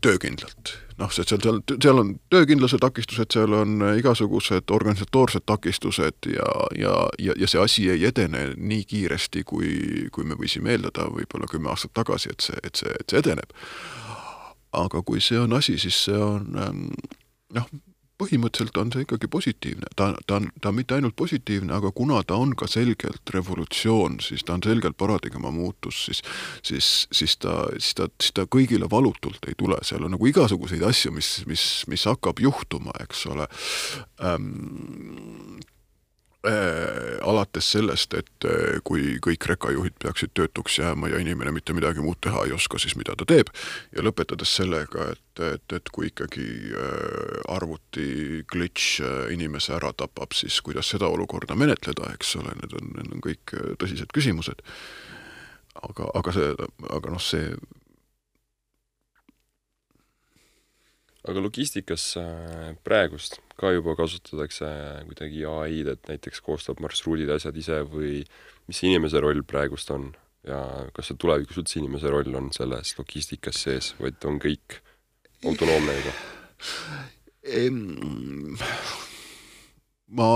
töökindlalt 0.00 0.85
noh, 0.98 1.12
see 1.12 1.26
seal, 1.28 1.40
seal, 1.42 1.60
seal 1.82 2.00
on 2.00 2.14
töökindluse 2.32 2.78
takistused, 2.82 3.32
seal 3.32 3.52
on 3.56 3.84
igasugused 3.98 4.72
organisatoorsed 4.72 5.46
takistused 5.46 6.30
ja, 6.32 6.48
ja, 6.78 6.94
ja, 7.18 7.36
ja 7.36 7.50
see 7.50 7.62
asi 7.62 7.88
ei 7.92 8.06
edene 8.08 8.48
nii 8.56 8.84
kiiresti, 8.88 9.44
kui, 9.48 9.70
kui 10.12 10.24
me 10.24 10.38
võisime 10.38 10.74
eeldada 10.74 11.08
võib-olla 11.12 11.50
kümme 11.50 11.72
aastat 11.72 11.94
tagasi, 11.96 12.32
et 12.32 12.48
see, 12.48 12.60
et 12.62 12.82
see, 12.82 12.94
et 13.00 13.12
see 13.12 13.22
edeneb. 13.24 13.52
aga 14.76 15.02
kui 15.02 15.20
see 15.24 15.38
on 15.40 15.52
asi, 15.56 15.78
siis 15.80 16.04
see 16.08 16.16
on 16.20 16.48
noh, 17.56 17.68
põhimõtteliselt 18.20 18.78
on 18.80 18.92
see 18.94 19.04
ikkagi 19.04 19.28
positiivne, 19.30 19.90
ta, 19.96 20.10
ta 20.26 20.40
on, 20.40 20.48
ta 20.60 20.70
on 20.72 20.78
mitte 20.78 20.96
ainult 20.96 21.16
positiivne, 21.18 21.72
aga 21.76 21.92
kuna 21.96 22.22
ta 22.26 22.38
on 22.40 22.54
ka 22.58 22.68
selgelt 22.70 23.34
revolutsioon, 23.34 24.20
siis 24.24 24.44
ta 24.46 24.56
on 24.56 24.64
selgelt 24.64 24.96
paradigma 24.96 25.52
muutus, 25.54 26.06
siis 26.08 26.22
siis, 26.62 27.08
siis 27.12 27.36
ta, 27.36 27.66
siis 27.78 27.94
ta, 27.98 28.08
siis 28.20 28.34
ta 28.36 28.46
kõigile 28.50 28.88
valutult 28.90 29.48
ei 29.48 29.56
tule, 29.58 29.78
seal 29.86 30.06
on 30.06 30.16
nagu 30.16 30.28
igasuguseid 30.30 30.84
asju, 30.86 31.12
mis, 31.16 31.30
mis, 31.50 31.64
mis 31.90 32.08
hakkab 32.08 32.40
juhtuma, 32.42 32.94
eks 33.04 33.26
ole. 33.32 33.48
Ähm, 34.24 35.58
äh, 35.60 35.75
alates 37.26 37.70
sellest, 37.72 38.14
et 38.14 38.46
äh, 38.46 38.78
kui 38.86 39.16
kõik 39.22 39.46
rekajuhid 39.50 39.96
peaksid 40.02 40.32
töötuks 40.36 40.78
jääma 40.78 41.10
ja 41.10 41.20
inimene 41.22 41.52
mitte 41.54 41.74
midagi 41.76 42.02
muud 42.04 42.20
teha 42.24 42.44
ei 42.46 42.54
oska, 42.56 42.78
siis 42.82 42.96
mida 42.98 43.16
ta 43.18 43.26
teeb, 43.28 43.50
ja 43.96 44.04
lõpetades 44.04 44.52
sellega, 44.58 45.08
et, 45.14 45.42
et, 45.46 45.76
et 45.78 45.90
kui 45.94 46.10
ikkagi 46.10 46.46
äh, 46.72 47.40
arvuti 47.56 48.44
glitch 48.52 49.00
äh, 49.02 49.32
inimese 49.34 49.76
ära 49.78 49.92
tapab, 49.96 50.36
siis 50.36 50.60
kuidas 50.64 50.92
seda 50.94 51.10
olukorda 51.12 51.58
menetleda, 51.58 52.12
eks 52.14 52.36
ole, 52.40 52.54
need 52.60 52.76
on, 52.80 52.92
need 52.98 53.16
on 53.16 53.24
kõik 53.26 53.56
äh, 53.56 53.72
tõsised 53.80 54.12
küsimused. 54.14 54.62
aga, 55.76 56.10
aga 56.14 56.32
see, 56.32 56.52
aga 56.88 57.10
noh, 57.12 57.20
see 57.22 57.50
aga 61.26 61.42
logistikas 61.42 62.04
äh, 62.20 62.74
praegust 62.86 63.40
ka 63.58 63.72
juba 63.74 63.96
kasutatakse 63.98 64.68
kuidagi 65.08 65.46
ai-d, 65.48 65.96
et 65.96 66.12
näiteks 66.12 66.42
koostab 66.44 66.80
marsruudid, 66.84 67.30
asjad 67.32 67.56
ise 67.56 67.80
või 67.88 68.20
mis 68.68 68.82
inimese 68.84 69.22
roll 69.24 69.42
praegust 69.46 69.90
on 69.94 70.10
ja 70.46 70.60
kas 70.94 71.10
see 71.10 71.18
tulevikus 71.20 71.58
üldse 71.62 71.80
inimese 71.80 72.12
roll 72.12 72.38
on 72.38 72.52
selles 72.54 72.94
logistikas 72.98 73.64
sees, 73.66 73.94
et 74.06 74.28
on 74.28 74.38
kõik 74.42 74.80
autonoomne 75.46 75.98
juba? 75.98 76.14
ma, 80.18 80.28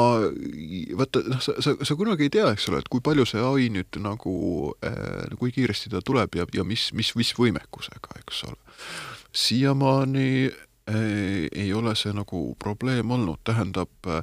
vaata, 0.99 1.23
noh, 1.31 1.43
sa, 1.43 1.55
sa, 1.63 1.75
sa 1.87 1.97
kunagi 1.99 2.27
ei 2.27 2.33
tea, 2.35 2.49
eks 2.55 2.69
ole, 2.71 2.81
et 2.83 2.91
kui 2.91 3.03
palju 3.05 3.27
see 3.29 3.43
ai 3.45 3.69
nüüd 3.73 4.01
nagu 4.03 4.35
äh,, 4.87 5.31
kui 5.39 5.55
kiiresti 5.55 5.93
ta 5.93 6.03
tuleb 6.05 6.39
ja, 6.39 6.47
ja 6.55 6.67
mis, 6.67 6.91
mis, 6.97 7.13
mis 7.19 7.33
võimekusega, 7.39 8.19
eks 8.23 8.45
ole. 8.51 8.59
siiamaani 9.31 10.51
ei 10.91 11.73
ole 11.73 11.95
see 11.99 12.13
nagu 12.17 12.55
probleem 12.59 13.11
olnud, 13.11 13.41
tähendab 13.45 14.11
äh, 14.11 14.23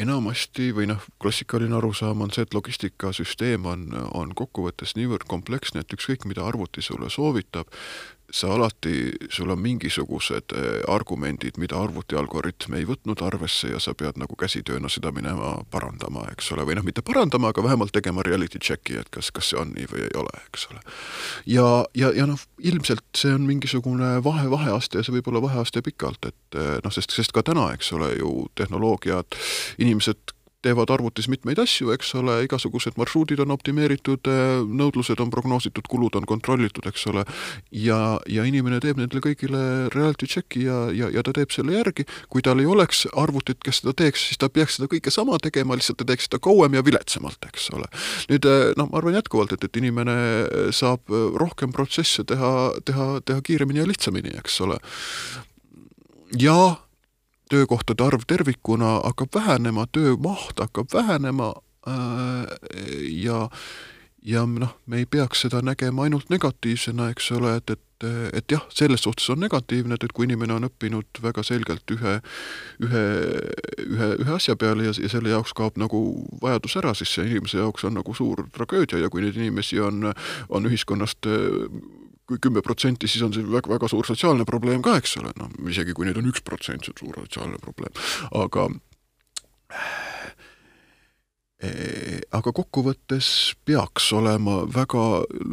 enamasti 0.00 0.70
või 0.76 0.88
noh, 0.90 1.04
klassikaline 1.20 1.76
arusaam 1.76 2.24
on 2.24 2.32
see, 2.34 2.46
et 2.46 2.56
logistikasüsteem 2.56 3.66
on, 3.68 3.86
on 4.16 4.32
kokkuvõttes 4.36 4.96
niivõrd 4.96 5.26
kompleksne, 5.30 5.84
et 5.84 5.96
ükskõik, 5.96 6.26
mida 6.30 6.46
arvuti 6.46 6.84
sulle 6.84 7.10
soovitab, 7.12 7.68
sa 8.32 8.52
alati, 8.54 9.12
sul 9.30 9.50
on 9.50 9.58
mingisugused 9.58 10.54
eh, 10.54 10.80
argumendid, 10.88 11.58
mida 11.58 11.78
arvuti 11.80 12.16
algoritm 12.18 12.76
ei 12.78 12.86
võtnud 12.88 13.22
arvesse 13.26 13.72
ja 13.72 13.80
sa 13.82 13.94
pead 13.94 14.20
nagu 14.20 14.36
käsitööna 14.38 14.88
seda 14.92 15.12
minema 15.14 15.56
parandama, 15.70 16.26
eks 16.32 16.52
ole, 16.54 16.66
või 16.68 16.78
noh, 16.78 16.86
mitte 16.86 17.02
parandama, 17.06 17.50
aga 17.50 17.64
vähemalt 17.66 17.94
tegema 17.96 18.24
reality 18.26 18.62
check'i, 18.62 18.98
et 19.00 19.10
kas, 19.14 19.32
kas 19.34 19.50
see 19.50 19.60
on 19.60 19.74
nii 19.74 19.88
või 19.90 20.04
ei 20.06 20.16
ole, 20.20 20.42
eks 20.48 20.68
ole. 20.70 20.82
ja, 21.50 21.68
ja, 21.98 22.12
ja 22.16 22.28
noh, 22.30 22.40
ilmselt 22.58 23.06
see 23.16 23.34
on 23.34 23.46
mingisugune 23.48 24.16
vahe, 24.24 24.46
vaheaste 24.50 25.00
ja 25.00 25.06
see 25.06 25.18
võib 25.18 25.32
olla 25.32 25.44
vaheaste 25.48 25.82
pikalt, 25.86 26.30
et 26.30 26.60
eh, 26.60 26.76
noh, 26.84 26.94
sest, 26.94 27.14
sest 27.16 27.34
ka 27.36 27.44
täna, 27.46 27.70
eks 27.74 27.92
ole 27.98 28.14
ju, 28.18 28.34
tehnoloogiad, 28.58 29.40
inimesed 29.82 30.36
teevad 30.64 30.90
arvutis 30.92 31.28
mitmeid 31.32 31.58
asju, 31.62 31.90
eks 31.94 32.12
ole, 32.20 32.36
igasugused 32.44 32.98
marsruudid 33.00 33.40
on 33.44 33.54
optimeeritud, 33.54 34.28
nõudlused 34.68 35.20
on 35.22 35.32
prognoositud, 35.32 35.88
kulud 35.90 36.18
on 36.18 36.26
kontrollitud, 36.28 36.86
eks 36.90 37.06
ole, 37.10 37.24
ja, 37.72 38.18
ja 38.28 38.44
inimene 38.48 38.80
teeb 38.82 39.00
nendele 39.00 39.22
kõigile 39.24 39.62
reality 39.94 40.28
check'i 40.30 40.66
ja, 40.66 40.82
ja, 40.96 41.08
ja 41.14 41.24
ta 41.26 41.34
teeb 41.36 41.54
selle 41.54 41.78
järgi, 41.78 42.04
kui 42.32 42.44
tal 42.44 42.60
ei 42.60 42.68
oleks 42.68 43.06
arvutit, 43.16 43.60
kes 43.64 43.80
seda 43.82 43.94
teeks, 43.96 44.26
siis 44.30 44.40
ta 44.40 44.50
peaks 44.52 44.78
seda 44.78 44.90
kõike 44.92 45.12
sama 45.14 45.40
tegema, 45.42 45.78
lihtsalt 45.78 46.02
ta 46.02 46.08
teeks 46.12 46.28
seda 46.28 46.42
kauem 46.44 46.76
ja 46.76 46.84
viletsamalt, 46.84 47.48
eks 47.48 47.70
ole. 47.76 47.88
nüüd 48.32 48.50
noh, 48.76 48.90
ma 48.90 49.00
arvan 49.00 49.16
jätkuvalt, 49.16 49.56
et, 49.56 49.64
et 49.64 49.80
inimene 49.80 50.18
saab 50.76 51.08
rohkem 51.40 51.72
protsesse 51.76 52.26
teha, 52.28 52.52
teha, 52.84 53.10
teha 53.24 53.44
kiiremini 53.46 53.82
ja 53.82 53.88
lihtsamini, 53.88 54.36
eks 54.42 54.60
ole. 54.66 54.76
ja 56.38 56.60
töökohtade 57.50 58.06
arv 58.06 58.26
tervikuna 58.26 59.00
hakkab 59.04 59.34
vähenema, 59.34 59.86
töömaht 59.92 60.62
hakkab 60.62 60.92
vähenema 60.94 61.52
äh, 61.88 62.46
ja 63.22 63.48
ja 64.22 64.44
noh, 64.46 64.74
me 64.86 65.00
ei 65.00 65.06
peaks 65.06 65.46
seda 65.46 65.62
nägema 65.64 66.04
ainult 66.04 66.28
negatiivsena, 66.30 67.08
eks 67.12 67.30
ole, 67.32 67.54
et, 67.56 67.70
et, 67.70 68.06
et 68.36 68.52
jah, 68.52 68.66
selles 68.74 69.00
suhtes 69.04 69.28
on 69.32 69.40
negatiivne, 69.40 69.96
et, 69.96 70.04
et 70.04 70.12
kui 70.16 70.26
inimene 70.28 70.56
on 70.56 70.68
õppinud 70.68 71.22
väga 71.24 71.44
selgelt 71.46 71.94
ühe, 71.94 72.18
ühe, 72.84 73.04
ühe, 73.86 74.10
ühe 74.24 74.34
asja 74.36 74.56
peale 74.60 74.90
ja, 74.90 74.94
ja 75.00 75.12
selle 75.12 75.32
jaoks 75.32 75.54
kaob 75.56 75.80
nagu 75.80 76.02
vajadus 76.42 76.76
ära, 76.82 76.92
siis 76.98 77.14
see 77.16 77.30
inimese 77.30 77.62
jaoks 77.62 77.86
on 77.88 77.96
nagu 77.96 78.14
suur 78.16 78.44
tragöödia 78.52 79.00
ja 79.00 79.10
kui 79.12 79.24
neid 79.24 79.40
inimesi 79.40 79.80
on, 79.80 80.12
on 80.48 80.68
ühiskonnast 80.68 81.30
kui 82.30 82.38
kümme 82.42 82.62
protsenti, 82.62 83.08
siis 83.10 83.24
on 83.26 83.34
see 83.34 83.46
väga, 83.46 83.72
väga 83.72 83.90
suur 83.90 84.06
sotsiaalne 84.06 84.46
probleem 84.48 84.84
ka, 84.86 84.96
eks 85.00 85.16
ole, 85.20 85.34
noh, 85.40 85.50
isegi 85.70 85.96
kui 85.96 86.06
neid 86.06 86.20
on 86.20 86.30
üks 86.30 86.44
protsent, 86.46 86.86
see 86.86 86.94
on 86.94 87.02
suur 87.02 87.18
sotsiaalne 87.24 87.58
probleem, 87.62 87.96
aga 88.38 88.68
eh, 91.66 92.20
aga 92.36 92.54
kokkuvõttes 92.54 93.32
peaks 93.66 94.12
olema 94.16 94.62
väga 94.70 95.04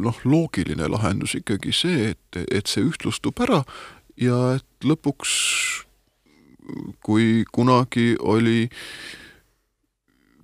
noh, 0.06 0.22
loogiline 0.24 0.86
lahendus 0.94 1.34
ikkagi 1.40 1.74
see, 1.74 2.12
et, 2.14 2.40
et 2.46 2.70
see 2.70 2.86
ühtlustub 2.86 3.42
ära 3.44 3.64
ja 4.18 4.38
et 4.58 4.86
lõpuks, 4.86 5.34
kui 7.02 7.44
kunagi 7.54 8.12
oli 8.20 8.68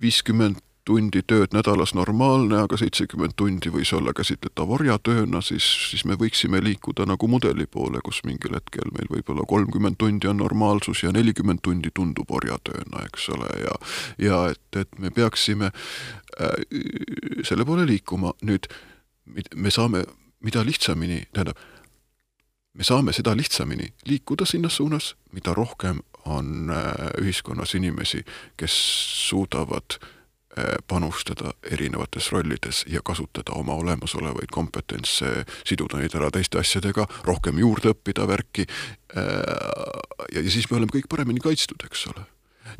viiskümmend 0.01 0.64
tundi 0.85 1.21
tööd 1.25 1.53
nädalas 1.55 1.95
normaalne, 1.97 2.59
aga 2.61 2.77
seitsekümmend 2.77 3.33
tundi 3.39 3.71
võis 3.73 3.89
olla 3.97 4.13
käsitletav 4.15 4.69
orjatööna, 4.77 5.41
siis, 5.41 5.65
siis 5.89 6.05
me 6.05 6.17
võiksime 6.19 6.61
liikuda 6.63 7.07
nagu 7.09 7.27
mudeli 7.29 7.65
poole, 7.71 8.01
kus 8.05 8.21
mingil 8.27 8.53
hetkel 8.53 8.91
meil 8.93 9.09
võib-olla 9.09 9.47
kolmkümmend 9.49 9.97
tundi 10.01 10.29
on 10.29 10.37
normaalsus 10.43 11.01
ja 11.03 11.13
nelikümmend 11.15 11.63
tundi 11.65 11.89
tundub 11.93 12.31
orjatööna, 12.31 13.05
eks 13.09 13.29
ole, 13.33 13.49
ja 13.63 13.77
ja 14.21 14.41
et, 14.53 14.65
et 14.77 14.99
me 15.01 15.09
peaksime 15.11 15.71
äh, 15.71 16.57
selle 17.43 17.65
poole 17.65 17.87
liikuma, 17.89 18.35
nüüd 18.45 18.69
me 19.55 19.73
saame, 19.73 20.05
mida 20.45 20.61
lihtsamini, 20.65 21.23
tähendab, 21.33 21.57
me 22.77 22.85
saame 22.85 23.13
seda 23.15 23.33
lihtsamini 23.37 23.89
liikuda 24.05 24.45
sinna 24.45 24.69
suunas, 24.69 25.15
mida 25.33 25.55
rohkem 25.57 26.03
on 26.25 26.69
äh, 26.69 27.09
ühiskonnas 27.21 27.73
inimesi, 27.77 28.21
kes 28.57 28.77
suudavad 29.29 29.97
Äh, 29.97 30.14
panustada 30.87 31.51
erinevates 31.71 32.31
rollides 32.31 32.83
ja 32.87 33.01
kasutada 33.03 33.55
oma 33.59 33.75
olemasolevaid 33.75 34.51
kompetentse, 34.51 35.43
siduda 35.67 35.99
neid 35.99 36.15
ära 36.15 36.31
teiste 36.31 36.59
asjadega, 36.61 37.07
rohkem 37.27 37.59
juurde 37.59 37.91
õppida 37.91 38.27
värki 38.29 38.63
äh, 38.63 39.25
ja, 40.31 40.41
ja 40.41 40.49
siis 40.49 40.69
me 40.71 40.79
oleme 40.79 40.95
kõik 40.95 41.09
paremini 41.11 41.43
kaitstud, 41.43 41.83
eks 41.87 42.07
ole. 42.13 42.25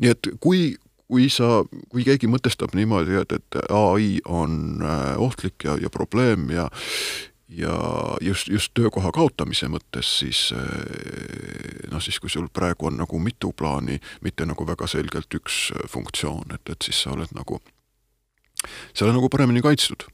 nii 0.02 0.12
et 0.14 0.30
kui, 0.40 0.76
kui 1.10 1.28
sa, 1.32 1.62
kui 1.92 2.04
keegi 2.06 2.30
mõtestab 2.30 2.74
niimoodi, 2.76 3.20
et, 3.22 3.36
et 3.38 3.60
ai 3.70 4.16
on 4.24 4.82
äh, 4.82 5.14
ohtlik 5.22 5.68
ja, 5.68 5.76
ja 5.80 5.92
probleem 5.92 6.50
ja 6.54 6.70
ja 7.48 7.76
just, 8.20 8.48
just 8.48 8.74
töökoha 8.74 9.12
kaotamise 9.14 9.68
mõttes, 9.70 10.10
siis 10.20 10.48
äh, 10.56 11.90
noh, 11.92 12.02
siis 12.02 12.18
kui 12.22 12.32
sul 12.32 12.48
praegu 12.52 12.90
on 12.90 12.98
nagu 13.00 13.20
mitu 13.22 13.52
plaani, 13.52 14.00
mitte 14.24 14.48
nagu 14.48 14.66
väga 14.66 14.88
selgelt 14.90 15.38
üks 15.38 15.70
funktsioon, 15.92 16.56
et, 16.58 16.74
et 16.74 16.90
siis 16.90 17.04
sa 17.06 17.14
oled 17.14 17.32
nagu, 17.36 17.60
sa 18.92 19.06
oled 19.06 19.18
nagu 19.18 19.30
paremini 19.32 19.62
kaitstud 19.64 20.08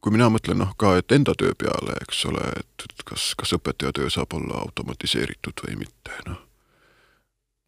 kui 0.00 0.14
mina 0.14 0.28
mõtlen 0.32 0.60
noh 0.62 0.74
ka, 0.78 0.94
et 0.98 1.12
enda 1.12 1.34
töö 1.38 1.54
peale, 1.58 1.96
eks 2.04 2.24
ole, 2.30 2.44
et 2.60 3.02
kas, 3.04 3.32
kas 3.38 3.54
õpetaja 3.58 3.92
töö 3.98 4.10
saab 4.12 4.36
olla 4.38 4.62
automatiseeritud 4.62 5.66
või 5.66 5.80
mitte, 5.84 6.20
noh. 6.28 6.44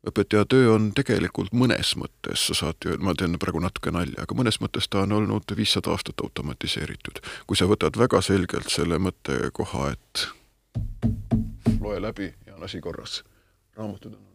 Õpetaja 0.06 0.44
töö 0.48 0.72
on 0.74 0.90
tegelikult 0.96 1.52
mõnes 1.52 1.92
mõttes, 2.00 2.46
sa 2.46 2.56
saad 2.56 2.84
ju, 2.84 2.96
ma 3.04 3.14
teen 3.18 3.36
praegu 3.42 3.60
natuke 3.62 3.92
nalja, 3.94 4.24
aga 4.24 4.36
mõnes 4.38 4.60
mõttes 4.62 4.88
ta 4.88 5.04
on 5.04 5.12
olnud 5.18 5.56
viissada 5.56 5.92
aastat 5.92 6.22
automatiseeritud. 6.24 7.20
kui 7.46 7.56
sa 7.56 7.68
võtad 7.70 7.98
väga 7.98 8.22
selgelt 8.24 8.70
selle 8.72 8.98
mõttekoha, 8.98 9.92
et 9.92 10.26
loe 11.80 12.00
läbi 12.00 12.32
ja 12.46 12.56
on 12.56 12.64
asi 12.64 12.80
korras, 12.80 13.22
raamatud 13.76 14.14
on 14.14 14.29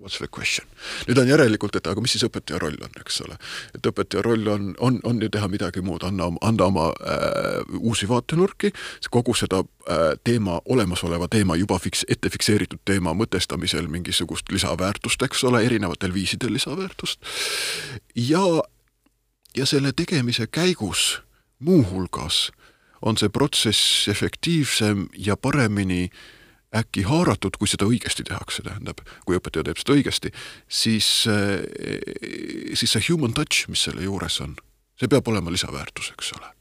what's 0.00 0.18
the 0.18 0.28
question. 0.38 0.66
nüüd 1.08 1.18
on 1.18 1.28
järelikult, 1.28 1.76
et 1.76 1.86
aga 1.86 2.00
mis 2.02 2.12
siis 2.14 2.24
õpetaja 2.26 2.60
roll 2.62 2.76
on, 2.84 2.92
eks 3.00 3.20
ole. 3.24 3.38
et 3.74 3.88
õpetaja 3.90 4.22
roll 4.26 4.46
on, 4.52 4.68
on, 4.80 5.00
on 5.04 5.20
ju 5.22 5.28
teha 5.32 5.48
midagi 5.52 5.82
muud, 5.84 6.04
anda, 6.06 6.28
anda 6.46 6.68
oma 6.70 6.88
äh, 6.92 7.62
uusi 7.80 8.08
vaatenurki, 8.08 8.72
kogu 9.10 9.34
seda 9.38 9.62
äh, 9.62 10.14
teema, 10.24 10.60
olemasoleva 10.64 11.28
teema 11.32 11.56
juba 11.56 11.80
fiks-, 11.82 12.06
ette 12.08 12.30
fikseeritud 12.32 12.82
teema 12.84 13.14
mõtestamisel 13.16 13.88
mingisugust 13.92 14.52
lisaväärtust, 14.52 15.22
eks 15.22 15.44
ole, 15.48 15.64
erinevatel 15.66 16.14
viisidel 16.14 16.54
lisaväärtust. 16.58 17.20
ja, 18.14 18.44
ja 19.56 19.66
selle 19.66 19.92
tegemise 19.96 20.46
käigus 20.46 21.20
muuhulgas 21.58 22.50
on 23.02 23.16
see 23.16 23.28
protsess 23.28 24.08
efektiivsem 24.08 25.06
ja 25.16 25.36
paremini 25.36 26.08
äh, 26.10 26.24
äkki 26.78 27.06
haaratud, 27.08 27.58
kui 27.58 27.68
seda 27.70 27.88
õigesti 27.88 28.26
tehakse, 28.26 28.64
tähendab, 28.66 29.02
kui 29.26 29.38
õpetaja 29.38 29.66
teeb 29.68 29.80
seda 29.80 29.96
õigesti, 29.96 30.32
siis, 30.68 31.08
eh, 31.30 31.64
siis 32.74 32.96
see 32.96 33.06
human 33.10 33.34
touch, 33.36 33.68
mis 33.72 33.86
selle 33.88 34.04
juures 34.06 34.40
on, 34.44 34.56
see 35.00 35.10
peab 35.12 35.28
olema 35.28 35.52
lisaväärtus, 35.54 36.12
eks 36.16 36.32
ole. 36.38 36.52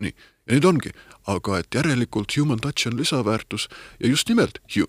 nii, 0.00 0.14
ja 0.48 0.56
nüüd 0.56 0.64
ongi, 0.64 0.90
aga 1.28 1.58
et 1.60 1.76
järelikult 1.76 2.32
human 2.38 2.60
touch 2.60 2.88
on 2.88 2.96
lisaväärtus 2.96 3.68
ja 4.00 4.08
just 4.08 4.28
nimelt 4.32 4.56
hu-, 4.72 4.88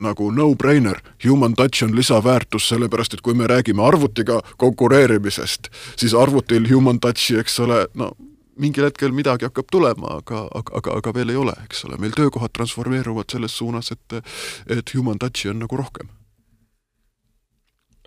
nagu 0.00 0.30
no-brainer, 0.32 1.00
human 1.24 1.54
touch 1.54 1.84
on 1.84 1.96
lisaväärtus, 1.96 2.68
sellepärast 2.68 3.14
et 3.14 3.20
kui 3.24 3.34
me 3.34 3.46
räägime 3.46 3.84
arvutiga 3.84 4.40
konkureerimisest, 4.56 5.68
siis 5.96 6.14
arvutil 6.14 6.68
human 6.72 7.00
touch'i, 7.00 7.38
eks 7.40 7.60
ole, 7.64 7.86
no 7.94 8.12
mingil 8.60 8.88
hetkel 8.88 9.12
midagi 9.14 9.46
hakkab 9.48 9.68
tulema, 9.72 10.18
aga, 10.20 10.46
aga, 10.56 10.76
aga, 10.80 10.96
aga 11.00 11.12
veel 11.16 11.32
ei 11.32 11.40
ole, 11.40 11.54
eks 11.66 11.84
ole, 11.88 11.98
meil 12.02 12.14
töökohad 12.16 12.54
transformeeruvad 12.56 13.32
selles 13.32 13.56
suunas, 13.58 13.92
et 13.92 14.18
et 14.72 14.94
human 14.94 15.20
touch'i 15.20 15.50
on 15.52 15.60
nagu 15.64 15.76
rohkem. 15.76 16.08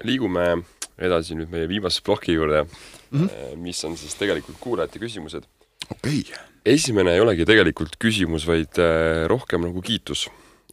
liigume 0.04 0.64
edasi 0.96 1.36
nüüd 1.36 1.50
meie 1.52 1.68
viimase 1.68 2.00
ploki 2.04 2.32
juurde 2.32 2.62
mm, 2.64 3.26
-hmm. 3.26 3.58
mis 3.60 3.84
on 3.84 3.98
siis 3.98 4.16
tegelikult 4.16 4.58
kuulajate 4.60 5.00
küsimused. 5.00 5.44
okei 5.92 6.20
okay.. 6.20 6.46
esimene 6.66 7.14
ei 7.14 7.20
olegi 7.20 7.46
tegelikult 7.46 7.98
küsimus, 8.00 8.48
vaid 8.48 8.80
äh, 8.80 9.28
rohkem 9.28 9.62
nagu 9.62 9.82
kiitus. 9.82 10.30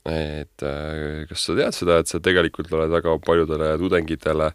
et 0.06 0.62
äh, 0.62 1.26
kas 1.28 1.44
sa 1.44 1.54
tead 1.54 1.74
seda, 1.74 1.98
et 1.98 2.06
sa 2.06 2.20
tegelikult 2.20 2.72
oled 2.72 2.90
väga 2.90 3.18
paljudele 3.18 3.78
tudengitele 3.78 4.52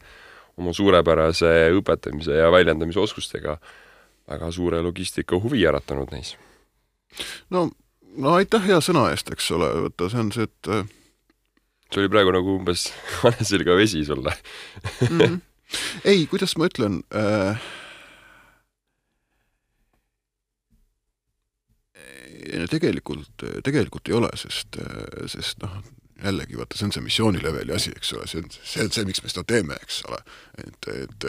oma 0.57 0.73
suurepärase 0.73 1.71
õpetamise 1.75 2.31
ja 2.31 2.51
väljendamise 2.51 2.99
oskustega 2.99 3.51
äh, 3.51 3.80
väga 4.31 4.51
suure 4.55 4.81
logistika 4.85 5.39
huvi 5.39 5.65
äratanud 5.67 6.11
neis. 6.15 6.35
no, 7.49 7.69
no 8.17 8.33
aitäh 8.39 8.63
hea 8.67 8.79
sõna 8.83 9.09
eest, 9.11 9.31
eks 9.33 9.51
ole, 9.57 9.69
vaata 9.87 10.09
see 10.11 10.23
on 10.23 10.31
see, 10.35 10.47
et 10.49 10.71
äh, 10.71 10.87
see 11.91 12.03
oli 12.03 12.11
praegu 12.13 12.33
nagu 12.35 12.57
umbes 12.59 12.89
hane 13.21 13.47
selga 13.47 13.77
vesi 13.79 14.05
sulle 14.07 14.33
mm. 14.33 15.19
-hmm. 15.19 15.39
ei, 16.05 16.25
kuidas 16.31 16.57
ma 16.57 16.69
ütlen 16.71 17.01
äh,, 17.15 17.61
tegelikult, 22.71 23.43
tegelikult 23.63 24.09
ei 24.09 24.15
ole, 24.17 24.29
sest, 24.39 24.79
sest 25.31 25.61
noh, 25.63 25.81
jällegi 26.23 26.57
vaata, 26.57 26.77
see 26.77 26.87
on 26.87 26.93
see 26.95 27.03
missioonileveli 27.05 27.73
asi, 27.75 27.91
eks 27.95 28.13
ole, 28.13 28.27
see 28.29 28.41
on, 28.41 28.49
see 28.51 28.83
on 28.85 28.91
see, 28.93 29.05
miks 29.07 29.23
me 29.23 29.31
seda 29.31 29.43
teeme, 29.47 29.77
eks 29.81 30.01
ole. 30.09 30.19
et, 30.61 30.89
et, 30.93 31.27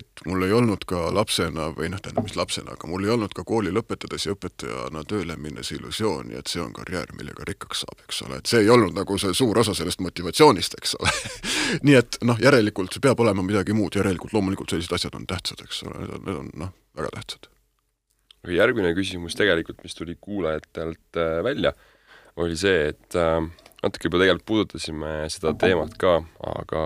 et 0.00 0.24
mul 0.26 0.46
ei 0.46 0.54
olnud 0.56 0.84
ka 0.88 1.06
lapsena 1.14 1.68
või 1.76 1.90
noh, 1.92 2.02
tähendab, 2.02 2.26
mis 2.26 2.36
lapsena, 2.38 2.74
aga 2.74 2.90
mul 2.90 3.06
ei 3.06 3.12
olnud 3.14 3.34
ka 3.36 3.44
kooli 3.46 3.72
lõpetades 3.74 4.26
ja 4.26 4.34
õpetajana 4.34 5.04
tööle 5.08 5.36
minnes 5.40 5.70
illusiooni, 5.76 6.36
et 6.38 6.50
see 6.50 6.62
on 6.64 6.72
karjäär, 6.76 7.14
millega 7.18 7.46
rikkaks 7.48 7.84
saab, 7.84 8.04
eks 8.08 8.22
ole, 8.26 8.40
et 8.40 8.50
see 8.50 8.64
ei 8.64 8.70
olnud 8.74 8.96
nagu 8.96 9.18
see 9.20 9.34
suur 9.36 9.58
osa 9.62 9.76
sellest 9.76 10.02
motivatsioonist, 10.04 10.78
eks 10.80 10.96
ole 11.00 11.14
nii 11.86 11.98
et 12.00 12.20
noh, 12.26 12.38
järelikult 12.42 12.94
see 12.94 13.04
peab 13.04 13.20
olema 13.24 13.44
midagi 13.46 13.76
muud, 13.76 13.96
järelikult 14.00 14.34
loomulikult 14.36 14.74
sellised 14.74 14.94
asjad 14.96 15.18
on 15.18 15.26
tähtsad, 15.30 15.64
eks 15.64 15.82
ole, 15.88 15.98
need 16.04 16.14
on, 16.18 16.24
need 16.28 16.40
on 16.42 16.54
noh, 16.64 16.72
väga 16.98 17.12
tähtsad. 17.18 17.50
järgmine 18.54 18.92
küsimus 18.96 19.36
tegelikult, 19.38 19.82
mis 19.82 19.94
tuli 19.96 20.16
kuulajatelt 20.20 21.20
äh, 21.20 21.38
välja, 21.44 21.72
oli 22.36 22.56
see, 22.58 22.88
et 22.90 23.16
äh, 23.18 23.46
natuke 23.84 24.08
juba 24.08 24.20
tegelikult 24.22 24.46
puudutasime 24.48 25.14
seda 25.32 25.54
teemat 25.60 25.96
ka, 26.00 26.18
aga 26.54 26.84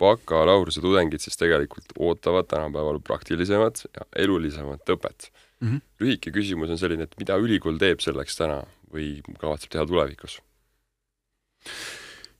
bakalaureuse 0.00 0.82
tudengid 0.82 1.22
siis 1.22 1.38
tegelikult 1.38 1.94
ootavad 1.98 2.48
tänapäeval 2.50 3.00
praktilisemat 3.04 3.84
ja 3.86 4.06
elulisemat 4.24 4.94
õpet 4.96 5.28
mm. 5.60 5.68
-hmm. 5.68 5.82
lühike 6.00 6.32
küsimus 6.34 6.70
on 6.70 6.78
selline, 6.78 7.06
et 7.06 7.14
mida 7.18 7.36
ülikool 7.38 7.78
teeb 7.78 8.02
selleks 8.02 8.36
täna 8.40 8.62
või 8.94 9.20
kavatseb 9.38 9.74
teha 9.74 9.86
tulevikus? 9.86 10.40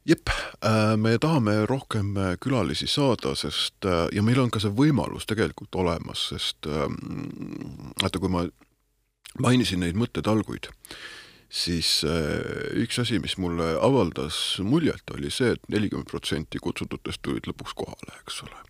jep, 0.05 0.28
äh, 0.64 0.96
me 0.96 1.16
tahame 1.18 1.66
rohkem 1.66 2.16
äh, 2.16 2.34
külalisi 2.40 2.86
saada, 2.90 3.34
sest 3.34 3.86
äh, 3.88 4.06
ja 4.12 4.22
meil 4.22 4.40
on 4.42 4.51
ka 4.52 4.60
see 4.60 4.72
võimalus 4.74 5.26
tegelikult 5.26 5.74
olemas, 5.80 6.28
sest 6.34 6.68
ähm, 6.68 6.98
vaata, 8.02 8.20
kui 8.20 8.32
ma 8.32 8.44
mainisin 9.40 9.80
neid 9.80 9.96
mõttetalguid, 9.98 10.68
siis 11.55 12.02
äh, 12.05 12.82
üks 12.82 12.98
asi, 12.98 13.20
mis 13.22 13.36
mulle 13.39 13.74
avaldas 13.82 14.59
muljet, 14.64 15.06
oli 15.14 15.31
see 15.31 15.55
et, 15.55 15.62
et 15.62 15.74
nelikümmend 15.76 16.10
protsenti 16.10 16.60
kutsututest 16.62 17.22
tulid 17.22 17.47
lõpuks 17.51 17.76
kohale, 17.78 18.14
eks 18.24 18.43
ole. 18.47 18.62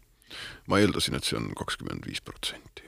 ma 0.68 0.80
eeldasin, 0.82 1.16
et 1.16 1.24
see 1.24 1.38
on 1.38 1.52
kakskümmend 1.56 2.04
viis 2.08 2.20
protsenti. 2.24 2.82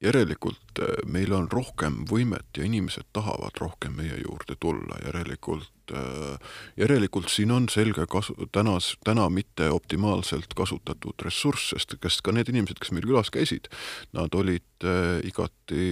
järelikult 0.00 0.80
äh, 0.80 0.92
meil 1.08 1.32
on 1.36 1.48
rohkem 1.52 2.04
võimet 2.10 2.56
ja 2.56 2.64
inimesed 2.68 3.08
tahavad 3.16 3.56
rohkem 3.60 3.96
meie 3.96 4.20
juurde 4.20 4.56
tulla, 4.60 5.00
järelikult, 5.06 5.94
äh, 5.96 6.52
järelikult 6.76 7.32
siin 7.32 7.56
on 7.56 7.68
selge 7.72 8.04
kasu, 8.12 8.36
tänas, 8.52 8.92
täna 9.04 9.28
mitte 9.32 9.70
optimaalselt 9.72 10.52
kasutatud 10.56 11.24
ressurss, 11.24 11.72
sest 11.72 11.96
kes 12.00 12.20
ka 12.20 12.36
need 12.36 12.52
inimesed, 12.52 12.80
kes 12.80 12.92
meil 12.92 13.08
külas 13.08 13.32
käisid, 13.32 13.72
nad 14.12 14.36
olid 14.36 14.88
igati 15.24 15.90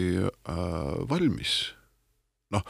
valmis, 1.09 1.61
noh, 2.53 2.65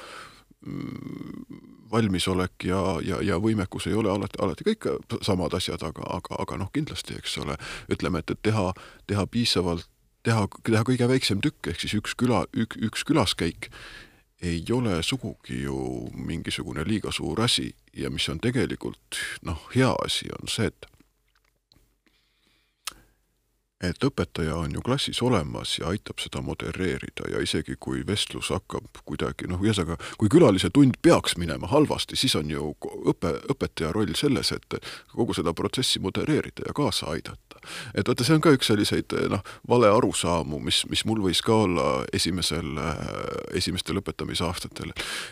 valmisolek 1.90 2.64
ja, 2.64 2.80
ja, 3.04 3.20
ja 3.22 3.38
võimekus 3.40 3.86
ei 3.88 3.94
ole 3.96 4.10
alati, 4.10 4.40
alati 4.42 4.66
kõik 4.66 4.88
samad 5.24 5.54
asjad, 5.56 5.82
aga, 5.86 6.04
aga, 6.18 6.40
aga 6.42 6.58
noh, 6.60 6.72
kindlasti, 6.74 7.16
eks 7.18 7.38
ole, 7.44 7.56
ütleme, 7.92 8.22
et, 8.22 8.34
et 8.34 8.42
teha, 8.50 8.72
teha 9.08 9.24
piisavalt, 9.30 9.88
teha, 10.26 10.48
teha 10.66 10.84
kõige 10.88 11.08
väiksem 11.08 11.40
tükk, 11.44 11.70
ehk 11.72 11.80
siis 11.84 11.96
üks 11.98 12.16
küla, 12.18 12.44
ük, 12.56 12.76
üks 12.90 13.06
külaskäik, 13.08 13.70
ei 14.42 14.60
ole 14.74 15.00
sugugi 15.02 15.64
ju 15.64 15.78
mingisugune 16.14 16.84
liiga 16.86 17.10
suur 17.14 17.40
asi 17.42 17.72
ja 17.96 18.10
mis 18.10 18.28
on 18.30 18.38
tegelikult 18.42 19.18
noh, 19.46 19.64
hea 19.74 19.90
asi, 20.04 20.28
on 20.38 20.50
see, 20.50 20.68
et 20.70 20.86
et 23.80 24.04
õpetaja 24.04 24.56
on 24.58 24.72
ju 24.74 24.82
klassis 24.82 25.20
olemas 25.22 25.76
ja 25.78 25.86
aitab 25.92 26.18
seda 26.18 26.40
modereerida 26.42 27.28
ja 27.30 27.42
isegi 27.42 27.76
kui 27.80 28.02
vestlus 28.06 28.50
hakkab 28.50 29.02
kuidagi 29.06 29.46
noh, 29.50 29.60
ühesõnaga, 29.62 29.98
kui 30.18 30.30
külalise 30.32 30.70
tund 30.74 30.98
peaks 31.02 31.36
minema 31.38 31.70
halvasti, 31.70 32.18
siis 32.18 32.34
on 32.38 32.50
ju 32.50 32.72
õpe, 32.82 33.30
õpetaja 33.54 33.92
roll 33.94 34.14
selles, 34.18 34.50
et 34.56 34.78
kogu 35.14 35.36
seda 35.36 35.54
protsessi 35.54 36.02
modereerida 36.02 36.66
ja 36.66 36.74
kaasa 36.74 37.12
aidata. 37.14 37.60
et 37.94 38.08
vaata, 38.08 38.24
see 38.26 38.34
on 38.34 38.42
ka 38.42 38.54
üks 38.56 38.70
selliseid 38.70 39.14
noh, 39.30 39.44
vale 39.68 39.90
arusaamu, 39.94 40.58
mis, 40.58 40.82
mis 40.90 41.04
mul 41.06 41.22
võis 41.22 41.42
ka 41.44 41.54
olla 41.66 41.88
esimesel, 42.12 42.80
esimestel 43.54 44.02
õpetamisaastatel, 44.02 44.90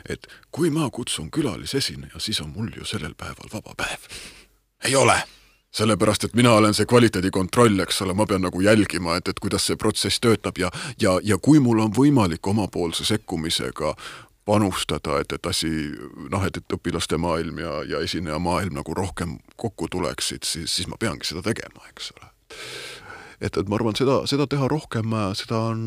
et 0.09 0.31
kui 0.55 0.71
ma 0.71 0.87
kutsun 0.91 1.33
külalisesineja, 1.35 2.23
siis 2.23 2.41
on 2.47 2.55
mul 2.55 2.71
ju 2.77 2.87
sellel 2.87 3.19
päeval 3.19 3.51
vaba 3.53 3.75
päev. 3.75 4.07
ei 4.87 4.95
ole 4.95 5.19
sellepärast, 5.71 6.25
et 6.25 6.35
mina 6.35 6.53
olen 6.57 6.75
see 6.75 6.87
kvaliteedikontroll, 6.89 7.81
eks 7.85 8.01
ole, 8.03 8.15
ma 8.17 8.27
pean 8.27 8.45
nagu 8.47 8.61
jälgima, 8.61 9.17
et, 9.19 9.29
et 9.29 9.41
kuidas 9.43 9.67
see 9.69 9.77
protsess 9.77 10.21
töötab 10.21 10.59
ja, 10.59 10.71
ja, 11.01 11.19
ja 11.23 11.39
kui 11.39 11.61
mul 11.61 11.83
on 11.85 11.93
võimalik 11.97 12.47
omapoolse 12.47 13.05
sekkumisega 13.05 13.95
panustada, 14.47 15.19
et, 15.21 15.33
et 15.33 15.47
asi 15.51 15.71
noh, 16.31 16.45
et, 16.47 16.61
et 16.61 16.77
õpilaste 16.79 17.19
maailm 17.19 17.59
ja, 17.61 17.81
ja 17.89 18.03
esineja 18.07 18.39
maailm 18.39 18.79
nagu 18.79 18.95
rohkem 18.95 19.39
kokku 19.59 19.91
tuleksid, 19.91 20.47
siis, 20.47 20.71
siis 20.71 20.89
ma 20.89 20.99
peangi 21.01 21.27
seda 21.27 21.43
tegema, 21.45 21.83
eks 21.91 22.13
ole. 22.15 22.31
et, 23.41 23.51
et 23.57 23.67
ma 23.69 23.81
arvan, 23.81 23.99
seda, 23.99 24.21
seda 24.31 24.47
teha 24.47 24.69
rohkem, 24.71 25.19
seda 25.35 25.65
on, 25.73 25.83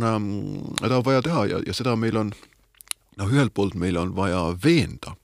seda 0.82 1.00
on 1.00 1.08
vaja 1.08 1.24
teha 1.26 1.46
ja, 1.54 1.64
ja 1.66 1.78
seda 1.78 1.96
meil 1.96 2.20
on, 2.20 2.34
noh, 3.18 3.32
ühelt 3.32 3.56
poolt 3.56 3.80
meil 3.80 3.98
on 3.98 4.14
vaja 4.18 4.44
veenda 4.64 5.16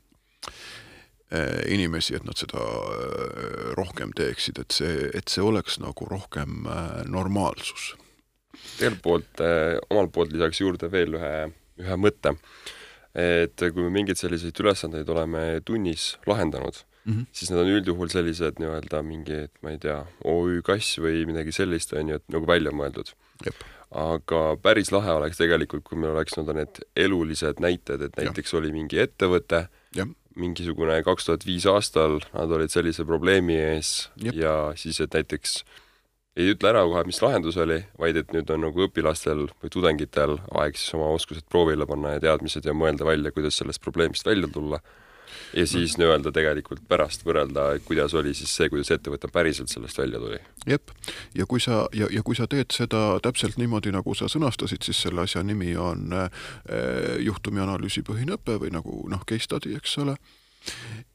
inimesi, 1.73 2.15
et 2.15 2.25
nad 2.27 2.37
seda 2.37 2.61
eh, 2.61 3.73
rohkem 3.77 4.13
teeksid, 4.15 4.61
et 4.61 4.71
see, 4.75 5.09
et 5.17 5.31
see 5.31 5.43
oleks 5.43 5.79
nagu 5.81 6.07
rohkem 6.09 6.65
eh, 6.69 7.03
normaalsus. 7.09 7.95
teiselt 8.77 9.01
poolt, 9.03 9.41
omalt 9.89 10.11
poolt 10.15 10.31
lisaks 10.33 10.61
juurde 10.61 10.89
veel 10.91 11.17
ühe, 11.17 11.35
ühe 11.81 11.95
mõtte 11.99 12.35
et 13.15 13.61
kui 13.61 13.83
me 13.83 13.91
mingeid 13.93 14.19
selliseid 14.19 14.57
ülesandeid 14.59 15.07
oleme 15.11 15.61
tunnis 15.63 16.17
lahendanud 16.27 16.81
mm, 17.05 17.13
-hmm. 17.13 17.25
siis 17.31 17.51
need 17.51 17.61
on 17.61 17.71
üldjuhul 17.77 18.11
sellised 18.11 18.59
nii-öelda 18.59 19.01
mingid, 19.03 19.53
ma 19.61 19.71
ei 19.71 19.79
tea, 19.79 20.01
OÜ 20.23 20.61
kass 20.61 20.99
või 20.99 21.23
midagi 21.29 21.55
sellist, 21.55 21.93
on 21.93 22.11
ju, 22.11 22.19
et 22.19 22.27
nagu 22.35 22.47
välja 22.47 22.71
mõeldud. 22.71 23.13
aga 23.95 24.41
päris 24.61 24.91
lahe 24.91 25.11
oleks 25.11 25.37
tegelikult, 25.37 25.83
kui 25.83 25.97
meil 25.97 26.11
oleks 26.11 26.35
nii-öelda 26.35 26.53
need 26.59 26.83
elulised 26.95 27.59
näited, 27.63 28.01
et 28.01 28.17
näiteks 28.17 28.53
ja. 28.53 28.59
oli 28.59 28.71
mingi 28.75 28.99
ettevõte, 28.99 29.67
mingisugune 30.39 30.99
kaks 31.05 31.29
tuhat 31.29 31.45
viis 31.47 31.65
aastal, 31.69 32.19
nad 32.33 32.51
olid 32.51 32.73
sellise 32.73 33.05
probleemi 33.07 33.55
ees 33.55 34.09
Jep. 34.21 34.35
ja 34.39 34.55
siis, 34.79 34.99
et 35.03 35.15
näiteks 35.15 35.61
ei 36.35 36.51
ütle 36.51 36.71
ära 36.73 36.83
kohe, 36.83 37.05
mis 37.07 37.21
lahendus 37.23 37.55
oli, 37.61 37.79
vaid 37.99 38.19
et 38.19 38.33
nüüd 38.35 38.49
on 38.51 38.65
nagu 38.67 38.85
õpilastel 38.87 39.45
või 39.61 39.71
tudengitel 39.71 40.37
aeg 40.59 40.75
siis 40.75 40.95
oma 40.97 41.07
oskused 41.15 41.47
proovile 41.51 41.87
panna 41.87 42.17
ja 42.17 42.23
teadmised 42.27 42.67
ja 42.67 42.75
mõelda 42.75 43.07
välja, 43.07 43.31
kuidas 43.35 43.61
sellest 43.61 43.83
probleemist 43.83 44.27
välja 44.27 44.51
tulla. 44.51 44.81
Ja 45.55 45.65
siis 45.67 45.95
nii-öelda 45.99 46.31
tegelikult 46.35 46.83
pärast 46.89 47.23
võrrelda, 47.25 47.67
kuidas 47.87 48.13
oli 48.17 48.33
siis 48.35 48.51
see, 48.57 48.69
kuidas 48.71 48.91
ettevõte 48.91 49.29
päriselt 49.31 49.71
sellest 49.71 49.97
välja 49.97 50.19
tuli. 50.19 50.39
jep, 50.67 50.91
ja 51.35 51.45
kui 51.49 51.63
sa, 51.63 51.85
ja, 51.95 52.09
ja 52.11 52.23
kui 52.25 52.35
sa 52.35 52.47
teed 52.51 52.75
seda 52.75 53.03
täpselt 53.23 53.59
niimoodi, 53.61 53.93
nagu 53.95 54.15
sa 54.17 54.29
sõnastasid, 54.31 54.83
siis 54.85 55.05
selle 55.07 55.23
asja 55.23 55.43
nimi 55.43 55.75
on 55.79 56.15
äh, 56.15 56.49
juhtumi 57.23 57.63
analüüsipõhine 57.63 58.39
õpe 58.39 58.59
või 58.65 58.73
nagu 58.75 59.05
noh, 59.11 59.23
case 59.27 59.47
study, 59.47 59.75
eks 59.79 59.97
ole. 60.03 60.17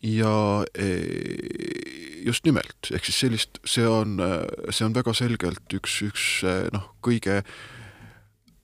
Ja 0.07 0.63
eh, 0.79 2.23
just 2.25 2.45
nimelt, 2.47 2.87
ehk 2.95 3.09
siis 3.09 3.19
sellist, 3.25 3.59
see 3.67 3.83
on, 3.83 4.15
see 4.71 4.87
on 4.87 4.95
väga 4.95 5.15
selgelt 5.19 5.75
üks, 5.75 5.97
üks 6.07 6.27
noh, 6.71 6.87
kõige, 7.03 7.41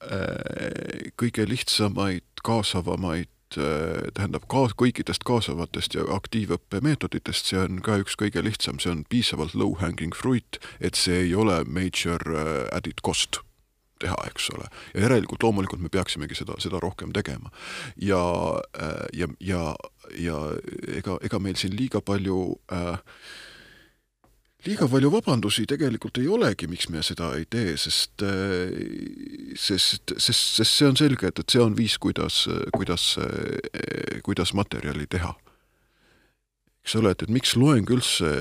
eh, 0.07 1.09
kõige 1.19 1.43
lihtsamaid, 1.51 2.23
kaasavamaid 2.39 3.27
tähendab 3.55 4.43
ka 4.51 4.65
kõikidest 4.75 5.23
kaasavatest 5.27 5.95
ja 5.95 6.03
aktiivõppe 6.17 6.81
meetoditest, 6.83 7.47
see 7.47 7.61
on 7.61 7.81
ka 7.85 7.99
üks 8.03 8.17
kõige 8.19 8.43
lihtsam, 8.43 8.81
see 8.83 8.91
on 8.91 9.05
piisavalt 9.09 9.55
low 9.55 9.77
hanging 9.79 10.15
fruit, 10.15 10.59
et 10.83 10.99
see 10.99 11.27
ei 11.27 11.35
ole 11.35 11.61
major 11.63 12.19
added 12.75 12.99
cost 13.05 13.39
teha, 13.99 14.17
eks 14.29 14.49
ole. 14.55 14.67
ja 14.93 15.05
järelikult 15.05 15.43
loomulikult 15.43 15.81
me 15.81 15.89
peaksimegi 15.93 16.37
seda, 16.37 16.57
seda 16.61 16.81
rohkem 16.83 17.13
tegema. 17.15 17.51
ja, 18.01 18.21
äh, 18.81 19.03
ja, 19.13 19.27
ja, 19.39 19.63
ja 20.17 20.39
ega, 20.99 21.17
ega 21.21 21.39
meil 21.39 21.57
siin 21.59 21.75
liiga 21.77 22.01
palju 22.01 22.39
äh, 22.73 22.99
liiga 24.67 24.87
palju 24.91 25.11
vabandusi 25.13 25.65
tegelikult 25.69 26.19
ei 26.21 26.27
olegi, 26.31 26.67
miks 26.67 26.89
me 26.91 27.03
seda 27.05 27.31
ei 27.37 27.45
tee, 27.49 27.75
sest, 27.79 28.23
äh, 28.25 28.73
sest, 29.55 30.13
sest, 30.17 30.57
sest 30.59 30.71
see 30.81 30.89
on 30.89 30.99
selge, 30.99 31.31
et, 31.31 31.39
et 31.43 31.55
see 31.55 31.63
on 31.63 31.75
viis, 31.77 31.97
kuidas, 32.03 32.45
kuidas, 32.75 33.13
kuidas 34.27 34.53
materjali 34.57 35.07
teha. 35.07 35.33
eks 36.83 36.95
ole, 36.99 37.11
et, 37.11 37.23
et 37.23 37.31
miks 37.33 37.55
loeng 37.59 37.89
üldse 37.91 38.31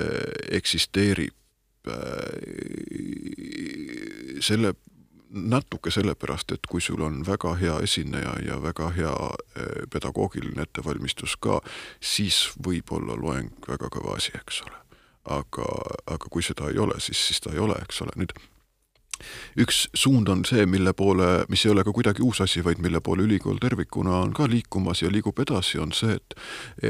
eksisteerib, 0.54 1.34
selle 4.42 4.72
natuke 5.30 5.90
sellepärast, 5.90 6.52
et 6.52 6.66
kui 6.70 6.80
sul 6.80 7.02
on 7.02 7.20
väga 7.26 7.54
hea 7.60 7.76
esineja 7.82 8.34
ja 8.46 8.58
väga 8.62 8.90
hea 8.96 9.14
pedagoogiline 9.92 10.66
ettevalmistus 10.66 11.36
ka, 11.40 11.60
siis 12.00 12.46
võib 12.62 12.90
olla 12.96 13.18
loeng 13.18 13.68
väga 13.68 13.90
kõva 13.92 14.16
asi, 14.18 14.34
eks 14.38 14.62
ole. 14.66 14.85
Aga, 15.26 15.70
aga 16.06 16.30
kui 16.30 16.42
seda 16.42 16.70
ei 16.70 16.78
ole, 16.78 17.00
siis, 17.00 17.26
siis 17.28 17.40
ta 17.40 17.52
ei 17.52 17.62
ole, 17.62 17.78
eks 17.82 18.02
ole, 18.04 18.14
nüüd 18.16 18.34
üks 19.56 19.86
suund 19.96 20.28
on 20.28 20.44
see, 20.44 20.66
mille 20.68 20.92
poole, 20.96 21.46
mis 21.48 21.64
ei 21.64 21.72
ole 21.72 21.84
ka 21.86 21.94
kuidagi 21.96 22.24
uus 22.24 22.42
asi, 22.44 22.60
vaid 22.64 22.82
mille 22.84 23.00
poole 23.00 23.24
ülikool 23.24 23.60
tervikuna 23.62 24.18
on 24.20 24.34
ka 24.36 24.48
liikumas 24.50 25.02
ja 25.02 25.10
liigub 25.12 25.38
edasi, 25.40 25.80
on 25.80 25.94
see, 25.96 26.18
et 26.18 26.36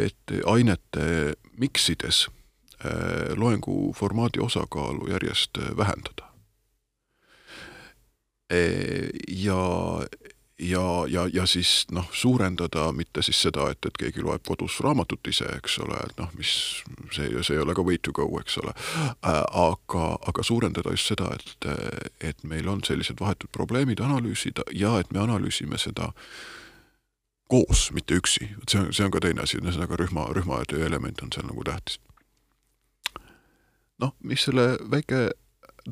et 0.06 0.36
ainete 0.46 1.36
miksides 1.60 2.26
äh, 2.84 3.34
loengu 3.38 3.92
formaadi 3.96 4.42
osakaalu 4.42 5.10
järjest 5.14 5.62
vähendada. 5.76 6.32
Ja 9.28 9.60
ja, 10.58 11.06
ja, 11.08 11.28
ja 11.32 11.46
siis 11.46 11.86
noh, 11.90 12.08
suurendada 12.12 12.92
mitte 12.92 13.22
siis 13.22 13.42
seda, 13.42 13.68
et, 13.70 13.86
et 13.86 13.98
keegi 14.00 14.24
loeb 14.24 14.44
kodus 14.46 14.78
raamatut 14.84 15.28
ise, 15.28 15.48
eks 15.58 15.78
ole, 15.84 15.98
et 16.08 16.20
noh, 16.20 16.30
mis 16.38 16.52
see, 17.12 17.28
see 17.42 17.56
ei 17.56 17.62
ole 17.62 17.74
ka 17.76 17.84
way 17.84 17.98
to 17.98 18.14
go, 18.16 18.28
eks 18.40 18.58
ole, 18.62 18.72
aga, 19.22 20.04
aga 20.28 20.44
suurendada 20.46 20.94
just 20.96 21.12
seda, 21.12 21.30
et, 21.36 21.68
et 22.30 22.44
meil 22.44 22.68
on 22.72 22.84
sellised 22.86 23.20
vahetud 23.20 23.52
probleemid 23.52 24.00
analüüsida 24.00 24.64
ja 24.72 24.96
et 25.00 25.12
me 25.12 25.20
analüüsime 25.24 25.78
seda 25.80 26.12
koos, 27.52 27.90
mitte 27.94 28.16
üksi, 28.18 28.48
et 28.62 28.72
see 28.72 28.80
on, 28.80 28.92
see 28.96 29.06
on 29.06 29.12
ka 29.14 29.22
teine 29.22 29.44
asi, 29.44 29.60
ühesõnaga 29.60 30.00
rühma, 30.00 30.30
rühmatöö 30.34 30.86
element 30.86 31.20
on 31.22 31.32
seal 31.34 31.46
nagu 31.46 31.64
tähtis. 31.68 32.00
noh, 34.00 34.12
mis 34.20 34.42
selle 34.44 34.76
väike 34.92 35.30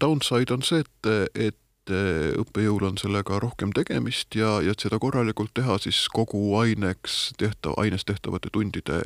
downside 0.00 0.52
on 0.52 0.64
see, 0.66 0.82
et, 0.84 1.12
et 1.34 1.60
Eh, 1.92 2.32
õppejõul 2.40 2.86
on 2.88 2.94
sellega 2.96 3.36
rohkem 3.42 3.72
tegemist 3.76 4.32
ja, 4.38 4.56
ja 4.64 4.72
et 4.72 4.80
seda 4.80 4.96
korralikult 5.02 5.52
teha, 5.52 5.76
siis 5.82 6.06
kogu 6.08 6.54
aineks 6.56 7.34
tehtav, 7.36 7.76
aines 7.82 8.06
tehtavate 8.08 8.48
tundide 8.54 9.02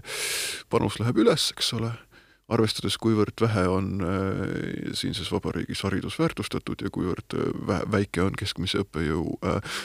panus 0.71 1.01
läheb 1.03 1.19
üles, 1.25 1.49
eks 1.57 1.73
ole 1.75 1.91
arvestades, 2.49 2.97
kuivõrd 3.01 3.43
vähe 3.43 3.65
on 3.69 3.89
äh, 4.05 4.93
siinses 4.97 5.29
vabariigis 5.33 5.83
haridus 5.85 6.19
väärtustatud 6.21 6.81
ja 6.85 6.91
kuivõrd 6.93 7.37
äh, 7.37 7.51
vähe, 7.69 7.89
väike 7.93 8.23
on 8.25 8.37
keskmise 8.39 8.83
õppejõu 8.85 9.37
äh, 9.45 9.77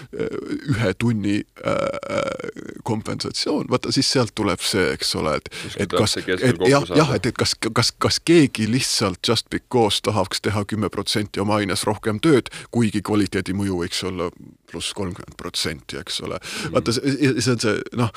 ühe 0.71 0.93
tunni 0.99 1.35
äh, 1.41 1.73
äh, 1.73 2.71
kompensatsioon, 2.87 3.67
vaata 3.71 3.91
siis 3.95 4.11
sealt 4.15 4.33
tuleb 4.35 4.63
see, 4.63 4.85
eks 4.95 5.15
ole, 5.19 5.35
et 5.41 5.51
et 5.83 5.91
kas, 5.91 6.17
et 6.23 6.65
jah, 6.69 6.87
jah, 6.95 7.13
et, 7.17 7.27
et 7.31 7.37
kas, 7.37 7.55
kas, 7.75 7.91
kas 7.91 8.19
keegi 8.23 8.69
lihtsalt 8.71 9.19
just 9.27 9.49
because 9.51 10.01
tahaks 10.03 10.43
teha 10.43 10.63
kümme 10.69 10.89
protsenti 10.93 11.43
oma 11.43 11.59
aines 11.59 11.83
rohkem 11.87 12.23
tööd, 12.23 12.51
kuigi 12.71 13.03
kvaliteedi 13.03 13.55
mõju 13.57 13.83
võiks 13.83 14.03
olla 14.07 14.31
pluss 14.71 14.93
kolmkümmend 14.97 15.37
protsenti, 15.37 15.99
eks 15.99 16.21
ole. 16.25 16.39
Mm.. 16.39 16.73
vaata, 16.73 16.95
see 16.95 17.51
on 17.53 17.61
see, 17.61 17.75
noh, 17.99 18.13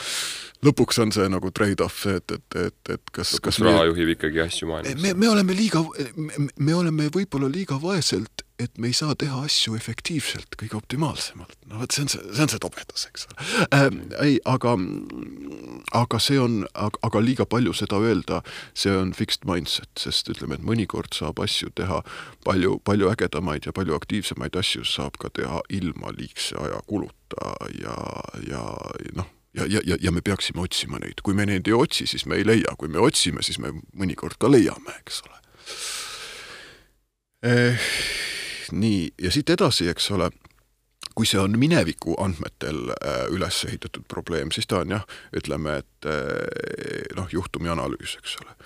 lõpuks 0.65 1.01
on 1.03 1.13
see 1.15 1.29
nagu 1.33 1.51
trade-off, 1.55 2.07
et, 2.11 2.33
et, 2.33 2.59
et, 2.67 2.95
et 2.97 3.15
kas, 3.15 3.37
kas 3.43 3.61
raha 3.63 3.85
me, 3.85 3.93
juhib 3.93 4.17
ikkagi 4.17 4.43
asju 4.47 4.71
maailmas. 4.71 5.03
me, 5.03 5.15
me 5.15 5.31
oleme 5.31 5.57
liiga, 5.57 5.83
me 6.17 6.75
oleme 6.75 7.11
võib-olla 7.13 7.51
liiga 7.53 7.79
vaeselt, 7.83 8.45
et 8.59 8.79
me 8.81 8.89
ei 8.89 8.97
saa 8.97 9.13
teha 9.19 9.43
asju 9.45 9.75
efektiivselt, 9.77 10.57
kõige 10.57 10.79
optimaalsemalt. 10.79 11.59
no 11.69 11.83
vot, 11.83 11.93
see 11.93 12.07
on 12.07 12.11
see, 12.13 12.23
see 12.33 12.47
on 12.47 12.53
see 12.53 12.63
tobedus, 12.63 13.05
eks 13.11 13.27
ole 13.29 13.67
äh,. 13.77 13.89
ei, 14.25 14.39
aga, 14.49 14.73
aga 16.01 16.21
see 16.23 16.41
on, 16.41 16.63
aga 16.75 17.23
liiga 17.23 17.45
palju 17.45 17.77
seda 17.77 18.01
öelda, 18.01 18.41
see 18.75 18.95
on 18.97 19.13
fixed 19.17 19.45
mindset, 19.49 19.91
sest 20.01 20.33
ütleme, 20.33 20.57
et 20.57 20.65
mõnikord 20.65 21.13
saab 21.17 21.43
asju 21.45 21.73
teha 21.77 22.01
palju, 22.49 22.79
palju 22.89 23.13
ägedamaid 23.13 23.69
ja 23.69 23.77
palju 23.77 23.97
aktiivsemaid 23.99 24.57
asju 24.57 24.87
saab 24.89 25.21
ka 25.21 25.33
teha 25.37 25.61
ilma 25.69 26.15
liigse 26.17 26.57
ajakuluta 26.57 27.57
ja, 27.83 27.97
ja 28.49 28.65
noh, 29.19 29.36
ja, 29.57 29.67
ja, 29.69 29.81
ja, 29.85 29.97
ja 30.01 30.13
me 30.13 30.21
peaksime 30.21 30.61
otsima 30.61 31.01
neid, 31.03 31.23
kui 31.25 31.35
me 31.35 31.47
neid 31.49 31.69
ei 31.69 31.77
otsi, 31.77 32.07
siis 32.07 32.27
me 32.27 32.39
ei 32.41 32.47
leia, 32.47 32.77
kui 32.79 32.89
me 32.93 33.01
otsime, 33.03 33.43
siis 33.47 33.59
me 33.63 33.73
mõnikord 33.97 34.39
ka 34.41 34.51
leiame, 34.53 34.99
eks 35.01 35.23
ole. 35.27 35.41
Eh,. 37.47 37.93
nii, 38.73 39.13
ja 39.23 39.31
siit 39.31 39.51
edasi, 39.55 39.89
eks 39.93 40.11
ole, 40.11 40.31
kui 41.15 41.29
see 41.29 41.39
on 41.41 41.55
mineviku 41.59 42.17
andmetel 42.21 42.91
äh, 42.97 43.23
üles 43.33 43.63
ehitatud 43.69 44.09
probleem, 44.11 44.51
siis 44.53 44.67
ta 44.67 44.83
on 44.83 44.97
jah, 44.97 45.07
ütleme, 45.37 45.79
et 45.85 46.11
äh, 46.11 47.07
noh, 47.17 47.31
juhtumi 47.33 47.71
analüüs, 47.73 48.19
eks 48.21 48.37
ole. 48.43 48.57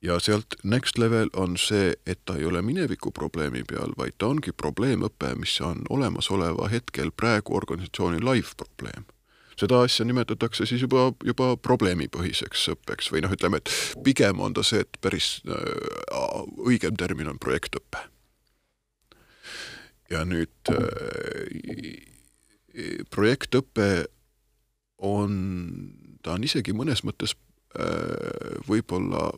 ja 0.00 0.16
sealt 0.22 0.54
next 0.64 0.96
level 0.98 1.28
on 1.36 1.58
see, 1.60 1.92
et 2.06 2.22
ta 2.24 2.38
ei 2.38 2.46
ole 2.48 2.62
mineviku 2.64 3.10
probleemi 3.12 3.66
peal, 3.68 3.92
vaid 3.98 4.16
ta 4.16 4.30
ongi 4.32 4.54
probleemõpe, 4.56 5.34
mis 5.36 5.58
on 5.60 5.82
olemasoleva 5.90 6.70
hetkel 6.72 7.10
praegu 7.12 7.56
organisatsiooni 7.58 8.22
live 8.24 8.54
probleem 8.56 9.04
seda 9.60 9.82
asja 9.84 10.06
nimetatakse 10.08 10.66
siis 10.68 10.84
juba, 10.84 11.10
juba 11.26 11.52
probleemipõhiseks 11.60 12.68
õppeks 12.74 13.10
või 13.12 13.24
noh, 13.24 13.34
ütleme, 13.36 13.60
et 13.60 13.72
pigem 14.06 14.40
on 14.40 14.56
ta 14.56 14.64
see, 14.66 14.84
et 14.86 15.00
päris 15.04 15.40
äh, 15.48 15.58
õigem 16.64 16.96
termin 17.00 17.28
on 17.32 17.38
projektõpe. 17.42 18.06
ja 20.10 20.24
nüüd 20.26 20.72
äh, 20.74 20.80
projektõpe 23.10 23.90
on 24.98 25.30
ta 26.22 26.34
on 26.36 26.44
isegi 26.44 26.74
mõnes 26.76 27.04
mõttes 27.06 27.36
võib-olla 28.66 29.30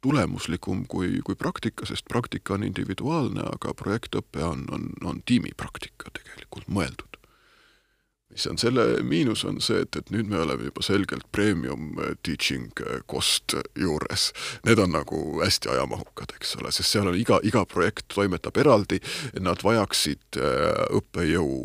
tulemuslikum 0.00 0.84
kui, 0.86 1.18
kui 1.26 1.34
praktika, 1.34 1.86
sest 1.90 2.06
praktika 2.08 2.54
on 2.54 2.62
individuaalne, 2.62 3.42
aga 3.42 3.74
projektõpe 3.74 4.44
on, 4.46 4.62
on, 4.70 4.86
on 5.04 5.18
tiimipraktika 5.26 6.12
tegelikult 6.14 6.70
mõeldud 6.70 7.07
mis 8.38 8.46
on 8.46 8.58
selle 8.58 9.02
miinus, 9.02 9.42
on 9.44 9.58
see, 9.60 9.80
et, 9.82 9.96
et 9.98 10.12
nüüd 10.14 10.28
me 10.30 10.38
oleme 10.38 10.68
juba 10.68 10.82
selgelt 10.86 11.26
premium 11.34 11.98
äh, 11.98 12.12
teaching 12.22 12.70
äh, 12.84 13.00
cost 13.10 13.56
juures. 13.74 14.28
Need 14.66 14.78
on 14.78 14.94
nagu 14.94 15.18
hästi 15.42 15.72
ajamahukad, 15.74 16.36
eks 16.38 16.54
ole, 16.60 16.70
sest 16.74 16.94
seal 16.94 17.10
on 17.10 17.18
iga, 17.18 17.40
iga 17.42 17.64
projekt 17.66 18.06
toimetab 18.14 18.60
eraldi, 18.62 19.00
nad 19.42 19.64
vajaksid 19.66 20.38
äh, 20.38 20.84
õppejõu 21.00 21.56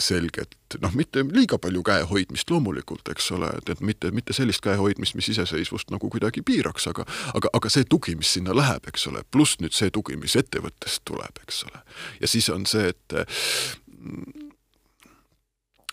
selget 0.00 0.56
noh, 0.82 0.94
mitte 0.96 1.22
liiga 1.28 1.58
palju 1.60 1.82
käehoidmist 1.86 2.48
loomulikult, 2.50 3.06
eks 3.12 3.28
ole, 3.36 3.50
et, 3.58 3.68
et 3.70 3.82
mitte, 3.84 4.10
mitte 4.14 4.34
sellist 4.34 4.64
käehoidmist, 4.64 5.14
mis 5.18 5.28
iseseisvust 5.34 5.92
nagu 5.94 6.08
kuidagi 6.10 6.42
piiraks, 6.46 6.88
aga 6.90 7.04
aga, 7.36 7.52
aga 7.54 7.70
see 7.70 7.86
tugi, 7.86 8.16
mis 8.18 8.32
sinna 8.38 8.56
läheb, 8.56 8.88
eks 8.90 9.06
ole, 9.12 9.22
pluss 9.30 9.60
nüüd 9.62 9.76
see 9.76 9.92
tugi, 9.94 10.16
mis 10.20 10.34
ettevõttest 10.40 11.04
tuleb, 11.06 11.44
eks 11.44 11.62
ole. 11.68 11.84
ja 12.24 12.30
siis 12.30 12.48
on 12.50 12.66
see, 12.70 12.90
et 12.94 13.18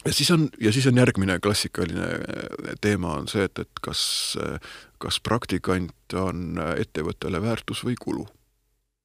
ja 0.06 0.14
siis 0.14 0.32
on, 0.32 0.50
ja 0.62 0.72
siis 0.74 0.88
on 0.88 0.98
järgmine 0.98 1.40
klassikaline 1.40 2.08
äh, 2.08 2.76
teema 2.82 3.16
on 3.22 3.28
see, 3.32 3.46
et, 3.48 3.60
et 3.60 3.82
kas, 3.82 4.04
äh, 4.42 4.60
kas 4.98 5.20
praktikant 5.20 6.18
on 6.18 6.60
ettevõttele 6.78 7.42
väärtus 7.42 7.86
või 7.88 7.96
kulu 8.00 8.28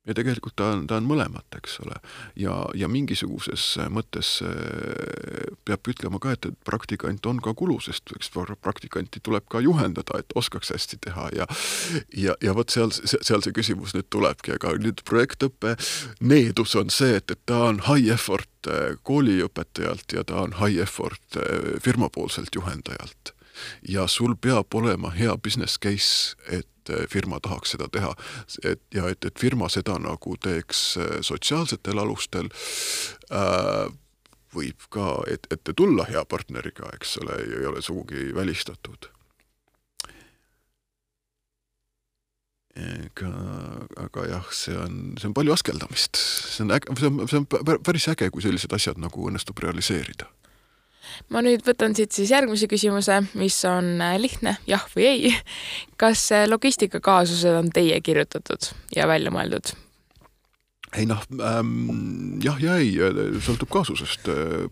ja 0.06 0.14
tegelikult 0.14 0.56
ta 0.56 0.70
on, 0.74 0.86
ta 0.86 0.98
on 1.00 1.06
mõlemat, 1.08 1.46
eks 1.58 1.80
ole. 1.84 1.98
ja, 2.38 2.54
ja 2.74 2.88
mingisuguses 2.88 3.64
mõttes 3.92 4.38
äh, 4.46 5.52
peab 5.66 5.90
ütlema 5.90 6.20
ka, 6.22 6.36
et, 6.36 6.48
et 6.50 6.58
praktikant 6.66 7.26
on 7.26 7.40
ka 7.42 7.54
kulu, 7.58 7.78
sest 7.84 8.14
eks 8.16 8.30
praktikanti 8.62 9.20
tuleb 9.22 9.46
ka 9.50 9.60
juhendada, 9.64 10.20
et 10.20 10.36
oskaks 10.38 10.72
hästi 10.74 11.00
teha 11.06 11.28
ja 11.36 11.48
ja, 12.16 12.36
ja 12.42 12.54
vot 12.56 12.70
seal, 12.72 12.92
seal 12.92 13.42
see 13.44 13.54
küsimus 13.56 13.94
nüüd 13.96 14.08
tulebki, 14.10 14.56
aga 14.56 14.76
nüüd 14.80 15.02
projektõppe 15.08 15.76
needus 16.20 16.76
on 16.78 16.92
see, 16.92 17.18
et, 17.20 17.30
et 17.30 17.42
ta 17.46 17.66
on 17.70 17.82
high 17.88 18.12
effort 18.14 18.70
äh, 18.70 18.94
kooliõpetajalt 19.06 20.16
ja 20.16 20.26
ta 20.26 20.44
on 20.46 20.58
high 20.60 20.82
effort 20.82 21.40
äh, 21.40 21.80
firmapoolselt 21.82 22.54
juhendajalt 22.54 23.35
ja 23.88 24.06
sul 24.06 24.36
peab 24.40 24.74
olema 24.74 25.10
hea 25.10 25.36
business 25.38 25.78
case, 25.78 26.36
et 26.50 26.68
firma 27.10 27.40
tahaks 27.40 27.74
seda 27.74 27.88
teha. 27.92 28.14
et 28.64 28.82
ja 28.94 29.08
et, 29.08 29.24
et 29.24 29.38
firma 29.38 29.68
seda 29.68 29.98
nagu 29.98 30.36
teeks 30.42 30.96
äh, 30.96 31.18
sotsiaalsetel 31.20 31.98
alustel 31.98 32.50
äh,, 33.32 33.90
võib 34.54 34.88
ka 34.90 35.20
et, 35.30 35.46
ette 35.50 35.74
tulla 35.76 36.06
hea 36.08 36.24
partneriga, 36.24 36.90
eks 36.96 37.18
ole, 37.22 37.42
ei 37.42 37.66
ole 37.66 37.82
sugugi 37.82 38.32
välistatud. 38.34 39.10
ega, 42.76 43.28
aga 43.96 44.22
jah, 44.28 44.48
see 44.52 44.74
on, 44.76 45.14
see 45.16 45.30
on 45.30 45.34
palju 45.36 45.54
askeldamist, 45.54 46.18
see 46.20 46.60
on 46.66 46.74
äge, 46.76 46.92
see 47.00 47.08
on, 47.08 47.22
see 47.24 47.38
on 47.40 47.46
päris 47.80 48.04
äge, 48.12 48.28
kui 48.28 48.44
sellised 48.44 48.74
asjad 48.76 49.00
nagu 49.00 49.30
õnnestub 49.30 49.62
realiseerida 49.64 50.28
ma 51.32 51.42
nüüd 51.44 51.64
võtan 51.66 51.94
siit 51.96 52.14
siis 52.16 52.32
järgmise 52.34 52.68
küsimuse, 52.70 53.20
mis 53.38 53.58
on 53.68 53.96
äh, 54.00 54.16
lihtne, 54.20 54.56
jah 54.68 54.84
või 54.94 55.08
ei. 55.10 55.34
kas 56.00 56.28
äh, 56.34 56.46
logistikakaasused 56.50 57.60
on 57.62 57.70
teie 57.74 58.00
kirjutatud 58.00 58.72
ja 58.96 59.08
välja 59.10 59.32
mõeldud? 59.34 59.74
ei 60.96 61.04
noh 61.08 61.22
ähm,, 61.44 62.38
jah 62.44 62.60
ja 62.62 62.78
ei, 62.80 62.94
sõltub 63.44 63.70
kaasusest 63.72 64.30
äh, 64.32 64.68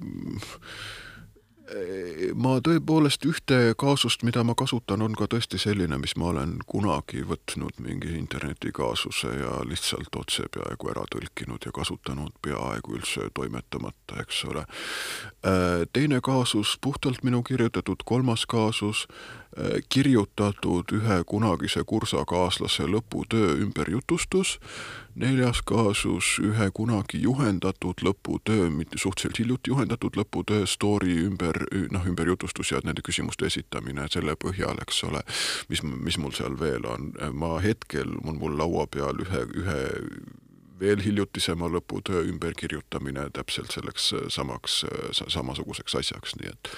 ma 2.34 2.59
tõepoolest 2.64 3.24
ühte 3.28 3.59
kaasust, 3.78 4.22
mida 4.26 4.44
ma 4.46 4.55
kasutan, 4.59 5.02
on 5.02 5.14
ka 5.18 5.26
tõesti 5.30 5.59
selline, 5.60 5.98
mis 6.01 6.16
ma 6.20 6.30
olen 6.32 6.56
kunagi 6.70 7.24
võtnud 7.26 7.80
mingi 7.84 8.14
internetikaasuse 8.18 9.32
ja 9.40 9.55
lihtsalt 9.68 10.14
otse 10.18 10.48
peaaegu 10.55 10.90
ära 10.92 11.06
tõlkinud 11.10 11.66
ja 11.66 11.72
kasutanud 11.74 12.34
peaaegu 12.44 12.98
üldse 12.98 13.30
toimetamata, 13.34 14.20
eks 14.22 14.44
ole. 14.51 14.66
Äh, 15.46 15.86
teine 15.92 16.20
kaasus, 16.24 16.76
puhtalt 16.80 17.24
minu 17.26 17.42
kirjutatud 17.42 18.05
kolmas 18.05 18.46
kaasus, 18.46 19.06
äh, 19.09 19.43
kirjutatud 19.89 20.93
ühe 20.93 21.22
kunagise 21.26 21.85
kursakaaslase 21.86 22.89
lõputöö 22.90 23.55
ümberjutustus, 23.62 24.59
neljas 25.14 25.62
kaasus 25.62 26.39
ühe 26.43 26.70
kunagi 26.74 27.22
juhendatud 27.22 28.02
lõputöö, 28.02 28.70
mitte 28.70 28.98
suhteliselt 28.98 29.39
hiljuti 29.39 29.70
juhendatud 29.70 30.18
lõputöö 30.18 30.66
story 30.66 31.18
ümber, 31.28 31.60
noh, 31.90 32.06
ümberjutustus 32.06 32.72
ja 32.74 32.82
nende 32.85 33.02
küsimuste 33.06 33.47
esitamine 33.47 34.09
selle 34.10 34.35
põhjal, 34.35 34.81
eks 34.82 35.05
ole, 35.06 35.22
mis, 35.68 35.82
mis 35.82 36.18
mul 36.18 36.35
seal 36.35 36.59
veel 36.60 36.86
on, 36.90 37.12
ma 37.32 37.59
hetkel, 37.62 38.18
on 38.24 38.40
mul 38.43 38.59
laua 38.59 38.89
peal 38.90 39.22
ühe, 39.22 39.47
ühe 39.62 39.81
veel 40.81 41.02
hiljutisema 41.05 41.68
lõputöö 41.70 42.24
ümberkirjutamine 42.26 43.28
täpselt 43.32 43.70
selleks 43.70 44.10
samaks, 44.35 44.82
samasuguseks 45.14 45.94
asjaks, 46.02 46.35
nii 46.40 46.51
et 46.51 46.72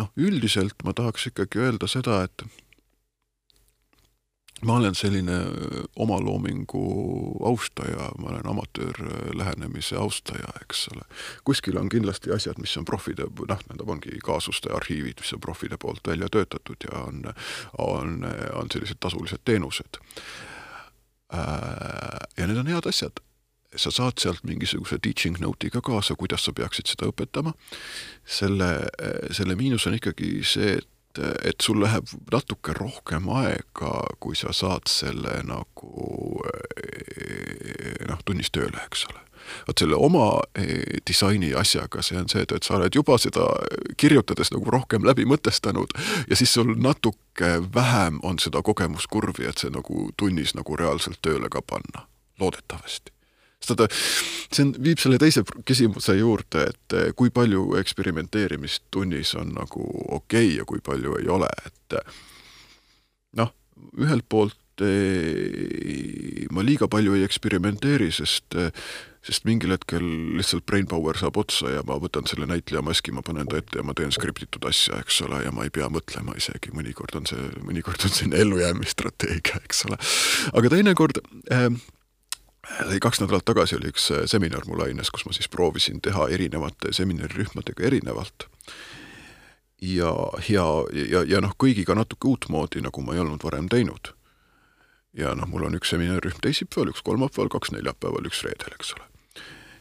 noh, 0.00 0.12
üldiselt 0.16 0.84
ma 0.84 0.94
tahaks 0.96 1.30
ikkagi 1.30 1.62
öelda 1.64 1.88
seda, 1.90 2.22
et 2.26 2.44
ma 4.64 4.78
olen 4.80 4.96
selline 4.96 5.36
äh, 5.36 5.84
omaloomingu 5.96 6.84
austaja, 7.44 8.10
ma 8.18 8.30
olen 8.32 8.46
amatöörlähenemise 8.52 9.96
austaja, 10.00 10.48
eks 10.62 10.88
ole. 10.94 11.04
kuskil 11.44 11.76
on 11.76 11.88
kindlasti 11.92 12.32
asjad, 12.32 12.60
mis 12.60 12.76
on 12.76 12.84
profide, 12.88 13.28
noh, 13.28 13.62
tähendab, 13.68 13.88
ongi 13.88 14.18
kaasuste 14.24 14.72
arhiivid, 14.72 15.20
mis 15.20 15.32
on 15.36 15.44
profide 15.44 15.80
poolt 15.80 16.08
välja 16.08 16.28
töötatud 16.32 16.88
ja 16.90 17.04
on, 17.04 17.22
on, 17.78 18.18
on 18.52 18.72
sellised 18.72 19.00
tasulised 19.00 19.44
teenused. 19.44 20.00
Äh, 21.34 22.20
ja 22.36 22.46
need 22.46 22.60
on 22.60 22.68
head 22.70 22.88
asjad 22.88 23.25
sa 23.76 23.92
saad 23.94 24.20
sealt 24.20 24.44
mingisuguse 24.44 24.98
teaching 25.02 25.38
note'i 25.40 25.70
ka 25.70 25.80
kaasa, 25.84 26.16
kuidas 26.18 26.44
sa 26.44 26.52
peaksid 26.52 26.92
seda 26.92 27.10
õpetama. 27.12 27.54
selle, 28.26 28.88
selle 29.30 29.54
miinus 29.54 29.86
on 29.86 29.94
ikkagi 29.94 30.40
see, 30.44 30.76
et 30.78 30.88
et, 31.44 31.60
sul 31.62 31.80
läheb 31.82 32.08
natuke 32.32 32.74
rohkem 32.76 33.28
aega, 33.32 33.92
kui 34.20 34.36
sa 34.36 34.52
saad 34.56 34.88
selle 34.90 35.40
nagu 35.46 36.42
noh, 38.08 38.20
tunnis 38.24 38.52
tööle, 38.54 38.78
eks 38.86 39.06
ole. 39.10 39.22
vot 39.68 39.78
selle 39.78 39.98
oma 40.02 40.26
eh, 40.58 41.00
disaini 41.06 41.52
asjaga, 41.54 42.02
see 42.02 42.18
on 42.18 42.28
see, 42.28 42.42
et, 42.42 42.52
et 42.52 42.66
sa 42.66 42.76
oled 42.78 42.94
juba 42.98 43.18
seda 43.22 43.46
kirjutades 44.00 44.50
nagu 44.50 44.72
rohkem 44.74 45.06
läbi 45.06 45.26
mõtestanud 45.28 45.94
ja 46.26 46.38
siis 46.38 46.56
sul 46.58 46.74
natuke 46.74 47.52
vähem 47.74 48.18
on 48.26 48.42
seda 48.42 48.62
kogemuskurvi, 48.66 49.46
et 49.46 49.62
see 49.62 49.70
nagu 49.70 50.10
tunnis 50.18 50.56
nagu 50.58 50.76
reaalselt 50.76 51.22
tööle 51.22 51.52
ka 51.52 51.62
panna, 51.62 52.08
loodetavasti 52.42 53.15
seda, 53.64 53.88
see 54.50 54.66
on, 54.66 54.74
viib 54.82 55.00
selle 55.02 55.18
teise 55.22 55.44
küsimuse 55.66 56.16
juurde, 56.18 56.68
et 56.70 56.96
eh, 56.96 57.08
kui 57.16 57.32
palju 57.34 57.74
eksperimenteerimist 57.80 58.86
tunnis 58.94 59.34
on 59.38 59.54
nagu 59.56 59.82
okei 59.82 60.20
okay 60.20 60.54
ja 60.60 60.68
kui 60.68 60.82
palju 60.84 61.18
ei 61.22 61.28
ole, 61.32 61.50
et 61.66 61.98
eh, 61.98 62.22
noh, 63.40 63.52
ühelt 63.98 64.28
poolt 64.28 64.56
ei, 64.84 66.44
ma 66.52 66.60
liiga 66.60 66.88
palju 66.92 67.16
ei 67.16 67.24
eksperimenteeri, 67.24 68.10
sest 68.12 68.58
sest 69.26 69.46
mingil 69.48 69.74
hetkel 69.74 70.04
lihtsalt 70.38 70.66
brain 70.68 70.86
power 70.86 71.18
saab 71.18 71.38
otsa 71.40 71.72
ja 71.72 71.82
ma 71.86 71.98
võtan 72.02 72.28
selle 72.30 72.46
näitleja 72.46 72.82
maski, 72.86 73.14
ma 73.14 73.24
panen 73.26 73.48
ta 73.50 73.58
ette 73.58 73.80
ja 73.80 73.86
ma 73.86 73.94
teen 73.96 74.12
skriptitud 74.14 74.66
asja, 74.68 75.00
eks 75.02 75.18
ole, 75.26 75.40
ja 75.46 75.52
ma 75.54 75.66
ei 75.66 75.72
pea 75.74 75.88
mõtlema 75.92 76.36
isegi, 76.38 76.70
mõnikord 76.76 77.16
on 77.18 77.26
see, 77.26 77.48
mõnikord 77.66 78.06
on 78.06 78.14
selline 78.14 78.38
ellujäämisstrateegia, 78.44 79.62
eks 79.66 79.84
ole. 79.88 79.98
aga 80.60 80.72
teinekord 80.76 81.18
äh, 81.50 81.68
kaks 83.00 83.20
nädalat 83.20 83.44
tagasi 83.44 83.76
oli 83.76 83.90
üks 83.92 84.10
äh, 84.10 84.26
seminar 84.26 84.66
mul 84.66 84.82
aines, 84.86 85.10
kus 85.10 85.26
ma 85.26 85.34
siis 85.36 85.48
proovisin 85.48 86.00
teha 86.02 86.28
erinevate 86.28 86.92
seminarirühmadega 86.92 87.86
erinevalt. 87.86 88.48
ja, 89.80 90.12
ja, 90.48 90.66
ja, 91.10 91.22
ja 91.26 91.40
noh, 91.40 91.54
kõigiga 91.58 91.94
natuke 91.94 92.28
uutmoodi, 92.28 92.80
nagu 92.82 93.02
ma 93.02 93.14
ei 93.14 93.20
olnud 93.20 93.44
varem 93.44 93.68
teinud. 93.68 94.12
ja 95.12 95.34
noh, 95.34 95.48
mul 95.48 95.68
on 95.68 95.76
üks 95.78 95.94
seminarirühm 95.94 96.40
teisipäeval, 96.42 96.92
üks 96.92 97.02
kolmapäeval, 97.02 97.52
kaks 97.52 97.72
neljapäeval, 97.72 98.26
üks 98.26 98.42
reedel, 98.44 98.78
eks 98.78 98.94
ole. 98.96 99.10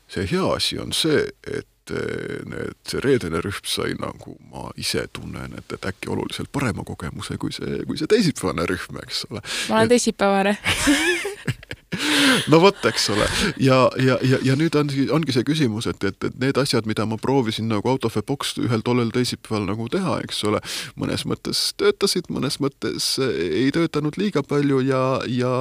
see 0.08 0.28
hea 0.30 0.46
asi 0.54 0.80
on 0.80 0.94
see, 0.94 1.26
et 1.48 1.92
äh, 1.92 2.42
need, 2.46 2.78
see 2.88 3.02
reedene 3.02 3.42
rühm 3.42 3.66
sai 3.66 3.96
nagu 4.00 4.38
ma 4.52 4.70
ise 4.78 5.08
tunnen, 5.14 5.58
et, 5.58 5.74
et 5.74 5.90
äkki 5.90 6.14
oluliselt 6.14 6.52
parema 6.52 6.86
kogemuse 6.86 7.38
kui 7.42 7.52
see, 7.56 7.82
kui 7.88 7.98
see 7.98 8.08
teisipäevane 8.08 8.70
rühm, 8.70 9.02
eks 9.04 9.26
ole. 9.32 9.42
ma 9.70 9.82
olen 9.82 9.96
teisipäevane 9.96 10.60
no 12.52 12.60
vot, 12.62 12.86
eks 12.86 13.10
ole. 13.10 13.28
ja, 13.60 13.78
ja, 14.02 14.18
ja, 14.22 14.40
ja 14.44 14.56
nüüd 14.60 14.76
on, 14.80 14.90
ongi 15.16 15.36
see 15.36 15.46
küsimus, 15.48 15.88
et, 15.90 16.04
et, 16.08 16.18
et 16.28 16.38
need 16.42 16.58
asjad, 16.60 16.88
mida 16.90 17.06
ma 17.08 17.18
proovisin 17.22 17.70
nagu 17.72 17.90
out 17.90 18.06
of 18.08 18.18
a 18.18 18.24
box 18.26 18.56
ühel 18.62 18.84
tollel 18.86 19.12
teisipäeval 19.16 19.68
nagu 19.70 19.88
teha, 19.92 20.20
eks 20.26 20.44
ole, 20.50 20.62
mõnes 21.00 21.26
mõttes 21.30 21.68
töötasid, 21.80 22.30
mõnes 22.34 22.60
mõttes 22.64 23.16
ei 23.22 23.70
töötanud 23.76 24.18
liiga 24.20 24.44
palju 24.46 24.82
ja, 24.86 25.04
ja 25.30 25.54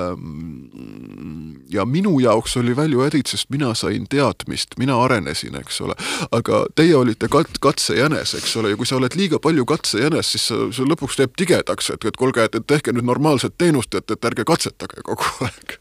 ähm, 0.00 1.56
ja 1.72 1.86
minu 1.88 2.16
jaoks 2.22 2.56
oli 2.60 2.76
value 2.76 3.06
added, 3.06 3.26
sest 3.30 3.50
mina 3.54 3.72
sain 3.78 4.06
teadmist, 4.10 4.76
mina 4.80 4.98
arenesin, 5.02 5.56
eks 5.60 5.80
ole. 5.84 5.96
aga 6.34 6.64
teie 6.78 6.94
olite 6.96 7.28
kat-, 7.32 7.60
katsejänes, 7.62 8.36
eks 8.38 8.56
ole, 8.60 8.72
ja 8.72 8.78
kui 8.78 8.88
sa 8.88 8.98
oled 9.00 9.16
liiga 9.18 9.40
palju 9.42 9.66
katsejänes, 9.68 10.32
siis 10.36 10.48
see 10.50 10.88
lõpuks 10.88 11.18
teeb 11.20 11.36
tigedaks, 11.38 11.90
et, 11.94 12.08
et 12.08 12.18
kuulge, 12.18 12.46
et, 12.46 12.58
et 12.58 12.66
tehke 12.66 12.94
nüüd 12.94 13.06
normaalset 13.06 13.56
teenust, 13.58 13.94
et, 13.98 14.10
et 14.10 14.30
ärge 14.30 14.46
katsetage 14.46 15.02
kogu 15.02 15.15
aeg 15.46 15.78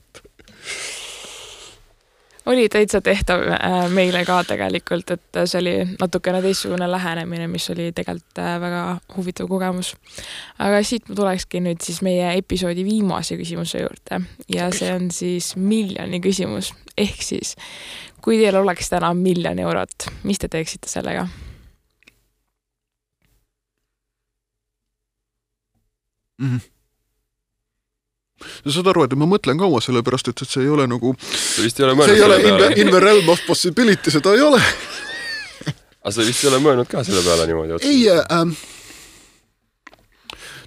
oli 2.46 2.70
täitsa 2.70 3.02
tehtav 3.02 3.42
äh, 3.42 3.90
meile 3.90 4.26
ka 4.26 4.44
tegelikult, 4.48 5.12
et 5.16 5.40
see 5.50 5.60
oli 5.60 5.74
natukene 6.00 6.42
teistsugune 6.44 6.88
lähenemine, 6.92 7.48
mis 7.50 7.70
oli 7.74 7.90
tegelikult 7.96 8.42
äh, 8.42 8.56
väga 8.62 8.84
huvitav 9.16 9.50
kogemus. 9.50 9.96
aga 10.60 10.84
siit 10.84 11.10
ma 11.10 11.16
tulekski 11.16 11.62
nüüd 11.66 11.82
siis 11.82 12.02
meie 12.06 12.36
episoodi 12.38 12.86
viimase 12.86 13.38
küsimuse 13.40 13.82
juurde 13.82 14.22
ja 14.54 14.70
see 14.74 14.94
on 14.94 15.10
siis 15.12 15.56
miljoni 15.56 16.22
küsimus, 16.22 16.74
ehk 16.98 17.26
siis 17.26 17.56
kui 18.22 18.38
teil 18.42 18.62
oleks 18.62 18.90
täna 18.94 19.14
miljon 19.14 19.60
eurot, 19.60 20.10
mis 20.24 20.40
te 20.40 20.48
teeksite 20.48 20.90
sellega? 20.90 21.28
mm. 26.38 26.56
-hmm 26.56 26.75
sa 28.44 28.74
saad 28.78 28.90
aru, 28.92 29.06
et 29.08 29.16
ma 29.16 29.28
mõtlen 29.30 29.60
kaua, 29.60 29.80
sellepärast 29.84 30.30
et, 30.32 30.44
et 30.44 30.52
see 30.52 30.66
ei 30.66 30.72
ole 30.72 30.88
nagu. 30.92 31.14
vist 31.64 31.80
ei 31.80 31.88
ole 31.88 31.96
mõelnud 31.96 32.20
selle 32.20 32.40
peale. 32.44 32.72
in 32.82 32.92
the 32.92 33.00
realm 33.00 33.30
of 33.32 33.42
possibility, 33.48 34.12
seda 34.12 34.36
ei 34.36 34.44
ole 34.44 34.62
aga 36.06 36.14
sa 36.14 36.26
vist 36.28 36.44
ei 36.44 36.52
ole 36.52 36.62
mõelnud 36.64 36.92
ka 36.92 37.04
selle 37.08 37.24
peale 37.26 37.48
niimoodi 37.50 37.78
otseselt? 37.78 37.96
ei 37.96 38.10
ähm,, 38.36 38.54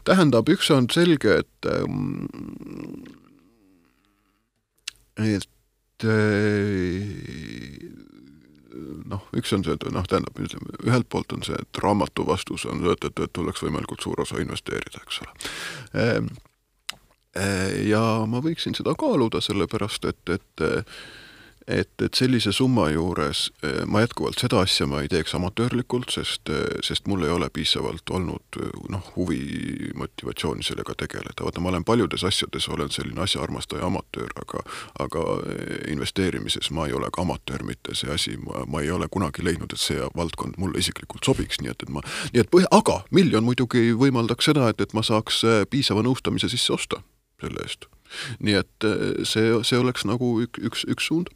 tähendab, 0.08 0.48
üks 0.50 0.72
on 0.74 0.88
selge, 0.92 1.42
et 1.44 1.70
ähm, 1.70 2.24
et 5.18 6.08
äh, 6.08 7.04
noh, 9.12 9.22
üks 9.36 9.52
on 9.54 9.66
see, 9.66 9.76
et 9.76 9.88
noh, 9.92 10.08
tähendab, 10.08 10.40
ütleme 10.40 10.80
ühelt 10.88 11.08
poolt 11.12 11.36
on 11.36 11.44
see, 11.46 11.58
et 11.60 11.84
raamatu 11.84 12.26
vastus 12.26 12.64
on 12.70 12.80
see, 12.82 12.96
et, 12.96 13.08
et, 13.12 13.24
et 13.28 13.36
tuleks 13.36 13.62
võimalikult 13.66 14.02
suur 14.02 14.24
osa 14.24 14.40
investeerida, 14.40 15.04
eks 15.04 15.22
ole 15.26 15.32
ehm, 16.02 16.30
Äh, 16.32 16.47
ja 17.88 18.02
ma 18.26 18.40
võiksin 18.42 18.74
seda 18.74 18.94
kaaluda, 18.98 19.42
sellepärast 19.44 20.08
et, 20.08 20.22
et 20.32 20.68
et, 21.68 22.02
et 22.02 22.14
sellise 22.14 22.52
summa 22.52 22.88
juures 22.90 23.48
äh, 23.64 23.82
ma 23.86 24.00
jätkuvalt 24.02 24.40
seda 24.40 24.62
asja 24.64 24.86
ma 24.88 25.02
ei 25.04 25.10
teeks 25.12 25.34
amatöörlikult, 25.36 26.10
sest, 26.14 26.50
sest 26.84 27.08
mul 27.10 27.26
ei 27.26 27.32
ole 27.32 27.50
piisavalt 27.52 28.10
olnud 28.14 28.58
noh, 28.92 29.10
huvi, 29.16 29.40
motivatsiooni 29.98 30.64
sellega 30.64 30.96
tegeleda, 30.98 31.44
vaata 31.44 31.62
ma 31.62 31.72
olen 31.72 31.84
paljudes 31.88 32.24
asjades, 32.24 32.68
olen 32.72 32.90
selline 32.94 33.22
asjaarmastaja 33.26 33.86
amatöör, 33.86 34.32
aga 34.42 34.64
aga 35.04 35.24
investeerimises 35.92 36.70
ma 36.74 36.88
ei 36.88 36.96
ole 36.96 37.10
ka 37.12 37.22
amatöör, 37.22 37.66
mitte 37.68 37.94
see 37.98 38.10
asi, 38.12 38.36
ma, 38.40 38.80
ei 38.82 38.90
ole 38.94 39.08
kunagi 39.10 39.44
leidnud, 39.44 39.74
et 39.74 39.82
see 39.82 40.00
valdkond 40.16 40.56
mulle 40.58 40.80
isiklikult 40.80 41.28
sobiks, 41.28 41.60
nii 41.60 41.74
et, 41.74 41.84
et 41.84 41.92
ma, 41.92 42.02
nii 42.32 42.44
et 42.44 42.50
põhi, 42.50 42.66
aga 42.72 43.02
miljon 43.14 43.44
muidugi 43.44 43.90
võimaldaks 43.98 44.50
seda, 44.50 44.70
et, 44.72 44.80
et 44.80 44.96
ma 44.96 45.04
saaks 45.04 45.44
piisava 45.70 46.04
nõustamise 46.06 46.50
sisse 46.52 46.72
osta 46.72 47.02
selle 47.40 47.62
eest. 47.64 47.86
nii 48.40 48.56
et 48.62 48.86
äh, 48.88 49.20
see, 49.28 49.52
see 49.66 49.78
oleks 49.78 50.06
nagu 50.08 50.38
üks, 50.44 50.62
üks, 50.64 50.86
üks 50.88 51.10
suund. 51.10 51.30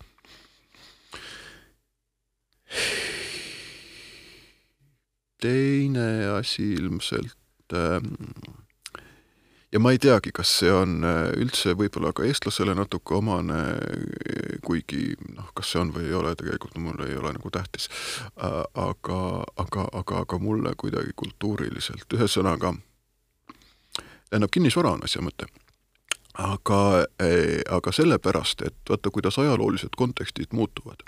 teine 5.43 6.09
asi 6.39 6.65
ilmselt 6.79 7.75
ähm, 7.77 8.15
ja 9.75 9.81
ma 9.83 9.93
ei 9.93 10.01
teagi, 10.01 10.33
kas 10.33 10.49
see 10.63 10.73
on 10.73 11.03
äh, 11.05 11.27
üldse 11.37 11.75
võib-olla 11.77 12.15
ka 12.17 12.25
eestlasele 12.25 12.73
natuke 12.79 13.19
omane, 13.19 13.59
kuigi 14.65 15.13
noh, 15.35 15.51
kas 15.59 15.75
see 15.75 15.83
on 15.83 15.93
või 15.93 16.09
ei 16.09 16.17
ole, 16.17 16.33
tegelikult 16.39 16.79
mulle 16.81 17.11
ei 17.11 17.19
ole 17.21 17.35
nagu 17.37 17.53
tähtis. 17.53 17.91
aga, 18.39 19.21
aga, 19.67 19.89
aga, 20.01 20.23
aga 20.23 20.41
mulle 20.41 20.73
kuidagi 20.81 21.13
kultuuriliselt, 21.17 22.07
ühesõnaga, 22.17 22.73
tähendab, 24.31 24.55
kinnisvara 24.55 24.97
on 24.97 25.05
asja 25.05 25.21
mõte 25.21 25.51
aga, 26.39 27.05
eh, 27.21 27.61
aga 27.71 27.93
sellepärast, 27.93 28.63
et 28.67 28.77
vaata, 28.89 29.11
kuidas 29.11 29.39
ajaloolised 29.39 29.97
kontekstid 29.97 30.53
muutuvad. 30.53 31.05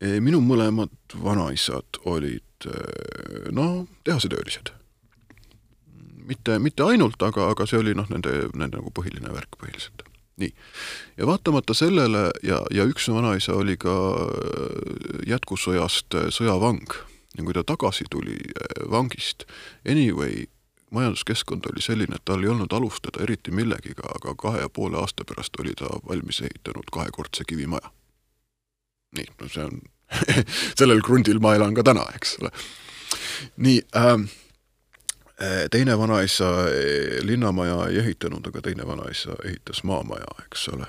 Eh, 0.00 0.20
minu 0.20 0.40
mõlemad 0.40 0.92
vanaisad 1.22 2.00
olid 2.04 2.66
eh, 2.66 3.50
noh, 3.50 3.86
tehasetöölised. 4.04 4.72
mitte, 6.22 6.58
mitte 6.58 6.82
ainult, 6.82 7.22
aga, 7.22 7.48
aga 7.50 7.66
see 7.66 7.80
oli 7.80 7.94
noh, 7.98 8.06
nende, 8.08 8.30
nende 8.54 8.78
nagu 8.78 8.92
põhiline 8.94 9.32
värk 9.34 9.56
põhiliselt. 9.58 10.04
nii, 10.36 10.52
ja 11.16 11.26
vaatamata 11.26 11.74
sellele 11.74 12.30
ja, 12.42 12.62
ja 12.70 12.84
üks 12.88 13.08
vanaisa 13.08 13.52
oli 13.54 13.76
ka 13.76 13.92
jätkusõjast 15.28 16.16
sõjavang 16.32 16.94
ja 17.36 17.44
kui 17.44 17.54
ta 17.54 17.64
tagasi 17.64 18.04
tuli 18.10 18.38
vangist, 18.90 19.44
anyway, 19.88 20.46
majanduskeskkond 20.92 21.66
oli 21.72 21.82
selline, 21.82 22.16
et 22.16 22.24
tal 22.24 22.42
ei 22.44 22.50
olnud 22.52 22.72
alustada 22.72 23.22
eriti 23.24 23.50
millegiga, 23.50 24.04
aga 24.16 24.34
kahe 24.38 24.60
ja 24.60 24.68
poole 24.68 25.00
aasta 25.00 25.24
pärast 25.24 25.58
oli 25.60 25.74
ta 25.78 25.88
valmis 26.08 26.40
ehitanud 26.40 26.92
kahekordse 26.92 27.44
kivimaja. 27.48 27.90
nii, 29.16 29.26
no 29.40 29.48
see 29.48 29.64
on 29.64 29.80
sellel 30.78 31.02
krundil 31.04 31.40
ma 31.40 31.54
elan 31.54 31.74
ka 31.74 31.84
täna, 31.84 32.04
eks 32.16 32.36
ole. 32.40 32.52
nii 33.56 33.82
ähm,, 33.96 34.28
teine 35.70 35.98
vanaisa 35.98 36.50
äh, 36.60 37.24
linnamaja 37.24 37.86
ei 37.88 37.98
ehitanud, 37.98 38.46
aga 38.46 38.62
teine 38.62 38.86
vanaisa 38.86 39.36
ehitas 39.44 39.84
maamaja, 39.84 40.26
eks 40.44 40.68
ole. 40.68 40.86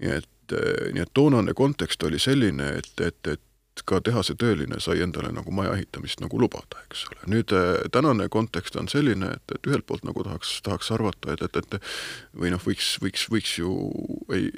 nii 0.00 0.16
et, 0.16 0.56
äh, 0.56 0.92
nii 0.94 1.02
et 1.02 1.14
toonane 1.14 1.54
kontekst 1.54 2.02
oli 2.02 2.18
selline, 2.18 2.68
et, 2.80 2.92
et, 3.06 3.26
et 3.26 3.42
ka 3.88 4.00
tehasetööline 4.04 4.80
sai 4.80 5.00
endale 5.04 5.32
nagu 5.34 5.52
maja 5.54 5.72
ehitamist 5.76 6.20
nagu 6.20 6.40
lubada, 6.40 6.82
eks 6.86 7.06
ole. 7.10 7.20
nüüd 7.34 7.54
äh, 7.56 7.86
tänane 7.92 8.28
kontekst 8.28 8.76
on 8.76 8.88
selline, 8.92 9.34
et, 9.38 9.54
et 9.56 9.70
ühelt 9.70 9.86
poolt 9.88 10.04
nagu 10.06 10.24
tahaks, 10.26 10.58
tahaks 10.66 10.90
arvata, 10.94 11.34
et, 11.34 11.42
et, 11.46 11.56
et 11.56 11.78
või 12.36 12.52
noh, 12.54 12.62
võiks, 12.64 12.92
võiks, 13.02 13.26
võiks 13.32 13.54
ju 13.60 13.72
ei, 14.34 14.50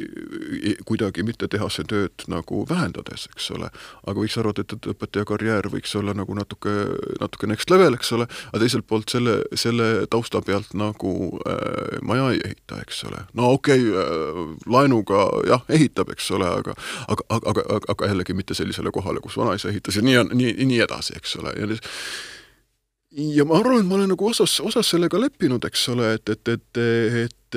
ei, 0.61 0.75
kuidagi 0.89 1.25
mitte 1.27 1.49
tehasetööd 1.53 2.27
nagu 2.33 2.65
vähendades, 2.69 3.29
eks 3.33 3.51
ole, 3.57 3.71
aga 4.03 4.17
võiks 4.19 4.39
arvata, 4.41 4.67
et, 4.67 4.77
et 4.77 4.91
õpetaja 4.95 5.29
karjäär 5.29 5.71
võiks 5.73 5.95
olla 5.99 6.17
nagu 6.17 6.37
natuke, 6.37 6.75
natuke 7.21 7.51
next 7.51 7.71
level, 7.71 7.99
eks 7.99 8.13
ole, 8.19 8.29
aga 8.51 8.63
teiselt 8.65 8.89
poolt 8.91 9.13
selle, 9.15 9.39
selle 9.59 10.09
tausta 10.11 10.43
pealt 10.43 10.75
nagu 10.79 11.15
äh, 11.47 11.99
maja 12.03 12.33
ei 12.35 12.43
ehita, 12.51 12.83
eks 12.83 13.05
ole. 13.11 13.25
no 13.39 13.53
okei 13.59 13.87
okay, 13.89 14.03
äh,, 14.03 14.57
laenuga 14.67 15.29
jah, 15.47 15.65
ehitab, 15.73 16.11
eks 16.15 16.31
ole, 16.35 16.49
aga 16.49 16.73
aga, 17.09 17.23
aga, 17.29 17.51
aga, 17.51 17.81
aga 17.89 18.07
jällegi 18.11 18.35
mitte 18.37 18.55
sellisele 18.55 18.91
kohale, 18.95 19.12
kohale, 19.13 19.21
kus 19.21 19.37
vanaisa 19.37 19.69
ehitas 19.69 19.97
ja 19.97 20.03
nii 20.03 20.25
nii, 20.33 20.65
nii 20.65 20.81
edasi, 20.81 21.17
eks 21.17 21.37
ole, 21.37 21.53
ja 21.59 21.69
ja 23.13 23.45
ma 23.45 23.59
arvan, 23.59 23.81
et 23.81 23.87
ma 23.87 23.99
olen 23.99 24.09
nagu 24.15 24.27
osas, 24.27 24.61
osas 24.65 24.89
sellega 24.89 25.21
leppinud, 25.21 25.65
eks 25.69 25.89
ole, 25.93 26.15
et, 26.17 26.29
et, 26.29 26.49
et, 26.49 26.79
et 27.27 27.57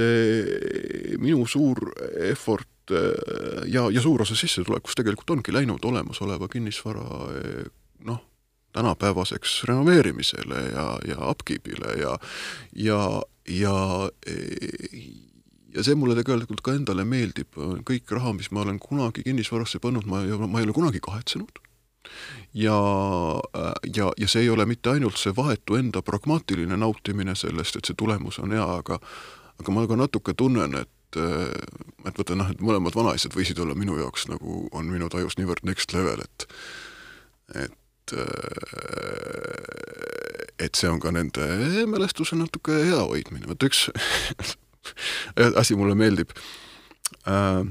minu 1.20 1.46
suur 1.48 1.80
effort 2.28 2.92
ja, 3.72 3.88
ja 3.90 4.02
suur 4.04 4.22
osa 4.22 4.36
sissetulekust 4.36 5.00
tegelikult 5.00 5.38
ongi 5.38 5.54
läinud 5.56 5.86
olemasoleva 5.88 6.50
kinnisvara 6.52 7.06
noh, 8.06 8.20
tänapäevaseks 8.76 9.64
renoveerimisele 9.64 10.62
ja, 10.76 11.00
ja 11.08 11.32
upkeep'ile 11.32 11.96
ja, 12.02 12.18
ja, 12.76 13.00
ja 13.48 13.78
ja 15.76 15.84
see 15.84 15.96
mulle 16.00 16.16
tegelikult 16.18 16.64
ka 16.66 16.76
endale 16.78 17.06
meeldib, 17.08 17.58
kõik 17.88 18.12
raha, 18.16 18.34
mis 18.38 18.52
ma 18.56 18.64
olen 18.64 18.80
kunagi 18.82 19.26
kinnisvarasse 19.26 19.82
pannud, 19.84 20.08
ma 20.10 20.24
ei 20.24 20.34
ole, 20.36 20.48
ma 20.48 20.62
ei 20.62 20.68
ole 20.68 20.76
kunagi 20.76 21.02
kahetsenud. 21.04 21.62
ja, 22.54 22.76
ja, 23.96 24.12
ja 24.18 24.28
see 24.30 24.46
ei 24.46 24.50
ole 24.54 24.66
mitte 24.70 24.94
ainult 24.94 25.18
see 25.18 25.34
vahetu 25.36 25.76
enda 25.80 26.04
pragmaatiline 26.06 26.78
nautimine 26.78 27.36
sellest, 27.36 27.76
et 27.76 27.90
see 27.90 27.98
tulemus 27.98 28.40
on 28.40 28.54
hea, 28.56 28.66
aga 28.80 29.00
aga 29.60 29.72
ma 29.72 29.88
ka 29.88 29.98
natuke 30.00 30.36
tunnen, 30.38 30.76
et 30.82 30.92
et 31.16 32.18
vaata 32.18 32.36
noh, 32.36 32.50
et 32.52 32.60
mõlemad 32.60 32.96
vanaisad 32.96 33.36
võisid 33.36 33.60
olla 33.64 33.76
minu 33.78 33.96
jaoks 33.98 34.28
nagu, 34.28 34.66
on 34.76 34.90
minu 34.92 35.08
tajus 35.10 35.38
niivõrd 35.40 35.64
next 35.64 35.96
level, 35.96 36.20
et 36.22 36.48
et 37.64 38.14
et 40.62 40.78
see 40.78 40.90
on 40.92 41.00
ka 41.02 41.12
nende 41.16 41.48
mälestuse 41.90 42.38
natuke 42.38 42.76
hea 42.84 43.00
hoidmine, 43.02 43.48
vaata 43.50 43.72
üks 43.72 43.88
asi 45.62 45.76
mulle 45.76 45.96
meeldib 45.96 46.36
äh,. 47.28 47.66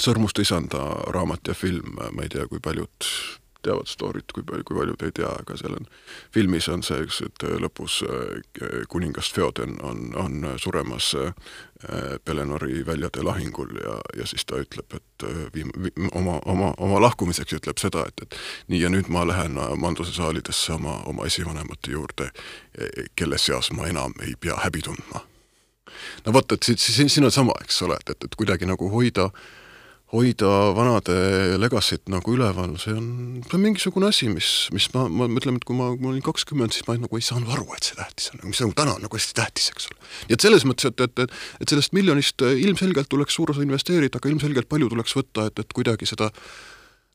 Sõrmuste 0.00 0.40
isanda 0.40 0.80
raamat 1.12 1.50
ja 1.50 1.52
film, 1.52 1.98
ma 2.00 2.22
ei 2.24 2.30
tea, 2.32 2.46
kui 2.48 2.56
paljud 2.64 3.04
teavad 3.62 3.86
story't, 3.86 4.32
kui 4.34 4.44
palju, 4.46 4.64
kui 4.64 4.76
paljud 4.76 5.02
ei 5.04 5.12
tea, 5.14 5.30
aga 5.42 5.56
seal 5.60 5.76
on, 5.76 5.88
filmis 6.34 6.68
on 6.72 6.84
see, 6.86 7.02
eks, 7.04 7.20
et 7.26 7.46
lõpus 7.62 8.00
kuningas 8.92 9.30
Feoden 9.36 9.76
on, 9.86 10.10
on 10.20 10.46
suremas 10.60 11.12
Pelenori 12.24 12.84
väljade 12.86 13.24
lahingul 13.24 13.72
ja, 13.80 13.96
ja 14.16 14.26
siis 14.28 14.44
ta 14.48 14.60
ütleb, 14.60 14.96
et 14.96 15.26
viim-, 15.54 15.72
viim, 15.76 16.10
oma, 16.12 16.38
oma, 16.48 16.74
oma 16.78 17.00
lahkumiseks 17.06 17.60
ütleb 17.60 17.80
seda, 17.80 18.04
et, 18.08 18.24
et 18.26 18.38
nii 18.72 18.84
ja 18.84 18.92
nüüd 18.92 19.08
ma 19.12 19.26
lähen 19.28 19.60
Manduse 19.80 20.14
saalidesse 20.16 20.76
oma, 20.76 21.00
oma 21.10 21.28
esivanemate 21.28 21.96
juurde, 21.96 22.30
kelle 23.16 23.40
seas 23.40 23.72
ma 23.76 23.88
enam 23.92 24.16
ei 24.24 24.36
pea 24.40 24.60
häbi 24.64 24.88
tundma 24.88 25.24
no 26.26 26.36
vot, 26.36 26.52
et 26.56 26.68
siin, 26.68 27.10
siin 27.10 27.26
on 27.26 27.34
sama, 27.34 27.56
eks 27.64 27.82
ole, 27.86 27.98
et, 28.00 28.14
et, 28.14 28.28
et 28.28 28.38
kuidagi 28.38 28.68
nagu 28.68 28.90
hoida 28.92 29.30
äh, 29.30 29.48
hoida 30.10 30.48
vanade 30.74 31.14
legacy't 31.60 32.08
nagu 32.10 32.34
üleval, 32.34 32.74
see 32.82 32.94
on, 32.96 33.10
see 33.46 33.56
on 33.56 33.62
mingisugune 33.62 34.08
asi, 34.10 34.26
mis, 34.32 34.48
mis 34.74 34.88
ma, 34.94 35.04
ma 35.06 35.28
mõtlen, 35.30 35.60
et 35.60 35.66
kui 35.66 35.78
ma, 35.78 35.92
ma 35.94 36.10
olin 36.10 36.24
kakskümmend, 36.24 36.74
siis 36.74 36.86
ma 36.88 36.96
nagu 36.98 37.18
ei 37.18 37.24
saanud 37.24 37.52
aru, 37.54 37.68
et 37.76 37.86
see 37.86 37.98
tähtis 37.98 38.32
on, 38.34 38.42
mis 38.50 38.62
nagu 38.64 38.74
täna 38.78 38.96
on 38.98 39.06
nagu 39.06 39.20
hästi 39.20 39.36
tähtis, 39.38 39.70
eks 39.70 39.86
ole. 39.90 40.00
nii 40.26 40.38
et 40.38 40.46
selles 40.46 40.66
mõttes, 40.66 40.90
et, 40.90 41.06
et, 41.06 41.22
et, 41.26 41.38
et 41.62 41.74
sellest 41.74 41.94
miljonist 41.96 42.42
ilmselgelt 42.50 43.10
tuleks 43.12 43.38
suur 43.38 43.54
osa 43.54 43.62
investeerida, 43.66 44.18
aga 44.18 44.34
ilmselgelt 44.34 44.70
palju 44.70 44.90
tuleks 44.90 45.14
võtta, 45.20 45.46
et, 45.50 45.62
et 45.62 45.78
kuidagi 45.78 46.10
seda 46.10 46.32
äh, 46.32 46.50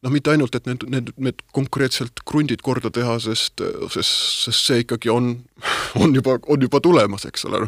noh, 0.05 0.13
mitte 0.13 0.31
ainult, 0.31 0.55
et 0.57 0.67
need, 0.69 0.85
need, 0.91 1.11
need 1.17 1.41
konkreetselt 1.55 2.21
krundid 2.29 2.61
korda 2.65 2.91
teha, 2.93 3.17
sest, 3.23 3.61
sest, 3.93 4.11
sest 4.45 4.69
see 4.69 4.83
ikkagi 4.83 5.11
on, 5.13 5.31
on 6.01 6.13
juba, 6.15 6.37
on 6.51 6.65
juba 6.65 6.81
tulemas, 6.83 7.25
eks 7.29 7.47
ole, 7.49 7.63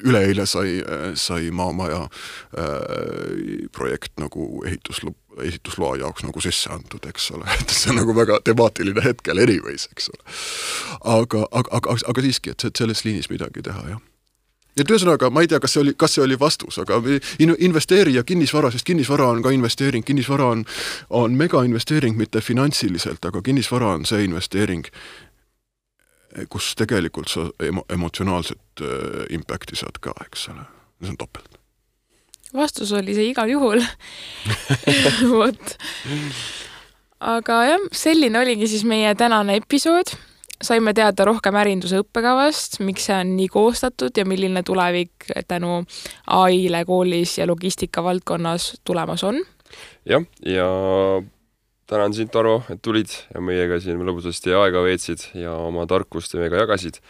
üleeile 0.00 0.46
sai, 0.48 0.78
sai 1.20 1.50
Maamaja 1.54 2.06
äh, 2.06 3.66
projekt 3.76 4.16
nagu 4.22 4.48
ehituslu-, 4.68 5.16
ehitusloa 5.44 5.98
jaoks 6.02 6.24
nagu 6.26 6.44
sisse 6.44 6.72
antud, 6.72 7.04
eks 7.10 7.30
ole, 7.36 7.48
et 7.60 7.74
see 7.74 7.92
on 7.92 8.00
nagu 8.00 8.16
väga 8.16 8.40
temaatiline 8.48 9.04
hetkel 9.04 9.42
anyways, 9.44 9.90
eks 9.92 10.08
ole. 10.14 10.24
aga, 11.18 11.44
aga, 11.50 11.68
aga, 11.82 12.00
aga 12.14 12.26
siiski, 12.28 12.56
et 12.56 12.72
selles 12.72 13.04
liinis 13.08 13.30
midagi 13.32 13.64
teha, 13.68 13.84
jah 13.94 14.08
et 14.76 14.90
ühesõnaga, 14.90 15.30
ma 15.32 15.44
ei 15.44 15.50
tea, 15.50 15.60
kas 15.60 15.74
see 15.76 15.82
oli, 15.82 15.94
kas 15.98 16.16
see 16.16 16.24
oli 16.24 16.38
vastus, 16.40 16.78
aga 16.82 17.00
in-, 17.42 17.56
investeerija 17.68 18.24
kinnisvara, 18.24 18.72
sest 18.72 18.86
kinnisvara 18.88 19.28
on 19.34 19.42
ka 19.44 19.52
investeering, 19.54 20.04
kinnisvara 20.06 20.48
on, 20.54 20.64
on 21.10 21.36
megainvesteering 21.38 22.16
mitte 22.18 22.40
finantsiliselt, 22.40 23.24
aga 23.28 23.42
kinnisvara 23.44 23.92
on 23.98 24.06
see 24.08 24.24
investeering, 24.24 24.88
kus 26.52 26.72
tegelikult 26.78 27.28
sa 27.32 27.48
emo-, 27.62 27.84
emotsionaalset 27.92 28.84
äh, 28.84 29.26
impact'i 29.36 29.76
saad 29.76 30.00
ka, 30.00 30.16
eks 30.24 30.48
ole, 30.54 30.64
see 31.02 31.12
on 31.12 31.20
topelt. 31.20 31.60
vastus 32.52 32.92
oli 32.92 33.14
see 33.16 33.30
igal 33.30 33.48
juhul 33.48 33.80
vot. 35.36 35.76
aga 37.20 37.62
jah, 37.68 37.88
selline 37.92 38.40
oligi 38.40 38.68
siis 38.72 38.84
meie 38.88 39.14
tänane 39.14 39.60
episood 39.60 40.16
saime 40.62 40.94
teada 40.96 41.26
rohkem 41.28 41.56
ärinduse 41.58 42.00
õppekavast, 42.02 42.80
miks 42.86 43.08
see 43.08 43.18
on 43.18 43.34
nii 43.36 43.48
koostatud 43.52 44.16
ja 44.16 44.24
milline 44.28 44.62
tulevik 44.66 45.28
tänu 45.48 45.82
ai-le 46.30 46.84
koolis 46.88 47.36
ja 47.38 47.46
logistika 47.50 48.04
valdkonnas 48.04 48.72
tulemas 48.86 49.24
on. 49.26 49.42
jah, 50.08 50.24
ja 50.46 50.66
tänan 51.86 52.14
sind, 52.14 52.30
Tarvo, 52.32 52.62
et 52.70 52.82
tulid 52.82 53.12
ja 53.34 53.40
meiega 53.44 53.80
siin 53.82 54.00
lõbusasti 54.06 54.54
aega 54.56 54.82
veetsid 54.84 55.28
ja 55.42 55.54
oma 55.66 55.86
tarkust 55.90 56.36
meiega 56.38 56.62
jagasid. 56.64 57.02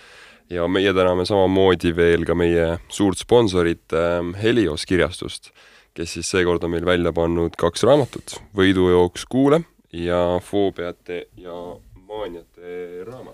ja 0.50 0.66
meie 0.68 0.92
täname 0.92 1.24
samamoodi 1.24 1.94
veel 1.96 2.26
ka 2.28 2.34
meie 2.34 2.78
suurt 2.92 3.18
sponsorit 3.18 3.94
ähm, 3.96 4.34
Helios 4.34 4.84
kirjastust, 4.86 5.52
kes 5.94 6.16
siis 6.16 6.30
seekord 6.30 6.64
on 6.64 6.74
meil 6.74 6.84
välja 6.86 7.12
pannud 7.12 7.56
kaks 7.56 7.86
raamatut, 7.88 8.40
Võidujooks 8.56 9.24
kuule 9.30 9.62
ja 9.92 10.40
Foobiate 10.42 11.28
ja 11.36 11.56
maaniate 11.94 13.04
raamat 13.06 13.31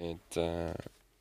et 0.00 0.36
äh, 0.36 0.72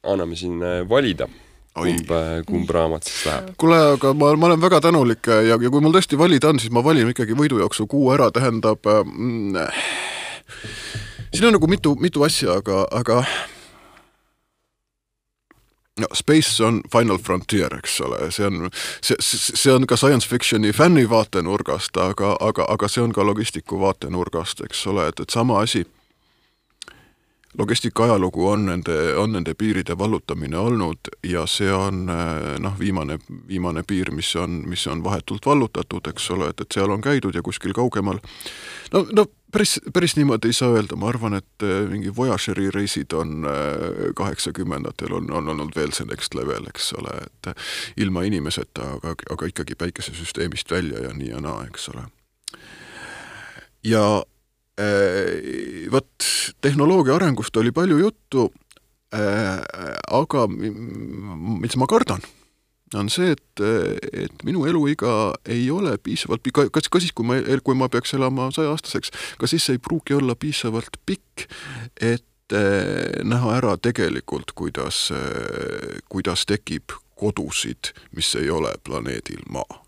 anname 0.08 0.36
siin 0.40 0.64
äh, 0.64 0.90
valida 0.90 1.28
kumb, 1.76 2.12
äh, 2.12 2.40
kumb 2.48 2.70
raamat 2.72 3.04
siis 3.04 3.26
läheb. 3.28 3.52
kuule, 3.60 3.80
aga 3.96 4.14
ma, 4.16 4.32
ma 4.40 4.50
olen 4.50 4.62
väga 4.62 4.82
tänulik 4.88 5.28
ja, 5.28 5.58
ja 5.60 5.70
kui 5.70 5.84
mul 5.84 5.96
tõesti 5.96 6.20
valida 6.20 6.54
on, 6.54 6.62
siis 6.64 6.72
ma 6.72 6.84
valin 6.84 7.12
ikkagi 7.12 7.36
võidujooksu 7.38 7.88
kuu 7.92 8.10
ära, 8.16 8.32
tähendab 8.36 8.88
mm, 9.04 9.60
siin 11.34 11.50
on 11.50 11.58
nagu 11.60 11.72
mitu, 11.72 11.96
mitu 12.00 12.24
asja, 12.24 12.56
aga, 12.64 12.86
aga 12.96 13.22
no 16.00 16.08
Space 16.16 16.64
on 16.64 16.82
Final 16.92 17.20
Frontier, 17.20 17.76
eks 17.82 18.00
ole, 18.08 18.32
see 18.32 18.48
on, 18.48 18.72
see, 19.04 19.20
see 19.20 19.76
on 19.76 19.88
ka 19.88 20.00
science 20.00 20.28
fiction'i 20.28 20.72
fänni 20.72 21.04
vaatenurgast, 21.10 22.00
aga, 22.00 22.38
aga, 22.40 22.72
aga 22.72 22.88
see 22.88 23.04
on 23.04 23.12
ka 23.16 23.28
logistiku 23.28 23.84
vaatenurgast, 23.84 24.64
eks 24.70 24.88
ole, 24.88 25.10
et, 25.12 25.20
et 25.20 25.36
sama 25.36 25.60
asi 25.68 25.84
logistika 27.58 28.04
ajalugu 28.04 28.48
on 28.48 28.66
nende, 28.70 28.98
on 29.18 29.34
nende 29.34 29.54
piiride 29.58 29.98
vallutamine 29.98 30.58
olnud 30.58 31.10
ja 31.26 31.46
see 31.50 31.72
on 31.74 32.06
noh, 32.06 32.78
viimane, 32.80 33.18
viimane 33.48 33.84
piir, 33.88 34.12
mis 34.12 34.36
on, 34.36 34.62
mis 34.70 34.86
on 34.88 35.04
vahetult 35.04 35.46
vallutatud, 35.46 36.08
eks 36.14 36.30
ole, 36.36 36.52
et, 36.54 36.62
et 36.62 36.78
seal 36.78 36.94
on 36.94 37.02
käidud 37.02 37.36
ja 37.36 37.42
kuskil 37.42 37.74
kaugemal 37.74 38.22
no, 38.94 39.06
no 39.12 39.26
päris, 39.52 39.80
päris 39.94 40.16
niimoodi 40.16 40.48
ei 40.48 40.54
saa 40.54 40.70
öelda, 40.70 40.96
ma 40.96 41.10
arvan, 41.10 41.34
et 41.40 41.64
eh, 41.66 41.82
mingi 41.90 42.16
Voyageri 42.16 42.70
reisid 42.72 43.14
on 43.18 43.46
eh, 43.46 44.14
kaheksakümnendatel 44.16 45.14
on, 45.14 45.32
on 45.32 45.50
olnud 45.50 45.76
veel 45.76 45.94
see 45.96 46.08
next 46.10 46.36
level, 46.38 46.68
eks 46.70 46.94
ole, 47.00 47.16
et 47.26 47.54
ilma 47.98 48.24
inimeseta, 48.28 48.94
aga, 49.00 49.16
aga 49.36 49.52
ikkagi 49.52 49.78
päikesesüsteemist 49.80 50.72
välja 50.72 51.08
ja 51.08 51.14
nii 51.14 51.34
ja 51.34 51.42
naa, 51.44 51.64
eks 51.70 51.90
ole. 51.94 52.06
ja 53.84 54.04
vot 55.92 56.28
tehnoloogia 56.62 57.16
arengust 57.16 57.58
oli 57.58 57.72
palju 57.76 57.98
juttu, 58.00 58.50
äh, 59.16 59.60
aga 60.12 60.46
mis 60.50 61.76
ma 61.80 61.88
kardan, 61.90 62.24
on 62.96 63.10
see, 63.14 63.34
et, 63.36 63.64
et 64.14 64.46
minu 64.48 64.66
eluiga 64.70 65.34
ei 65.46 65.68
ole 65.72 65.98
piisavalt 66.02 66.44
pikk, 66.46 66.70
kas, 66.74 66.90
ka 66.90 67.02
siis, 67.02 67.14
kui 67.14 67.28
ma, 67.28 67.42
kui 67.64 67.78
ma 67.78 67.90
peaks 67.92 68.16
elama 68.18 68.50
sajaaastaseks, 68.56 69.14
ka 69.42 69.50
siis 69.50 69.68
ei 69.74 69.82
pruugi 69.84 70.18
olla 70.18 70.38
piisavalt 70.40 71.02
pikk, 71.06 71.46
et 72.00 72.56
äh, 72.56 73.20
näha 73.24 73.58
ära 73.60 73.76
tegelikult, 73.78 74.56
kuidas, 74.58 75.10
kuidas 76.10 76.48
tekib 76.50 76.96
kodusid, 77.20 77.94
mis 78.16 78.32
ei 78.40 78.50
ole 78.50 78.74
planeedil 78.88 79.44
Maa 79.52 79.84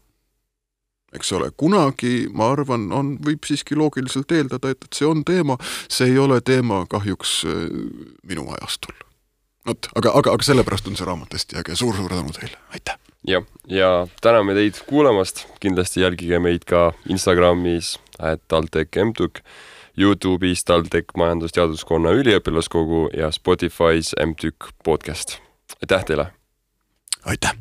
eks 1.16 1.32
ole, 1.36 1.52
kunagi 1.58 2.28
ma 2.34 2.52
arvan, 2.54 2.90
on, 2.96 3.14
võib 3.26 3.46
siiski 3.48 3.76
loogiliselt 3.78 4.32
eeldada, 4.32 4.72
et, 4.72 4.88
et 4.88 5.00
see 5.00 5.08
on 5.08 5.26
teema, 5.28 5.58
see 5.92 6.12
ei 6.12 6.20
ole 6.22 6.40
teema 6.46 6.84
kahjuks 6.92 7.42
äh, 7.50 7.64
minu 8.28 8.48
ajastul. 8.56 8.96
vot, 9.68 9.92
aga, 9.96 10.14
aga, 10.18 10.36
aga 10.38 10.48
sellepärast 10.48 10.88
on 10.90 10.98
see 11.00 11.08
raamat 11.08 11.36
hästi 11.38 11.60
äge 11.62 11.76
suur,, 11.76 11.96
suur-suur 11.96 12.16
tänu 12.16 12.38
teile, 12.38 12.58
aitäh! 12.74 12.98
jah, 13.28 13.46
ja 13.68 13.92
täname 14.22 14.56
teid 14.58 14.80
kuulamast, 14.88 15.46
kindlasti 15.62 16.02
jälgige 16.06 16.40
meid 16.40 16.66
ka 16.70 16.92
Instagramis, 17.10 17.98
et 18.20 18.42
TalTech 18.48 19.04
MTÜK, 19.12 19.44
Youtube'is 20.00 20.64
TalTech 20.66 21.18
Majandusteaduskonna 21.20 22.16
üliõpilaskogu 22.16 23.10
ja 23.18 23.30
Spotify's 23.36 24.16
MTÜK 24.16 24.72
podcast. 24.84 25.38
aitäh 25.84 26.06
teile! 26.08 26.32
aitäh! 27.26 27.54